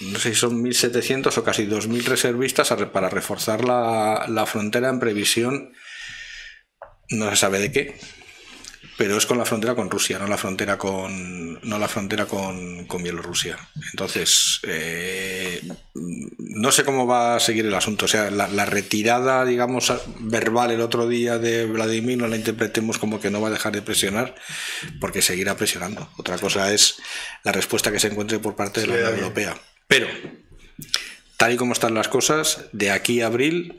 no 0.00 0.18
sé 0.18 0.30
si 0.30 0.40
son 0.40 0.62
1.700 0.62 1.36
o 1.36 1.44
casi 1.44 1.66
2.000 1.66 2.04
reservistas 2.04 2.72
para 2.92 3.08
reforzar 3.08 3.64
la, 3.64 4.26
la 4.28 4.46
frontera 4.46 4.88
en 4.88 5.00
previsión, 5.00 5.72
no 7.10 7.28
se 7.30 7.36
sabe 7.36 7.58
de 7.58 7.72
qué, 7.72 7.96
pero 9.00 9.16
es 9.16 9.24
con 9.24 9.38
la 9.38 9.46
frontera 9.46 9.74
con 9.74 9.90
Rusia, 9.90 10.18
no 10.18 10.26
la 10.26 10.36
frontera 10.36 10.76
con, 10.76 11.58
no 11.66 11.78
la 11.78 11.88
frontera 11.88 12.26
con, 12.26 12.84
con 12.84 13.02
Bielorrusia. 13.02 13.56
Entonces, 13.92 14.60
eh, 14.64 15.62
no 16.38 16.70
sé 16.70 16.84
cómo 16.84 17.06
va 17.06 17.36
a 17.36 17.40
seguir 17.40 17.64
el 17.64 17.74
asunto. 17.74 18.04
O 18.04 18.08
sea, 18.08 18.30
la, 18.30 18.46
la 18.48 18.66
retirada, 18.66 19.46
digamos, 19.46 19.90
verbal 20.18 20.70
el 20.70 20.82
otro 20.82 21.08
día 21.08 21.38
de 21.38 21.64
Vladimir 21.64 22.18
no 22.18 22.28
la 22.28 22.36
interpretemos 22.36 22.98
como 22.98 23.20
que 23.20 23.30
no 23.30 23.40
va 23.40 23.48
a 23.48 23.52
dejar 23.52 23.72
de 23.72 23.80
presionar, 23.80 24.34
porque 25.00 25.22
seguirá 25.22 25.56
presionando. 25.56 26.10
Otra 26.18 26.36
cosa 26.36 26.70
es 26.70 26.96
la 27.42 27.52
respuesta 27.52 27.90
que 27.90 28.00
se 28.00 28.08
encuentre 28.08 28.38
por 28.38 28.54
parte 28.54 28.82
de 28.82 28.86
la 28.86 28.94
Unión. 28.94 29.14
Europea. 29.14 29.56
Pero, 29.90 30.06
tal 31.36 31.52
y 31.52 31.56
como 31.56 31.72
están 31.72 31.94
las 31.94 32.06
cosas, 32.06 32.66
de 32.70 32.92
aquí 32.92 33.22
a 33.22 33.26
abril 33.26 33.74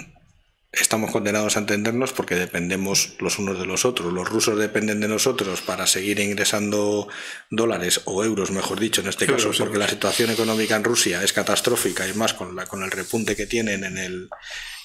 estamos 0.73 1.09
condenados 1.09 1.55
a 1.55 1.59
entendernos 1.59 2.11
porque 2.11 2.35
dependemos 2.35 3.15
los 3.19 3.39
unos 3.39 3.57
de 3.57 3.65
los 3.65 3.85
otros. 3.85 4.11
Los 4.11 4.27
rusos 4.27 4.59
dependen 4.59 4.99
de 4.99 5.07
nosotros 5.07 5.61
para 5.61 5.87
seguir 5.87 6.19
ingresando 6.19 7.07
dólares 7.49 8.01
o 8.03 8.25
euros, 8.25 8.51
mejor 8.51 8.77
dicho, 8.77 8.99
en 8.99 9.07
este 9.07 9.25
caso, 9.25 9.51
porque 9.57 9.77
la 9.77 9.87
situación 9.87 10.29
económica 10.31 10.75
en 10.75 10.83
Rusia 10.83 11.23
es 11.23 11.31
catastrófica 11.31 12.05
y 12.05 12.13
más 12.13 12.33
con, 12.33 12.57
la, 12.57 12.65
con 12.65 12.83
el 12.83 12.91
repunte 12.91 13.37
que 13.37 13.47
tienen 13.47 13.85
en 13.85 13.97
el, 13.97 14.27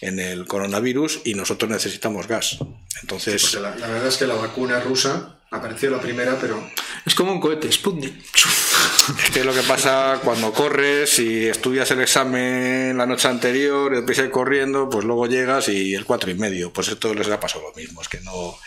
en 0.00 0.20
el 0.20 0.46
coronavirus 0.46 1.22
y 1.24 1.34
nosotros 1.34 1.68
necesitamos 1.68 2.28
gas. 2.28 2.58
Entonces, 3.02 3.42
Sí, 3.42 3.56
porque 3.56 3.68
la, 3.68 3.76
la 3.84 3.92
verdad 3.92 4.08
es 4.08 4.16
que 4.16 4.28
la 4.28 4.36
vacuna 4.36 4.78
rusa 4.78 5.35
apareció 5.50 5.90
la 5.90 6.00
primera, 6.00 6.36
pero 6.40 6.62
Es 7.04 7.14
como 7.14 7.32
un 7.32 7.40
cohete, 7.40 7.70
Sputnik. 7.70 8.14
Es 9.24 9.30
que 9.30 9.44
lo 9.44 9.54
que 9.54 9.62
pasa 9.62 10.20
cuando 10.24 10.52
corres 10.52 11.20
y 11.20 11.46
estudias 11.46 11.88
el 11.92 12.00
examen 12.00 12.98
la 12.98 13.06
noche 13.06 13.28
anterior 13.28 13.94
y 13.94 13.98
empiezas 13.98 14.28
corriendo, 14.30 14.88
pues 14.88 15.04
luego 15.04 15.26
llegas 15.26 15.68
y 15.68 15.94
el 15.94 16.04
cuatro 16.04 16.30
y 16.30 16.34
medio. 16.34 16.72
Pues 16.72 16.88
esto 16.88 17.14
les 17.14 17.28
ha 17.28 17.38
pasado 17.38 17.62
lo 17.68 17.74
mismo, 17.74 18.02
es 18.02 18.08
que 18.08 18.20
no, 18.22 18.58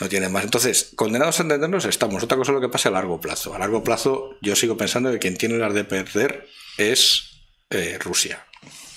no 0.00 0.08
tienen 0.08 0.30
más. 0.30 0.44
Entonces, 0.44 0.92
condenados 0.94 1.40
a 1.40 1.42
entendernos 1.42 1.84
estamos. 1.86 2.22
Otra 2.22 2.36
cosa 2.36 2.52
es 2.52 2.54
lo 2.54 2.60
que 2.60 2.68
pasa 2.68 2.88
a 2.88 2.92
largo 2.92 3.20
plazo. 3.20 3.54
A 3.54 3.58
largo 3.58 3.82
plazo 3.82 4.36
yo 4.40 4.54
sigo 4.54 4.76
pensando 4.76 5.10
que 5.10 5.18
quien 5.18 5.36
tiene 5.36 5.58
las 5.58 5.74
de 5.74 5.84
perder 5.84 6.48
es 6.78 7.40
eh, 7.70 7.98
Rusia. 8.00 8.46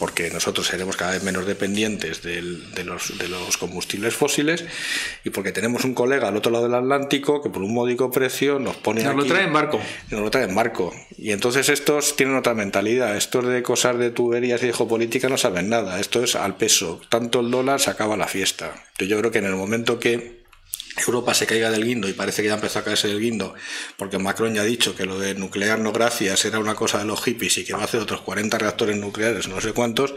Porque 0.04 0.30
nosotros 0.32 0.68
seremos 0.68 0.98
cada 0.98 1.12
vez 1.14 1.24
menos 1.24 1.46
dependientes 1.46 2.22
del- 2.24 2.74
de, 2.74 2.84
los, 2.84 3.18
de 3.18 3.30
los 3.30 3.56
combustibles 3.56 4.14
fósiles 4.14 4.66
y 5.24 5.30
porque 5.30 5.54
tenemos 5.54 5.86
un 5.86 5.94
colega 5.94 6.28
al 6.28 6.36
otro 6.36 6.52
lado 6.52 6.66
del 6.66 6.74
Atlántico 6.74 7.42
que 7.42 7.50
por 7.50 7.62
un 7.62 7.74
módico 7.74 8.12
precio 8.12 8.60
nos 8.60 8.76
pone 8.76 9.02
Nos 9.02 9.16
lo 9.16 9.24
trae 9.26 9.46
en 9.46 9.54
barco. 9.54 9.80
nos 10.12 10.20
lo 10.20 10.30
traen 10.30 10.50
en 10.50 10.56
barco. 10.58 10.94
Y 11.18 11.32
entonces 11.32 11.70
estos 11.70 12.18
tienen 12.18 12.36
otra 12.36 12.54
mentalidad. 12.54 13.16
Estos 13.16 13.48
de 13.48 13.64
cosas 13.64 13.98
de 13.98 14.12
tuberías 14.12 14.62
y 14.64 14.68
de 14.68 14.74
geopolítica 14.74 15.30
no 15.30 15.38
saben 15.38 15.70
nada. 15.70 15.98
Esto 16.02 16.22
es 16.22 16.36
al 16.36 16.58
peso. 16.58 17.00
Tanto 17.08 17.40
el 17.40 17.50
dólar 17.50 17.80
se 17.80 17.90
acaba 17.90 18.18
la 18.18 18.28
fiesta. 18.28 18.74
Yo 19.00 19.18
creo 19.20 19.32
que 19.32 19.40
en 19.40 19.46
el 19.46 19.56
momento 19.56 20.02
que 20.02 20.43
Europa 20.98 21.34
se 21.34 21.46
caiga 21.46 21.72
del 21.72 21.86
guindo 21.86 22.08
y 22.08 22.14
parece 22.14 22.42
que 22.42 22.50
ya 22.50 22.56
empezó 22.56 22.80
a 22.80 22.84
caerse 22.84 23.08
del 23.08 23.20
guindo 23.20 23.54
porque 23.98 24.20
Macron 24.20 24.54
ya 24.54 24.62
ha 24.62 24.66
dicho 24.66 24.96
que 24.96 25.06
lo 25.06 25.20
de 25.20 25.36
nuclear 25.36 25.80
no 25.80 25.92
gracias 25.92 26.46
era 26.46 26.60
una 26.60 26.76
cosa 26.76 27.00
de 27.00 27.06
los 27.06 27.22
hippies 27.24 27.58
y 27.58 27.66
que 27.66 27.74
va 27.74 27.82
a 27.82 27.86
hacer 27.86 28.02
otros 28.02 28.22
40 28.22 28.58
reactores 28.58 28.98
nucleares, 28.98 29.48
no 29.48 29.60
sé 29.62 29.74
cuántos, 29.74 30.14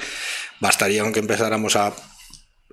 bastaría 0.61 1.03
con 1.03 1.13
que 1.13 1.21
empezáramos 1.21 1.77
a 1.77 1.95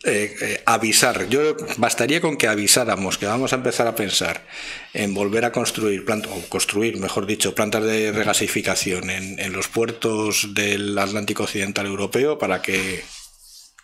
eh, 0.06 0.36
eh, 0.42 0.64
avisar. 0.66 1.30
Yo 1.30 1.56
bastaría 1.78 2.20
con 2.20 2.36
que 2.36 2.50
avisáramos 2.50 3.18
que 3.18 3.26
vamos 3.26 3.54
a 3.54 3.56
empezar 3.56 3.88
a 3.88 3.96
pensar 3.96 4.46
en 4.94 5.14
volver 5.14 5.46
a 5.46 5.54
construir 5.54 6.04
plantas, 6.04 6.32
o 6.34 6.42
construir, 6.50 6.98
mejor 6.98 7.26
dicho, 7.26 7.56
plantas 7.56 7.84
de 7.84 8.12
regasificación 8.12 9.10
en, 9.10 9.40
en 9.40 9.54
los 9.54 9.70
puertos 9.70 10.54
del 10.54 10.98
Atlántico 10.98 11.44
Occidental 11.44 11.86
Europeo 11.86 12.38
para 12.38 12.62
que 12.62 13.06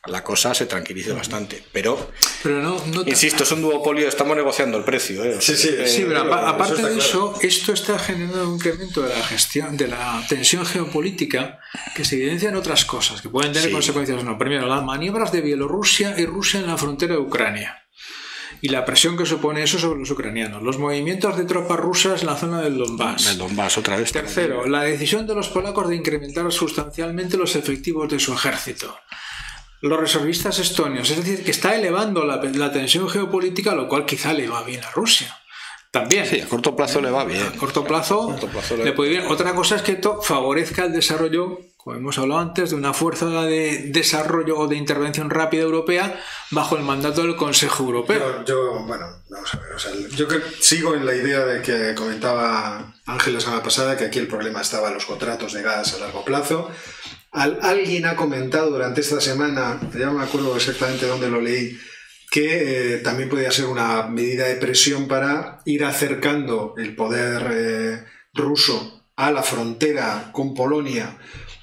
la 0.06 0.24
cosa 0.24 0.54
se 0.54 0.66
tranquilice 0.66 1.12
bastante. 1.12 1.64
Pero, 1.72 2.12
Pero 2.42 2.62
no, 2.62 2.82
insisto, 3.06 3.44
es 3.44 3.52
un 3.52 3.62
duopolio, 3.62 4.08
estamos 4.08 4.36
negociando 4.38 4.78
el 4.78 4.84
precio. 4.84 5.24
¿eh? 5.24 5.36
O 5.36 5.42
sea, 5.42 5.56
Sí, 5.56 5.62
sí, 5.70 5.76
eh, 5.78 5.88
Sí, 5.88 6.06
pero 6.08 6.22
aparte 6.34 6.76
de 6.76 6.80
claro. 6.82 6.98
eso, 6.98 7.36
esto 7.42 7.74
está 7.74 8.00
generando 8.00 8.48
un 8.50 8.56
incremento 8.56 9.02
de 9.02 9.10
la 9.10 9.24
gestión, 9.24 9.76
de 9.78 9.88
la 9.88 10.24
tensión 10.30 10.66
geopolítica 10.66 11.60
que 11.96 12.06
se 12.06 12.16
evidencia 12.16 12.50
en 12.50 12.56
otras 12.56 12.86
cosas, 12.86 13.22
que 13.22 13.30
pueden 13.30 13.52
tener 13.52 13.68
Sí. 13.70 13.74
consecuencias 13.74 14.22
o 14.22 14.24
no. 14.24 14.38
Primero, 14.38 14.68
las 14.68 14.84
maniobras 14.84 15.32
de 15.32 15.42
Bielorrusia 15.42 16.16
y 16.18 16.26
Rusia 16.26 16.60
en 16.62 16.68
la 16.68 16.78
frontera 16.78 17.16
de 17.16 17.20
Ucrania. 17.20 17.84
Y 18.62 18.70
la 18.70 18.84
presión 18.84 19.16
que 19.18 19.26
supone 19.26 19.64
eso 19.64 19.80
sobre 19.80 20.00
los 20.00 20.12
ucranianos. 20.12 20.62
Los 20.64 20.78
movimientos 20.80 21.38
de 21.38 21.46
tropas 21.46 21.80
rusas 21.80 22.22
en 22.22 22.28
la 22.28 22.36
zona 22.36 22.62
del 22.62 22.78
Donbass. 22.78 23.28
el 23.28 23.38
Donbass 23.38 23.78
otra 23.78 23.96
vez. 23.96 24.12
Tercero, 24.12 24.66
la 24.68 24.82
decisión 24.84 25.26
de 25.28 25.34
los 25.36 25.48
polacos 25.48 25.88
de 25.88 25.96
incrementar 25.96 26.52
sustancialmente 26.52 27.38
los 27.38 27.56
efectivos 27.56 28.10
de 28.10 28.20
su 28.20 28.34
ejército. 28.34 28.98
Los 29.82 30.00
reservistas 30.00 30.60
estonios, 30.60 31.10
es 31.10 31.18
decir, 31.18 31.44
que 31.44 31.52
está 31.52 31.76
elevando 31.76 32.26
la, 32.26 32.38
la 32.44 32.72
tensión 32.72 33.08
geopolítica, 33.10 33.74
lo 33.76 33.88
cual 33.88 34.06
quizá 34.06 34.34
le 34.34 34.48
va 34.48 34.64
bien 34.64 34.84
a 34.84 34.92
Rusia. 34.92 35.36
También. 35.92 36.26
Sí, 36.28 36.40
a 36.40 36.48
corto 36.48 36.76
plazo 36.76 37.02
le 37.02 37.10
va 37.10 37.24
bien. 37.26 37.42
A 37.42 37.52
corto 37.58 37.84
plazo, 37.84 38.28
corto 38.28 38.48
plazo 38.48 38.78
le- 38.78 38.84
le 38.86 38.92
puede 38.94 39.10
bien. 39.10 39.26
Otra 39.28 39.56
cosa 39.56 39.76
es 39.78 39.82
que 39.82 39.94
esto 39.94 40.22
favorezca 40.22 40.84
el 40.86 40.94
desarrollo, 40.94 41.58
como 41.78 41.96
hemos 41.96 42.20
hablado 42.20 42.42
antes, 42.42 42.70
de 42.70 42.76
una 42.76 42.94
fuerza 42.94 43.26
de 43.26 43.90
desarrollo 43.92 44.56
o 44.60 44.68
de 44.68 44.76
intervención 44.76 45.32
rápida 45.32 45.64
europea 45.64 46.20
bajo 46.52 46.76
el 46.78 46.84
mandato 46.84 47.24
del 47.24 47.36
Consejo 47.36 47.86
Europeo. 47.86 48.44
Yo, 48.46 48.46
yo, 48.46 48.84
bueno, 48.86 49.06
vamos 49.32 49.52
a 49.56 49.60
ver, 49.62 49.72
o 49.74 49.80
sea, 49.80 49.92
yo 50.16 50.28
que 50.28 50.40
sigo 50.60 50.94
en 50.94 51.08
la 51.08 51.16
idea 51.16 51.40
de 51.40 51.64
que 51.64 51.96
comentaba 51.96 52.94
Ángel 53.08 53.34
la 53.34 53.40
semana 53.42 53.64
pasada, 53.64 53.98
que 53.98 54.06
aquí 54.06 54.20
el 54.20 54.28
problema 54.28 54.62
estaba 54.62 54.90
en 54.90 54.94
los 54.94 55.06
contratos 55.08 55.54
de 55.54 55.64
gas 55.64 55.96
a 55.96 56.00
largo 56.00 56.24
plazo. 56.24 56.70
Al- 57.32 57.60
alguien 57.62 58.06
ha 58.06 58.16
comentado 58.16 58.72
durante 58.72 59.02
esta 59.02 59.22
semana, 59.22 59.80
ya 59.98 60.08
no 60.08 60.14
me 60.14 60.24
acuerdo 60.24 60.56
exactamente 60.56 61.06
dónde 61.06 61.30
lo 61.30 61.40
leí, 61.42 61.78
que 62.32 62.96
eh, 62.96 62.98
también 63.00 63.30
podía 63.30 63.52
ser 63.52 63.66
una 63.66 64.08
medida 64.08 64.46
de 64.48 64.56
presión 64.56 65.08
para 65.08 65.60
ir 65.66 65.84
acercando 65.84 66.74
el 66.78 66.96
poder 66.96 67.48
eh, 67.52 68.04
ruso 68.34 69.06
a 69.16 69.32
la 69.32 69.44
frontera 69.44 70.30
con 70.32 70.54
Polonia, 70.54 71.18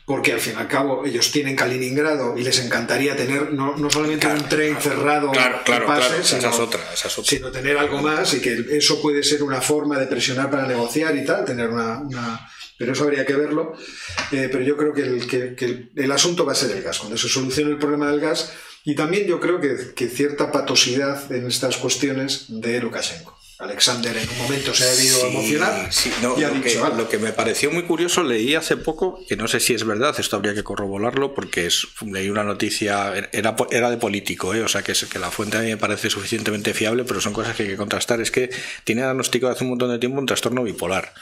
porque 0.04 0.32
al 0.32 0.40
fin 0.40 0.54
y 0.56 0.60
al 0.60 0.68
cabo 0.68 1.04
ellos 1.04 1.32
tienen 1.32 1.56
Kaliningrado 1.56 2.36
y 2.36 2.42
les 2.44 2.60
encantaría 2.60 3.16
tener 3.16 3.52
no, 3.52 3.76
no 3.76 3.90
solamente 3.90 4.26
un 4.28 4.42
tren 4.48 4.76
cerrado 4.80 5.32
Claro, 5.32 5.86
pase. 5.86 6.20
Esa 6.20 6.36
sino- 6.38 6.50
es 6.50 6.58
otra. 6.60 6.80
Esa 6.92 7.08
es 7.08 7.18
otra. 7.18 7.30
sino 7.30 7.50
tener 7.50 7.76
algo 7.76 8.00
más 8.02 8.32
y 8.34 8.40
que 8.40 8.66
eso 8.70 9.00
puede 9.02 9.22
ser 9.24 9.42
una 9.42 9.60
forma 9.60 9.98
de 9.98 10.06
presionar 10.06 10.48
para 10.50 10.66
negociar 10.68 11.16
y 11.16 11.24
tal, 11.24 11.44
tener 11.44 11.70
una... 11.70 11.98
una- 11.98 12.48
pero 12.78 12.92
eso 12.92 13.04
habría 13.04 13.24
que 13.26 13.34
verlo. 13.34 13.74
Eh, 14.32 14.48
pero 14.50 14.62
yo 14.64 14.76
creo 14.76 14.92
que 14.92 15.02
el, 15.02 15.26
que- 15.26 15.54
que 15.54 15.64
el- 15.64 15.90
el 15.96 16.12
asunto 16.12 16.44
va 16.44 16.52
a 16.52 16.56
ser 16.56 16.70
el 16.76 16.82
gas. 16.82 16.98
Cuando 16.98 17.16
se 17.16 17.28
solucione 17.28 17.70
el 17.70 17.78
problema 17.78 18.10
del 18.10 18.20
gas, 18.20 18.52
y 18.84 18.94
también 18.94 19.26
yo 19.26 19.40
creo 19.40 19.60
que, 19.60 19.76
que 19.94 20.08
cierta 20.08 20.52
patosidad 20.52 21.32
en 21.32 21.46
estas 21.46 21.76
cuestiones 21.76 22.46
de 22.48 22.80
Lukashenko. 22.80 23.36
Alexander 23.58 24.14
en 24.14 24.28
un 24.28 24.36
momento 24.36 24.74
se 24.74 24.84
ha 24.84 24.86
debido 24.94 25.18
Sí, 25.18 25.26
emocionar 25.28 25.88
sí, 25.90 26.12
no, 26.20 26.38
y 26.38 26.44
ha 26.44 26.48
lo, 26.48 26.62
que, 26.62 26.68
dicho, 26.68 26.84
"Ala". 26.84 26.94
lo 26.94 27.08
que 27.08 27.16
me 27.16 27.32
pareció 27.32 27.70
muy 27.70 27.84
curioso, 27.84 28.22
leí 28.22 28.54
hace 28.54 28.76
poco, 28.76 29.18
que 29.26 29.34
no 29.36 29.48
sé 29.48 29.60
si 29.60 29.72
es 29.72 29.82
verdad, 29.84 30.14
esto 30.18 30.36
habría 30.36 30.52
que 30.54 30.62
corroborarlo, 30.62 31.32
porque 31.34 31.64
es, 31.64 31.86
leí 32.04 32.28
una 32.28 32.44
noticia, 32.44 33.16
era, 33.32 33.56
era 33.70 33.88
de 33.90 33.96
político, 33.96 34.52
¿eh? 34.54 34.60
o 34.62 34.68
sea 34.68 34.82
que, 34.82 34.92
es, 34.92 35.06
que 35.06 35.18
la 35.18 35.30
fuente 35.30 35.56
a 35.56 35.60
mí 35.60 35.68
me 35.68 35.78
parece 35.78 36.10
suficientemente 36.10 36.74
fiable, 36.74 37.04
pero 37.04 37.22
son 37.22 37.32
cosas 37.32 37.56
que 37.56 37.62
hay 37.62 37.68
que 37.70 37.76
contrastar. 37.78 38.20
Es 38.20 38.30
que 38.30 38.50
tiene 38.84 39.00
diagnosticado 39.00 39.54
hace 39.54 39.64
un 39.64 39.70
montón 39.70 39.90
de 39.90 39.98
tiempo 39.98 40.18
un 40.20 40.26
trastorno 40.26 40.62
bipolar. 40.62 41.14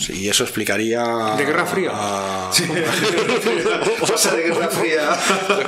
Sí, 0.00 0.14
y 0.22 0.28
eso 0.30 0.44
explicaría. 0.44 1.02
¿De 1.36 1.44
Guerra 1.44 1.66
Fría? 1.66 1.90
a- 1.92 2.50
Pasa 4.08 4.34
de 4.36 4.42
Guerra 4.44 4.68
Fría. 4.68 5.10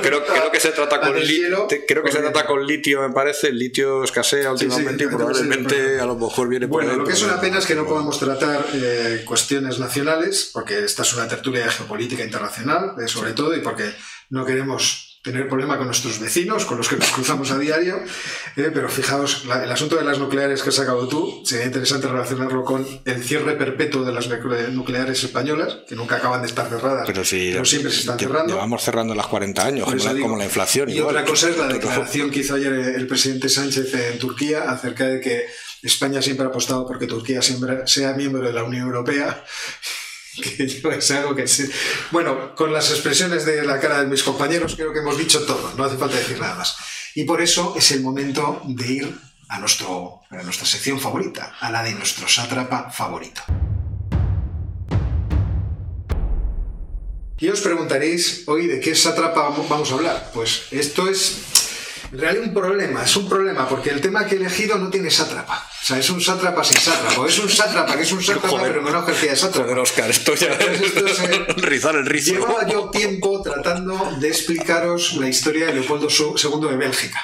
Creo, 0.01 0.25
creo 0.25 0.51
que 0.51 0.59
se 0.59 0.71
trata 0.71 0.99
con 0.99 1.13
li- 1.13 1.21
deshielo. 1.21 1.67
te- 1.67 1.85
creo 1.85 2.03
que 2.03 2.11
se 2.11 2.19
trata 2.19 2.45
con 2.45 2.65
litio, 2.65 3.01
me 3.07 3.13
parece. 3.13 3.49
El 3.49 3.59
litio 3.59 4.03
escasea 4.03 4.51
Sí, 4.53 4.57
sí, 4.57 4.65
últimamente 4.65 5.03
y 5.03 5.07
probablemente 5.07 5.95
sí, 5.95 5.99
a 6.01 6.05
lo 6.05 6.15
mejor 6.15 6.47
viene 6.49 6.67
por 6.67 6.77
Bueno, 6.81 6.91
ahí, 6.93 6.97
lo 6.97 7.05
que 7.05 7.13
es 7.13 7.21
una 7.21 7.39
pena 7.39 7.59
es 7.59 7.65
que 7.65 7.75
no 7.75 7.85
podamos 7.85 8.19
tratar 8.19 8.65
eh, 8.73 9.21
cuestiones 9.25 9.77
nacionales, 9.79 10.49
porque 10.51 10.83
esta 10.83 11.03
es 11.03 11.13
una 11.13 11.27
tertulia 11.27 11.65
de 11.65 11.69
geopolítica 11.71 12.23
internacional, 12.23 12.95
eh, 13.03 13.07
sobre 13.07 13.33
todo, 13.33 13.55
y 13.55 13.59
porque 13.61 13.93
no 14.31 14.45
queremos 14.45 15.12
tener 15.23 15.47
problema 15.47 15.77
con 15.77 15.87
nuestros 15.87 16.19
vecinos, 16.19 16.65
con 16.65 16.77
los 16.77 16.89
que 16.89 16.97
nos 16.97 17.09
cruzamos 17.11 17.49
a 17.51 17.57
diario. 17.57 17.99
eh, 18.55 18.69
pero 18.73 18.87
fijaos, 18.89 19.45
la- 19.45 19.63
el 19.63 19.71
asunto 19.71 19.95
de 19.95 20.03
las 20.03 20.19
nucleares 20.19 20.61
que 20.61 20.69
has 20.69 20.75
sacado 20.75 21.07
tú, 21.07 21.41
sería 21.45 21.65
interesante 21.65 22.07
relacionarlo 22.07 22.63
con 22.63 22.85
el 23.05 23.23
cierre 23.23 23.53
perpetuo 23.55 24.03
de 24.03 24.11
las 24.11 24.29
nucle- 24.29 24.67
nucleares 24.69 25.23
españolas, 25.23 25.77
que 25.87 25.95
nunca 25.95 26.17
acaban 26.17 26.41
de 26.41 26.47
estar 26.49 26.67
cerradas, 26.69 27.05
Pero 27.07 27.23
si 27.25 27.51
siempre 27.63 27.91
se 27.91 28.01
están 28.01 28.19
cerrando. 28.19 28.53
Llevamos 28.53 28.83
cerrando 28.83 29.15
las 29.15 29.27
40 29.27 29.65
años, 29.65 29.85
como 29.85 29.97
digo. 30.13 30.27
como 30.27 30.37
la 30.37 30.43
inflación. 30.43 30.89
Y 30.89 30.97
igual. 30.97 31.15
otra 31.15 31.25
cosa 31.25 31.49
es 31.49 31.57
la 31.57 31.67
declaración 31.67 32.29
que 32.29 32.39
hizo 32.41 32.55
ayer 32.55 32.73
el 32.73 33.07
presidente 33.07 33.47
Sánchez 33.49 33.93
en 33.93 34.19
Turquía 34.19 34.69
acerca 34.69 35.05
de 35.07 35.19
que 35.21 35.45
España 35.81 36.21
siempre 36.21 36.45
ha 36.45 36.49
apostado 36.49 36.85
porque 36.85 37.07
Turquía 37.07 37.41
siempre 37.41 37.87
sea 37.87 38.13
miembro 38.13 38.45
de 38.45 38.53
la 38.53 38.63
Unión 38.63 38.85
Europea. 38.87 39.43
Que 40.41 40.63
es 40.97 41.11
algo 41.11 41.35
que. 41.35 41.45
Bueno, 42.11 42.55
con 42.55 42.73
las 42.73 42.89
expresiones 42.89 43.45
de 43.45 43.63
la 43.63 43.79
cara 43.79 44.01
de 44.01 44.07
mis 44.07 44.23
compañeros 44.23 44.75
creo 44.75 44.91
que 44.91 44.99
hemos 44.99 45.17
dicho 45.17 45.45
todo, 45.45 45.73
no 45.77 45.83
hace 45.83 45.97
falta 45.97 46.17
decir 46.17 46.39
nada 46.39 46.55
más. 46.55 46.75
Y 47.15 47.25
por 47.25 47.41
eso 47.41 47.75
es 47.77 47.91
el 47.91 48.01
momento 48.01 48.61
de 48.65 48.91
ir 48.91 49.15
a, 49.49 49.59
nuestro, 49.59 50.21
a 50.29 50.41
nuestra 50.41 50.65
sección 50.65 50.99
favorita, 50.99 51.55
a 51.59 51.69
la 51.71 51.83
de 51.83 51.93
nuestro 51.93 52.27
sátrapa 52.27 52.89
favorito. 52.89 53.43
Y 57.37 57.49
os 57.49 57.61
preguntaréis, 57.61 58.43
hoy, 58.47 58.67
¿de 58.67 58.79
qué 58.79 58.95
sátrapa 58.95 59.49
vamos 59.69 59.91
a 59.91 59.95
hablar? 59.95 60.31
Pues 60.33 60.63
esto 60.71 61.09
es 61.09 61.72
en 62.13 62.19
realidad 62.19 62.45
un 62.45 62.53
problema, 62.53 63.03
es 63.03 63.15
un 63.15 63.27
problema, 63.27 63.67
porque 63.67 63.89
el 63.89 63.99
tema 63.99 64.23
que 64.27 64.35
he 64.35 64.37
elegido 64.37 64.77
no 64.77 64.91
tiene 64.91 65.09
sátrapa. 65.09 65.67
O 65.81 65.85
sea, 65.85 65.97
es 65.97 66.07
un 66.11 66.21
sátrapa 66.21 66.63
sin 66.63 66.77
sátrapa, 66.77 67.19
o 67.19 67.25
es 67.25 67.39
un 67.39 67.49
sátrapa 67.49 67.95
que 67.95 68.03
es 68.03 68.11
un 68.11 68.21
sátrapa 68.23 68.49
Joder. 68.49 68.67
pero 68.67 68.81
no 68.83 69.01
ejercía 69.01 69.31
de 69.31 69.35
sátrapa. 69.35 69.63
Joder, 69.63 69.79
Oscar, 69.79 70.11
esto 70.11 70.35
ya 70.35 70.49
esto 70.49 71.07
es, 71.07 71.19
eh, 71.23 71.45
rizar 71.57 71.95
el 71.95 72.05
rizo. 72.05 72.33
Llevaba 72.33 72.67
yo 72.67 72.91
tiempo 72.91 73.41
tratando 73.41 74.15
de 74.19 74.27
explicaros 74.27 75.15
la 75.15 75.27
historia 75.27 75.65
de 75.65 75.73
Leopoldo 75.73 76.07
II 76.07 76.69
de 76.69 76.77
Bélgica, 76.77 77.19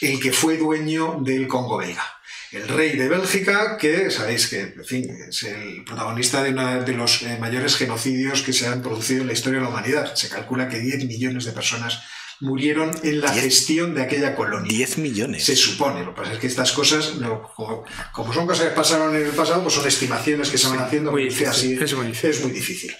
el 0.00 0.18
que 0.18 0.32
fue 0.32 0.56
dueño 0.56 1.18
del 1.20 1.46
Congo 1.46 1.76
belga. 1.76 2.04
El 2.50 2.66
rey 2.66 2.96
de 2.96 3.08
Bélgica, 3.08 3.76
que 3.78 4.10
sabéis 4.10 4.48
que 4.48 4.60
en 4.62 4.84
fin, 4.84 5.16
es 5.28 5.44
el 5.44 5.84
protagonista 5.84 6.42
de 6.42 6.50
uno 6.50 6.82
de 6.82 6.92
los 6.92 7.22
eh, 7.22 7.38
mayores 7.40 7.76
genocidios 7.76 8.42
que 8.42 8.52
se 8.52 8.66
han 8.66 8.82
producido 8.82 9.20
en 9.20 9.28
la 9.28 9.32
historia 9.32 9.60
de 9.60 9.64
la 9.64 9.70
humanidad. 9.70 10.12
Se 10.16 10.28
calcula 10.28 10.68
que 10.68 10.80
10 10.80 11.04
millones 11.04 11.44
de 11.44 11.52
personas 11.52 12.02
murieron 12.44 12.90
en 13.02 13.20
la 13.20 13.32
gestión 13.32 13.94
de 13.94 14.02
aquella 14.02 14.34
colonia. 14.36 14.68
10 14.68 14.98
millones. 14.98 15.44
Se 15.44 15.56
supone. 15.56 16.04
Lo 16.04 16.14
que 16.14 16.20
pasa 16.20 16.32
es 16.34 16.38
que 16.38 16.46
estas 16.46 16.72
cosas, 16.72 17.16
no, 17.16 17.42
como, 17.56 17.84
como 18.12 18.32
son 18.32 18.46
cosas 18.46 18.66
que 18.68 18.74
pasaron 18.74 19.14
en 19.16 19.22
el 19.26 19.32
pasado, 19.32 19.62
pues 19.62 19.74
son 19.74 19.86
estimaciones 19.88 20.50
que 20.50 20.58
se 20.58 20.68
van 20.68 20.78
haciendo. 20.80 21.10
muy 21.10 21.22
porque 21.22 21.34
difícil, 21.44 21.48
así 21.48 21.84
es 21.84 21.94
muy 21.94 22.06
difícil. 22.06 22.30
es 22.30 22.42
muy 22.42 22.52
difícil. 22.52 22.92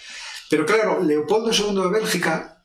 Pero 0.51 0.65
claro, 0.67 1.03
Leopoldo 1.03 1.51
II 1.53 1.83
de 1.83 1.89
Bélgica 1.91 2.65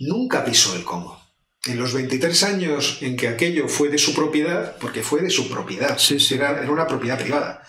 nunca 0.00 0.44
pisó 0.44 0.74
el 0.76 0.84
Congo. 0.84 1.18
En 1.66 1.78
los 1.78 1.92
23 1.92 2.42
años 2.44 2.98
en 3.02 3.16
que 3.16 3.28
aquello 3.28 3.68
fue 3.68 3.88
de 3.90 3.98
su 3.98 4.14
propiedad, 4.14 4.76
porque 4.78 5.02
fue 5.02 5.20
de 5.22 5.28
su 5.30 5.48
propiedad, 5.50 5.98
Sí, 5.98 6.18
sí. 6.18 6.34
Era, 6.36 6.62
era 6.62 6.70
una 6.70 6.86
propiedad 6.86 7.18
privada, 7.20 7.62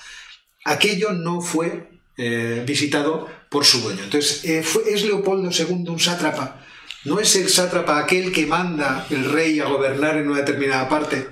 aquello 0.63 1.11
no 1.11 1.41
fue 1.41 1.89
eh, 2.17 2.63
visitado 2.65 3.27
por 3.49 3.65
su 3.65 3.81
dueño. 3.81 4.03
Entonces, 4.03 4.45
eh, 4.45 4.63
fue- 4.63 4.83
¿es 4.93 5.03
Leopoldo 5.03 5.49
II 5.51 5.89
un 5.89 5.99
sátrapa? 5.99 6.60
¿No 7.03 7.19
es 7.19 7.35
el 7.35 7.49
sátrapa 7.49 7.97
aquel 7.97 8.31
que 8.31 8.45
manda 8.45 9.07
el 9.09 9.25
rey 9.25 9.59
a 9.59 9.65
gobernar 9.65 10.17
en 10.17 10.29
una 10.29 10.39
determinada 10.39 10.87
parte? 10.87 11.27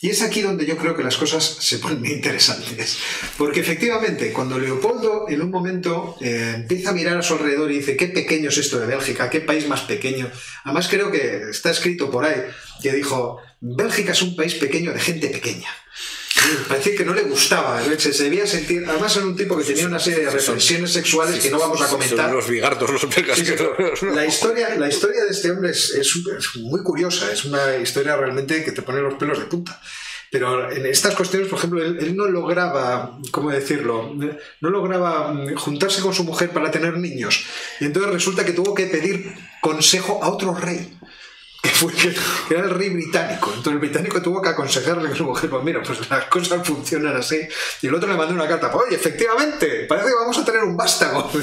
Y 0.00 0.10
es 0.10 0.22
aquí 0.22 0.42
donde 0.42 0.66
yo 0.66 0.76
creo 0.76 0.94
que 0.94 1.02
las 1.02 1.16
cosas 1.16 1.44
se 1.44 1.78
ponen 1.78 2.04
interesantes. 2.06 2.98
Porque 3.36 3.60
efectivamente, 3.60 4.32
cuando 4.32 4.58
Leopoldo 4.58 5.26
en 5.28 5.40
un 5.40 5.50
momento 5.50 6.16
eh, 6.20 6.52
empieza 6.56 6.90
a 6.90 6.92
mirar 6.92 7.16
a 7.16 7.22
su 7.22 7.34
alrededor 7.34 7.72
y 7.72 7.78
dice, 7.78 7.96
qué 7.96 8.08
pequeño 8.08 8.50
es 8.50 8.58
esto 8.58 8.78
de 8.78 8.86
Bélgica, 8.86 9.30
qué 9.30 9.40
país 9.40 9.66
más 9.66 9.80
pequeño. 9.80 10.30
Además 10.64 10.88
creo 10.88 11.10
que 11.10 11.50
está 11.50 11.70
escrito 11.70 12.10
por 12.10 12.24
ahí 12.24 12.42
que 12.82 12.92
dijo, 12.92 13.40
Bélgica 13.60 14.12
es 14.12 14.22
un 14.22 14.36
país 14.36 14.54
pequeño 14.54 14.92
de 14.92 15.00
gente 15.00 15.28
pequeña. 15.28 15.68
Parecía 16.68 16.94
que 16.94 17.04
no 17.04 17.14
le 17.14 17.22
gustaba, 17.22 17.80
se 17.98 18.22
debía 18.24 18.46
sentir, 18.46 18.84
además 18.88 19.16
era 19.16 19.26
un 19.26 19.36
tipo 19.36 19.56
que 19.56 19.64
tenía 19.64 19.86
una 19.86 19.98
serie 19.98 20.24
de 20.24 20.30
reflexiones 20.30 20.92
sexuales 20.92 21.42
que 21.42 21.50
no 21.50 21.58
vamos 21.58 21.80
a 21.82 21.88
comentar. 21.88 22.26
Son 22.26 22.36
los 22.36 22.48
bigardos, 22.48 22.90
los 22.90 23.14
belgas. 23.14 23.38
Sí, 23.38 23.44
sí, 23.44 23.54
no- 23.58 24.14
la, 24.14 24.24
historia, 24.26 24.74
la 24.76 24.88
historia 24.88 25.24
de 25.24 25.30
este 25.30 25.50
hombre 25.50 25.70
es, 25.70 25.90
es- 25.90 26.14
es 26.38 26.56
muy 26.56 26.82
curiosa, 26.82 27.30
es 27.32 27.44
una 27.44 27.76
historia 27.76 28.16
realmente 28.16 28.62
que 28.64 28.72
te 28.72 28.82
pone 28.82 29.00
los 29.00 29.14
pelos 29.14 29.38
de 29.38 29.46
punta. 29.46 29.80
Pero 30.30 30.70
en 30.70 30.84
estas 30.84 31.14
cuestiones, 31.14 31.48
por 31.48 31.58
ejemplo, 31.58 31.82
él, 31.82 31.96
él 32.00 32.14
no 32.14 32.26
lograba, 32.26 33.18
¿cómo 33.30 33.50
decirlo? 33.50 34.14
No 34.60 34.68
lograba 34.70 35.32
mm, 35.32 35.54
juntarse 35.54 36.02
con 36.02 36.12
su 36.12 36.22
mujer 36.24 36.50
para 36.50 36.70
tener 36.70 36.98
niños. 36.98 37.44
Y 37.80 37.86
entonces 37.86 38.12
resulta 38.12 38.44
que 38.44 38.52
tuvo 38.52 38.74
que 38.74 38.86
pedir 38.86 39.32
consejo 39.62 40.22
a 40.22 40.28
otro 40.28 40.54
rey. 40.54 40.97
Que, 41.60 41.68
fue, 41.78 41.92
que 41.92 42.14
era 42.50 42.64
el 42.64 42.70
rey 42.70 42.90
británico. 42.90 43.48
Entonces 43.48 43.72
el 43.72 43.78
británico 43.78 44.22
tuvo 44.22 44.40
que 44.40 44.50
aconsejarle 44.50 45.10
a 45.10 45.14
su 45.14 45.24
mujer, 45.24 45.50
pues 45.50 45.64
mira, 45.64 45.82
pues 45.82 46.08
las 46.08 46.24
cosas 46.26 46.66
funcionan 46.66 47.16
así. 47.16 47.40
Y 47.82 47.86
el 47.88 47.94
otro 47.94 48.08
le 48.08 48.16
mandó 48.16 48.34
una 48.34 48.46
carta, 48.46 48.70
pues, 48.70 48.86
oye, 48.86 48.96
efectivamente, 48.96 49.86
parece 49.88 50.08
que 50.08 50.14
vamos 50.14 50.38
a 50.38 50.44
tener 50.44 50.62
un 50.62 50.76
vástago. 50.76 51.30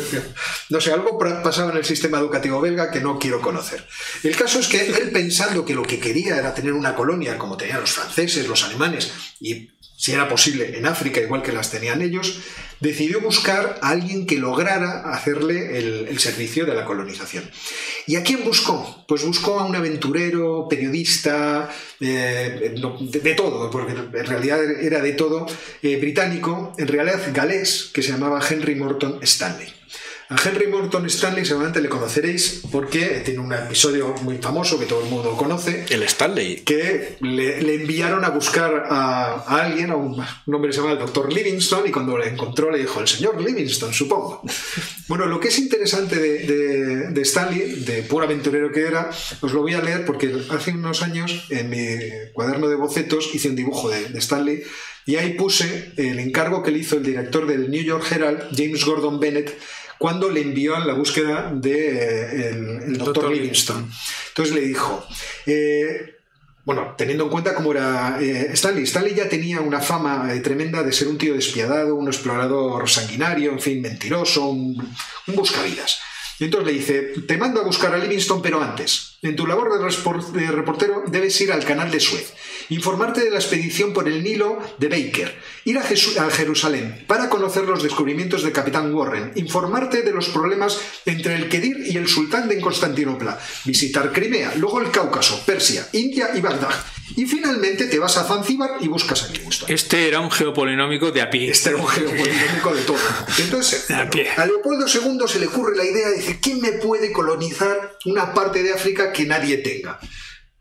No 0.70 0.82
sé, 0.82 0.91
algo 0.91 1.18
pasaba 1.18 1.72
en 1.72 1.78
el 1.78 1.86
sistema 1.86 2.18
educativo 2.18 2.59
belga 2.59 2.89
que 2.89 2.99
no 2.99 3.20
quiero 3.20 3.39
conocer. 3.39 3.86
El 4.24 4.36
caso 4.36 4.59
es 4.59 4.68
que 4.68 4.86
él 4.86 5.11
pensando 5.11 5.63
que 5.63 5.76
lo 5.76 5.84
que 5.84 5.99
quería 5.99 6.38
era 6.38 6.53
tener 6.53 6.74
una 6.74 6.95
colonia 6.95 7.38
como 7.38 7.55
tenían 7.55 7.82
los 7.82 7.91
franceses, 7.91 8.47
los 8.47 8.63
alemanes, 8.63 9.11
y 9.39 9.70
si 9.98 10.12
era 10.12 10.28
posible 10.28 10.78
en 10.78 10.86
África, 10.86 11.22
igual 11.22 11.41
que 11.41 11.52
las 11.52 11.72
tenían 11.72 12.02
ellos, 12.02 12.39
decidió 12.80 13.22
buscar 13.22 13.80
a 13.82 13.89
alguien 13.89 14.26
que 14.26 14.38
lograra 14.38 15.12
hacerle 15.14 15.78
el, 15.78 16.20
servicio 16.20 16.66
de 16.66 16.74
la 16.74 16.86
colonización. 16.86 17.50
¿Y 18.08 18.16
a 18.16 18.24
quién 18.24 18.43
buscó? 18.43 19.04
Pues 19.08 19.24
buscó 19.24 19.60
a 19.60 19.66
un 19.66 19.76
aventurero, 19.76 20.68
periodista, 20.70 21.70
eh, 22.00 22.74
de 23.00 23.34
todo, 23.36 23.70
porque 23.70 23.93
en 23.93 24.26
realidad 24.26 24.64
era 24.82 25.02
de 25.02 25.14
todo, 25.14 25.46
eh, 25.82 25.98
británico, 25.98 26.74
en 26.78 26.88
realidad 26.88 27.22
galés, 27.34 27.91
que 27.93 28.02
se 28.02 28.12
llamaba 28.12 28.41
Henry 28.48 28.76
Morton 28.76 29.20
Stanley. 29.22 29.74
A 30.28 30.36
Henry 30.43 30.65
Morton 30.65 31.05
Stanley 31.05 31.45
seguramente 31.45 31.80
le 31.82 31.88
conoceréis 31.88 32.63
porque 32.71 33.21
tiene 33.23 33.41
un 33.41 33.53
episodio 33.53 34.15
muy 34.23 34.38
famoso 34.39 34.80
que 34.80 34.88
todo 34.88 35.03
el 35.03 35.09
mundo 35.09 35.38
conoce, 35.38 35.86
El 35.88 36.01
Stanley. 36.01 36.61
que 36.61 37.17
le, 37.21 37.61
le 37.61 37.76
enviaron 37.76 38.26
a 38.26 38.30
buscar 38.30 38.88
a, 38.89 39.34
a 39.45 39.61
alguien, 39.65 39.91
a 39.91 39.95
un, 39.95 40.19
hombre 40.47 40.69
que 40.69 40.73
se 40.73 40.82
llama 40.82 40.93
el 40.93 40.99
doctor 40.99 41.32
Livingstone, 41.32 41.89
y 41.89 41.91
cuando 41.91 42.17
le 42.17 42.30
encontró 42.30 42.71
le 42.71 42.80
dijo, 42.80 42.99
el 43.01 43.07
señor 43.07 43.39
Livingstone, 43.39 43.93
supongo. 43.93 44.41
Bueno, 45.07 45.28
lo 45.28 45.39
que 45.39 45.49
es 45.49 45.59
interesante 45.59 46.15
de, 46.15 46.39
de- 46.39 47.07
de 47.11 47.21
Stanley, 47.21 47.82
de 47.86 48.01
puro 48.01 48.26
aventurero 48.26 48.71
que 48.71 48.82
era, 48.88 49.11
os 49.41 49.53
lo 49.53 49.61
voy 49.61 49.76
a 49.76 49.82
leer 49.82 50.05
porque 50.05 50.34
hace 50.49 50.71
unos 50.71 51.03
años 51.03 51.45
en 51.51 51.69
mi 51.69 51.86
cuaderno 52.34 52.67
de 52.67 52.76
bocetos 52.76 53.30
hice 53.36 53.49
un 53.49 53.55
dibujo 53.55 53.89
de, 53.91 54.09
de 54.09 54.19
Stanley 54.19 54.63
y 55.05 55.17
ahí 55.17 55.34
puse 55.34 55.91
el 55.97 56.17
encargo 56.17 56.63
que 56.63 56.71
le 56.71 56.80
hizo 56.80 56.97
el 56.97 57.03
director 57.03 57.45
del 57.45 57.69
New 57.69 57.84
York 57.84 58.03
Herald, 58.11 58.45
James 58.57 58.84
Gordon 58.84 59.19
Bennett, 59.19 59.55
cuando 59.98 60.30
le 60.30 60.41
envió 60.41 60.76
en 60.78 60.88
la 60.88 60.93
búsqueda 60.93 61.52
del 61.54 61.62
de, 61.62 62.50
el, 62.50 62.84
el 62.84 62.98
doctor. 62.98 63.32
Livingstone. 63.32 63.86
Entonces 64.30 64.54
le 64.56 64.62
dijo, 64.62 65.06
eh, 65.46 66.16
bueno, 66.66 66.96
teniendo 66.98 67.26
en 67.26 67.30
cuenta 67.30 67.54
cómo 67.54 67.72
era 67.72 68.18
eh, 68.20 68.50
Stanley, 68.54 68.84
Stanley 68.84 69.14
ya 69.14 69.30
tenía 69.30 69.62
una 69.62 69.80
fama 69.80 70.34
eh, 70.34 70.39
tremenda 70.39 70.84
de 70.84 70.91
ser 70.91 71.08
un 71.08 71.18
tío 71.18 71.36
despiadado, 71.36 71.96
un 71.96 72.08
explorador 72.08 72.89
sanguinario, 72.89 73.52
en 73.52 73.60
fin, 73.60 73.82
mentiroso, 73.82 74.48
un, 74.48 74.96
un 75.28 75.36
buscavidas. 75.36 76.00
Y 76.38 76.46
entonces 76.46 76.68
le 76.68 76.74
dice, 76.80 77.02
te 77.28 77.38
mando 77.38 77.62
a 77.62 77.64
buscar 77.64 77.93
a 77.93 77.98
Livingstone, 77.98 78.41
pero 78.43 78.62
antes, 78.62 79.18
en 79.22 79.36
tu 79.38 79.48
labor 79.48 79.70
de 80.34 80.52
reportero 80.52 81.04
debes 81.08 81.39
ir 81.39 81.52
al 81.54 81.64
canal 81.64 81.89
de 81.89 82.02
Suez, 82.02 82.34
informarte 82.70 83.24
de 83.24 83.30
la 83.32 83.38
expedición 83.38 83.93
por 83.93 84.07
el 84.07 84.24
Nilo 84.24 84.59
de 84.78 84.89
Baker, 84.89 85.36
ir 85.66 85.78
a, 85.78 85.82
a 85.82 86.30
Jerusalén 86.30 87.03
para 87.07 87.30
conocer 87.30 87.66
los 87.66 87.84
descubrimientos 87.84 88.43
del 88.43 88.51
capitán 88.51 88.93
Warren, 88.93 89.32
informarte 89.36 90.01
de 90.01 90.11
los 90.11 90.30
problemas 90.30 90.80
entre 91.05 91.36
el 91.36 91.49
Kedir 91.49 91.78
y 91.88 91.97
el 91.97 92.07
sultán 92.07 92.47
de 92.47 92.59
Constantinopla, 92.59 93.39
visitar 93.66 94.11
Crimea, 94.11 94.53
luego 94.55 94.82
el 94.82 94.91
Cáucaso, 94.91 95.43
Persia, 95.45 95.88
India 95.93 96.30
y 96.36 96.41
Bagdad. 96.41 96.74
Y 97.16 97.28
finalmente 97.28 97.86
te 97.86 97.99
vas 97.99 98.18
a 98.18 98.24
Zanzíbar 98.24 98.72
y 98.82 98.88
buscas 98.88 99.24
a 99.24 99.28
Livingstone. 99.28 99.72
Este 99.74 100.07
era 100.07 100.20
un 100.20 100.32
geopolinómico 100.32 101.11
de 101.11 101.22
a 101.22 101.30
pie. 101.30 101.51
Este 101.51 101.70
era 101.70 101.78
un 101.78 101.88
geopolítico 101.88 102.74
de 102.74 102.82
todo. 102.82 102.97
Entonces, 103.38 103.91
A 103.91 104.09
pie. 104.09 104.28
a 104.36 104.45
Leopoldo 104.45 104.88
II 104.88 105.20
se 105.28 105.39
le 105.39 105.45
ocurre 105.45 105.78
la 105.78 105.86
idea 105.86 106.09
de 106.09 106.18
decir, 106.18 106.39
¿quién 106.41 106.59
me 106.61 106.72
puede 106.74 107.11
colonizar 107.11 107.97
una 108.05 108.34
parte 108.34 108.63
de 108.63 108.74
África 108.74 109.13
que 109.13 109.26
nadie 109.26 109.57
tenga? 109.57 109.99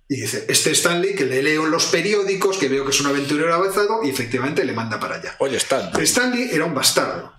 Y 0.09 0.20
dice, 0.20 0.44
este 0.48 0.70
Stanley, 0.72 1.14
que 1.14 1.24
le 1.24 1.42
leo 1.42 1.64
en 1.64 1.70
los 1.70 1.86
periódicos, 1.86 2.59
que 2.59 2.68
veo 2.68 2.84
que 2.84 2.90
es 2.90 3.00
un 3.00 3.07
aventurero 3.07 3.55
avanzado, 3.55 4.00
y 4.05 4.11
efectivamente 4.11 4.64
le 4.64 4.72
manda 4.72 5.00
para 5.00 5.16
allá. 5.16 5.34
Oye, 5.38 5.57
Stan. 5.57 5.90
Stanley 5.98 6.50
era 6.52 6.64
un 6.66 6.74
bastardo. 6.74 7.34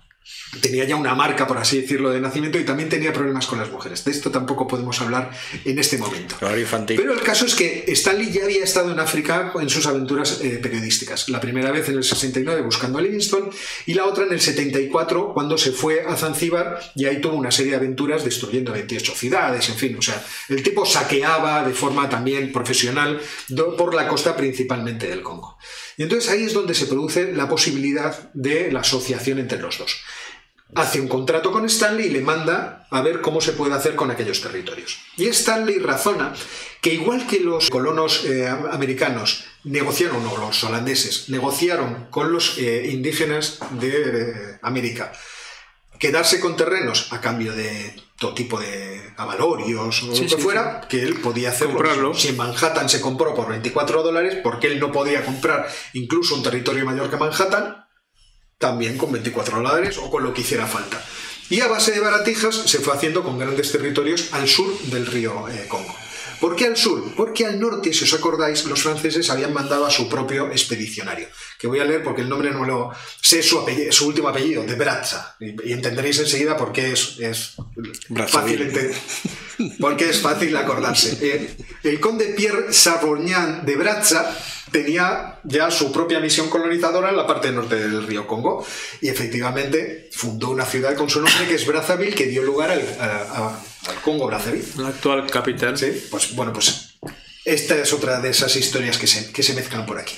Tenía 0.60 0.84
ya 0.84 0.96
una 0.96 1.14
marca, 1.14 1.46
por 1.46 1.58
así 1.58 1.80
decirlo, 1.80 2.10
de 2.10 2.20
nacimiento 2.20 2.58
y 2.58 2.64
también 2.64 2.88
tenía 2.88 3.12
problemas 3.12 3.46
con 3.46 3.58
las 3.58 3.70
mujeres. 3.70 4.04
De 4.04 4.10
esto 4.10 4.30
tampoco 4.30 4.66
podemos 4.66 5.00
hablar 5.00 5.30
en 5.64 5.78
este 5.78 5.98
momento. 5.98 6.36
Pero 6.96 7.12
el 7.12 7.20
caso 7.20 7.46
es 7.46 7.54
que 7.54 7.84
Stanley 7.88 8.32
ya 8.32 8.44
había 8.44 8.64
estado 8.64 8.92
en 8.92 8.98
África 8.98 9.52
en 9.60 9.68
sus 9.68 9.86
aventuras 9.86 10.40
eh, 10.42 10.58
periodísticas. 10.62 11.28
La 11.28 11.40
primera 11.40 11.70
vez 11.70 11.88
en 11.88 11.96
el 11.96 12.04
69 12.04 12.62
buscando 12.62 12.98
a 12.98 13.02
Livingstone 13.02 13.50
y 13.86 13.94
la 13.94 14.06
otra 14.06 14.24
en 14.24 14.32
el 14.32 14.40
74 14.40 15.32
cuando 15.34 15.58
se 15.58 15.72
fue 15.72 16.04
a 16.06 16.16
Zanzíbar 16.16 16.80
y 16.94 17.04
ahí 17.06 17.20
tuvo 17.20 17.36
una 17.36 17.50
serie 17.50 17.72
de 17.72 17.78
aventuras 17.78 18.24
destruyendo 18.24 18.72
28 18.72 19.14
ciudades, 19.14 19.68
en 19.68 19.76
fin. 19.76 19.96
O 19.96 20.02
sea, 20.02 20.24
el 20.48 20.62
tipo 20.62 20.86
saqueaba 20.86 21.66
de 21.66 21.74
forma 21.74 22.08
también 22.08 22.52
profesional 22.52 23.20
por 23.76 23.94
la 23.94 24.08
costa 24.08 24.36
principalmente 24.36 25.08
del 25.08 25.22
Congo. 25.22 25.58
Y 25.96 26.02
entonces 26.02 26.30
ahí 26.30 26.44
es 26.44 26.52
donde 26.52 26.74
se 26.74 26.86
produce 26.86 27.32
la 27.32 27.48
posibilidad 27.48 28.30
de 28.34 28.70
la 28.70 28.80
asociación 28.80 29.38
entre 29.38 29.58
los 29.58 29.78
dos 29.78 29.96
hace 30.74 31.00
un 31.00 31.08
contrato 31.08 31.52
con 31.52 31.64
Stanley 31.66 32.06
y 32.06 32.10
le 32.10 32.20
manda 32.20 32.86
a 32.90 33.00
ver 33.00 33.20
cómo 33.20 33.40
se 33.40 33.52
puede 33.52 33.74
hacer 33.74 33.94
con 33.94 34.10
aquellos 34.10 34.40
territorios. 34.40 34.98
Y 35.16 35.26
Stanley 35.28 35.78
razona 35.78 36.34
que 36.80 36.92
igual 36.92 37.26
que 37.26 37.40
los 37.40 37.70
colonos 37.70 38.24
eh, 38.24 38.48
americanos 38.48 39.44
negociaron, 39.64 40.24
o 40.26 40.36
los 40.36 40.62
holandeses, 40.64 41.28
negociaron 41.28 42.06
con 42.10 42.32
los 42.32 42.58
eh, 42.58 42.88
indígenas 42.90 43.58
de 43.72 44.20
eh, 44.20 44.58
América, 44.62 45.12
quedarse 45.98 46.40
con 46.40 46.56
terrenos 46.56 47.12
a 47.12 47.20
cambio 47.20 47.52
de 47.54 47.94
todo 48.18 48.34
tipo 48.34 48.58
de 48.58 49.12
avalorios 49.16 50.02
o 50.02 50.14
Sí, 50.14 50.22
lo 50.22 50.28
que 50.28 50.36
sí, 50.36 50.42
fuera, 50.42 50.80
que 50.88 51.02
él 51.02 51.20
podía 51.20 51.50
hacerlo. 51.50 51.74
Comprarlo. 51.74 52.14
Si 52.14 52.28
en 52.28 52.36
Manhattan 52.36 52.88
se 52.88 53.00
compró 53.00 53.34
por 53.34 53.48
24 53.48 54.02
dólares, 54.02 54.38
porque 54.42 54.68
él 54.68 54.80
no 54.80 54.90
podía 54.92 55.24
comprar 55.24 55.68
incluso 55.92 56.34
un 56.34 56.42
territorio 56.42 56.84
mayor 56.84 57.10
que 57.10 57.16
Manhattan, 57.16 57.84
también 58.58 58.96
con 58.96 59.12
24 59.12 59.58
dólares 59.58 59.98
o 59.98 60.10
con 60.10 60.22
lo 60.22 60.32
que 60.32 60.40
hiciera 60.40 60.66
falta. 60.66 61.02
Y 61.48 61.60
a 61.60 61.68
base 61.68 61.92
de 61.92 62.00
baratijas 62.00 62.54
se 62.54 62.78
fue 62.78 62.94
haciendo 62.94 63.22
con 63.22 63.38
grandes 63.38 63.70
territorios 63.70 64.32
al 64.32 64.48
sur 64.48 64.78
del 64.84 65.06
río 65.06 65.48
eh, 65.48 65.66
Congo. 65.68 65.94
¿Por 66.40 66.54
qué 66.54 66.66
al 66.66 66.76
sur? 66.76 67.14
Porque 67.16 67.46
al 67.46 67.58
norte, 67.58 67.92
si 67.94 68.04
os 68.04 68.12
acordáis, 68.12 68.64
los 68.66 68.82
franceses 68.82 69.30
habían 69.30 69.54
mandado 69.54 69.86
a 69.86 69.90
su 69.90 70.08
propio 70.08 70.50
expedicionario, 70.50 71.28
que 71.66 71.78
voy 71.78 71.80
a 71.80 71.84
leer 71.84 72.02
porque 72.02 72.22
el 72.22 72.28
nombre 72.28 72.50
no 72.50 72.64
lo 72.64 72.90
sé, 73.20 73.42
su, 73.42 73.58
apellido- 73.60 73.92
su 73.92 74.06
último 74.08 74.28
apellido, 74.28 74.62
de 74.64 74.74
Brazza, 74.74 75.36
y, 75.40 75.68
y 75.68 75.72
entenderéis 75.72 76.18
enseguida 76.20 76.56
por 76.56 76.72
qué 76.72 76.92
es, 76.92 77.18
es 77.20 77.54
fácil, 78.28 78.72
porque 79.80 80.08
es 80.10 80.20
fácil 80.20 80.56
acordarse. 80.56 81.18
Eh, 81.20 81.56
el 81.84 82.00
conde 82.00 82.26
Pierre 82.36 82.72
Savorgnan 82.72 83.64
de 83.64 83.76
Brazza 83.76 84.36
tenía 84.70 85.38
ya 85.44 85.70
su 85.70 85.92
propia 85.92 86.20
misión 86.20 86.50
colonizadora 86.50 87.10
en 87.10 87.16
la 87.16 87.26
parte 87.26 87.50
norte 87.52 87.76
del 87.76 88.06
río 88.06 88.26
Congo 88.26 88.66
y 89.00 89.08
efectivamente 89.08 90.10
fundó 90.12 90.50
una 90.50 90.64
ciudad 90.64 90.94
con 90.96 91.08
su 91.08 91.20
nombre 91.20 91.46
que 91.48 91.54
es 91.54 91.66
Brazzaville 91.66 92.14
que 92.14 92.26
dio 92.26 92.42
lugar 92.42 92.70
al, 92.70 92.80
a- 93.00 93.04
a- 93.04 93.90
al 93.90 94.00
Congo 94.02 94.26
Brazzaville. 94.26 94.66
La 94.78 94.88
actual 94.88 95.30
capital. 95.30 95.78
Sí, 95.78 96.06
pues 96.10 96.34
bueno, 96.34 96.52
pues 96.52 96.98
esta 97.44 97.76
es 97.76 97.92
otra 97.92 98.20
de 98.20 98.30
esas 98.30 98.54
historias 98.56 98.98
que 98.98 99.06
se, 99.06 99.30
que 99.32 99.42
se 99.42 99.54
mezclan 99.54 99.86
por 99.86 99.98
aquí. 99.98 100.14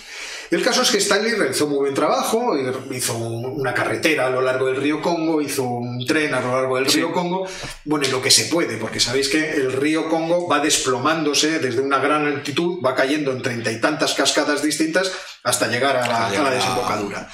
El 0.51 0.63
caso 0.63 0.81
es 0.81 0.91
que 0.91 0.99
Stanley 0.99 1.33
realizó 1.33 1.67
muy 1.67 1.79
buen 1.79 1.95
trabajo, 1.95 2.57
hizo 2.91 3.17
una 3.17 3.75
carretera 3.75 4.27
a 4.27 4.31
lo 4.31 4.41
largo 4.41 4.67
del 4.67 4.77
río 4.77 5.03
Congo, 5.03 5.43
hizo 5.43 5.65
un 5.65 6.07
tren 6.07 6.33
a 6.33 6.41
lo 6.41 6.53
largo 6.53 6.77
del 6.77 6.87
río 6.87 7.13
Congo, 7.13 7.47
bueno, 7.85 8.07
y 8.07 8.11
lo 8.11 8.23
que 8.23 8.31
se 8.31 8.47
puede, 8.47 8.79
porque 8.79 8.99
sabéis 8.99 9.29
que 9.29 9.53
el 9.53 9.73
río 9.73 10.09
Congo 10.09 10.49
va 10.49 10.61
desplomándose 10.61 11.59
desde 11.59 11.83
una 11.83 11.99
gran 11.99 12.27
altitud, 12.27 12.81
va 12.85 12.95
cayendo 12.95 13.33
en 13.33 13.43
treinta 13.43 13.71
y 13.71 13.81
tantas 13.81 14.15
cascadas 14.15 14.63
distintas 14.63 15.13
hasta 15.45 15.69
llegar 15.69 15.97
a 15.97 16.07
la, 16.07 16.27
a 16.29 16.43
la 16.43 16.51
desembocadura. 16.51 17.29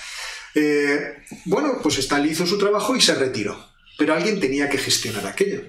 Eh, 0.57 1.25
bueno, 1.45 1.79
pues 1.83 1.99
Stanley 1.99 2.33
hizo 2.33 2.47
su 2.47 2.59
trabajo 2.59 2.97
y 2.97 3.01
se 3.01 3.15
retiró. 3.15 3.74
Pero 3.97 4.15
alguien 4.15 4.41
tenía 4.41 4.69
que 4.69 4.79
gestionar 4.79 5.27
aquello. 5.27 5.63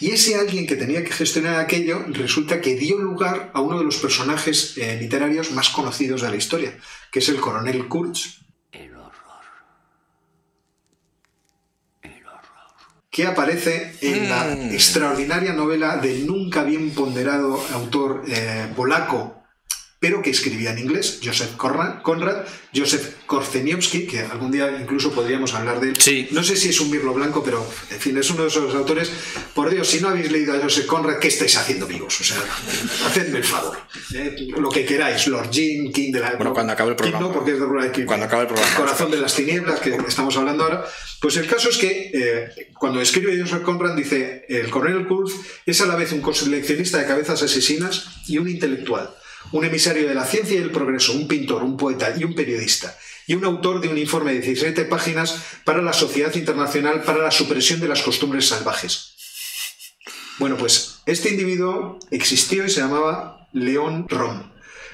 Y 0.00 0.10
ese 0.10 0.34
alguien 0.34 0.66
que 0.66 0.76
tenía 0.76 1.04
que 1.04 1.12
gestionar 1.12 1.60
aquello 1.60 2.04
resulta 2.08 2.60
que 2.60 2.74
dio 2.74 2.98
lugar 2.98 3.50
a 3.54 3.60
uno 3.60 3.78
de 3.78 3.84
los 3.84 3.98
personajes 3.98 4.76
eh, 4.76 4.98
literarios 5.00 5.52
más 5.52 5.70
conocidos 5.70 6.22
de 6.22 6.30
la 6.30 6.36
historia, 6.36 6.76
que 7.12 7.20
es 7.20 7.28
el 7.28 7.40
coronel 7.40 7.86
Kurtz. 7.86 8.40
El 8.72 8.94
horror. 8.94 9.44
El 12.02 12.26
horror. 12.26 12.74
que 13.10 13.26
aparece 13.26 13.94
en 14.00 14.28
la 14.28 14.52
extraordinaria 14.72 15.52
novela 15.52 15.96
del 15.96 16.26
nunca 16.26 16.64
bien 16.64 16.90
ponderado 16.90 17.64
autor 17.72 18.24
eh, 18.28 18.66
polaco 18.74 19.37
pero 20.00 20.22
que 20.22 20.30
escribía 20.30 20.70
en 20.70 20.78
inglés, 20.78 21.20
Joseph 21.24 21.56
Conrad, 21.56 22.44
Joseph 22.74 23.16
Korzeniowski, 23.26 24.06
que 24.06 24.20
algún 24.20 24.52
día 24.52 24.78
incluso 24.80 25.10
podríamos 25.10 25.54
hablar 25.54 25.80
de 25.80 25.90
él. 25.90 26.00
Sí. 26.00 26.28
No 26.30 26.44
sé 26.44 26.56
si 26.56 26.68
es 26.68 26.80
un 26.80 26.90
mirlo 26.90 27.12
blanco, 27.12 27.42
pero 27.42 27.66
en 27.90 27.98
fin, 27.98 28.16
es 28.16 28.30
uno 28.30 28.42
de 28.42 28.48
esos 28.48 28.74
autores. 28.76 29.10
Por 29.54 29.70
Dios, 29.70 29.88
si 29.88 30.00
no 30.00 30.08
habéis 30.08 30.30
leído 30.30 30.54
a 30.54 30.60
Joseph 30.60 30.86
Conrad, 30.86 31.18
¿qué 31.18 31.28
estáis 31.28 31.56
haciendo 31.56 31.86
vivos? 31.86 32.20
O 32.20 32.24
sea, 32.24 32.36
hacedme 33.06 33.38
el 33.38 33.44
favor. 33.44 33.76
Eh, 34.14 34.36
lo 34.56 34.68
que 34.68 34.84
queráis, 34.84 35.26
Lord 35.26 35.50
Jim, 35.50 35.90
King 35.92 36.12
de 36.12 36.20
la... 36.20 36.34
Bueno, 36.36 36.52
cuando 36.52 36.74
acabe 36.74 36.90
el 36.90 36.96
King 36.96 37.02
programa. 37.02 37.26
no, 37.26 37.32
porque 37.32 37.52
es 37.52 37.58
de 37.58 37.66
Rural 37.66 37.90
King. 37.90 38.04
Cuando 38.04 38.26
acabe 38.26 38.42
el 38.42 38.48
programa. 38.48 38.76
Corazón 38.76 39.10
de 39.10 39.16
las 39.16 39.34
tinieblas, 39.34 39.80
que 39.80 39.98
estamos 40.06 40.36
hablando 40.36 40.62
ahora. 40.62 40.84
Pues 41.20 41.36
el 41.36 41.48
caso 41.48 41.70
es 41.70 41.76
que 41.76 42.12
eh, 42.14 42.68
cuando 42.78 43.00
escribe 43.00 43.36
Joseph 43.36 43.62
Conrad 43.62 43.96
dice, 43.96 44.44
el 44.48 44.70
coronel 44.70 45.08
Kurz 45.08 45.34
es 45.66 45.80
a 45.80 45.86
la 45.86 45.96
vez 45.96 46.12
un 46.12 46.20
coleccionista 46.20 46.98
de 46.98 47.06
cabezas 47.06 47.42
asesinas 47.42 48.06
y 48.28 48.38
un 48.38 48.48
intelectual 48.48 49.10
un 49.52 49.64
emisario 49.64 50.08
de 50.08 50.14
la 50.14 50.24
ciencia 50.24 50.58
y 50.58 50.62
el 50.62 50.70
progreso, 50.70 51.12
un 51.12 51.28
pintor, 51.28 51.62
un 51.62 51.76
poeta 51.76 52.14
y 52.16 52.24
un 52.24 52.34
periodista, 52.34 52.96
y 53.26 53.34
un 53.34 53.44
autor 53.44 53.80
de 53.80 53.88
un 53.88 53.98
informe 53.98 54.32
de 54.32 54.40
17 54.40 54.84
páginas 54.84 55.42
para 55.64 55.82
la 55.82 55.92
Sociedad 55.92 56.34
Internacional 56.34 57.02
para 57.02 57.22
la 57.22 57.30
Supresión 57.30 57.80
de 57.80 57.88
las 57.88 58.02
Costumbres 58.02 58.48
Salvajes. 58.48 59.14
Bueno, 60.38 60.56
pues 60.56 61.00
este 61.06 61.30
individuo 61.30 61.98
existió 62.10 62.64
y 62.64 62.70
se 62.70 62.80
llamaba 62.80 63.48
León 63.52 64.06
Rom. 64.08 64.50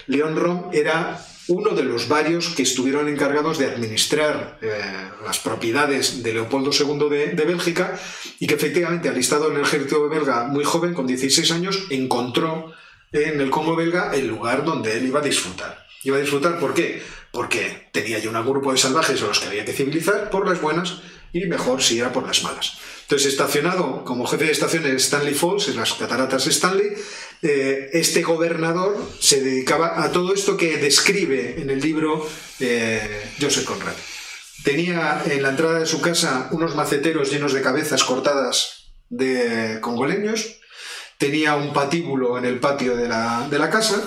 León 0.06 0.36
Rom 0.36 0.70
era 0.72 1.24
uno 1.48 1.74
de 1.74 1.84
los 1.84 2.08
varios 2.08 2.48
que 2.48 2.62
estuvieron 2.62 3.08
encargados 3.08 3.58
de 3.58 3.66
administrar 3.66 4.58
eh, 4.62 4.80
las 5.24 5.38
propiedades 5.38 6.22
de 6.22 6.32
Leopoldo 6.32 6.70
II 6.72 7.10
de, 7.10 7.26
de, 7.32 7.44
Bélgica 7.44 8.00
y 8.40 8.46
que 8.46 8.54
efectivamente, 8.54 9.10
alistado 9.10 9.50
en 9.50 9.56
el 9.56 9.62
ejército 9.62 10.08
belga 10.08 10.44
muy 10.44 10.64
joven, 10.64 10.94
con 10.94 11.06
16 11.06 11.50
años, 11.50 11.86
encontró 11.90 12.72
en 13.14 13.40
el 13.40 13.50
Congo 13.50 13.76
belga 13.76 14.10
el 14.12 14.26
lugar 14.26 14.64
donde 14.64 14.96
él 14.96 15.06
iba 15.06 15.20
a 15.20 15.22
disfrutar. 15.22 15.86
Iba 16.02 16.16
a 16.16 16.20
disfrutar, 16.20 16.58
¿por 16.58 16.74
qué? 16.74 17.02
Porque 17.30 17.88
tenía 17.92 18.18
ya 18.18 18.28
un 18.28 18.44
grupo 18.44 18.72
de 18.72 18.78
salvajes 18.78 19.22
a 19.22 19.26
los 19.26 19.40
que 19.40 19.46
había 19.46 19.64
que 19.64 19.72
civilizar 19.72 20.30
por 20.30 20.46
las 20.46 20.60
buenas 20.60 21.00
y 21.32 21.46
mejor 21.46 21.82
si 21.82 21.98
era 21.98 22.12
por 22.12 22.26
las 22.26 22.42
malas. 22.42 22.78
Entonces, 23.02 23.32
estacionado 23.32 24.04
como 24.04 24.26
jefe 24.26 24.44
de 24.44 24.52
estación 24.52 24.86
en 24.86 24.96
Stanley 24.96 25.34
Falls, 25.34 25.68
en 25.68 25.76
las 25.76 25.92
cataratas 25.94 26.46
Stanley, 26.46 26.92
eh, 27.42 27.90
este 27.92 28.22
gobernador 28.22 28.96
se 29.20 29.42
dedicaba 29.42 30.02
a 30.02 30.10
todo 30.10 30.34
esto 30.34 30.56
que 30.56 30.78
describe 30.78 31.60
en 31.60 31.70
el 31.70 31.80
libro 31.80 32.26
eh, 32.60 33.30
Joseph 33.40 33.64
Conrad. 33.64 33.94
Tenía 34.64 35.22
en 35.26 35.42
la 35.42 35.50
entrada 35.50 35.80
de 35.80 35.86
su 35.86 36.00
casa 36.00 36.48
unos 36.52 36.74
maceteros 36.74 37.30
llenos 37.30 37.52
de 37.52 37.62
cabezas 37.62 38.02
cortadas 38.04 38.90
de 39.10 39.78
congoleños, 39.80 40.58
tenía 41.18 41.56
un 41.56 41.72
patíbulo 41.72 42.38
en 42.38 42.44
el 42.44 42.60
patio 42.60 42.96
de 42.96 43.08
la, 43.08 43.46
de 43.48 43.58
la 43.58 43.70
casa 43.70 44.02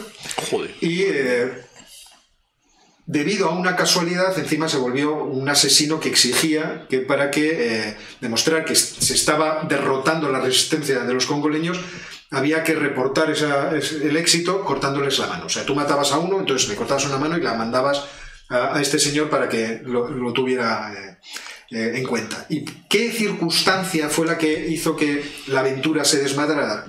Joder. 0.50 0.76
y 0.82 1.04
eh, 1.04 1.52
debido 3.06 3.48
a 3.48 3.52
una 3.52 3.76
casualidad 3.76 4.38
encima 4.38 4.68
se 4.68 4.78
volvió 4.78 5.16
un 5.24 5.48
asesino 5.48 6.00
que 6.00 6.10
exigía 6.10 6.86
que 6.90 7.00
para 7.00 7.32
que 7.32 7.88
eh, 7.90 7.98
demostrar 8.20 8.66
que 8.66 8.76
se 8.76 9.14
estaba 9.14 9.64
derrotando 9.68 10.30
la 10.30 10.42
resistencia 10.42 11.00
de 11.00 11.14
los 11.14 11.26
congoleños 11.26 11.80
había 12.30 12.64
que 12.64 12.76
reportar 12.76 13.32
esa, 13.32 13.72
el 13.72 14.18
éxito 14.18 14.64
cortándoles 14.66 15.18
la 15.20 15.28
mano. 15.28 15.46
O 15.46 15.50
sea, 15.50 15.66
tú 15.66 15.76
matabas 15.76 16.12
a 16.12 16.18
uno, 16.18 16.40
entonces 16.40 16.68
le 16.68 16.76
cortabas 16.76 17.06
una 17.06 17.18
mano 17.18 17.38
y 17.38 17.42
la 17.42 17.54
mandabas 17.54 18.04
a, 18.50 18.76
a 18.76 18.82
este 18.82 19.00
señor 19.00 19.30
para 19.30 19.48
que 19.48 19.82
lo, 19.86 20.10
lo 20.10 20.34
tuviera 20.34 20.94
eh, 20.94 21.18
eh, 21.70 21.94
en 21.96 22.06
cuenta. 22.06 22.46
¿Y 22.50 22.66
qué 22.90 23.12
circunstancia 23.12 24.10
fue 24.10 24.26
la 24.26 24.38
que 24.38 24.68
hizo 24.70 24.96
que 24.96 25.24
la 25.48 25.62
aventura 25.62 26.06
se 26.06 26.22
desmadrara? 26.22 26.86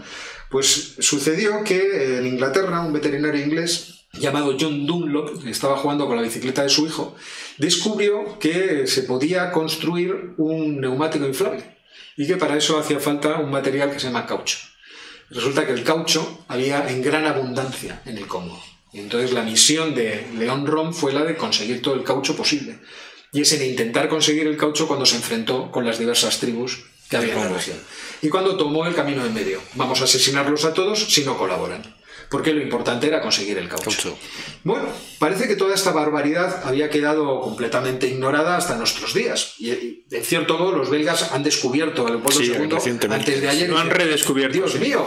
Pues 0.51 0.95
sucedió 0.99 1.63
que 1.65 2.19
en 2.19 2.27
Inglaterra 2.27 2.81
un 2.81 2.93
veterinario 2.93 3.43
inglés 3.43 4.07
llamado 4.13 4.57
John 4.59 4.87
Dunlop, 4.87 5.43
que 5.43 5.51
estaba 5.51 5.77
jugando 5.77 6.07
con 6.07 6.17
la 6.17 6.23
bicicleta 6.23 6.63
de 6.63 6.69
su 6.69 6.87
hijo, 6.87 7.15
descubrió 7.59 8.39
que 8.39 8.87
se 8.87 9.03
podía 9.03 9.53
construir 9.53 10.35
un 10.39 10.81
neumático 10.81 11.27
inflable 11.27 11.77
y 12.17 12.27
que 12.27 12.37
para 12.37 12.57
eso 12.57 12.79
hacía 12.79 12.99
falta 12.99 13.39
un 13.39 13.51
material 13.51 13.91
que 13.91 14.01
se 14.01 14.07
llama 14.07 14.27
caucho. 14.27 14.59
Resulta 15.31 15.67
que 15.67 15.73
el 15.73 15.85
caucho 15.85 16.45
había 16.49 16.89
en 16.89 17.03
gran 17.03 17.27
abundancia 17.27 18.01
en 18.07 18.17
el 18.17 18.27
Congo. 18.27 18.61
Y 18.93 19.01
entonces 19.01 19.33
la 19.33 19.43
misión 19.43 19.95
de 19.95 20.27
León 20.39 20.67
Rom 20.67 20.95
fue 20.95 21.13
la 21.13 21.25
de 21.25 21.37
conseguir 21.37 21.83
todo 21.83 21.95
el 21.95 22.05
caucho 22.05 22.35
posible. 22.35 22.79
Y 23.33 23.43
es 23.43 23.53
en 23.53 23.63
intentar 23.63 24.09
conseguir 24.09 24.47
el 24.47 24.57
caucho 24.57 24.87
cuando 24.87 25.07
se 25.07 25.17
enfrentó 25.17 25.71
con 25.71 25.85
las 25.85 25.99
diversas 25.99 26.39
tribus 26.39 26.85
que 27.09 27.17
había 27.17 27.35
en 27.35 27.41
la 27.41 27.49
región. 27.49 27.79
Y 28.23 28.29
cuando 28.29 28.57
tomó 28.57 28.87
el 28.87 28.95
camino 28.95 29.25
en 29.25 29.35
medio. 29.35 29.61
Vamos 29.75 30.01
a 30.01 30.05
asesinarlos 30.05 30.65
a 30.65 30.75
todos 30.75 31.13
si 31.13 31.25
no 31.25 31.37
colaboran. 31.37 31.83
Porque 32.31 32.53
lo 32.53 32.61
importante 32.61 33.07
era 33.07 33.23
conseguir 33.23 33.57
el 33.57 33.69
caucho. 33.69 33.85
Caucho. 33.85 34.19
Bueno, 34.63 34.87
parece 35.19 35.49
que 35.49 35.57
toda 35.57 35.75
esta 35.75 35.93
barbaridad 35.93 36.63
había 36.65 36.91
quedado 36.91 37.41
completamente 37.41 38.07
ignorada 38.07 38.57
hasta 38.57 38.77
nuestros 38.77 39.15
días. 39.15 39.55
Y, 39.59 40.05
en 40.11 40.25
cierto 40.25 40.59
modo, 40.59 40.73
los 40.73 40.91
belgas 40.91 41.33
han 41.33 41.43
descubierto 41.43 42.07
a 42.07 42.11
Leopoldo 42.11 42.39
Sí, 42.39 42.53
II 42.53 43.09
antes 43.11 43.41
de 43.41 43.49
ayer. 43.49 43.71
Lo 43.71 43.79
han 43.79 43.89
redescubierto, 43.89 44.59
Dios 44.59 44.73
sí. 44.73 44.79
mío, 44.79 45.07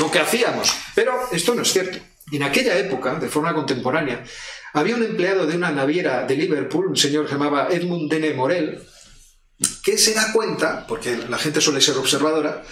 lo 0.00 0.10
que 0.10 0.18
hacíamos. 0.18 0.74
Pero 0.96 1.12
esto 1.30 1.54
no 1.54 1.62
es 1.62 1.72
cierto. 1.72 1.98
En 2.32 2.42
aquella 2.42 2.76
época, 2.76 3.14
de 3.14 3.28
forma 3.28 3.54
contemporánea, 3.54 4.24
había 4.76 4.94
un 4.94 5.02
empleado 5.02 5.46
de 5.46 5.56
una 5.56 5.72
naviera 5.72 6.26
de 6.26 6.36
Liverpool, 6.36 6.88
un 6.88 6.96
señor 6.96 7.24
que 7.24 7.32
llamaba 7.32 7.68
Edmund 7.70 8.10
Dene 8.10 8.34
Morel, 8.34 8.82
que 9.82 9.96
se 9.96 10.12
da 10.12 10.32
cuenta, 10.34 10.86
porque 10.86 11.16
la 11.30 11.38
gente 11.38 11.62
suele 11.62 11.80
ser 11.80 11.96
observadora, 11.96 12.62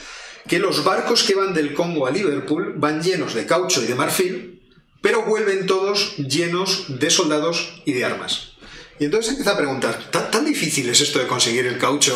que 0.46 0.58
los 0.58 0.84
barcos 0.84 1.22
que 1.22 1.34
van 1.34 1.54
del 1.54 1.72
Congo 1.72 2.06
a 2.06 2.10
Liverpool 2.10 2.74
van 2.76 3.02
llenos 3.02 3.32
de 3.32 3.46
caucho 3.46 3.82
y 3.82 3.86
de 3.86 3.94
marfil, 3.94 4.62
pero 5.00 5.24
vuelven 5.24 5.64
todos 5.64 6.18
llenos 6.18 7.00
de 7.00 7.08
soldados 7.08 7.80
y 7.86 7.94
de 7.94 8.04
armas. 8.04 8.52
Y 9.00 9.06
entonces 9.06 9.30
empieza 9.30 9.52
a 9.52 9.56
preguntar, 9.56 10.10
¿tan, 10.10 10.44
difícil 10.44 10.86
es 10.90 11.00
esto 11.00 11.20
de 11.20 11.26
conseguir 11.26 11.64
el 11.64 11.78
caucho? 11.78 12.14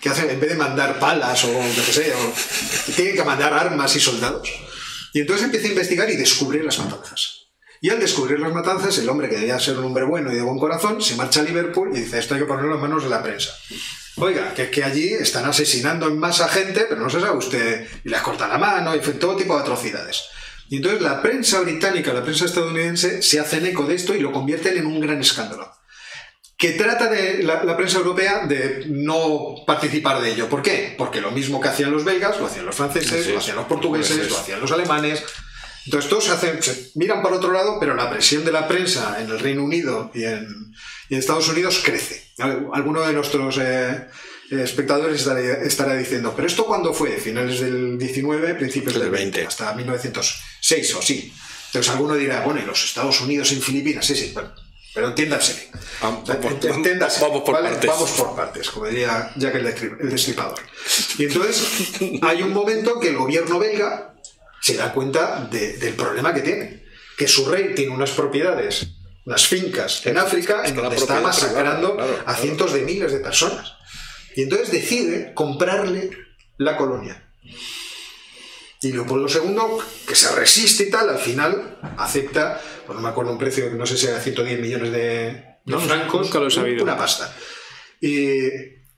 Que 0.00 0.08
hacen, 0.08 0.30
en 0.30 0.40
vez 0.40 0.48
de 0.48 0.56
mandar 0.56 0.98
palas 0.98 1.44
o 1.44 1.52
lo 1.52 1.84
que 1.84 1.92
sea, 1.92 2.16
tienen 2.96 3.14
que 3.14 3.24
mandar 3.24 3.52
armas 3.52 3.94
y 3.96 4.00
soldados. 4.00 4.48
Y 5.12 5.20
entonces 5.20 5.44
empieza 5.44 5.66
a 5.66 5.70
investigar 5.70 6.08
y 6.08 6.16
descubre 6.16 6.64
las 6.64 6.78
matanzas. 6.78 7.35
Y 7.80 7.90
al 7.90 8.00
descubrir 8.00 8.40
las 8.40 8.52
matanzas, 8.52 8.96
el 8.98 9.08
hombre 9.08 9.28
que 9.28 9.36
debía 9.36 9.58
ser 9.58 9.78
un 9.78 9.84
hombre 9.84 10.04
bueno 10.04 10.32
y 10.32 10.36
de 10.36 10.42
buen 10.42 10.58
corazón, 10.58 11.02
se 11.02 11.16
marcha 11.16 11.40
a 11.40 11.44
Liverpool 11.44 11.90
y 11.94 12.00
dice, 12.00 12.18
esto 12.18 12.34
hay 12.34 12.40
que 12.40 12.46
ponerlo 12.46 12.74
en 12.74 12.80
manos 12.80 13.04
de 13.04 13.10
la 13.10 13.22
prensa. 13.22 13.50
Oiga, 14.16 14.54
que 14.54 14.64
es 14.64 14.70
que 14.70 14.82
allí 14.82 15.12
están 15.12 15.44
asesinando 15.44 16.06
en 16.06 16.18
masa 16.18 16.48
gente, 16.48 16.86
pero 16.88 17.02
no 17.02 17.10
se 17.10 17.20
sabe 17.20 17.36
usted, 17.36 17.86
y 18.02 18.08
les 18.08 18.20
cortan 18.22 18.48
la 18.48 18.58
mano, 18.58 18.94
y 18.96 19.00
todo 19.00 19.36
tipo 19.36 19.54
de 19.54 19.60
atrocidades. 19.60 20.24
Y 20.68 20.76
entonces 20.76 21.02
la 21.02 21.22
prensa 21.22 21.60
británica, 21.60 22.12
la 22.12 22.22
prensa 22.22 22.46
estadounidense, 22.46 23.22
se 23.22 23.38
hacen 23.38 23.66
eco 23.66 23.84
de 23.84 23.94
esto 23.94 24.14
y 24.14 24.20
lo 24.20 24.32
convierten 24.32 24.76
en 24.78 24.86
un 24.86 25.00
gran 25.00 25.20
escándalo. 25.20 25.70
Que 26.56 26.72
trata 26.72 27.08
de 27.08 27.42
la, 27.42 27.62
la 27.62 27.76
prensa 27.76 27.98
europea 27.98 28.46
de 28.46 28.86
no 28.88 29.56
participar 29.66 30.22
de 30.22 30.32
ello. 30.32 30.48
¿Por 30.48 30.62
qué? 30.62 30.94
Porque 30.96 31.20
lo 31.20 31.30
mismo 31.30 31.60
que 31.60 31.68
hacían 31.68 31.92
los 31.92 32.04
belgas, 32.04 32.40
lo 32.40 32.46
hacían 32.46 32.64
los 32.64 32.74
franceses, 32.74 33.28
lo 33.28 33.38
hacían 33.38 33.56
los 33.56 33.66
Portugueses. 33.66 34.30
lo 34.30 34.38
hacían 34.38 34.60
los 34.60 34.72
alemanes. 34.72 35.22
Entonces 35.86 36.10
todos 36.10 36.24
se, 36.24 36.32
hacen, 36.32 36.62
se 36.62 36.90
miran 36.96 37.22
para 37.22 37.36
otro 37.36 37.52
lado, 37.52 37.78
pero 37.80 37.94
la 37.94 38.10
presión 38.10 38.44
de 38.44 38.52
la 38.52 38.68
prensa 38.68 39.16
en 39.20 39.30
el 39.30 39.38
Reino 39.38 39.64
Unido 39.64 40.10
y 40.14 40.24
en, 40.24 40.46
y 41.08 41.14
en 41.14 41.20
Estados 41.20 41.48
Unidos 41.48 41.80
crece. 41.84 42.22
Al- 42.38 42.68
Alguno 42.74 43.00
de 43.06 43.12
nuestros 43.12 43.56
eh, 43.60 44.06
espectadores 44.50 45.20
estará, 45.20 45.40
estará 45.40 45.94
diciendo, 45.94 46.32
¿pero 46.34 46.46
esto 46.48 46.66
cuándo 46.66 46.92
fue? 46.92 47.10
Finales 47.16 47.60
del 47.60 47.98
19, 47.98 48.54
principios 48.56 48.94
del 48.94 49.02
Del 49.04 49.10
20, 49.12 49.38
20. 49.38 49.48
hasta 49.48 49.72
1906 49.74 50.94
o 50.96 51.02
sí. 51.02 51.32
Entonces 51.66 51.92
alguno 51.92 52.14
dirá, 52.14 52.40
bueno, 52.42 52.60
¿y 52.60 52.64
los 52.66 52.84
Estados 52.84 53.20
Unidos 53.20 53.52
en 53.52 53.60
Filipinas? 53.62 54.06
Sí, 54.06 54.14
sí, 54.14 54.32
pero, 54.34 54.52
pero 54.94 55.08
entiéndase. 55.08 55.68
Vamos, 56.00 56.26
sea, 56.26 56.36
vamos- 56.36 56.60
ent- 56.60 56.74
entiéndase, 56.74 57.20
vamos 57.20 57.42
por 57.42 57.54
¿vale? 57.54 57.70
partes. 57.70 57.90
Vamos 57.90 58.10
por 58.12 58.34
partes, 58.36 58.70
como 58.70 58.86
diría 58.86 59.32
Jack 59.36 59.54
el 59.56 60.08
Destripador. 60.10 60.58
Y 61.18 61.24
entonces 61.24 61.92
hay 62.22 62.42
un 62.42 62.52
momento 62.52 62.98
que 63.00 63.08
el 63.10 63.16
gobierno 63.16 63.58
belga 63.58 64.14
se 64.66 64.76
da 64.76 64.92
cuenta 64.92 65.48
de- 65.50 65.76
del 65.78 65.94
problema 65.94 66.32
que 66.34 66.40
tiene. 66.40 66.84
Que 67.16 67.28
su 67.28 67.48
rey 67.48 67.74
tiene 67.74 67.92
unas 67.94 68.10
propiedades, 68.10 68.86
unas 69.24 69.46
fincas 69.46 70.04
en 70.06 70.18
África, 70.18 70.62
en 70.64 70.74
donde 70.76 70.96
está 70.96 71.20
masacrando 71.20 71.96
claro, 71.96 72.22
a 72.26 72.34
cientos 72.34 72.72
de 72.72 72.82
miles 72.82 73.12
de 73.12 73.20
personas. 73.20 73.72
Y 74.34 74.42
entonces 74.42 74.70
decide 74.70 75.32
comprarle 75.34 76.10
la 76.58 76.76
colonia. 76.76 77.22
Y 78.82 78.92
Leopoldo 78.92 79.26
II, 79.28 79.56
que 80.06 80.14
se 80.14 80.30
resiste 80.34 80.84
y 80.84 80.90
tal, 80.90 81.08
al 81.08 81.18
final 81.18 81.78
acepta, 81.96 82.60
pues 82.86 82.94
no 82.96 83.02
me 83.02 83.08
acuerdo 83.08 83.32
un 83.32 83.38
precio, 83.38 83.70
no 83.70 83.86
sé 83.86 83.96
si 83.96 84.06
era 84.06 84.20
110 84.20 84.60
millones 84.60 84.92
de, 84.92 84.98
de 84.98 85.56
No, 85.64 85.80
francos, 85.80 86.26
nunca 86.26 86.38
lo 86.38 86.48
he 86.48 86.50
sabido. 86.50 86.84
una 86.84 86.96
pasta. 86.96 87.34
Y, 88.00 88.44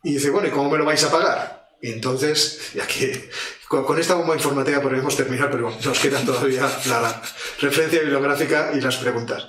y 0.03 0.15
dice, 0.15 0.31
bueno, 0.31 0.49
¿y 0.49 0.51
cómo 0.51 0.69
me 0.71 0.79
lo 0.79 0.85
vais 0.85 1.03
a 1.05 1.11
pagar? 1.11 1.58
Entonces, 1.81 2.73
ya 2.75 2.87
que 2.87 3.31
con, 3.69 3.99
esta 3.99 4.15
bomba 4.15 4.35
informativa 4.35 4.81
podemos 4.83 5.17
terminar, 5.17 5.51
pero 5.51 5.71
nos 5.85 5.99
queda 5.99 6.21
todavía 6.25 6.63
la, 6.87 7.23
referencia 7.61 8.01
bibliográfica 8.01 8.73
y 8.75 8.81
las 8.81 8.97
preguntas. 8.97 9.47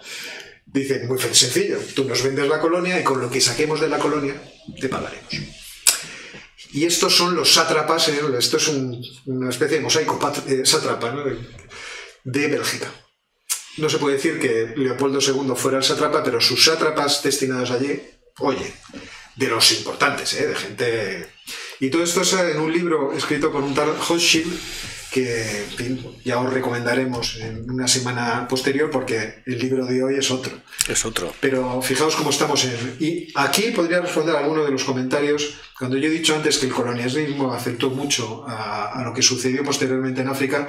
Dice, 0.66 1.06
muy 1.08 1.20
sencillo, 1.20 1.80
tú 1.96 2.04
nos 2.06 2.22
vendes 2.22 2.48
la 2.48 2.60
colonia 2.60 3.00
y 3.00 3.04
con 3.04 3.20
lo 3.20 3.30
que 3.30 3.42
saquemos 3.42 3.80
de 3.82 3.90
la 3.90 3.98
colonia 3.98 4.40
te 4.80 4.88
pagaremos. 4.88 5.34
Y 6.72 6.86
estos 6.86 7.16
son 7.16 7.36
los 7.36 7.52
sátrapas, 7.52 8.10
¿eh? 8.10 8.22
esto 8.38 8.58
es 8.58 8.68
un- 8.68 9.02
una 9.26 9.50
especie 9.50 9.78
de 9.78 9.84
mosaico 9.84 10.20
eh, 10.48 10.62
sátrapa 10.64 11.10
de, 11.12 11.40
de 12.26 12.48
Bélgica. 12.48 12.92
No 13.78 13.90
se 13.90 13.98
puede 13.98 14.18
decir 14.18 14.40
que 14.40 14.74
Leopoldo 14.76 15.20
II 15.20 15.54
fuera 15.56 15.80
el 15.80 15.84
sátrapa, 15.84 16.24
pero 16.24 16.40
sus 16.40 16.64
sátrapas 16.64 17.24
destinados 17.24 17.72
allí, 17.72 18.00
oye, 18.40 18.72
de 19.40 19.48
los 19.48 19.72
importantes, 19.72 20.34
¿eh? 20.34 20.48
de 20.48 20.56
gente... 20.56 21.28
Y 21.80 21.90
todo 21.90 22.04
esto 22.04 22.22
es 22.22 22.34
en 22.34 22.60
un 22.60 22.74
libro 22.74 23.14
escrito 23.14 23.52
por 23.54 23.64
un 23.64 23.74
tal 23.74 23.92
Hochschild, 23.92 24.54
que 25.12 25.64
en 25.64 25.72
fin, 25.72 26.06
ya 26.26 26.40
os 26.40 26.54
recomendaremos 26.54 27.38
en 27.38 27.72
una 27.72 27.88
semana 27.88 28.48
posterior 28.50 28.92
porque 28.92 29.42
el 29.46 29.58
libro 29.58 29.86
de 29.86 30.04
hoy 30.04 30.16
es 30.16 30.30
otro. 30.30 30.52
Es 30.90 31.06
otro. 31.06 31.34
Pero 31.40 31.82
fijaos 31.82 32.18
cómo 32.18 32.32
estamos 32.32 32.66
en... 32.66 32.98
Y 33.00 33.32
aquí 33.34 33.72
podría 33.72 34.02
responder 34.02 34.36
a 34.36 34.40
alguno 34.40 34.66
de 34.66 34.72
los 34.72 34.84
comentarios. 34.84 35.56
Cuando 35.78 35.96
yo 35.98 36.08
he 36.10 36.12
dicho 36.12 36.36
antes 36.36 36.58
que 36.58 36.66
el 36.66 36.74
colonialismo 36.74 37.54
afectó 37.54 37.90
mucho 37.90 38.44
a, 38.46 39.00
a 39.00 39.04
lo 39.06 39.14
que 39.14 39.22
sucedió 39.22 39.64
posteriormente 39.64 40.20
en 40.22 40.28
África, 40.28 40.68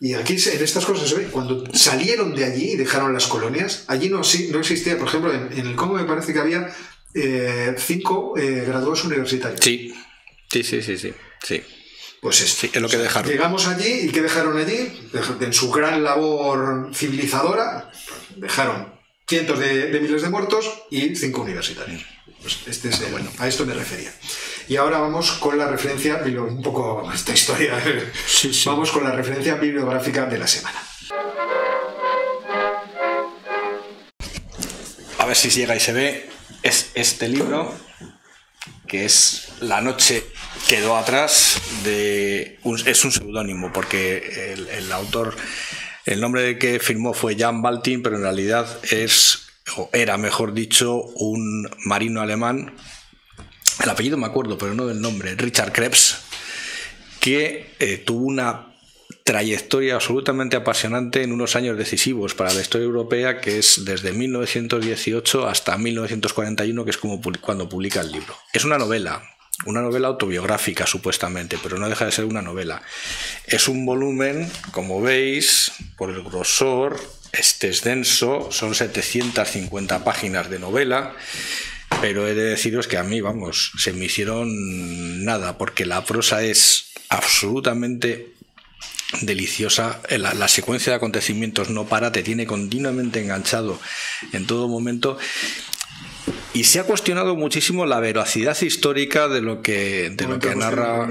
y 0.00 0.14
aquí 0.14 0.34
en 0.34 0.62
estas 0.62 0.84
cosas 0.84 1.08
se 1.08 1.14
ve, 1.14 1.24
cuando 1.24 1.64
salieron 1.72 2.34
de 2.34 2.44
allí 2.44 2.72
y 2.72 2.76
dejaron 2.76 3.12
las 3.12 3.26
colonias, 3.26 3.84
allí 3.88 4.08
no, 4.08 4.22
no 4.50 4.58
existía, 4.58 4.98
por 4.98 5.08
ejemplo, 5.08 5.32
en, 5.32 5.52
en 5.52 5.66
el 5.66 5.76
Congo 5.76 5.94
me 5.94 6.04
parece 6.04 6.32
que 6.32 6.38
había 6.38 6.72
eh, 7.14 7.74
cinco 7.78 8.34
eh, 8.36 8.64
graduados 8.66 9.04
universitarios. 9.04 9.60
Sí, 9.62 9.94
sí, 10.50 10.62
sí, 10.62 10.82
sí, 10.82 10.98
sí. 10.98 11.12
sí. 11.42 11.62
Pues 12.20 12.40
esto. 12.40 12.62
Sí, 12.62 12.70
es 12.74 12.82
lo 12.82 12.88
que 12.88 12.96
dejaron. 12.98 13.30
Llegamos 13.30 13.66
allí 13.68 14.06
y 14.06 14.08
¿qué 14.10 14.20
dejaron 14.22 14.56
allí? 14.58 14.92
En 15.40 15.52
su 15.52 15.70
gran 15.70 16.02
labor 16.02 16.90
civilizadora, 16.94 17.90
dejaron 18.36 18.92
cientos 19.28 19.58
de, 19.60 19.86
de 19.90 20.00
miles 20.00 20.22
de 20.22 20.28
muertos 20.28 20.68
y 20.90 21.14
cinco 21.14 21.42
universitarios. 21.42 22.02
Pues 22.42 22.58
este 22.66 22.88
es 22.88 23.00
el- 23.02 23.12
bueno, 23.12 23.30
a 23.38 23.46
esto 23.46 23.64
me 23.66 23.74
refería. 23.74 24.12
Y 24.68 24.76
ahora 24.76 24.98
vamos 24.98 25.30
con 25.32 25.56
la 25.58 25.68
referencia, 25.68 26.20
un 26.24 26.62
poco 26.62 27.08
esta 27.12 27.32
historia, 27.32 27.80
Sí, 28.26 28.52
sí. 28.52 28.68
vamos 28.68 28.90
con 28.90 29.04
la 29.04 29.12
referencia 29.12 29.54
bibliográfica 29.54 30.26
de 30.26 30.38
la 30.38 30.46
semana. 30.46 30.82
A 35.18 35.26
ver 35.26 35.36
si 35.36 35.50
llega 35.50 35.76
y 35.76 35.80
se 35.80 35.92
ve. 35.92 36.30
Es 36.62 36.90
este 36.94 37.28
libro, 37.28 37.72
que 38.86 39.04
es 39.04 39.48
La 39.60 39.80
noche 39.80 40.24
quedó 40.68 40.96
atrás, 40.96 41.60
de 41.84 42.58
es 42.86 43.04
un 43.04 43.12
seudónimo, 43.12 43.72
porque 43.72 44.54
el, 44.70 44.92
autor, 44.92 45.36
el 46.04 46.20
nombre 46.20 46.58
que 46.58 46.80
firmó 46.80 47.14
fue 47.14 47.36
Jan 47.36 47.62
Baltin, 47.62 48.02
pero 48.02 48.16
en 48.16 48.22
realidad 48.22 48.66
es, 48.90 49.48
o 49.76 49.88
era 49.92 50.16
mejor 50.16 50.52
dicho, 50.52 50.96
un 50.96 51.70
marino 51.84 52.20
alemán. 52.20 52.74
El 53.82 53.90
apellido 53.90 54.16
me 54.16 54.26
acuerdo, 54.26 54.58
pero 54.58 54.74
no 54.74 54.86
del 54.86 55.00
nombre, 55.00 55.34
Richard 55.36 55.72
Krebs, 55.72 56.18
que 57.20 57.74
eh, 57.78 57.98
tuvo 57.98 58.26
una 58.26 58.67
trayectoria 59.28 59.96
absolutamente 59.96 60.56
apasionante 60.56 61.22
en 61.22 61.32
unos 61.32 61.54
años 61.54 61.76
decisivos 61.76 62.34
para 62.34 62.54
la 62.54 62.62
historia 62.62 62.86
europea, 62.86 63.42
que 63.42 63.58
es 63.58 63.84
desde 63.84 64.12
1918 64.12 65.46
hasta 65.46 65.76
1941, 65.76 66.82
que 66.82 66.90
es 66.90 66.96
como 66.96 67.20
cuando 67.42 67.68
publica 67.68 68.00
el 68.00 68.10
libro. 68.10 68.34
Es 68.54 68.64
una 68.64 68.78
novela, 68.78 69.22
una 69.66 69.82
novela 69.82 70.08
autobiográfica 70.08 70.86
supuestamente, 70.86 71.58
pero 71.62 71.76
no 71.76 71.90
deja 71.90 72.06
de 72.06 72.12
ser 72.12 72.24
una 72.24 72.40
novela. 72.40 72.80
Es 73.44 73.68
un 73.68 73.84
volumen, 73.84 74.50
como 74.70 75.02
veis, 75.02 75.72
por 75.98 76.08
el 76.08 76.22
grosor, 76.22 76.98
este 77.32 77.68
es 77.68 77.82
denso, 77.82 78.50
son 78.50 78.74
750 78.74 80.04
páginas 80.04 80.48
de 80.48 80.58
novela. 80.58 81.14
Pero 82.00 82.26
he 82.26 82.32
de 82.32 82.44
deciros 82.44 82.88
que 82.88 82.96
a 82.96 83.02
mí, 83.02 83.20
vamos, 83.20 83.72
se 83.76 83.92
me 83.92 84.06
hicieron 84.06 85.22
nada, 85.22 85.58
porque 85.58 85.84
la 85.84 86.06
prosa 86.06 86.42
es 86.42 86.92
absolutamente 87.10 88.37
deliciosa. 89.22 90.00
La, 90.10 90.34
la 90.34 90.48
secuencia 90.48 90.92
de 90.92 90.96
acontecimientos 90.96 91.70
no 91.70 91.86
para, 91.86 92.12
te 92.12 92.22
tiene 92.22 92.46
continuamente 92.46 93.20
enganchado 93.20 93.78
en 94.32 94.46
todo 94.46 94.68
momento. 94.68 95.18
Y 96.54 96.64
se 96.64 96.80
ha 96.80 96.84
cuestionado 96.84 97.36
muchísimo 97.36 97.86
la 97.86 98.00
veracidad 98.00 98.60
histórica 98.60 99.28
de 99.28 99.40
lo 99.42 99.62
que, 99.62 100.10
de 100.10 100.26
lo 100.26 100.38
que 100.38 100.54
Momento, 100.54 100.76
narra. 100.76 101.04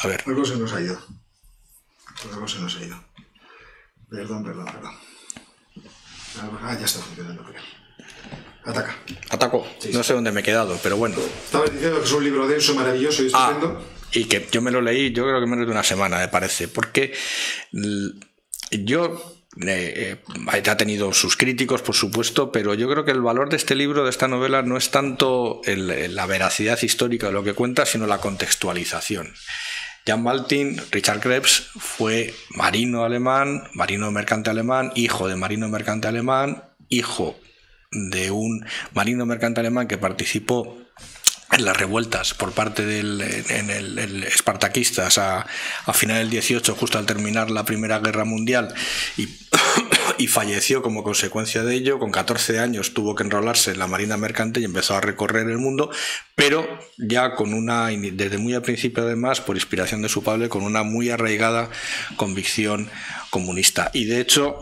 A 0.00 0.06
ver, 0.06 0.22
Algo 0.26 0.44
se 0.44 0.56
nos 0.56 0.72
ha 0.72 0.80
ido. 0.80 0.98
Algo 2.32 2.46
se 2.48 2.58
nos 2.60 2.76
ha 2.76 2.84
ido. 2.84 3.02
Perdón, 4.10 4.44
perdón, 4.44 4.66
perdón. 4.66 4.94
Ah, 6.62 6.76
ya 6.78 6.84
está 6.86 7.00
funcionando, 7.00 7.42
creo. 7.44 7.62
Ataca. 8.64 8.96
ataco. 9.30 9.66
No 9.92 10.02
sé 10.04 10.12
dónde 10.12 10.30
me 10.30 10.40
he 10.40 10.42
quedado, 10.44 10.78
pero 10.82 10.96
bueno. 10.96 11.16
Estabas 11.44 11.72
diciendo 11.72 11.98
que 12.00 12.04
es 12.04 12.12
un 12.12 12.24
libro 12.24 12.46
denso, 12.46 12.74
maravilloso 12.74 13.22
y 13.24 13.30
Ah, 13.32 13.50
estupendo. 13.52 13.84
Y 14.12 14.24
que 14.24 14.46
yo 14.50 14.62
me 14.62 14.70
lo 14.70 14.80
leí, 14.80 15.12
yo 15.12 15.24
creo 15.24 15.40
que 15.40 15.46
menos 15.46 15.66
de 15.66 15.72
una 15.72 15.84
semana, 15.84 16.18
me 16.18 16.28
parece, 16.28 16.68
porque 16.68 17.12
yo 18.70 19.38
eh, 19.66 20.20
eh, 20.24 20.62
ha 20.70 20.76
tenido 20.76 21.12
sus 21.12 21.36
críticos, 21.36 21.82
por 21.82 21.94
supuesto, 21.94 22.52
pero 22.52 22.74
yo 22.74 22.88
creo 22.88 23.04
que 23.04 23.10
el 23.10 23.20
valor 23.20 23.48
de 23.48 23.56
este 23.56 23.74
libro, 23.74 24.04
de 24.04 24.10
esta 24.10 24.28
novela, 24.28 24.62
no 24.62 24.76
es 24.76 24.90
tanto 24.90 25.60
la 25.66 26.26
veracidad 26.26 26.78
histórica 26.82 27.28
de 27.28 27.32
lo 27.32 27.44
que 27.44 27.54
cuenta, 27.54 27.86
sino 27.86 28.06
la 28.06 28.18
contextualización. 28.18 29.32
Jan 30.06 30.24
Baltin, 30.24 30.80
Richard 30.90 31.20
Krebs, 31.20 31.68
fue 31.76 32.34
marino 32.50 33.04
alemán, 33.04 33.64
marino 33.74 34.10
mercante 34.10 34.48
alemán, 34.48 34.92
hijo 34.94 35.28
de 35.28 35.36
marino 35.36 35.68
mercante 35.68 36.08
alemán, 36.08 36.64
hijo 36.88 37.38
de 37.90 38.30
un 38.30 38.64
marino 38.94 39.26
mercante 39.26 39.60
alemán 39.60 39.86
que 39.86 39.98
participó 39.98 40.78
en 41.52 41.64
las 41.64 41.76
revueltas 41.76 42.34
por 42.34 42.52
parte 42.52 42.84
del 42.84 43.20
en 43.48 44.24
espartaquistas 44.24 45.18
a, 45.18 45.46
a 45.86 45.92
final 45.92 46.18
del 46.18 46.30
18 46.30 46.74
justo 46.74 46.98
al 46.98 47.06
terminar 47.06 47.50
la 47.50 47.64
primera 47.64 47.98
guerra 48.00 48.24
mundial 48.24 48.74
y, 49.16 49.28
y 50.18 50.26
falleció 50.26 50.82
como 50.82 51.02
consecuencia 51.02 51.62
de 51.64 51.74
ello. 51.74 51.98
Con 51.98 52.10
14 52.10 52.58
años 52.58 52.92
tuvo 52.94 53.14
que 53.14 53.24
enrolarse 53.24 53.72
en 53.72 53.78
la 53.78 53.86
marina 53.86 54.16
mercante 54.16 54.60
y 54.60 54.64
empezó 54.64 54.94
a 54.94 55.00
recorrer 55.00 55.48
el 55.48 55.58
mundo 55.58 55.90
pero 56.38 56.78
ya 56.96 57.34
con 57.34 57.52
una 57.52 57.88
desde 57.88 58.38
muy 58.38 58.54
al 58.54 58.62
principio 58.62 59.02
además 59.02 59.40
por 59.40 59.56
inspiración 59.56 60.02
de 60.02 60.08
su 60.08 60.22
padre 60.22 60.48
con 60.48 60.62
una 60.62 60.84
muy 60.84 61.10
arraigada 61.10 61.68
convicción 62.16 62.88
comunista. 63.30 63.90
Y 63.92 64.04
de 64.04 64.20
hecho 64.20 64.56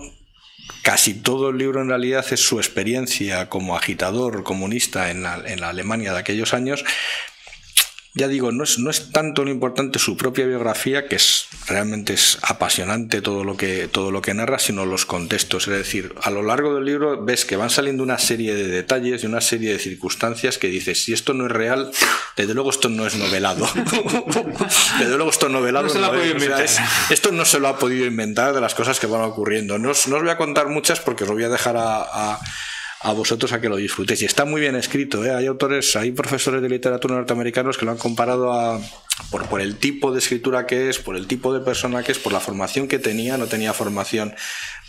casi 0.82 1.14
todo 1.14 1.50
el 1.50 1.58
libro 1.58 1.82
en 1.82 1.88
realidad 1.88 2.24
es 2.30 2.40
su 2.40 2.58
experiencia 2.58 3.48
como 3.48 3.76
agitador 3.76 4.42
comunista 4.42 5.10
en 5.10 5.22
la, 5.22 5.42
en 5.44 5.60
la 5.60 5.70
Alemania 5.70 6.12
de 6.12 6.18
aquellos 6.18 6.54
años. 6.54 6.84
Ya 8.16 8.28
digo, 8.28 8.50
no 8.50 8.64
es, 8.64 8.78
no 8.78 8.88
es 8.88 9.12
tanto 9.12 9.44
lo 9.44 9.50
importante 9.50 9.98
su 9.98 10.16
propia 10.16 10.46
biografía, 10.46 11.06
que 11.06 11.16
es 11.16 11.48
realmente 11.68 12.14
es 12.14 12.38
apasionante 12.40 13.20
todo 13.20 13.44
lo 13.44 13.58
que 13.58 13.88
todo 13.88 14.10
lo 14.10 14.22
que 14.22 14.32
narra, 14.32 14.58
sino 14.58 14.86
los 14.86 15.04
contextos. 15.04 15.68
Es 15.68 15.74
decir, 15.76 16.14
a 16.22 16.30
lo 16.30 16.42
largo 16.42 16.74
del 16.74 16.86
libro 16.86 17.22
ves 17.22 17.44
que 17.44 17.56
van 17.56 17.68
saliendo 17.68 18.02
una 18.02 18.16
serie 18.18 18.54
de 18.54 18.68
detalles 18.68 19.22
y 19.22 19.26
una 19.26 19.42
serie 19.42 19.70
de 19.72 19.78
circunstancias 19.78 20.56
que 20.56 20.68
dices, 20.68 21.04
si 21.04 21.12
esto 21.12 21.34
no 21.34 21.44
es 21.44 21.52
real, 21.52 21.90
desde 22.38 22.54
luego 22.54 22.70
esto 22.70 22.88
no 22.88 23.06
es 23.06 23.16
novelado. 23.16 23.68
desde 24.98 25.16
luego 25.16 25.30
esto 25.30 25.50
novelado 25.50 25.86
No 25.86 25.92
se 25.92 25.98
lo 25.98 26.06
ha 26.06 26.16
es. 26.16 26.34
O 26.34 26.74
sea, 26.74 26.88
esto 27.10 27.32
no 27.32 27.44
se 27.44 27.58
lo 27.60 27.68
ha 27.68 27.78
podido 27.78 28.06
inventar 28.06 28.54
de 28.54 28.62
las 28.62 28.74
cosas 28.74 28.98
que 28.98 29.06
van 29.06 29.20
ocurriendo. 29.22 29.78
No 29.78 29.90
os, 29.90 30.08
no 30.08 30.16
os 30.16 30.22
voy 30.22 30.30
a 30.30 30.38
contar 30.38 30.68
muchas 30.68 31.00
porque 31.00 31.24
os 31.24 31.28
lo 31.28 31.34
voy 31.34 31.44
a 31.44 31.48
dejar 31.50 31.76
a, 31.76 31.98
a- 32.00 32.40
a 33.06 33.12
vosotros 33.12 33.52
a 33.52 33.60
que 33.60 33.68
lo 33.68 33.76
disfrutéis. 33.76 34.22
Y 34.22 34.24
está 34.24 34.44
muy 34.44 34.60
bien 34.60 34.74
escrito. 34.74 35.24
¿eh? 35.24 35.30
Hay 35.30 35.46
autores, 35.46 35.94
hay 35.94 36.10
profesores 36.10 36.60
de 36.60 36.68
literatura 36.68 37.14
norteamericanos 37.14 37.78
que 37.78 37.84
lo 37.84 37.92
han 37.92 37.98
comparado 37.98 38.52
a, 38.52 38.80
por, 39.30 39.46
por 39.46 39.60
el 39.60 39.76
tipo 39.76 40.10
de 40.10 40.18
escritura 40.18 40.66
que 40.66 40.88
es, 40.88 40.98
por 40.98 41.16
el 41.16 41.28
tipo 41.28 41.54
de 41.54 41.60
persona 41.60 42.02
que 42.02 42.10
es, 42.10 42.18
por 42.18 42.32
la 42.32 42.40
formación 42.40 42.88
que 42.88 42.98
tenía. 42.98 43.38
No 43.38 43.46
tenía 43.46 43.72
formación 43.72 44.34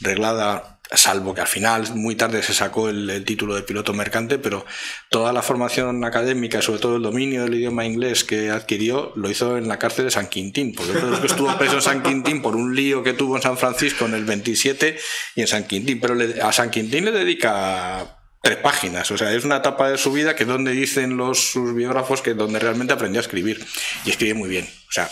reglada 0.02 0.77
salvo 0.93 1.34
que 1.34 1.41
al 1.41 1.47
final 1.47 1.95
muy 1.95 2.15
tarde 2.15 2.41
se 2.43 2.53
sacó 2.53 2.89
el, 2.89 3.23
título 3.26 3.55
de 3.55 3.64
piloto 3.64 3.93
mercante, 3.93 4.39
pero 4.39 4.65
toda 5.09 5.34
la 5.34 5.41
formación 5.41 6.03
académica, 6.05 6.61
sobre 6.61 6.80
todo 6.80 6.95
el 6.97 7.03
dominio 7.03 7.43
del 7.43 7.55
idioma 7.55 7.85
inglés 7.85 8.23
que 8.23 8.49
adquirió, 8.49 9.11
lo 9.15 9.30
hizo 9.30 9.57
en 9.57 9.68
la 9.68 9.80
cárcel 9.80 10.05
de 10.05 10.11
San 10.11 10.27
Quintín, 10.27 10.73
porque 10.73 10.93
estuvo 11.26 11.57
preso 11.57 11.76
en 11.76 11.81
San 11.81 12.03
Quintín 12.03 12.41
por 12.41 12.55
un 12.55 12.76
lío 12.76 13.03
que 13.03 13.14
tuvo 13.14 13.35
en 13.35 13.41
San 13.41 13.57
Francisco 13.57 14.05
en 14.05 14.14
el 14.14 14.26
27 14.26 14.97
y 15.35 15.41
en 15.41 15.47
San 15.47 15.65
Quintín, 15.65 15.99
pero 15.99 16.15
a 16.43 16.51
San 16.53 16.69
Quintín 16.69 17.05
le 17.05 17.11
dedica 17.11 18.18
tres 18.41 18.57
páginas, 18.57 19.11
o 19.11 19.18
sea, 19.18 19.34
es 19.34 19.43
una 19.43 19.57
etapa 19.57 19.89
de 19.89 19.97
su 19.97 20.11
vida 20.14 20.35
que 20.35 20.43
es 20.43 20.49
donde 20.49 20.72
dicen 20.72 21.18
los 21.18 21.51
sus 21.51 21.73
biógrafos 21.76 22.22
que 22.22 22.34
donde 22.34 22.59
realmente 22.59 22.93
aprendió 22.93 23.19
a 23.19 23.23
escribir 23.23 23.65
y 24.05 24.11
escribe 24.11 24.35
muy 24.35 24.47
bien, 24.47 24.65
o 24.65 24.91
sea, 24.91 25.09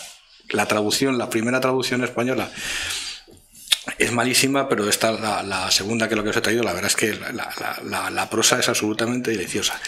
la 0.52 0.68
traducción, 0.68 1.18
la 1.18 1.30
primera 1.30 1.60
traducción 1.60 2.03
española 2.03 2.49
es 3.98 4.12
malísima, 4.12 4.68
pero 4.68 4.88
esta, 4.90 5.12
la, 5.12 5.44
la 5.44 5.72
segunda 5.72 6.10
que 6.10 6.16
lo 6.16 6.24
que 6.24 6.30
os 6.30 6.38
he 6.38 6.41
traído, 6.41 6.64
la 6.64 6.74
verdad 6.74 6.91
es 6.91 6.95
que 6.95 7.14
la 7.14 8.30
prosa 8.30 8.60
es 8.60 8.70
absolutamente 8.70 9.32
deliciosa. 9.32 9.80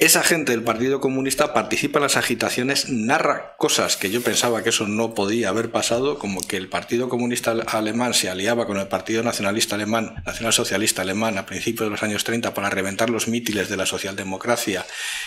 Esa 0.00 0.22
gente 0.22 0.52
del 0.52 0.62
Partido 0.62 0.98
Comunista 0.98 1.52
participa 1.52 1.98
en 1.98 2.04
las 2.04 2.16
agitaciones, 2.16 2.88
narra 2.88 3.54
cosas 3.58 3.98
que 3.98 4.10
yo 4.10 4.22
pensaba 4.22 4.62
que 4.62 4.70
eso 4.70 4.88
no 4.88 5.12
podía 5.12 5.50
haber 5.50 5.70
pasado, 5.70 6.18
como 6.18 6.40
que 6.40 6.56
el 6.56 6.70
Partido 6.70 7.10
Comunista 7.10 7.50
Alemán 7.50 8.14
se 8.14 8.30
aliaba 8.30 8.66
con 8.66 8.78
el 8.78 8.88
Partido 8.88 9.22
Nacionalista 9.22 9.74
Alemán, 9.74 10.22
Nacional 10.24 10.54
Socialista 10.54 11.02
Alemán, 11.02 11.36
a 11.36 11.44
principios 11.44 11.86
de 11.86 11.90
los 11.90 12.02
años 12.02 12.24
30 12.24 12.54
para 12.54 12.70
reventar 12.70 13.10
los 13.10 13.28
mítiles 13.28 13.68
de 13.68 13.76
la 13.76 13.84
socialdemocracia 13.84 14.86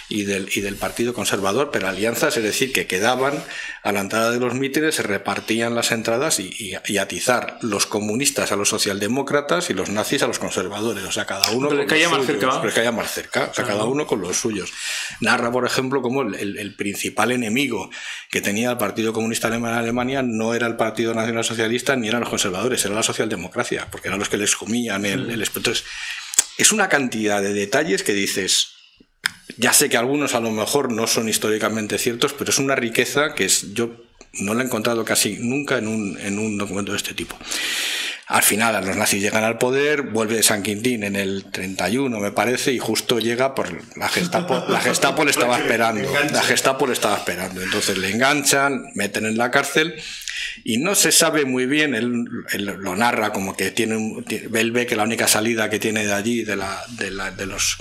y 0.09 0.23
del, 0.23 0.49
y 0.55 0.61
del 0.61 0.75
Partido 0.75 1.13
Conservador, 1.13 1.69
pero 1.71 1.87
alianzas, 1.87 2.35
es 2.37 2.43
decir, 2.43 2.73
que 2.73 2.87
quedaban 2.87 3.43
a 3.83 3.91
la 3.91 3.99
entrada 3.99 4.31
de 4.31 4.39
los 4.39 4.55
mítines, 4.55 4.95
se 4.95 5.03
repartían 5.03 5.75
las 5.75 5.91
entradas 5.91 6.39
y, 6.39 6.51
y, 6.57 6.97
atizar 6.97 7.59
los 7.61 7.85
comunistas 7.85 8.51
a 8.51 8.55
los 8.55 8.69
socialdemócratas 8.69 9.69
y 9.69 9.75
los 9.75 9.89
nazis 9.89 10.23
a 10.23 10.27
los 10.27 10.39
conservadores. 10.39 11.03
O 11.03 11.11
sea, 11.11 11.25
cada 11.25 11.51
uno. 11.51 11.69
Pero 11.69 11.85
con 11.85 12.17
más 12.17 12.25
cerca. 12.25 12.61
Pero 12.61 12.93
más 12.93 13.11
cerca. 13.11 13.49
O 13.51 13.53
sea, 13.53 13.65
cada 13.65 13.83
uno 13.83 14.07
con 14.07 14.21
los 14.21 14.37
Narra, 15.19 15.51
por 15.51 15.65
ejemplo, 15.65 16.01
como 16.01 16.21
el, 16.21 16.75
principal 16.75 17.31
enemigo 17.31 17.89
que 18.29 18.41
tenía 18.41 18.71
el 18.71 18.77
Partido 18.77 19.13
Comunista 19.13 19.47
Alemán 19.47 19.73
en 19.73 19.79
Alemania 19.79 20.21
no 20.23 20.53
era 20.53 20.67
el 20.67 20.75
Partido 20.75 21.13
Nacional 21.13 21.43
Socialista 21.43 21.95
ni 21.95 22.07
eran 22.07 22.21
los 22.21 22.29
conservadores, 22.29 22.83
era 22.85 22.95
la 22.95 23.03
socialdemocracia, 23.03 23.89
porque 23.91 24.07
eran 24.07 24.19
los 24.19 24.29
que 24.29 24.37
les 24.37 24.55
comían 24.55 25.05
el, 25.05 25.29
el 25.29 25.41
Entonces, 25.41 25.85
es 26.57 26.71
una 26.71 26.89
cantidad 26.89 27.41
de 27.41 27.53
detalles 27.53 28.03
que 28.03 28.13
dices, 28.13 28.73
ya 29.57 29.73
sé 29.73 29.89
que 29.89 29.97
algunos 29.97 30.35
a 30.35 30.39
lo 30.39 30.51
mejor 30.51 30.91
no 30.91 31.07
son 31.07 31.29
históricamente 31.29 31.97
ciertos, 31.97 32.33
pero 32.33 32.51
es 32.51 32.59
una 32.59 32.75
riqueza 32.75 33.33
que 33.35 33.45
es, 33.45 33.73
yo 33.73 33.95
no 34.33 34.53
la 34.53 34.63
he 34.63 34.65
encontrado 34.65 35.05
casi 35.05 35.37
nunca 35.39 35.77
en 35.77 35.87
un, 35.87 36.17
en 36.19 36.39
un 36.39 36.57
documento 36.57 36.91
de 36.91 36.97
este 36.97 37.13
tipo. 37.13 37.37
Al 38.33 38.41
final 38.41 38.83
los 38.83 38.97
nazis 38.97 39.21
llegan 39.21 39.43
al 39.43 39.59
poder, 39.59 40.01
vuelve 40.01 40.41
San 40.41 40.63
Quintín 40.63 41.03
en 41.03 41.15
el 41.15 41.45
31 41.51 42.19
me 42.19 42.31
parece 42.31 42.73
y 42.73 42.79
justo 42.79 43.19
llega 43.19 43.53
por 43.53 43.69
la 43.95 44.09
Gestapo, 44.09 44.65
la 44.69 44.79
Gestapo 44.79 45.23
le 45.23 45.29
estaba 45.29 45.55
esperando, 45.59 46.11
la 46.31 46.41
Gestapo 46.41 46.87
le 46.87 46.93
estaba 46.93 47.15
esperando, 47.15 47.61
entonces 47.61 47.95
le 47.99 48.09
enganchan, 48.09 48.87
meten 48.95 49.27
en 49.27 49.37
la 49.37 49.51
cárcel 49.51 49.93
y 50.63 50.77
no 50.77 50.95
se 50.95 51.11
sabe 51.11 51.45
muy 51.45 51.67
bien, 51.67 51.93
él, 51.93 52.25
lo 52.57 52.95
narra 52.95 53.31
como 53.33 53.55
que 53.55 53.69
tiene, 53.69 53.97
un, 53.97 54.25
él 54.27 54.71
ve 54.71 54.87
que 54.87 54.95
la 54.95 55.03
única 55.03 55.27
salida 55.27 55.69
que 55.69 55.77
tiene 55.77 56.03
de 56.03 56.13
allí, 56.13 56.41
de, 56.41 56.55
la, 56.55 56.81
de, 56.97 57.11
la, 57.11 57.29
de, 57.29 57.45
los, 57.45 57.77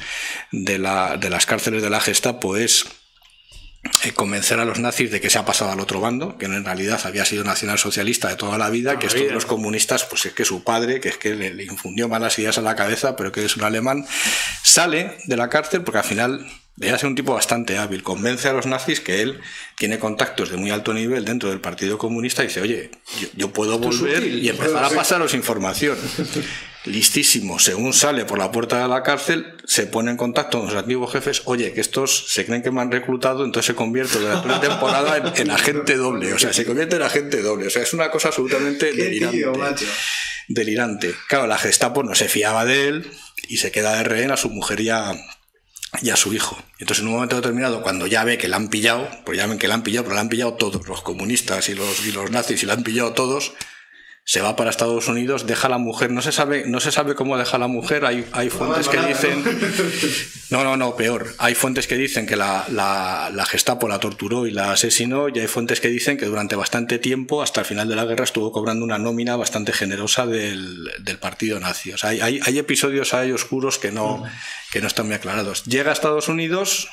de, 0.51 0.79
la, 0.79 1.17
de 1.17 1.31
las 1.31 1.47
cárceles 1.47 1.83
de 1.83 1.89
la 1.89 2.01
Gestapo 2.01 2.59
es 2.59 2.85
eh, 4.05 4.13
convencer 4.13 4.61
a 4.61 4.65
los 4.65 4.79
nazis 4.79 5.11
de 5.11 5.21
que 5.21 5.29
se 5.29 5.39
ha 5.39 5.45
pasado 5.45 5.73
al 5.73 5.81
otro 5.81 6.01
bando, 6.01 6.39
que 6.39 6.47
en 6.47 6.65
realidad 6.65 7.01
había 7.05 7.25
sido 7.25 7.43
nacionalsocialista 7.43 8.29
de 8.29 8.37
toda 8.37 8.57
la 8.57 8.71
vida, 8.71 8.99
que 8.99 9.09
estos 9.09 9.33
los 9.33 9.45
comunistas, 9.45 10.05
pues 10.05 10.25
es 10.27 10.33
que 10.33 10.45
su 10.45 10.63
padre, 10.63 11.01
que 11.01 11.09
es 11.09 11.17
que 11.17 11.35
le, 11.35 11.65
infundió 11.65 12.09
malas 12.09 12.39
ideas 12.39 12.59
a 12.59 12.63
la 12.63 12.77
cabeza, 12.77 13.17
pero 13.17 13.33
que 13.33 13.45
es 13.45 13.57
un 13.57 13.65
alemán, 13.65 14.07
sale 14.63 15.19
de 15.27 15.37
la 15.37 15.49
cárcel 15.49 15.83
porque 15.83 15.99
al 15.99 16.05
final 16.05 16.47
debe 16.77 16.97
ser 16.97 17.09
un 17.09 17.17
tipo 17.17 17.35
bastante 17.35 17.77
hábil, 17.77 18.05
convence 18.05 18.49
a 18.49 18.53
los 18.53 18.67
nazis 18.67 19.01
que 19.01 19.21
él 19.21 19.41
tiene 19.77 19.99
contactos 19.99 20.51
de 20.51 20.59
muy 20.59 20.71
alto 20.71 20.95
nivel 20.95 21.25
dentro 21.25 21.51
del 21.51 21.61
Partido 21.61 21.99
Comunista 21.99 22.45
y 22.45 22.47
dice, 22.47 22.61
oye, 22.61 22.93
yo, 23.35 23.53
puedo 23.53 23.81
volver 23.81 24.25
y 24.25 24.49
empezar 24.49 24.85
a 24.85 24.91
pasaros 24.91 25.35
información. 25.35 25.99
listísimo, 26.85 27.59
según 27.59 27.93
sale 27.93 28.25
por 28.25 28.39
la 28.39 28.51
puerta 28.51 28.83
de 28.83 28.89
la 28.89 29.03
cárcel, 29.03 29.55
se 29.65 29.87
pone 29.87 30.11
en 30.11 30.17
contacto 30.17 30.59
con 30.59 30.69
los 30.69 30.77
antiguos 30.77 31.13
jefes, 31.13 31.43
oye, 31.45 31.73
que 31.73 31.81
estos 31.81 32.27
se 32.29 32.45
creen 32.45 32.63
que 32.63 32.71
me 32.71 32.81
han 32.81 32.91
reclutado, 32.91 33.45
entonces 33.45 33.69
se 33.69 33.75
convierte 33.75 34.19
durante 34.19 34.47
una 34.47 34.61
temporada 34.61 35.33
en, 35.37 35.51
agente 35.51 35.97
doble, 35.97 36.33
o 36.33 36.39
sea, 36.39 36.53
se 36.53 36.67
convierte 36.67 36.97
en 36.97 37.03
agente 37.03 37.41
doble, 37.41 37.69
o 37.69 37.71
sea, 37.71 37.83
es 37.83 37.93
una 37.93 38.11
cosa 38.11 38.29
absolutamente 38.29 38.93
delirante. 38.93 39.87
delirante. 40.49 41.15
Claro, 41.29 41.47
la 41.47 41.59
Gestapo 41.59 42.03
no 42.03 42.15
se 42.15 42.29
fiaba 42.29 42.65
de 42.65 42.89
él 42.89 43.11
y 43.49 43.59
se 43.59 43.71
queda 43.71 43.97
de 43.97 44.03
rehén 44.03 44.33
a 44.33 44.37
su 44.37 44.51
mujer 44.51 44.81
y 44.81 44.89
a, 44.89 45.15
su 46.17 46.35
hijo. 46.35 46.61
Entonces, 46.79 47.03
en 47.03 47.09
un 47.09 47.15
momento 47.15 47.37
determinado, 47.37 47.83
cuando 47.83 48.09
ya 48.09 48.25
ve 48.25 48.39
que 48.39 48.49
la 48.49 48.57
han 48.57 48.69
pillado, 48.69 49.09
pues 49.25 49.39
ya 49.39 49.47
ven 49.47 49.59
que 49.59 49.69
la 49.69 49.75
han 49.75 49.83
pillado, 49.85 50.05
pero 50.05 50.17
la 50.17 50.23
han 50.23 50.29
pillado 50.29 50.55
todos, 50.55 50.87
los 50.89 51.03
comunistas 51.03 51.69
y 51.69 51.75
los, 51.75 52.05
y 52.07 52.13
los 52.13 52.31
nazis, 52.33 52.63
y 52.63 52.67
la 52.67 52.73
han 52.73 52.83
pillado 52.83 53.13
todos, 53.13 53.53
se 54.25 54.41
va 54.41 54.55
para 54.55 54.71
Estados 54.71 55.09
Unidos, 55.09 55.47
deja 55.47 55.67
a 55.67 55.71
la 55.71 55.79
mujer, 55.79 56.13
no 56.13 56.23
se 56.23 56.31
sabe, 56.31 56.65
no 56.67 56.79
se 56.79 56.93
sabe 56.93 57.17
cómo 57.17 57.37
deja 57.37 57.57
a 57.57 57.61
la 57.61 57.67
mujer, 57.67 58.05
hay, 58.05 58.25
hay 58.33 58.51
fuentes 58.51 58.89
que 58.89 58.99
dicen, 59.01 59.43
no, 60.51 60.63
no, 60.63 60.77
no, 60.77 60.95
peor, 60.95 61.35
hay 61.39 61.57
fuentes 61.57 61.89
que 61.89 61.97
dicen 61.97 62.25
que 62.25 62.37
la, 62.37 62.65
la, 62.69 63.31
la, 63.35 63.45
Gestapo 63.45 63.89
la 63.89 63.99
torturó 63.99 64.47
y 64.47 64.53
la 64.53 64.73
asesinó, 64.73 65.29
y 65.29 65.41
hay 65.41 65.49
fuentes 65.49 65.81
que 65.81 65.89
dicen 65.89 66.17
que 66.17 66.27
durante 66.27 66.55
bastante 66.55 67.01
tiempo, 67.01 67.43
hasta 67.43 67.63
el 67.63 67.67
final 67.67 67.89
de 67.89 67.97
la 67.97 68.05
guerra, 68.05 68.23
estuvo 68.23 68.53
cobrando 68.53 68.85
una 68.85 68.99
nómina 68.99 69.35
bastante 69.35 69.73
generosa 69.73 70.25
del, 70.25 70.89
del 71.01 71.19
partido 71.19 71.59
nazi. 71.59 71.93
O 71.93 71.99
sea, 71.99 72.11
hay, 72.11 72.21
hay, 72.21 72.41
hay 72.45 72.59
episodios 72.59 73.15
ahí 73.15 73.33
oscuros 73.33 73.79
que 73.79 73.91
no, 73.91 74.23
que 74.71 74.81
no 74.81 74.87
están 74.87 75.07
muy 75.07 75.17
aclarados. 75.17 75.65
Llega 75.65 75.91
a 75.91 75.95
Estados 75.95 76.29
Unidos, 76.29 76.89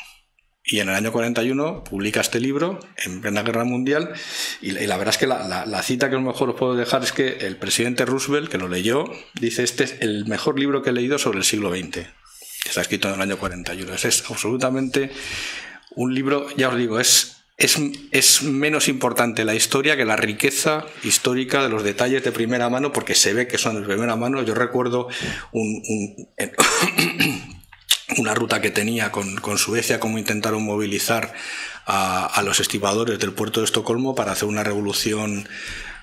y 0.64 0.80
en 0.80 0.90
el 0.90 0.96
año 0.96 1.12
41 1.12 1.84
publica 1.84 2.22
este 2.22 2.40
libro, 2.40 2.80
en 2.98 3.22
plena 3.22 3.44
guerra 3.44 3.64
mundial, 3.64 4.14
y, 4.62 4.72
la 4.72 4.98
verdad 4.98 5.16
es 5.16 5.18
que 5.18 5.28
la, 5.28 5.84
cita 5.84 6.10
que 6.10 6.16
a 6.16 6.20
lo 6.20 6.26
mejor 6.26 6.50
os 6.50 6.56
puedo 6.56 6.76
dejar 6.76 7.04
es 7.04 7.12
que 7.12 7.38
el 7.48 7.56
presidente 7.58 8.06
Roosevelt, 8.06 8.50
que 8.50 8.58
lo 8.58 8.68
leyó, 8.68 9.06
dice, 9.40 9.64
este 9.64 9.86
es 9.86 9.96
el 10.02 10.26
mejor 10.26 10.60
libro 10.60 10.82
que 10.82 10.90
he 10.90 10.94
leído 10.94 11.18
sobre 11.18 11.40
el 11.40 11.44
siglo 11.44 11.72
XX, 11.72 11.92
que 11.92 12.70
está 12.70 12.82
escrito 12.82 13.08
en 13.08 13.16
el 13.16 13.22
año 13.22 13.38
41. 13.38 13.94
Es, 13.94 14.24
absolutamente 14.30 15.12
un 15.96 16.14
libro, 16.14 16.48
ya 16.56 16.70
os 16.70 16.78
digo, 16.78 17.00
es, 17.00 17.38
es, 17.58 17.78
es, 18.12 18.44
menos 18.44 18.88
importante 18.90 19.46
la 19.46 19.56
historia 19.56 19.98
que 19.98 20.06
la 20.06 20.18
riqueza 20.18 20.86
histórica 21.04 21.64
de 21.64 21.70
los 21.70 21.84
detalles 21.84 22.24
de 22.24 22.32
primera 22.32 22.70
mano, 22.70 22.92
porque 22.92 23.16
se 23.16 23.34
ve 23.34 23.48
que 23.48 23.58
son 23.58 23.82
de 23.82 23.88
primera 23.88 24.16
mano. 24.16 24.44
Yo 24.44 24.54
recuerdo 24.54 25.08
un, 25.52 25.82
un 25.88 26.30
una 28.18 28.34
ruta 28.34 28.62
que 28.62 28.72
tenía 28.72 29.12
con, 29.12 29.36
con 29.38 29.58
Suecia, 29.58 30.00
cómo 30.00 30.18
intentaron 30.18 30.64
movilizar 30.64 31.34
a, 31.86 32.42
los 32.44 32.60
estibadores 32.60 33.20
del 33.20 33.34
puerto 33.34 33.62
de 33.62 33.66
Estocolmo 33.66 34.14
para 34.14 34.32
hacer 34.32 34.48
una 34.48 34.64
revolución 34.64 35.50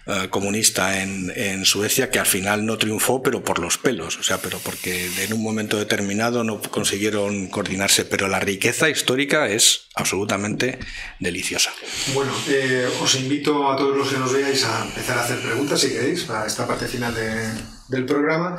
eh, 0.07 0.29
comunista 0.31 1.03
en, 1.03 1.33
en, 1.37 1.65
Suecia 1.65 2.11
que 2.11 2.19
al 2.19 2.27
final 2.27 2.67
no 2.67 2.77
triunfó, 2.77 3.23
pero 3.23 3.45
por 3.45 3.61
los 3.61 3.79
pelos, 3.79 4.19
o 4.19 4.23
sea, 4.25 4.39
pero 4.39 4.59
porque 4.59 5.09
en 5.21 5.33
un 5.33 5.43
momento 5.43 5.77
determinado 5.77 6.43
no 6.43 6.61
consiguieron 6.61 7.49
coordinarse, 7.49 8.05
pero 8.05 8.27
la 8.27 8.41
riqueza 8.41 8.89
histórica 8.89 9.49
es 9.49 9.87
absolutamente 9.95 10.79
deliciosa. 11.21 11.73
Bueno, 12.15 12.33
eh, 12.49 12.89
os 13.01 13.15
invito 13.15 13.71
a 13.71 13.77
todos 13.77 13.97
los 13.97 14.09
que 14.09 14.19
nos 14.19 14.33
veáis 14.33 14.65
a 14.65 14.85
empezar 14.85 15.19
a 15.19 15.25
hacer 15.25 15.41
preguntas 15.41 15.81
si 15.81 15.91
queréis 15.91 16.25
para 16.25 16.47
esta 16.47 16.67
parte 16.67 16.87
final 16.87 17.15
de, 17.15 17.76
del 17.89 18.05
programa. 18.05 18.59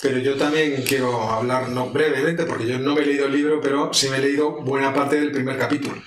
Pero 0.00 0.18
yo 0.18 0.36
también 0.36 0.82
quiero 0.82 1.30
hablar 1.30 1.68
no, 1.68 1.90
brevemente, 1.90 2.44
porque 2.44 2.66
yo 2.66 2.78
no 2.78 2.94
me 2.94 3.02
he 3.02 3.06
leído 3.06 3.26
el 3.26 3.32
libro, 3.32 3.60
pero 3.60 3.92
sí 3.92 4.08
me 4.08 4.18
he 4.18 4.20
leído 4.20 4.62
buena 4.62 4.94
parte 4.94 5.18
del 5.18 5.32
primer 5.32 5.58
capítulo. 5.58 6.00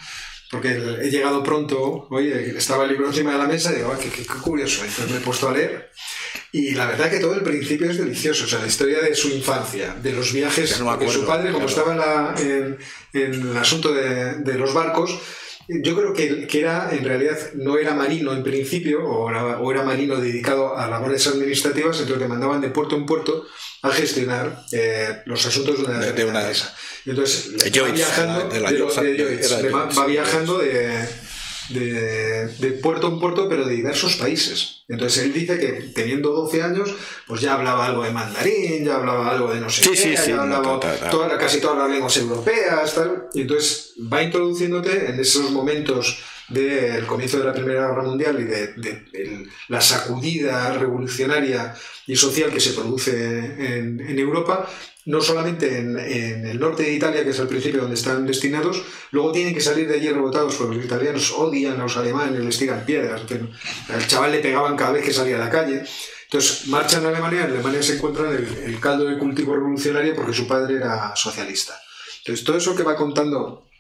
Porque 0.50 0.70
he 1.02 1.10
llegado 1.10 1.44
pronto, 1.44 2.08
oye, 2.10 2.58
estaba 2.58 2.84
el 2.84 2.92
libro 2.92 3.08
encima 3.08 3.32
de 3.32 3.38
la 3.38 3.48
mesa 3.48 3.72
y 3.72 3.78
digo, 3.78 3.96
qué, 3.98 4.10
qué, 4.10 4.26
curioso. 4.26 4.84
Entonces 4.84 5.10
me 5.10 5.18
he 5.18 5.22
puesto 5.22 5.48
a 5.48 5.54
leer. 5.54 5.90
Y 6.52 6.72
la 6.72 6.88
verdad 6.88 7.10
que 7.10 7.20
todo 7.20 7.36
el 7.36 7.42
principio 7.42 7.90
es 7.90 7.98
delicioso. 7.98 8.44
O 8.44 8.48
sea, 8.48 8.60
la 8.60 8.68
historia 8.68 9.00
de 9.00 9.16
su 9.16 9.30
infancia, 9.30 9.96
de 10.02 10.12
los 10.12 10.34
viajes, 10.34 10.78
no 10.82 10.88
porque 10.88 11.10
su 11.10 11.26
padre, 11.26 11.54
como 11.54 11.68
estaba 11.68 12.36
en, 12.38 12.78
en, 13.14 13.34
el 13.34 13.58
asunto 13.58 13.94
de, 13.94 14.40
de 14.40 14.54
los 14.56 14.74
barcos, 14.74 15.22
yo 15.84 15.96
creo 15.96 16.14
que, 16.14 16.48
que, 16.48 16.60
era, 16.60 16.90
en 16.92 17.04
realidad, 17.04 17.38
no 17.56 17.78
era 17.78 17.94
marino 17.94 18.34
en 18.34 18.44
principio, 18.44 19.04
o 19.04 19.30
era, 19.30 19.60
o 19.60 19.72
era 19.72 19.84
marino 19.84 20.18
dedicado 20.18 20.78
a 20.78 20.88
labores 20.90 21.26
administrativas, 21.28 22.00
entonces 22.00 22.22
le 22.22 22.28
mandaban 22.28 22.62
de 22.62 22.70
puerto 22.70 22.96
en 22.96 23.06
puerto 23.06 23.46
a 23.82 23.92
gestionar 23.92 24.64
eh, 24.72 25.22
los 25.26 25.46
asuntos 25.46 25.78
de 25.78 25.86
una, 25.86 26.00
de, 26.00 26.26
una 26.26 26.42
empresa. 26.42 26.76
Entonces, 27.06 27.52
va 27.82 27.92
viajando, 27.92 28.50
de, 28.50 28.60
va 28.60 30.06
viajando 30.06 30.58
de, 30.58 31.08
de, 31.74 32.72
puerto 32.82 33.08
en 33.08 33.20
puerto, 33.20 33.48
pero 33.50 33.66
de 33.66 33.76
diversos 33.76 34.16
países. 34.18 34.84
Entonces 34.88 35.24
él 35.24 35.34
dice 35.34 35.58
que 35.60 35.72
teniendo 35.94 36.30
12 36.32 36.62
años, 36.64 36.94
pues 37.28 37.42
ya 37.42 37.54
hablaba 37.54 37.86
algo 37.86 38.04
de 38.04 38.12
mandarín, 38.12 38.84
ya 38.86 38.96
hablaba 38.96 39.30
algo 39.32 39.54
de 39.54 39.60
no 39.62 39.70
sé 39.70 39.84
Sí, 39.84 39.90
qué, 39.92 39.96
sí, 39.96 40.18
sí, 40.18 40.32
ya 40.32 40.42
hablaba 40.42 40.64
no, 40.66 40.80
ta, 40.80 40.92
ta, 40.94 41.00
ta. 41.06 41.10
toda- 41.10 41.38
casi 41.38 41.60
todas 41.62 41.78
las 41.78 41.90
lenguas 41.90 42.16
europeas, 42.18 42.94
tal. 42.96 43.28
Y 43.34 43.42
entonces 43.42 43.94
va 44.12 44.22
introduciéndote 44.22 45.10
en 45.10 45.20
esos 45.20 45.50
momentos 45.52 46.20
del 46.52 47.06
comienzo 47.06 47.40
de 47.40 47.46
la 47.46 47.54
Primera 47.54 47.88
Guerra 47.88 48.04
Mundial 48.04 48.40
y 48.40 48.44
de, 48.44 49.48
la 49.70 49.82
sacudida 49.82 50.74
revolucionaria 50.74 51.74
y 52.08 52.16
social 52.16 52.52
que 52.52 52.60
se 52.60 52.74
produce 52.74 53.78
en, 53.78 54.20
Europa, 54.20 54.68
no 55.06 55.22
solamente 55.22 55.78
en, 55.78 55.98
el 56.46 56.60
norte 56.60 56.84
de 56.84 56.94
Italia, 56.94 57.24
que 57.24 57.30
es 57.30 57.40
al 57.40 57.48
principio 57.48 57.82
donde 57.82 57.96
están 57.96 58.26
destinados, 58.26 58.84
luego 59.12 59.32
tienen 59.32 59.54
que 59.54 59.62
salir 59.62 59.88
de 59.88 59.96
allí 59.96 60.10
rebotados 60.10 60.56
porque 60.56 60.76
los 60.76 60.86
italianos 60.86 61.32
odian 61.32 61.80
a 61.80 61.84
los 61.84 61.98
alemanes, 61.98 62.44
les 62.44 62.58
tiran 62.58 62.86
piedras, 62.86 63.22
al 63.90 64.08
chaval 64.08 64.32
le 64.32 64.40
pegaban 64.40 64.76
cada 64.76 64.92
vez 64.92 65.06
que 65.06 65.14
salía 65.14 65.38
a 65.38 65.46
la 65.46 65.50
calle. 65.50 65.84
Entonces 66.26 66.68
marchan 66.68 67.06
a 67.06 67.10
Alemania, 67.10 67.46
en 67.46 67.52
Alemania 67.52 67.84
se 67.84 67.96
encuentran 67.96 68.34
el, 68.34 68.48
el 68.66 68.80
caldo 68.80 69.06
de 69.06 69.18
cultivo 69.18 69.54
revolucionario 69.54 70.16
porque 70.16 70.34
su 70.34 70.48
padre 70.48 70.76
era 70.76 71.14
socialista. 71.16 71.78
Entonces 72.20 72.46
todo 72.46 72.58
eso 72.58 72.76
que 72.76 72.84
va 72.84 72.96
contando 72.96 73.71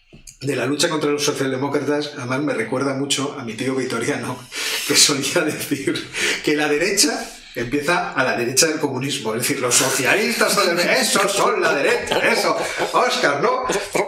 de 0.41 0.55
la 0.55 0.65
lucha 0.65 0.89
contra 0.89 1.11
los 1.11 1.23
socialdemócratas, 1.23 2.13
además 2.17 2.41
me 2.41 2.53
recuerda 2.53 2.95
mucho 2.95 3.35
a 3.39 3.43
mi 3.43 3.53
tío 3.53 3.75
Vitoriano, 3.75 4.37
que 4.87 4.95
solía 4.95 5.41
decir 5.45 6.09
que 6.43 6.55
la 6.55 6.67
derecha 6.67 7.29
empieza 7.53 8.11
a 8.13 8.23
la 8.23 8.37
derecha 8.37 8.65
del 8.65 8.79
comunismo, 8.79 9.35
es 9.35 9.41
decir, 9.41 9.59
los 9.59 9.75
socialistas 9.75 10.53
son 10.53 11.29
son 11.29 11.61
la 11.61 11.73
derecha, 11.73 12.17
eso, 12.19 12.55
Oscar, 12.93 13.41
no, 13.41 13.65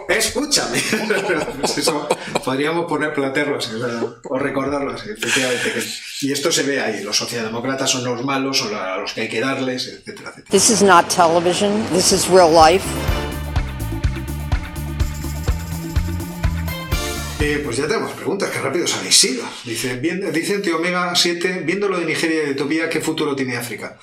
escúchame. 0.08 0.78
Eso 1.76 2.08
podríamos 2.44 2.86
poner 2.86 3.12
plantearlo 3.12 3.58
así, 3.58 3.70
o, 4.24 4.38
recordarlo 4.38 4.92
así, 4.92 5.10
efectivamente. 5.10 5.84
y 6.22 6.32
esto 6.32 6.50
se 6.50 6.62
ve 6.62 6.80
ahí, 6.80 7.02
los 7.02 7.16
socialdemócratas 7.16 7.90
son 7.90 8.04
los 8.04 8.24
malos, 8.24 8.58
son 8.58 8.74
a 8.74 8.96
los 8.96 9.12
que 9.12 9.22
hay 9.22 9.28
que 9.28 9.40
darles, 9.40 9.88
etcétera, 9.88 10.30
etcétera. 10.30 10.50
This 10.50 10.70
is 10.70 10.82
not 10.82 11.08
television. 11.08 11.84
This 11.92 12.12
is 12.12 12.28
real 12.28 12.50
life. 12.50 12.84
Eh, 17.44 17.60
pues 17.62 17.76
ya 17.76 17.86
tenemos 17.86 18.12
preguntas, 18.12 18.48
qué 18.50 18.58
rápido 18.58 18.86
habéis 18.98 19.22
ido. 19.24 19.44
Dice, 19.64 19.96
viendo, 19.96 20.32
dicen 20.32 20.62
Tío 20.62 20.78
Omega 20.78 21.14
7, 21.14 21.60
viendo 21.66 21.90
lo 21.90 22.00
de 22.00 22.06
Nigeria 22.06 22.44
y 22.46 22.50
Etiopía, 22.52 22.88
¿qué 22.88 23.02
futuro 23.02 23.36
tiene 23.36 23.54
África? 23.54 23.98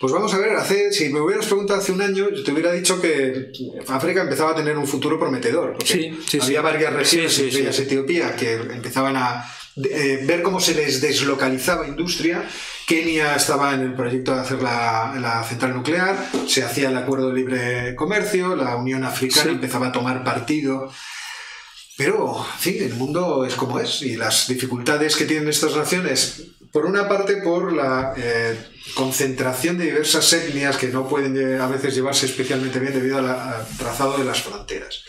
Pues 0.00 0.10
vamos 0.10 0.32
a 0.32 0.38
ver, 0.38 0.56
hace, 0.56 0.90
si 0.90 1.10
me 1.10 1.20
hubieras 1.20 1.44
preguntado 1.44 1.80
hace 1.80 1.92
un 1.92 2.00
año, 2.00 2.30
yo 2.30 2.42
te 2.42 2.50
hubiera 2.50 2.72
dicho 2.72 2.98
que 2.98 3.52
África 3.88 4.22
empezaba 4.22 4.52
a 4.52 4.54
tener 4.54 4.78
un 4.78 4.86
futuro 4.86 5.18
prometedor. 5.18 5.72
porque 5.74 5.86
Sí, 5.86 6.18
sí, 6.26 6.38
había 6.40 6.60
sí. 6.60 6.64
varias 6.64 6.92
regiones, 6.94 7.38
entre 7.38 7.60
ellas. 7.60 7.78
Etiopía, 7.78 8.34
que 8.34 8.54
empezaban 8.54 9.18
a 9.18 9.44
eh, 9.84 10.20
ver 10.24 10.40
cómo 10.40 10.58
se 10.58 10.74
les 10.74 11.02
deslocalizaba 11.02 11.86
industria. 11.86 12.48
Kenia 12.86 13.36
estaba 13.36 13.74
en 13.74 13.82
el 13.82 13.94
proyecto 13.94 14.34
de 14.34 14.40
hacer 14.40 14.62
la, 14.62 15.14
la 15.20 15.44
central 15.44 15.74
nuclear, 15.74 16.16
se 16.46 16.62
hacía 16.62 16.88
el 16.88 16.96
acuerdo 16.96 17.28
de 17.28 17.34
libre 17.34 17.94
comercio, 17.94 18.56
la 18.56 18.76
Unión 18.76 19.04
Africana 19.04 19.50
empezaba 19.50 19.88
a 19.88 19.92
tomar 19.92 20.24
partido 20.24 20.90
pero, 21.98 22.46
fin, 22.60 22.76
el 22.80 22.94
mundo 22.94 23.44
es 23.44 23.56
como 23.56 23.80
es 23.80 24.02
y 24.02 24.14
las 24.14 24.46
dificultades 24.46 25.16
que 25.16 25.24
tienen 25.24 25.48
estas 25.48 25.74
naciones, 25.74 26.44
por 26.70 26.86
una 26.86 27.08
parte 27.08 27.38
por 27.38 27.72
la 27.72 28.14
eh, 28.16 28.56
concentración 28.94 29.78
de 29.78 29.86
diversas 29.86 30.32
etnias 30.32 30.76
que 30.76 30.90
no 30.90 31.08
pueden 31.08 31.60
a 31.60 31.66
veces 31.66 31.96
llevarse 31.96 32.26
especialmente 32.26 32.78
bien 32.78 32.94
debido 32.94 33.18
al 33.18 33.66
trazado 33.78 34.16
de 34.16 34.24
las 34.24 34.40
fronteras. 34.42 35.02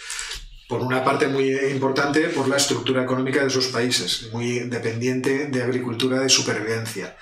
Por 0.68 0.82
una 0.82 1.04
parte 1.04 1.28
muy 1.28 1.56
importante 1.70 2.22
por 2.30 2.48
la 2.48 2.58
estructura 2.58 3.04
económica 3.04 3.44
de 3.44 3.52
sus 3.52 3.68
países, 3.68 4.30
muy 4.32 4.62
dependiente 4.62 5.46
de 5.46 5.62
agricultura 5.62 6.20
de 6.20 6.30
supervivencia. 6.30 7.16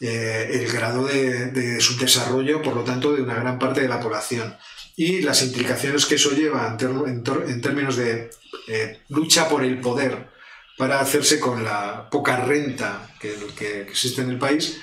Eh, 0.00 0.50
el 0.54 0.72
grado 0.72 1.06
de, 1.06 1.52
de 1.52 1.80
subdesarrollo, 1.80 2.60
por 2.60 2.74
lo 2.74 2.82
tanto, 2.82 3.12
de 3.12 3.22
una 3.22 3.36
gran 3.36 3.60
parte 3.60 3.82
de 3.82 3.88
la 3.88 4.00
población 4.00 4.56
y 4.96 5.22
las 5.22 5.42
implicaciones 5.42 6.06
que 6.06 6.16
eso 6.16 6.30
lleva 6.32 6.76
en, 6.78 7.22
términos 7.62 7.96
de 7.96 8.30
eh, 8.68 9.00
lucha 9.08 9.48
por 9.48 9.64
el 9.64 9.80
poder 9.80 10.30
para 10.76 11.00
hacerse 11.00 11.38
con 11.38 11.64
la 11.64 12.08
poca 12.10 12.36
renta 12.36 13.14
que, 13.20 13.82
existe 13.82 14.22
en 14.22 14.30
el 14.30 14.38
país, 14.38 14.80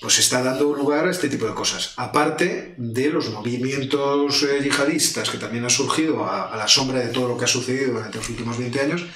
pues 0.00 0.18
está 0.18 0.42
dando 0.42 0.74
lugar 0.74 1.06
a 1.06 1.10
este 1.10 1.28
tipo 1.28 1.46
de 1.46 1.54
cosas. 1.54 1.94
Aparte 1.96 2.74
de 2.76 3.08
los 3.10 3.30
movimientos 3.30 4.42
eh, 4.42 4.60
yihadistas 4.62 5.30
que 5.30 5.38
también 5.38 5.64
han 5.64 5.70
surgido 5.70 6.24
a, 6.24 6.52
a 6.52 6.56
la 6.56 6.68
sombra 6.68 7.00
de 7.00 7.08
todo 7.08 7.28
lo 7.28 7.38
que 7.38 7.44
ha 7.44 7.48
sucedido 7.48 7.94
durante 7.94 8.18
los 8.18 8.28
últimos 8.28 8.58
20 8.58 8.80
años, 8.80 9.06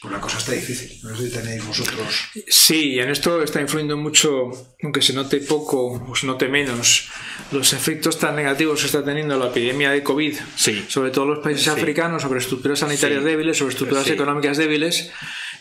pues 0.00 0.12
la 0.12 0.20
cosa 0.20 0.38
está 0.38 0.52
difícil. 0.52 0.98
No 1.02 1.16
sé 1.16 1.28
si 1.28 1.34
tenéis 1.36 1.66
vosotros... 1.66 2.28
Sí, 2.46 2.92
y 2.94 3.00
en 3.00 3.10
esto 3.10 3.42
está 3.42 3.60
influyendo 3.60 3.96
mucho, 3.96 4.50
aunque 4.82 5.02
se 5.02 5.12
note 5.12 5.38
poco 5.38 6.04
o 6.08 6.14
se 6.14 6.26
note 6.26 6.48
menos, 6.48 7.08
los 7.50 7.72
efectos 7.72 8.18
tan 8.18 8.36
negativos 8.36 8.80
que 8.80 8.86
está 8.86 9.04
teniendo 9.04 9.36
la 9.38 9.48
epidemia 9.48 9.90
de 9.90 10.02
COVID, 10.04 10.36
Sí. 10.56 10.84
sobre 10.88 11.10
todo 11.10 11.24
en 11.24 11.30
los 11.30 11.38
países 11.40 11.64
Sí. 11.64 11.70
africanos, 11.70 12.22
sobre 12.22 12.38
estructuras 12.38 12.78
sanitarias 12.78 13.22
Sí. 13.22 13.26
débiles, 13.28 13.58
sobre 13.58 13.72
estructuras 13.72 14.04
Sí. 14.04 14.12
económicas 14.12 14.56
débiles, 14.56 15.10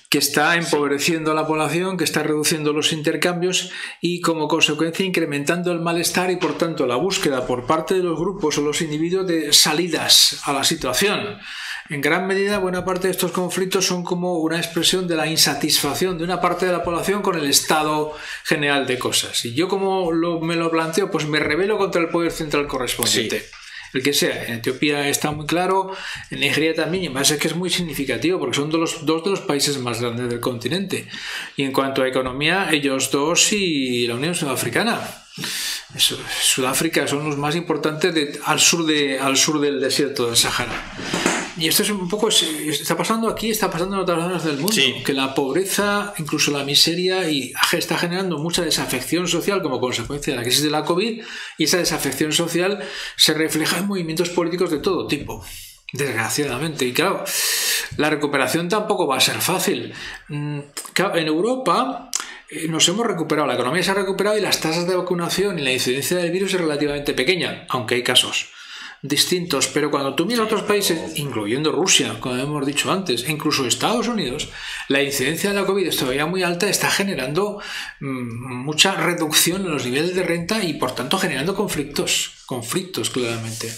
que 0.09 0.19
está 0.19 0.55
empobreciendo 0.55 1.31
a 1.31 1.35
la 1.35 1.45
población, 1.45 1.97
que 1.97 2.05
está 2.05 2.23
reduciendo 2.23 2.71
los 2.71 2.93
intercambios 2.93 3.71
y 4.01 4.21
como 4.21 4.47
consecuencia 4.47 5.05
incrementando 5.05 5.71
el 5.71 5.81
malestar 5.81 6.31
y 6.31 6.37
por 6.37 6.57
tanto 6.57 6.85
la 6.87 6.95
búsqueda 6.95 7.45
por 7.45 7.65
parte 7.65 7.95
de 7.95 8.03
los 8.03 8.17
grupos 8.17 8.57
o 8.57 8.61
los 8.61 8.81
individuos 8.81 9.27
de 9.27 9.51
salidas 9.51 10.41
a 10.45 10.53
la 10.53 10.63
situación. 10.63 11.37
En 11.89 12.01
gran 12.01 12.27
medida, 12.27 12.57
buena 12.57 12.83
parte 12.83 13.07
de 13.07 13.11
estos 13.11 13.31
conflictos 13.31 13.85
son 13.85 14.03
como 14.03 14.39
una 14.39 14.57
expresión 14.57 15.07
de 15.07 15.15
la 15.15 15.27
insatisfacción 15.27 16.17
de 16.17 16.23
una 16.25 16.41
parte 16.41 16.65
de 16.65 16.71
la 16.73 16.83
población 16.83 17.21
con 17.21 17.37
el 17.37 17.45
estado 17.49 18.13
general 18.43 18.87
de 18.87 18.99
cosas. 18.99 19.43
Y 19.45 19.53
yo 19.53 19.67
como 19.69 20.11
lo- 20.11 20.39
me 20.41 20.55
lo 20.55 20.69
planteo, 20.69 21.09
pues 21.11 21.25
me 21.27 21.39
rebelo 21.39 21.77
contra 21.77 22.01
el 22.01 22.09
poder 22.09 22.31
central 22.31 22.67
correspondiente. 22.67 23.45
Que 24.03 24.13
sea, 24.13 24.45
en 24.45 24.55
Etiopía 24.55 25.07
está 25.09 25.31
muy 25.31 25.45
claro, 25.45 25.91
en 26.29 26.39
Nigeria 26.39 26.73
también, 26.75 27.03
y 27.03 27.07
además 27.07 27.31
es 27.31 27.39
que 27.39 27.47
es 27.47 27.55
muy 27.55 27.69
significativo 27.69 28.39
porque 28.39 28.55
son 28.55 28.71
los, 28.71 29.05
dos 29.05 29.23
de 29.23 29.29
los 29.31 29.41
países 29.41 29.77
más 29.79 30.01
grandes 30.01 30.29
del 30.29 30.39
continente. 30.39 31.07
Y 31.55 31.63
en 31.63 31.71
cuanto 31.71 32.03
a 32.03 32.07
economía, 32.07 32.69
ellos 32.71 33.11
dos 33.11 33.51
y 33.53 34.07
la 34.07 34.15
Unión 34.15 34.35
Sudafricana. 34.35 34.99
Sudáfrica 35.97 37.07
son 37.07 37.25
los 37.25 37.37
más 37.37 37.55
importantes 37.55 38.39
al 38.45 38.59
sur 38.59 38.85
del 38.85 39.79
desierto 39.79 40.27
del 40.27 40.35
Sahara. 40.35 41.46
Y 41.57 41.67
esto 41.67 41.81
es 41.81 41.89
un 41.89 42.07
poco, 42.07 42.29
está 42.29 42.95
pasando 42.95 43.27
aquí, 43.27 43.49
está 43.49 43.71
pasando 43.71 43.95
en 43.95 44.03
otras 44.03 44.21
zonas 44.21 44.43
del 44.43 44.57
mundo, 44.57 44.71
Sí. 44.73 44.95
que 45.03 45.13
la 45.13 45.33
pobreza, 45.33 46.13
incluso 46.17 46.51
la 46.51 46.63
miseria, 46.63 47.29
y 47.29 47.51
está 47.71 47.97
generando 47.97 48.37
mucha 48.37 48.61
desafección 48.61 49.27
social 49.27 49.61
como 49.63 49.79
consecuencia 49.79 50.33
de 50.33 50.37
la 50.37 50.43
crisis 50.43 50.63
de 50.63 50.69
la 50.69 50.83
COVID, 50.85 51.23
y 51.57 51.63
esa 51.63 51.77
desafección 51.77 52.31
social 52.31 52.79
se 53.15 53.33
refleja 53.33 53.79
en 53.79 53.87
movimientos 53.87 54.29
políticos 54.29 54.69
de 54.69 54.77
todo 54.79 55.07
tipo, 55.07 55.43
desgraciadamente. 55.93 56.85
Y 56.85 56.93
claro, 56.93 57.23
la 57.97 58.09
recuperación 58.11 58.69
tampoco 58.69 59.07
va 59.07 59.17
a 59.17 59.21
ser 59.21 59.41
fácil. 59.41 59.93
Mm, 60.27 60.59
en 61.15 61.27
Europa 61.27 62.11
eh, 62.49 62.67
nos 62.69 62.87
hemos 62.87 63.05
recuperado, 63.05 63.47
la 63.47 63.55
economía 63.55 63.81
se 63.81 63.91
ha 63.91 63.95
recuperado 63.95 64.37
y 64.37 64.41
las 64.41 64.61
tasas 64.61 64.87
de 64.87 64.95
vacunación 64.95 65.57
y 65.59 65.63
la 65.63 65.73
incidencia 65.73 66.17
del 66.17 66.31
virus 66.31 66.53
es 66.53 66.61
relativamente 66.61 67.13
pequeña, 67.13 67.65
aunque 67.69 67.95
hay 67.95 68.03
casos 68.03 68.51
distintos, 69.01 69.67
pero 69.67 69.91
cuando 69.91 70.15
tú 70.15 70.25
miras 70.25 70.45
otros 70.45 70.63
países, 70.63 71.17
incluyendo 71.17 71.71
Rusia, 71.71 72.19
como 72.19 72.35
hemos 72.35 72.65
dicho 72.65 72.91
antes, 72.91 73.23
e 73.23 73.31
incluso 73.31 73.65
Estados 73.65 74.07
Unidos, 74.07 74.49
la 74.87 75.01
incidencia 75.01 75.49
de 75.51 75.55
la 75.59 75.65
COVID 75.65 75.87
es 75.87 75.97
todavía 75.97 76.25
muy 76.25 76.43
alta, 76.43 76.69
está 76.69 76.89
generando 76.89 77.61
mm, 77.99 78.63
mucha 78.63 78.95
reducción 78.95 79.65
en 79.65 79.71
los 79.71 79.85
niveles 79.85 80.15
de 80.15 80.23
renta 80.23 80.63
y 80.63 80.73
por 80.73 80.93
tanto 80.93 81.17
generando 81.17 81.55
conflictos, 81.55 82.43
conflictos 82.45 83.09
claramente. 83.09 83.71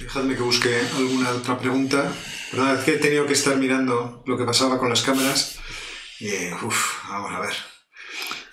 Dejadme 0.00 0.36
que 0.36 0.42
busque 0.42 0.80
alguna 0.96 1.30
otra 1.30 1.58
pregunta. 1.58 2.12
Perdón, 2.50 2.78
es 2.78 2.84
que 2.84 2.94
he 2.94 2.98
tenido 2.98 3.26
que 3.26 3.34
estar 3.34 3.56
mirando 3.56 4.22
lo 4.26 4.38
que 4.38 4.44
pasaba 4.44 4.78
con 4.78 4.88
las 4.88 5.02
cámaras. 5.02 5.58
Y, 6.18 6.30
uf, 6.64 7.04
vamos 7.08 7.32
a 7.32 7.40
ver. 7.40 7.54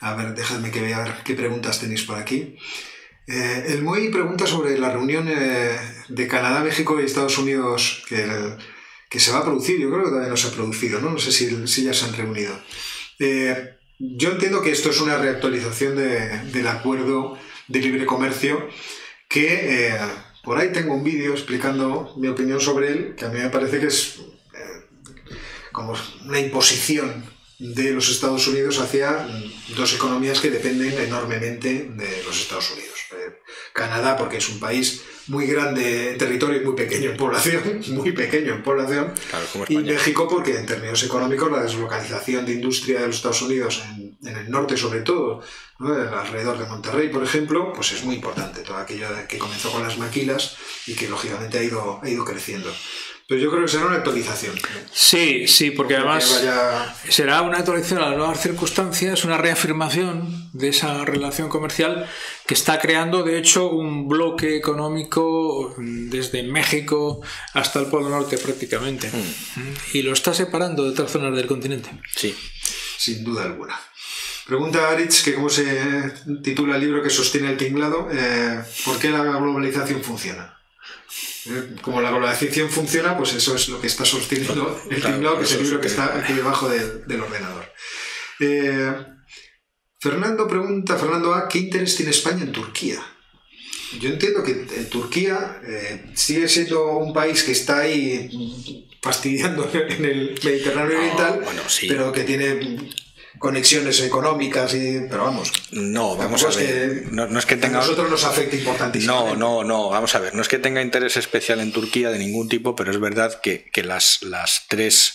A 0.02 0.14
ver, 0.16 0.36
dejadme 0.36 0.70
que 0.70 0.82
vea 0.82 1.22
qué 1.24 1.34
preguntas 1.34 1.80
tenéis 1.80 2.04
por 2.04 2.18
aquí. 2.18 2.58
Eh, 3.28 3.66
el 3.70 3.82
Moy 3.82 4.10
pregunta 4.10 4.46
sobre 4.46 4.78
la 4.78 4.92
reunión 4.92 5.28
eh, 5.28 5.76
de 6.10 6.28
Canadá, 6.28 6.62
México 6.64 7.00
y 7.00 7.06
Estados 7.06 7.38
Unidos 7.38 8.04
que, 8.08 9.20
se 9.20 9.32
va 9.32 9.40
a 9.40 9.44
producir. 9.44 9.80
Yo 9.80 9.90
creo 9.90 10.04
que 10.04 10.10
todavía 10.10 10.30
no 10.30 10.38
se 10.38 10.48
ha 10.48 10.52
producido, 10.52 11.00
¿no? 11.00 11.10
No 11.12 11.18
sé 11.20 11.32
si, 11.32 11.84
ya 11.84 11.94
se 11.94 12.06
han 12.06 12.14
reunido. 12.14 12.54
Eh, 13.20 13.76
yo 13.98 14.32
entiendo 14.32 14.62
que 14.62 14.72
esto 14.72 14.90
es 14.90 15.00
una 15.00 15.18
reactualización 15.18 15.96
de- 15.96 16.40
del 16.52 16.68
acuerdo 16.68 17.38
de 17.68 17.80
libre 17.80 18.06
comercio 18.06 18.68
que 19.30 19.98
por 20.44 20.58
ahí 20.60 20.72
tengo 20.72 20.94
un 20.94 21.04
vídeo 21.04 21.32
explicando 21.32 22.14
mi 22.18 22.28
opinión 22.28 22.60
sobre 22.60 22.90
él, 22.90 23.16
que 23.18 23.26
a 23.26 23.30
mí 23.30 23.40
me 23.40 23.50
parece 23.50 23.80
que 23.80 23.88
es 23.88 24.20
como 25.72 25.96
una 26.26 26.40
imposición 26.40 27.26
de 27.60 27.92
los 27.92 28.10
Estados 28.10 28.48
Unidos 28.48 28.80
hacia 28.80 29.28
dos 29.76 29.94
economías 29.94 30.40
que 30.40 30.50
dependen 30.50 30.94
enormemente 31.00 31.90
de 31.96 32.24
los 32.24 32.42
Estados 32.42 32.72
Unidos. 32.72 33.00
Eh, 33.12 33.42
Canadá, 33.74 34.18
porque 34.18 34.38
es 34.38 34.50
un 34.50 34.60
país 34.60 35.04
muy 35.28 35.48
grande 35.48 36.12
en 36.12 36.18
territorio 36.18 36.62
y 36.62 36.66
muy 36.66 36.76
pequeño 36.76 37.12
en 37.12 37.18
población, 37.18 37.82
muy 37.90 38.12
pequeño 38.12 38.54
en 38.54 38.64
población, 38.64 39.14
Claro, 39.30 39.46
y. 39.70 39.78
México 39.78 40.28
porque 40.28 40.58
en 40.58 40.66
términos 40.66 41.02
económicos 41.04 41.52
la 41.52 41.64
deslocalización 41.64 42.46
de 42.46 42.54
industria 42.54 43.02
de 43.02 43.08
los 43.08 43.18
Estados 43.18 43.42
Unidos 43.42 43.84
en, 43.90 44.18
en 44.28 44.38
el 44.38 44.50
norte 44.50 44.78
sobre 44.78 45.02
todo, 45.02 45.42
¿no? 45.80 45.94
alrededor 45.94 46.58
de 46.58 46.66
Monterrey 46.66 47.10
por 47.10 47.24
ejemplo, 47.24 47.74
pues 47.74 47.94
es 47.94 48.04
muy 48.04 48.16
importante, 48.16 48.62
todo 48.62 48.78
aquello 48.78 49.08
que 49.28 49.38
comenzó 49.38 49.72
con 49.72 49.84
las 49.84 49.98
maquilas 49.98 50.58
y 50.88 50.94
que 50.94 51.08
lógicamente 51.08 51.58
ha 51.58 51.64
ido, 51.64 52.00
ha 52.04 52.10
ido 52.10 52.26
creciendo. 52.26 52.72
Pero 53.28 53.42
yo 53.42 53.50
creo 53.50 53.64
que 53.64 53.68
será 53.70 53.88
una 53.88 53.96
actualización. 53.96 54.54
Sí, 54.94 55.48
sí, 55.48 55.72
porque 55.72 55.96
además 55.96 56.32
vaya- 56.36 56.96
será 57.10 57.42
una 57.42 57.58
actualización 57.58 58.00
a 58.04 58.10
las 58.10 58.18
nuevas 58.18 58.40
circunstancias, 58.40 59.26
una 59.26 59.38
reafirmación 59.38 60.52
de 60.54 60.68
esa 60.70 61.04
relación 61.06 61.50
comercial 61.50 62.08
que 62.46 62.54
está 62.54 62.80
creando, 62.80 63.24
de 63.24 63.40
hecho, 63.40 63.72
un 63.72 64.08
bloque 64.08 64.56
económico 64.56 65.74
desde 65.78 66.44
México 66.44 67.22
hasta 67.54 67.80
el 67.80 67.88
Polo 67.88 68.10
Norte 68.10 68.38
prácticamente. 68.38 69.08
Mm. 69.10 69.74
Y 69.94 70.04
lo 70.04 70.14
está 70.14 70.34
separando 70.36 70.84
de 70.84 70.92
otras 70.92 71.12
zonas 71.12 71.36
del 71.36 71.48
continente. 71.48 71.90
Sí. 72.16 72.36
Sin 72.98 73.24
duda 73.24 73.44
alguna. 73.46 73.80
Pregunta 74.46 74.90
Aritz 74.92 75.24
que 75.24 75.34
cómo 75.34 75.50
se 75.50 75.66
titula 76.44 76.76
el 76.76 76.82
libro 76.82 77.02
que 77.02 77.10
sostiene 77.10 77.50
el 77.50 77.58
tinglado, 77.58 78.08
eh, 78.12 78.62
¿por 78.86 79.00
qué 79.00 79.10
la 79.10 79.24
globalización 79.24 80.04
funciona? 80.04 80.55
Eh, 81.48 81.76
Como 81.82 82.02
la 82.02 82.10
globalización 82.12 82.70
funciona, 82.70 83.16
pues 83.18 83.34
eso 83.34 83.56
es 83.56 83.68
lo 83.70 83.80
que 83.80 83.88
está 83.88 84.04
sosteniendo 84.06 84.82
el 84.90 85.02
Claro, 85.02 85.38
que 85.38 85.44
es 85.46 85.52
el 85.54 85.64
libro 85.64 85.80
que 85.80 85.88
es 85.88 85.94
que- 85.94 86.02
está 86.02 86.18
aquí 86.18 86.34
debajo 86.34 86.70
del, 86.70 87.06
del 87.06 87.22
ordenador. 87.22 87.72
Eh, 88.40 88.94
Fernando 90.00 90.48
pregunta, 90.48 90.98
Fernando 90.98 91.34
A, 91.34 91.48
¿qué 91.48 91.60
interés 91.60 91.96
tiene 91.96 92.12
España 92.12 92.44
en 92.44 92.52
Turquía? 92.52 93.00
Yo 94.00 94.10
entiendo 94.10 94.44
que 94.44 94.52
eh, 94.52 94.88
Turquía 94.90 95.62
eh, 95.66 96.12
sigue 96.16 96.48
siendo 96.48 96.98
un 96.98 97.14
país 97.14 97.44
que 97.44 97.52
está 97.54 97.80
ahí 97.80 98.88
fastidiando 99.02 99.70
en 99.74 100.04
el 100.06 100.40
Mediterráneo 100.44 100.94
No, 100.94 101.00
Oriental, 101.00 101.42
bueno, 101.44 101.62
sí. 101.68 101.88
pero 101.88 102.12
que 102.12 102.24
tiene 102.24 102.60
conexiones 103.40 104.02
económicas, 104.02 104.74
y, 104.74 105.02
pero 105.10 105.24
vamos. 105.26 105.52
No, 105.72 106.16
vamos 106.16 106.44
a 106.44 106.50
es 106.50 106.58
ver. 106.58 107.04
que 107.04 107.12
No, 107.12 107.28
no 107.28 107.40
es 107.40 107.46
que 107.46 107.56
a 107.56 107.70
nosotros 107.70 108.10
nos 108.10 108.24
afecta 108.24 108.56
importantísimo. 108.56 109.14
No, 109.14 109.36
no, 109.36 109.64
no, 109.64 109.90
vamos 109.90 110.14
a 110.16 110.20
ver, 110.20 110.34
no 110.36 110.42
es 110.42 110.48
que 110.48 110.60
tenga 110.60 110.82
interés 110.82 111.18
especial 111.18 111.60
en 111.60 111.72
Turquía 111.72 112.10
de 112.10 112.20
ningún 112.20 112.50
tipo, 112.50 112.76
pero 112.76 112.92
es 112.92 113.00
verdad 113.00 113.40
que, 113.42 113.70
que 113.72 113.84
las, 113.84 114.22
las 114.24 114.64
tres 114.68 115.14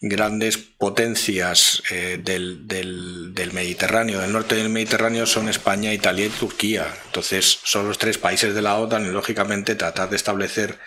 grandes 0.00 0.58
potencias 0.58 1.82
eh, 1.90 2.20
del, 2.22 2.66
del- 2.68 3.32
del 3.34 3.52
Mediterráneo, 3.52 4.20
del 4.20 4.32
norte 4.32 4.54
del 4.54 4.68
Mediterráneo, 4.68 5.24
son 5.26 5.48
España, 5.48 5.92
Italia 5.94 6.26
y 6.26 6.30
Turquía. 6.30 6.86
Entonces, 7.06 7.58
son 7.64 7.88
los 7.88 7.98
tres 7.98 8.18
países 8.18 8.54
de 8.54 8.60
la 8.62 8.76
OTAN 8.76 9.06
y, 9.06 9.10
lógicamente, 9.10 9.74
tratar 9.74 10.10
de 10.10 10.16
establecer 10.16 10.78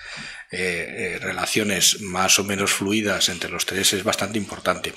eh, 0.51 1.15
eh, 1.15 1.19
relaciones 1.19 1.99
más 2.01 2.39
o 2.39 2.43
menos 2.45 2.71
fluidas 2.71 3.27
entre 3.29 3.49
los 3.49 3.65
tres 3.65 3.91
es 3.93 4.03
bastante 4.03 4.37
importante. 4.37 4.93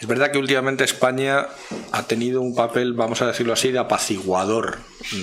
Es 0.00 0.08
verdad 0.08 0.32
que 0.32 0.38
últimamente 0.38 0.82
España 0.84 1.46
ha 1.92 2.06
tenido 2.08 2.40
un 2.40 2.54
papel, 2.54 2.94
vamos 2.94 3.22
a 3.22 3.26
decirlo 3.28 3.52
así, 3.52 3.70
de 3.70 3.78
apaciguador 3.78 4.78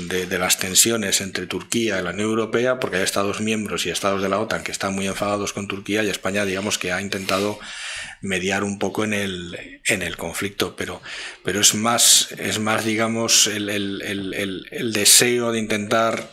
de, 0.07 0.27
de 0.27 0.39
las 0.39 0.57
tensiones 0.59 1.19
entre 1.19 1.45
Turquía 1.47 1.99
y 1.99 2.03
la 2.03 2.11
Unión 2.11 2.29
Europea, 2.29 2.79
porque 2.79 2.97
hay 2.97 3.03
Estados 3.03 3.41
miembros 3.41 3.85
y 3.85 3.89
Estados 3.89 4.21
de 4.21 4.29
la 4.29 4.39
OTAN 4.39 4.63
que 4.63 4.71
están 4.71 4.93
muy 4.93 5.07
enfadados 5.07 5.51
con 5.51 5.67
Turquía 5.67 6.03
y 6.03 6.09
España, 6.09 6.45
digamos, 6.45 6.77
que 6.77 6.91
ha 6.93 7.01
intentado 7.01 7.59
mediar 8.21 8.63
un 8.63 8.79
poco 8.79 9.03
en 9.03 9.13
el, 9.13 9.81
en 9.85 10.01
el 10.01 10.15
conflicto, 10.17 10.75
pero, 10.75 11.01
pero 11.43 11.59
es 11.59 11.75
más, 11.75 12.29
es 12.37 12.59
más 12.59 12.85
digamos, 12.85 13.47
el, 13.47 13.69
el- 13.69 14.01
el- 14.03 14.33
el- 14.33 14.67
el 14.71 14.93
deseo 14.93 15.51
de 15.51 15.59
intentar 15.59 16.29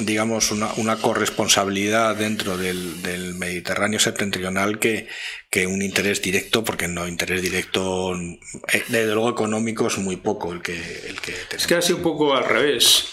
digamos, 0.00 0.50
una, 0.50 0.72
una 0.76 0.96
corresponsabilidad 0.96 2.16
dentro 2.16 2.56
del, 2.56 3.02
del 3.02 3.34
Mediterráneo 3.34 3.98
septentrional 4.00 4.78
que, 4.78 5.08
que 5.50 5.66
un 5.66 5.82
interés 5.82 6.20
directo, 6.20 6.64
porque 6.64 6.88
no 6.88 7.06
interés 7.06 7.42
directo, 7.42 8.14
eh, 8.72 8.82
desde 8.88 9.12
luego 9.14 9.30
económico, 9.30 9.86
es 9.86 9.98
muy 9.98 10.16
poco 10.16 10.52
el 10.52 10.62
que, 10.62 10.74
el 11.08 11.20
que 11.20 11.32
Es 11.32 11.48
tenemos. 11.48 11.66
que 11.68 11.74
ha 11.76 11.82
sido 11.82 11.96
un 11.98 12.02
poco 12.02 12.34
al 12.34 12.44
revés. 12.44 13.06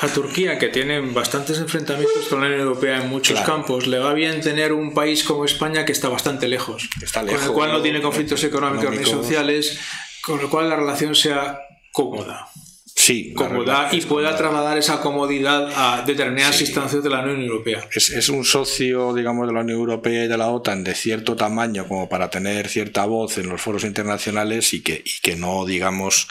A 0.00 0.08
Turquía, 0.08 0.58
que 0.58 0.68
tiene 0.68 0.98
bastantes 1.00 1.58
enfrentamientos 1.58 2.24
con 2.28 2.40
la 2.40 2.46
Unión 2.46 2.62
Europea 2.62 3.02
en 3.02 3.08
muchos 3.08 3.36
Claro. 3.38 3.52
campos, 3.52 3.86
le 3.86 3.98
va 4.00 4.12
bien 4.14 4.40
tener 4.40 4.72
un 4.72 4.94
país 4.94 5.22
como 5.22 5.44
España 5.44 5.84
que 5.84 5.92
está 5.92 6.08
bastante 6.08 6.48
lejos, 6.48 6.88
Está 7.00 7.20
con 7.20 7.30
el 7.40 7.50
cual 7.52 7.70
no 7.72 7.82
tiene 7.82 8.00
conflictos 8.02 8.42
económicos 8.42 8.90
ni 8.96 9.04
sociales, 9.04 9.78
con 10.22 10.40
lo 10.40 10.50
cual 10.50 10.68
la 10.70 10.76
relación 10.76 11.14
sea 11.14 11.60
cómoda, 11.92 12.48
Sí, 12.94 13.32
cómoda 13.34 13.88
y 13.90 14.00
pueda 14.02 14.36
trasladar 14.36 14.76
esa 14.78 15.00
comodidad 15.00 15.68
a 15.74 16.02
determinadas 16.02 16.56
Sí. 16.56 16.64
instancias 16.64 17.02
de 17.02 17.10
la 17.10 17.20
Unión 17.20 17.42
Europea. 17.42 17.88
Es, 17.92 18.10
es 18.10 18.28
un 18.28 18.44
socio, 18.44 19.12
digamos, 19.14 19.46
de 19.48 19.54
la 19.54 19.60
Unión 19.60 19.78
Europea 19.78 20.24
y 20.24 20.28
de 20.28 20.36
la 20.38 20.48
OTAN 20.48 20.84
de 20.84 20.94
cierto 20.94 21.34
tamaño 21.34 21.88
como 21.88 22.08
para 22.08 22.30
tener 22.30 22.68
cierta 22.68 23.04
voz 23.06 23.38
en 23.38 23.48
los 23.48 23.60
foros 23.60 23.84
internacionales 23.84 24.72
y 24.74 24.82
que, 24.82 25.02
y 25.04 25.20
que 25.20 25.36
no, 25.36 25.64
digamos, 25.64 26.28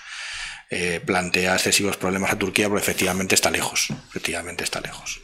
eh, 0.70 1.02
plantea 1.06 1.56
excesivos 1.56 1.98
problemas 1.98 2.32
a 2.32 2.38
Turquía, 2.40 2.70
porque 2.70 2.84
efectivamente 2.84 3.36
está 3.36 3.52
lejos. 3.52 3.88
Efectivamente 4.10 4.64
está 4.64 4.80
lejos. 4.80 5.20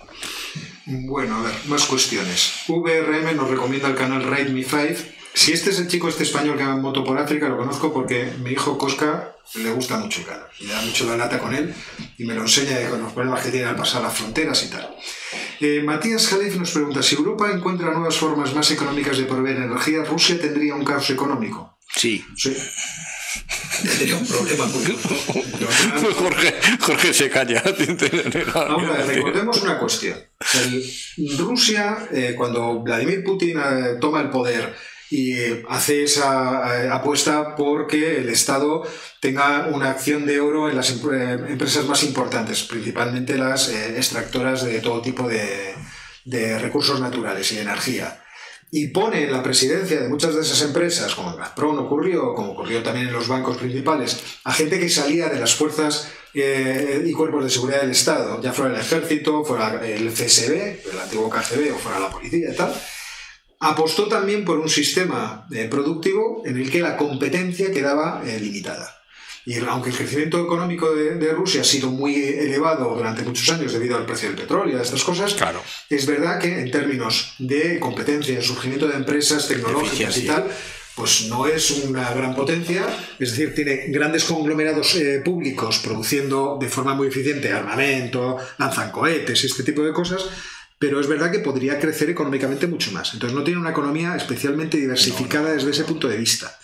Bueno, 0.86 1.38
a 1.38 1.42
ver, 1.44 1.54
más 1.68 1.86
cuestiones. 1.86 2.64
VRM 2.68 3.36
nos 3.36 3.50
recomienda 3.50 3.90
el 3.90 3.96
canal 3.96 4.24
Ride 4.24 4.50
Me 4.50 4.64
5. 4.64 5.18
Si 5.34 5.52
este 5.54 5.70
es 5.70 5.80
el 5.80 5.88
chico 5.88 6.10
este 6.10 6.24
español 6.24 6.58
que 6.58 6.66
va 6.66 6.74
en 6.74 6.82
moto 6.82 7.04
por 7.04 7.20
África, 7.20 7.48
lo 7.48 7.58
conozco 7.58 7.94
porque 7.94 8.34
mi 8.40 8.52
hijo 8.52 8.78
Cosca 8.78 9.36
le 9.56 9.70
gusta 9.72 9.98
mucho 9.98 10.22
el 10.22 10.26
canal. 10.26 10.48
Y 10.60 10.66
da 10.66 10.82
mucho 10.82 11.06
la 11.06 11.16
lata 11.16 11.40
con 11.40 11.54
él 11.54 11.74
y 12.18 12.26
me 12.26 12.34
lo 12.34 12.42
enseña 12.42 12.78
de 12.78 12.90
con 12.90 13.02
los 13.02 13.14
problemas 13.14 13.44
que 13.44 13.52
tiene 13.52 13.68
al 13.68 13.76
pasar 13.76 14.02
las 14.02 14.18
fronteras 14.18 14.64
y 14.64 14.70
tal. 14.70 14.96
Eh, 15.60 15.82
Matías 15.84 16.28
Jalef 16.28 16.56
nos 16.56 16.72
pregunta, 16.72 17.04
si 17.04 17.16
Europa 17.16 17.52
encuentra 17.52 17.92
nuevas 17.92 18.18
formas 18.18 18.54
más 18.56 18.72
económicas 18.72 19.18
de 19.18 19.26
proveer 19.26 19.58
energía, 19.58 20.04
¿Rusia 20.04 20.40
tendría 20.40 20.74
un 20.74 20.84
caos 20.84 21.10
económico? 21.10 21.78
Sí. 21.96 22.26
Sí. 22.36 22.56
Tendría 23.82 24.16
un 24.18 24.26
problema 24.28 24.66
muy 24.66 24.84
Jorge, 26.14 26.56
Jorge 26.80 27.14
se 27.14 27.30
calla. 27.30 27.64
Vamos 28.54 28.90
a 28.90 28.94
ver, 28.98 29.08
recordemos 29.08 29.62
una 29.62 29.78
cuestión. 29.80 30.18
El- 30.54 31.38
Rusia, 31.38 32.08
eh, 32.12 32.34
cuando 32.38 32.82
Vladimir 32.82 33.24
Putin 33.24 33.58
eh, 33.60 33.96
toma 34.00 34.22
el 34.22 34.30
poder 34.30 34.76
y 35.10 35.34
eh, 35.34 35.64
hace 35.70 36.04
esa 36.04 36.84
eh, 36.86 36.90
apuesta 36.90 37.56
porque 37.56 38.18
el 38.18 38.30
Estado 38.30 38.84
tenga 39.22 39.68
una 39.68 39.92
acción 39.92 40.26
de 40.26 40.40
oro 40.40 40.70
en 40.70 40.76
las 40.76 40.90
eh, 40.92 40.96
empresas 41.48 41.86
más 41.86 42.04
importantes, 42.04 42.64
principalmente 42.64 43.38
las 43.38 43.70
eh, 43.70 43.96
extractoras 43.98 44.64
de 44.66 44.80
todo 44.80 45.02
tipo 45.02 45.28
de, 45.28 45.74
de 46.26 46.60
recursos 46.60 47.00
naturales 47.00 47.52
y 47.52 47.56
de 47.56 47.62
energía. 47.62 48.22
Y 48.70 48.88
pone 48.88 49.24
en 49.24 49.32
la 49.32 49.42
presidencia 49.42 50.02
de 50.02 50.10
muchas 50.10 50.36
de 50.36 50.42
esas 50.42 50.62
empresas, 50.62 51.16
como 51.16 51.32
en 51.32 51.38
Gazprom 51.38 51.78
ocurrió, 51.80 52.34
como 52.34 52.52
ocurrió 52.52 52.84
también 52.84 53.08
en 53.08 53.14
los 53.14 53.30
bancos 53.30 53.58
principales, 53.58 54.22
a 54.44 54.54
gente 54.54 54.80
que 54.80 54.90
salía 54.90 55.30
de 55.30 55.40
las 55.40 55.56
fuerzas 55.56 56.10
eh, 56.34 57.02
y 57.06 57.14
cuerpos 57.14 57.46
de 57.46 57.50
seguridad 57.50 57.82
del 57.82 57.92
Estado, 57.92 58.42
ya 58.42 58.52
fuera 58.52 58.76
el 58.76 58.82
ejército, 58.82 59.46
fuera 59.46 59.80
el 59.86 60.12
CSB, 60.12 60.90
el 60.92 61.00
antiguo 61.02 61.30
KGB 61.30 61.74
o 61.74 61.78
fuera 61.78 62.00
la 62.00 62.10
policía 62.10 62.52
y 62.52 62.56
tal, 62.56 62.74
apostó 63.60 64.08
también 64.08 64.44
por 64.44 64.60
un 64.60 64.70
sistema 64.70 65.48
eh, 65.52 65.68
productivo 65.70 66.44
en 66.46 66.58
el 66.58 66.70
que 66.70 66.82
la 66.82 66.98
competencia 66.98 67.72
quedaba 67.72 68.22
eh, 68.26 68.40
limitada. 68.40 68.97
Y 69.50 69.56
aunque 69.60 69.92
el 69.92 69.96
crecimiento 69.96 70.44
económico 70.44 70.94
de, 70.94 71.16
de 71.16 71.32
Rusia 71.32 71.62
ha 71.62 71.64
sido 71.64 71.90
muy 71.90 72.16
elevado 72.16 72.94
durante 72.94 73.24
muchos 73.24 73.48
años 73.50 73.72
debido 73.72 73.96
al 73.96 74.06
precio 74.06 74.28
del 74.28 74.38
petróleo 74.38 74.76
y 74.76 74.80
a 74.80 74.82
estas 74.84 75.06
cosas, 75.06 75.34
Claro. 75.36 75.62
es 75.90 76.06
verdad 76.06 76.38
que 76.38 76.60
en 76.60 76.70
términos 76.70 77.34
de 77.40 77.80
competencia, 77.80 78.36
de 78.36 78.42
surgimiento 78.42 78.90
de 78.90 78.96
empresas 78.98 79.48
tecnológicas 79.48 80.18
y 80.18 80.26
tal, 80.26 80.48
pues 80.96 81.28
no 81.30 81.48
es 81.48 81.72
una 81.86 82.12
gran 82.14 82.36
potencia, 82.36 82.86
es 83.20 83.32
decir, 83.32 83.56
tiene 83.56 83.86
grandes 83.88 84.26
conglomerados 84.26 84.96
eh, 84.96 85.22
públicos 85.24 85.80
produciendo 85.80 86.58
de 86.60 86.68
forma 86.68 86.94
muy 86.96 87.08
eficiente 87.08 87.54
armamento, 87.54 88.36
lanzan 88.58 88.92
cohetes, 88.92 89.46
este 89.46 89.64
tipo 89.64 89.82
de 89.82 89.94
cosas, 89.94 90.26
pero 90.78 91.00
es 91.00 91.08
verdad 91.08 91.32
que 91.32 91.40
podría 91.40 91.80
crecer 91.80 92.10
económicamente 92.10 92.68
mucho 92.68 92.92
más. 92.92 93.14
Entonces 93.14 93.34
no 93.38 93.46
tiene 93.46 93.62
una 93.62 93.70
economía 93.72 94.16
especialmente 94.18 94.76
diversificada 94.78 95.54
desde 95.54 95.70
ese 95.72 95.86
punto 95.86 96.10
de 96.10 96.18
vista. 96.18 96.60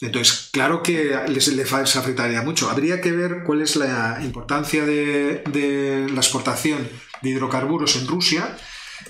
Entonces, 0.00 0.48
claro 0.52 0.82
que 0.82 1.14
les, 1.28 1.48
les 1.48 1.72
afectaría 1.72 2.42
mucho. 2.42 2.70
Habría 2.70 3.00
que 3.00 3.12
ver 3.12 3.42
cuál 3.44 3.60
es 3.62 3.76
la 3.76 4.18
importancia 4.22 4.84
de, 4.86 6.06
la 6.12 6.20
exportación 6.20 6.88
de 7.22 7.30
hidrocarburos 7.30 7.96
en 7.96 8.06
Rusia, 8.06 8.56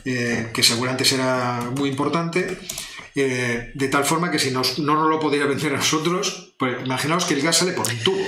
eh, 0.04 0.50
que 0.52 0.62
seguramente 0.64 1.04
será 1.04 1.60
muy 1.76 1.88
importante, 1.88 2.58
eh, 3.14 3.70
de 3.74 3.88
tal 3.88 4.04
forma 4.04 4.30
que 4.32 4.38
si 4.40 4.50
nos- 4.50 4.78
no 4.80 4.94
nos 4.94 5.08
lo 5.08 5.20
podría 5.20 5.46
vender 5.46 5.74
a 5.74 5.76
nosotros, 5.78 6.52
pues 6.56 6.76
imaginaos 6.84 7.24
que 7.24 7.34
el 7.34 7.42
gas 7.42 7.58
sale 7.58 7.72
por 7.72 7.88
un 7.88 7.98
tubo. 8.00 8.24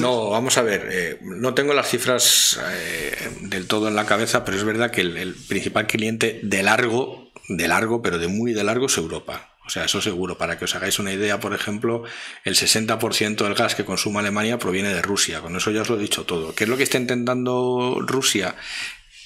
No, 0.00 0.30
vamos 0.30 0.56
a 0.58 0.62
ver, 0.62 0.88
eh, 0.90 1.18
no 1.22 1.52
tengo 1.54 1.74
las 1.74 1.88
cifras 1.88 2.58
eh, 2.70 3.14
del 3.42 3.66
todo 3.66 3.88
en 3.88 3.94
la 3.94 4.06
cabeza, 4.06 4.44
pero 4.44 4.56
es 4.56 4.64
verdad 4.64 4.90
que 4.90 5.02
el, 5.02 5.16
el 5.18 5.34
principal 5.34 5.86
cliente 5.86 6.40
de 6.42 6.62
largo, 6.62 7.30
de 7.48 7.68
largo, 7.68 8.00
pero 8.02 8.18
de 8.18 8.28
muy 8.28 8.52
de 8.54 8.64
largo 8.64 8.86
es 8.86 8.96
Europa. 8.96 9.49
O 9.70 9.72
sea, 9.72 9.84
eso 9.84 10.02
seguro. 10.02 10.36
Para 10.36 10.58
que 10.58 10.64
os 10.64 10.74
hagáis 10.74 10.98
una 10.98 11.12
idea, 11.12 11.38
por 11.38 11.54
ejemplo, 11.54 12.02
el 12.42 12.56
60% 12.56 13.36
del 13.36 13.54
gas 13.54 13.76
que 13.76 13.84
consume 13.84 14.18
Alemania 14.18 14.58
proviene 14.58 14.92
de 14.92 15.00
Rusia. 15.00 15.40
Con 15.40 15.54
eso 15.54 15.70
ya 15.70 15.82
os 15.82 15.88
lo 15.88 15.96
he 15.96 16.00
dicho 16.00 16.24
todo. 16.24 16.56
¿Qué 16.56 16.64
es 16.64 16.70
lo 16.70 16.76
que 16.76 16.82
está 16.82 16.98
intentando 16.98 17.98
Rusia? 18.00 18.56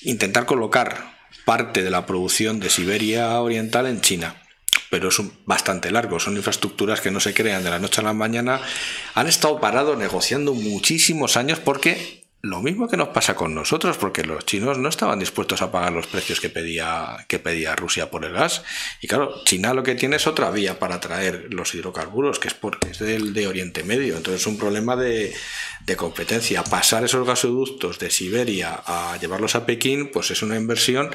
intentar 0.02 0.44
colocar 0.44 1.16
parte 1.46 1.82
de 1.82 1.90
la 1.90 2.04
producción 2.04 2.60
de 2.60 2.68
Siberia 2.68 3.40
Oriental 3.40 3.86
en 3.86 4.02
China 4.02 4.36
pero 4.90 5.08
es 5.08 5.20
bastante 5.46 5.90
largo. 5.90 6.20
Son 6.20 6.36
infraestructuras 6.36 7.00
que 7.00 7.10
no 7.10 7.18
se 7.18 7.34
crean 7.34 7.64
de 7.64 7.70
la 7.70 7.80
noche 7.80 8.00
a 8.00 8.04
la 8.04 8.12
mañana. 8.12 8.60
Han 9.14 9.26
estado 9.26 9.58
parados 9.60 9.98
negociando 9.98 10.54
muchísimos 10.54 11.36
años 11.36 11.58
porque 11.58 12.23
lo 12.44 12.60
mismo 12.60 12.88
que 12.88 12.98
nos 12.98 13.08
pasa 13.08 13.34
con 13.34 13.54
nosotros, 13.54 13.96
porque 13.96 14.22
los 14.22 14.44
chinos 14.44 14.76
no 14.76 14.90
estaban 14.90 15.18
dispuestos 15.18 15.62
a 15.62 15.72
pagar 15.72 15.92
los 15.92 16.06
precios 16.06 16.40
que 16.40 16.50
pedía, 16.50 17.24
que 17.26 17.38
pedía 17.38 17.74
Rusia 17.74 18.10
por 18.10 18.24
el 18.24 18.34
gas. 18.34 18.62
Y 19.00 19.08
claro, 19.08 19.42
China 19.44 19.72
lo 19.72 19.82
que 19.82 19.94
tiene 19.94 20.16
es 20.16 20.26
otra 20.26 20.50
vía 20.50 20.78
para 20.78 21.00
traer 21.00 21.46
los 21.50 21.74
hidrocarburos, 21.74 22.38
que 22.38 22.48
es, 22.48 22.54
porque 22.54 22.90
es 22.90 22.98
del 22.98 23.32
de 23.32 23.46
Oriente 23.46 23.82
Medio. 23.82 24.16
Entonces 24.16 24.42
es 24.42 24.46
un 24.46 24.58
problema 24.58 24.94
de, 24.94 25.34
de 25.86 25.96
competencia. 25.96 26.62
Pasar 26.62 27.02
esos 27.04 27.26
gasoductos 27.26 27.98
de 27.98 28.10
Siberia 28.10 28.78
a 28.84 29.16
llevarlos 29.18 29.54
a 29.54 29.64
Pekín, 29.64 30.10
pues 30.12 30.30
es 30.30 30.42
una 30.42 30.56
inversión 30.56 31.14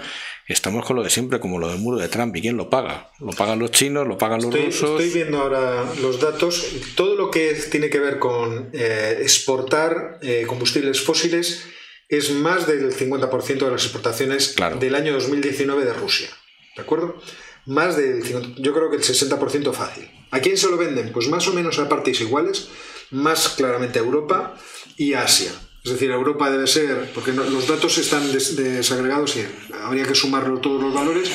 estamos 0.54 0.86
con 0.86 0.96
lo 0.96 1.04
de 1.04 1.10
siempre, 1.10 1.40
como 1.40 1.60
lo 1.60 1.70
del 1.70 1.80
muro 1.80 1.98
de 1.98 2.08
Trump. 2.08 2.36
¿Y 2.36 2.42
quién 2.42 2.58
lo 2.58 2.70
paga? 2.70 3.12
¿Lo 3.20 3.32
pagan 3.32 3.60
los 3.60 3.72
chinos? 3.72 4.08
¿Lo 4.08 4.18
pagan 4.18 4.42
los 4.42 4.54
rusos? 4.54 5.02
Estoy 5.02 5.10
viendo 5.10 5.40
ahora 5.40 5.86
los 6.02 6.20
datos. 6.20 6.66
Todo 6.96 7.16
lo 7.16 7.32
que 7.32 7.54
tiene 7.72 7.90
que 7.90 8.00
ver 8.00 8.20
con 8.20 8.70
eh, 8.74 9.20
exportar 9.22 10.20
eh, 10.22 10.46
combustibles 10.48 11.02
fósiles 11.02 11.66
es 12.10 12.32
más 12.32 12.66
del 12.68 12.92
50% 12.92 13.60
de 13.60 13.72
las 13.72 13.84
exportaciones 13.84 14.56
del 14.80 14.96
año 14.96 15.14
2019 15.14 15.86
de 15.86 15.94
Rusia. 15.94 16.30
¿De 16.76 16.82
acuerdo? 16.82 17.22
Más 17.68 17.96
del 17.98 18.24
50%, 18.24 18.56
yo 18.56 18.74
creo 18.74 18.90
que 18.90 18.98
el 18.98 19.04
60% 19.04 19.72
fácil. 19.74 20.10
¿A 20.32 20.40
quién 20.40 20.58
se 20.58 20.70
lo 20.70 20.78
venden? 20.78 21.12
Pues 21.12 21.28
más 21.28 21.48
o 21.48 21.54
menos 21.54 21.78
a 21.78 21.88
partes 21.88 22.22
iguales, 22.22 22.70
más 23.12 23.50
claramente 23.50 24.00
a 24.00 24.02
Europa 24.02 24.56
y 24.98 25.14
a 25.14 25.24
Asia. 25.24 25.52
Es 25.84 25.92
decir, 25.92 26.12
Europa 26.12 26.52
debe 26.52 26.68
ser, 26.68 27.12
porque 27.14 27.32
los 27.32 27.68
datos 27.68 27.98
están 27.98 28.32
desagregados 28.32 29.38
y 29.38 29.46
habría 29.74 30.06
que 30.06 30.16
sumarlo 30.16 30.60
todos 30.60 30.82
los 30.82 30.94
valores, 30.94 31.32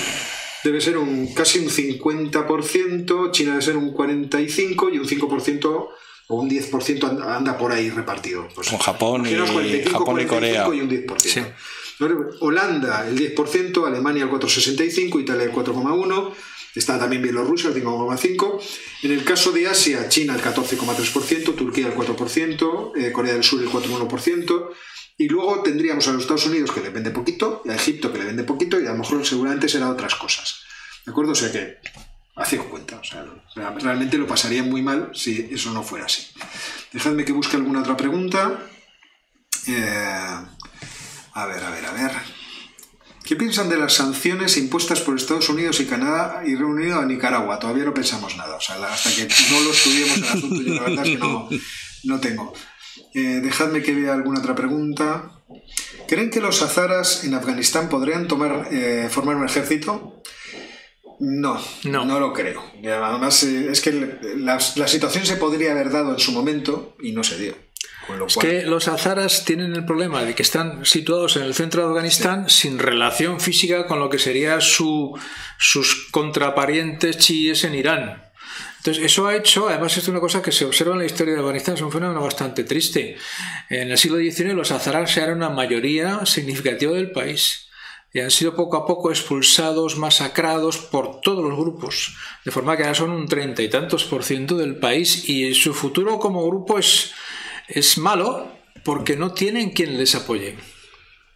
debe 0.62 0.80
ser 0.80 0.98
un 0.98 1.32
casi 1.32 1.60
un 1.60 1.70
50%, 1.70 3.30
China 3.30 3.50
debe 3.52 3.62
ser 3.62 3.76
un 3.76 3.94
45% 3.94 4.92
y 4.92 4.98
un 4.98 5.06
5% 5.06 5.88
o 6.26 6.36
un 6.36 6.50
10% 6.50 7.26
anda 7.26 7.56
por 7.56 7.72
ahí 7.72 7.90
repartido. 7.90 8.48
Pues, 8.54 8.68
Con 8.68 8.78
Japón 8.78 9.26
y, 9.26 9.34
Japón 9.82 10.20
y 10.20 10.24
Corea. 10.24 10.68
Y 10.72 10.80
un 10.80 10.90
10%. 10.90 11.54
Holanda 12.40 13.08
el 13.08 13.18
10%, 13.18 13.86
Alemania 13.86 14.24
el 14.24 14.30
4,65%, 14.30 15.20
Italia 15.20 15.44
el 15.44 15.52
4,1%. 15.52 16.32
Está 16.74 16.98
también 16.98 17.22
Bielorrusia, 17.22 17.70
el 17.70 17.82
5,5%. 17.82 18.60
En 19.02 19.12
el 19.12 19.24
caso 19.24 19.52
de 19.52 19.68
Asia, 19.68 20.08
China 20.08 20.34
el 20.34 20.42
14,3%, 20.42 21.54
Turquía 21.54 21.86
el 21.86 21.94
4%, 21.94 22.92
eh, 22.96 23.12
Corea 23.12 23.34
del 23.34 23.44
Sur 23.44 23.62
el 23.62 23.68
4,1%. 23.68 24.70
Y 25.16 25.28
luego 25.28 25.62
tendríamos 25.62 26.08
a 26.08 26.12
los 26.12 26.22
Estados 26.22 26.46
Unidos 26.46 26.72
que 26.72 26.80
le 26.80 26.90
vende 26.90 27.10
poquito, 27.10 27.62
y 27.64 27.70
a 27.70 27.76
Egipto 27.76 28.12
que 28.12 28.18
le 28.18 28.24
vende 28.24 28.42
poquito, 28.42 28.80
y 28.80 28.86
a 28.86 28.90
lo 28.90 28.98
mejor 28.98 29.24
seguramente 29.24 29.68
será 29.68 29.88
otras 29.88 30.16
cosas. 30.16 30.62
¿De 31.06 31.12
acuerdo? 31.12 31.32
O 31.32 31.36
sea 31.36 31.52
que, 31.52 31.78
hace 32.36 32.58
cuenta. 32.58 32.98
O 32.98 33.04
sea, 33.04 33.24
realmente 33.78 34.18
lo 34.18 34.26
pasaría 34.26 34.62
muy 34.62 34.82
mal 34.82 35.10
si 35.14 35.48
eso 35.50 35.72
no 35.72 35.82
fuera 35.82 36.06
así. 36.06 36.26
Dejadme 36.92 37.24
que 37.24 37.32
busque 37.32 37.56
alguna 37.56 37.80
otra 37.80 37.96
pregunta. 37.96 38.66
Eh, 39.66 40.44
a 41.32 41.46
ver, 41.46 41.62
a 41.62 41.70
ver, 41.70 41.86
a 41.86 41.92
ver. 41.92 42.12
¿Qué 43.24 43.36
piensan 43.36 43.70
de 43.70 43.78
las 43.78 43.94
sanciones 43.94 44.58
impuestas 44.58 45.00
por 45.00 45.16
Estados 45.16 45.48
Unidos 45.48 45.80
y 45.80 45.86
Canadá 45.86 46.42
y 46.44 46.54
Reino 46.54 46.68
Unido 46.68 47.00
a 47.00 47.06
Nicaragua? 47.06 47.58
Todavía 47.58 47.84
no 47.84 47.94
pensamos 47.94 48.36
nada. 48.36 48.56
O 48.56 48.60
sea, 48.60 48.76
hasta 48.84 49.10
que 49.10 49.26
no 49.50 49.60
lo 49.60 49.70
estudiemos 49.70 50.18
el 50.18 50.24
asunto, 50.24 50.62
yo 50.62 50.74
la 50.74 50.82
verdad 50.82 51.06
es 51.06 51.18
que 51.18 51.60
no, 52.04 52.20
tengo. 52.20 52.52
Eh, 53.14 53.40
dejadme 53.42 53.82
que 53.82 53.94
vea 53.94 54.12
alguna 54.12 54.40
otra 54.40 54.54
pregunta. 54.54 55.42
¿Creen 56.06 56.28
que 56.28 56.42
los 56.42 56.60
azaras 56.60 57.24
en 57.24 57.32
Afganistán 57.32 57.88
podrían 57.88 58.28
tomar, 58.28 58.68
eh, 58.70 59.08
formar 59.10 59.36
un 59.36 59.46
ejército? 59.46 60.22
No, 61.20 61.58
no, 61.84 62.04
no, 62.04 62.20
lo 62.20 62.34
creo. 62.34 62.62
Además, 62.84 63.42
eh, 63.44 63.68
es 63.70 63.80
que 63.80 64.18
la 64.36 64.60
situación 64.60 65.24
se 65.24 65.36
podría 65.36 65.72
haber 65.72 65.90
dado 65.90 66.12
en 66.12 66.18
su 66.18 66.32
momento 66.32 66.94
y 67.00 67.12
no 67.12 67.24
se 67.24 67.38
dio. 67.38 67.56
Es 68.26 68.36
que 68.36 68.62
los 68.62 68.88
azaras 68.88 69.44
tienen 69.44 69.74
el 69.74 69.84
problema 69.84 70.22
de 70.22 70.34
que 70.34 70.42
están 70.42 70.84
situados 70.84 71.36
en 71.36 71.44
el 71.44 71.54
centro 71.54 71.82
de 71.82 71.88
Afganistán 71.88 72.48
sin 72.48 72.78
relación 72.78 73.40
física 73.40 73.86
con 73.86 73.98
lo 73.98 74.10
que 74.10 74.18
serían 74.18 74.60
su, 74.60 75.18
sus 75.58 76.08
contraparientes 76.10 77.18
chiíes 77.18 77.64
en 77.64 77.74
Irán. 77.74 78.22
Entonces, 78.78 79.04
eso 79.04 79.26
ha 79.26 79.34
hecho, 79.34 79.68
además, 79.68 79.96
es 79.96 80.08
una 80.08 80.20
cosa 80.20 80.42
que 80.42 80.52
se 80.52 80.66
observa 80.66 80.92
en 80.92 80.98
la 80.98 81.06
historia 81.06 81.32
de 81.32 81.40
Afganistán, 81.40 81.74
es 81.74 81.80
un 81.80 81.90
fenómeno 81.90 82.20
bastante 82.20 82.64
triste. 82.64 83.16
En 83.70 83.90
el 83.90 83.96
siglo 83.96 84.18
XIX, 84.18 84.52
los 84.52 84.70
azaras 84.72 85.16
eran 85.16 85.38
una 85.38 85.48
mayoría 85.48 86.26
significativa 86.26 86.92
del 86.92 87.10
país 87.10 87.68
y 88.12 88.20
han 88.20 88.30
sido 88.30 88.54
poco 88.54 88.76
a 88.76 88.86
poco 88.86 89.10
expulsados, 89.10 89.96
masacrados 89.96 90.76
por 90.76 91.20
todos 91.20 91.42
los 91.42 91.58
grupos, 91.58 92.14
de 92.44 92.52
forma 92.52 92.76
que 92.76 92.84
ahora 92.84 92.94
son 92.94 93.10
un 93.10 93.26
treinta 93.26 93.62
y 93.62 93.68
tantos 93.68 94.04
por 94.04 94.22
ciento 94.22 94.56
del 94.56 94.76
país 94.76 95.28
y 95.28 95.52
su 95.54 95.74
futuro 95.74 96.18
como 96.18 96.46
grupo 96.46 96.78
es 96.78 97.12
es 97.68 97.98
malo 97.98 98.52
porque 98.84 99.16
no 99.16 99.32
tienen 99.32 99.70
quien 99.70 99.96
les 99.98 100.14
apoye. 100.14 100.56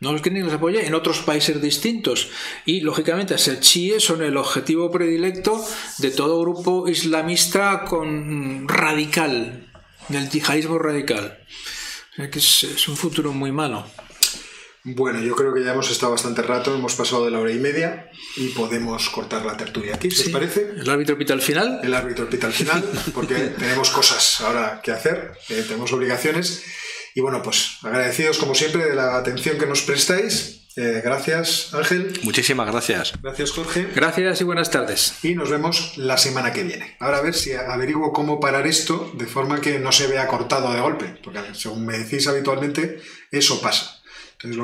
No 0.00 0.12
los 0.12 0.22
quien 0.22 0.34
les 0.34 0.52
apoye 0.52 0.86
en 0.86 0.94
otros 0.94 1.20
países 1.20 1.60
distintos. 1.60 2.28
Y 2.64 2.80
lógicamente, 2.82 3.36
ser 3.36 3.58
chiíes 3.58 4.04
son 4.04 4.22
el 4.22 4.36
objetivo 4.36 4.92
predilecto 4.92 5.64
de 5.98 6.10
todo 6.10 6.40
grupo 6.40 6.88
islamista 6.88 7.84
con 7.84 8.68
radical, 8.68 9.68
del 10.08 10.30
yihadismo 10.30 10.78
radical. 10.78 11.38
Que 12.16 12.38
es, 12.38 12.88
un 12.88 12.96
futuro 12.96 13.32
muy 13.32 13.50
malo. 13.50 13.86
Bueno, 14.94 15.20
yo 15.20 15.34
creo 15.36 15.52
que 15.52 15.62
ya 15.62 15.72
hemos 15.72 15.90
estado 15.90 16.12
bastante 16.12 16.40
rato, 16.40 16.74
hemos 16.74 16.94
pasado 16.94 17.26
de 17.26 17.30
la 17.30 17.40
hora 17.40 17.52
y 17.52 17.58
media 17.58 18.10
y 18.36 18.48
podemos 18.48 19.10
cortar 19.10 19.44
la 19.44 19.56
tertulia 19.56 19.96
aquí, 19.96 20.10
¿se 20.10 20.26
os 20.26 20.28
parece? 20.30 20.70
¿El 20.76 20.88
árbitro 20.88 21.18
pita 21.18 21.34
al 21.34 21.42
final? 21.42 21.80
El 21.82 21.92
árbitro 21.92 22.28
pita 22.28 22.46
al 22.46 22.54
final, 22.54 22.82
porque 23.14 23.34
tenemos 23.34 23.90
cosas 23.90 24.40
ahora 24.40 24.80
que 24.82 24.92
hacer, 24.92 25.32
eh, 25.50 25.64
tenemos 25.66 25.92
obligaciones. 25.92 26.64
Y 27.14 27.20
bueno, 27.20 27.42
pues 27.42 27.78
agradecidos 27.82 28.38
como 28.38 28.54
siempre 28.54 28.86
de 28.86 28.94
la 28.94 29.18
atención 29.18 29.58
que 29.58 29.66
nos 29.66 29.82
prestáis. 29.82 30.68
Eh, 30.76 31.02
gracias, 31.04 31.74
Ángel. 31.74 32.18
Muchísimas 32.22 32.70
gracias. 32.70 33.12
Gracias, 33.20 33.50
Jorge. 33.50 33.88
Gracias 33.94 34.40
y 34.40 34.44
buenas 34.44 34.70
tardes. 34.70 35.14
Y 35.22 35.34
nos 35.34 35.50
vemos 35.50 35.98
la 35.98 36.16
semana 36.16 36.52
que 36.52 36.62
viene. 36.62 36.96
Ahora 37.00 37.18
a 37.18 37.22
ver 37.22 37.34
si 37.34 37.52
averiguo 37.52 38.12
cómo 38.12 38.38
parar 38.38 38.66
esto 38.66 39.10
de 39.14 39.26
forma 39.26 39.60
que 39.60 39.80
no 39.80 39.90
se 39.90 40.06
vea 40.06 40.28
cortado 40.28 40.72
de 40.72 40.80
golpe, 40.80 41.18
porque 41.22 41.40
según 41.52 41.84
me 41.84 41.98
decís 41.98 42.28
habitualmente, 42.28 43.00
eso 43.32 43.60
pasa. 43.60 43.98
Entonces, 44.38 44.56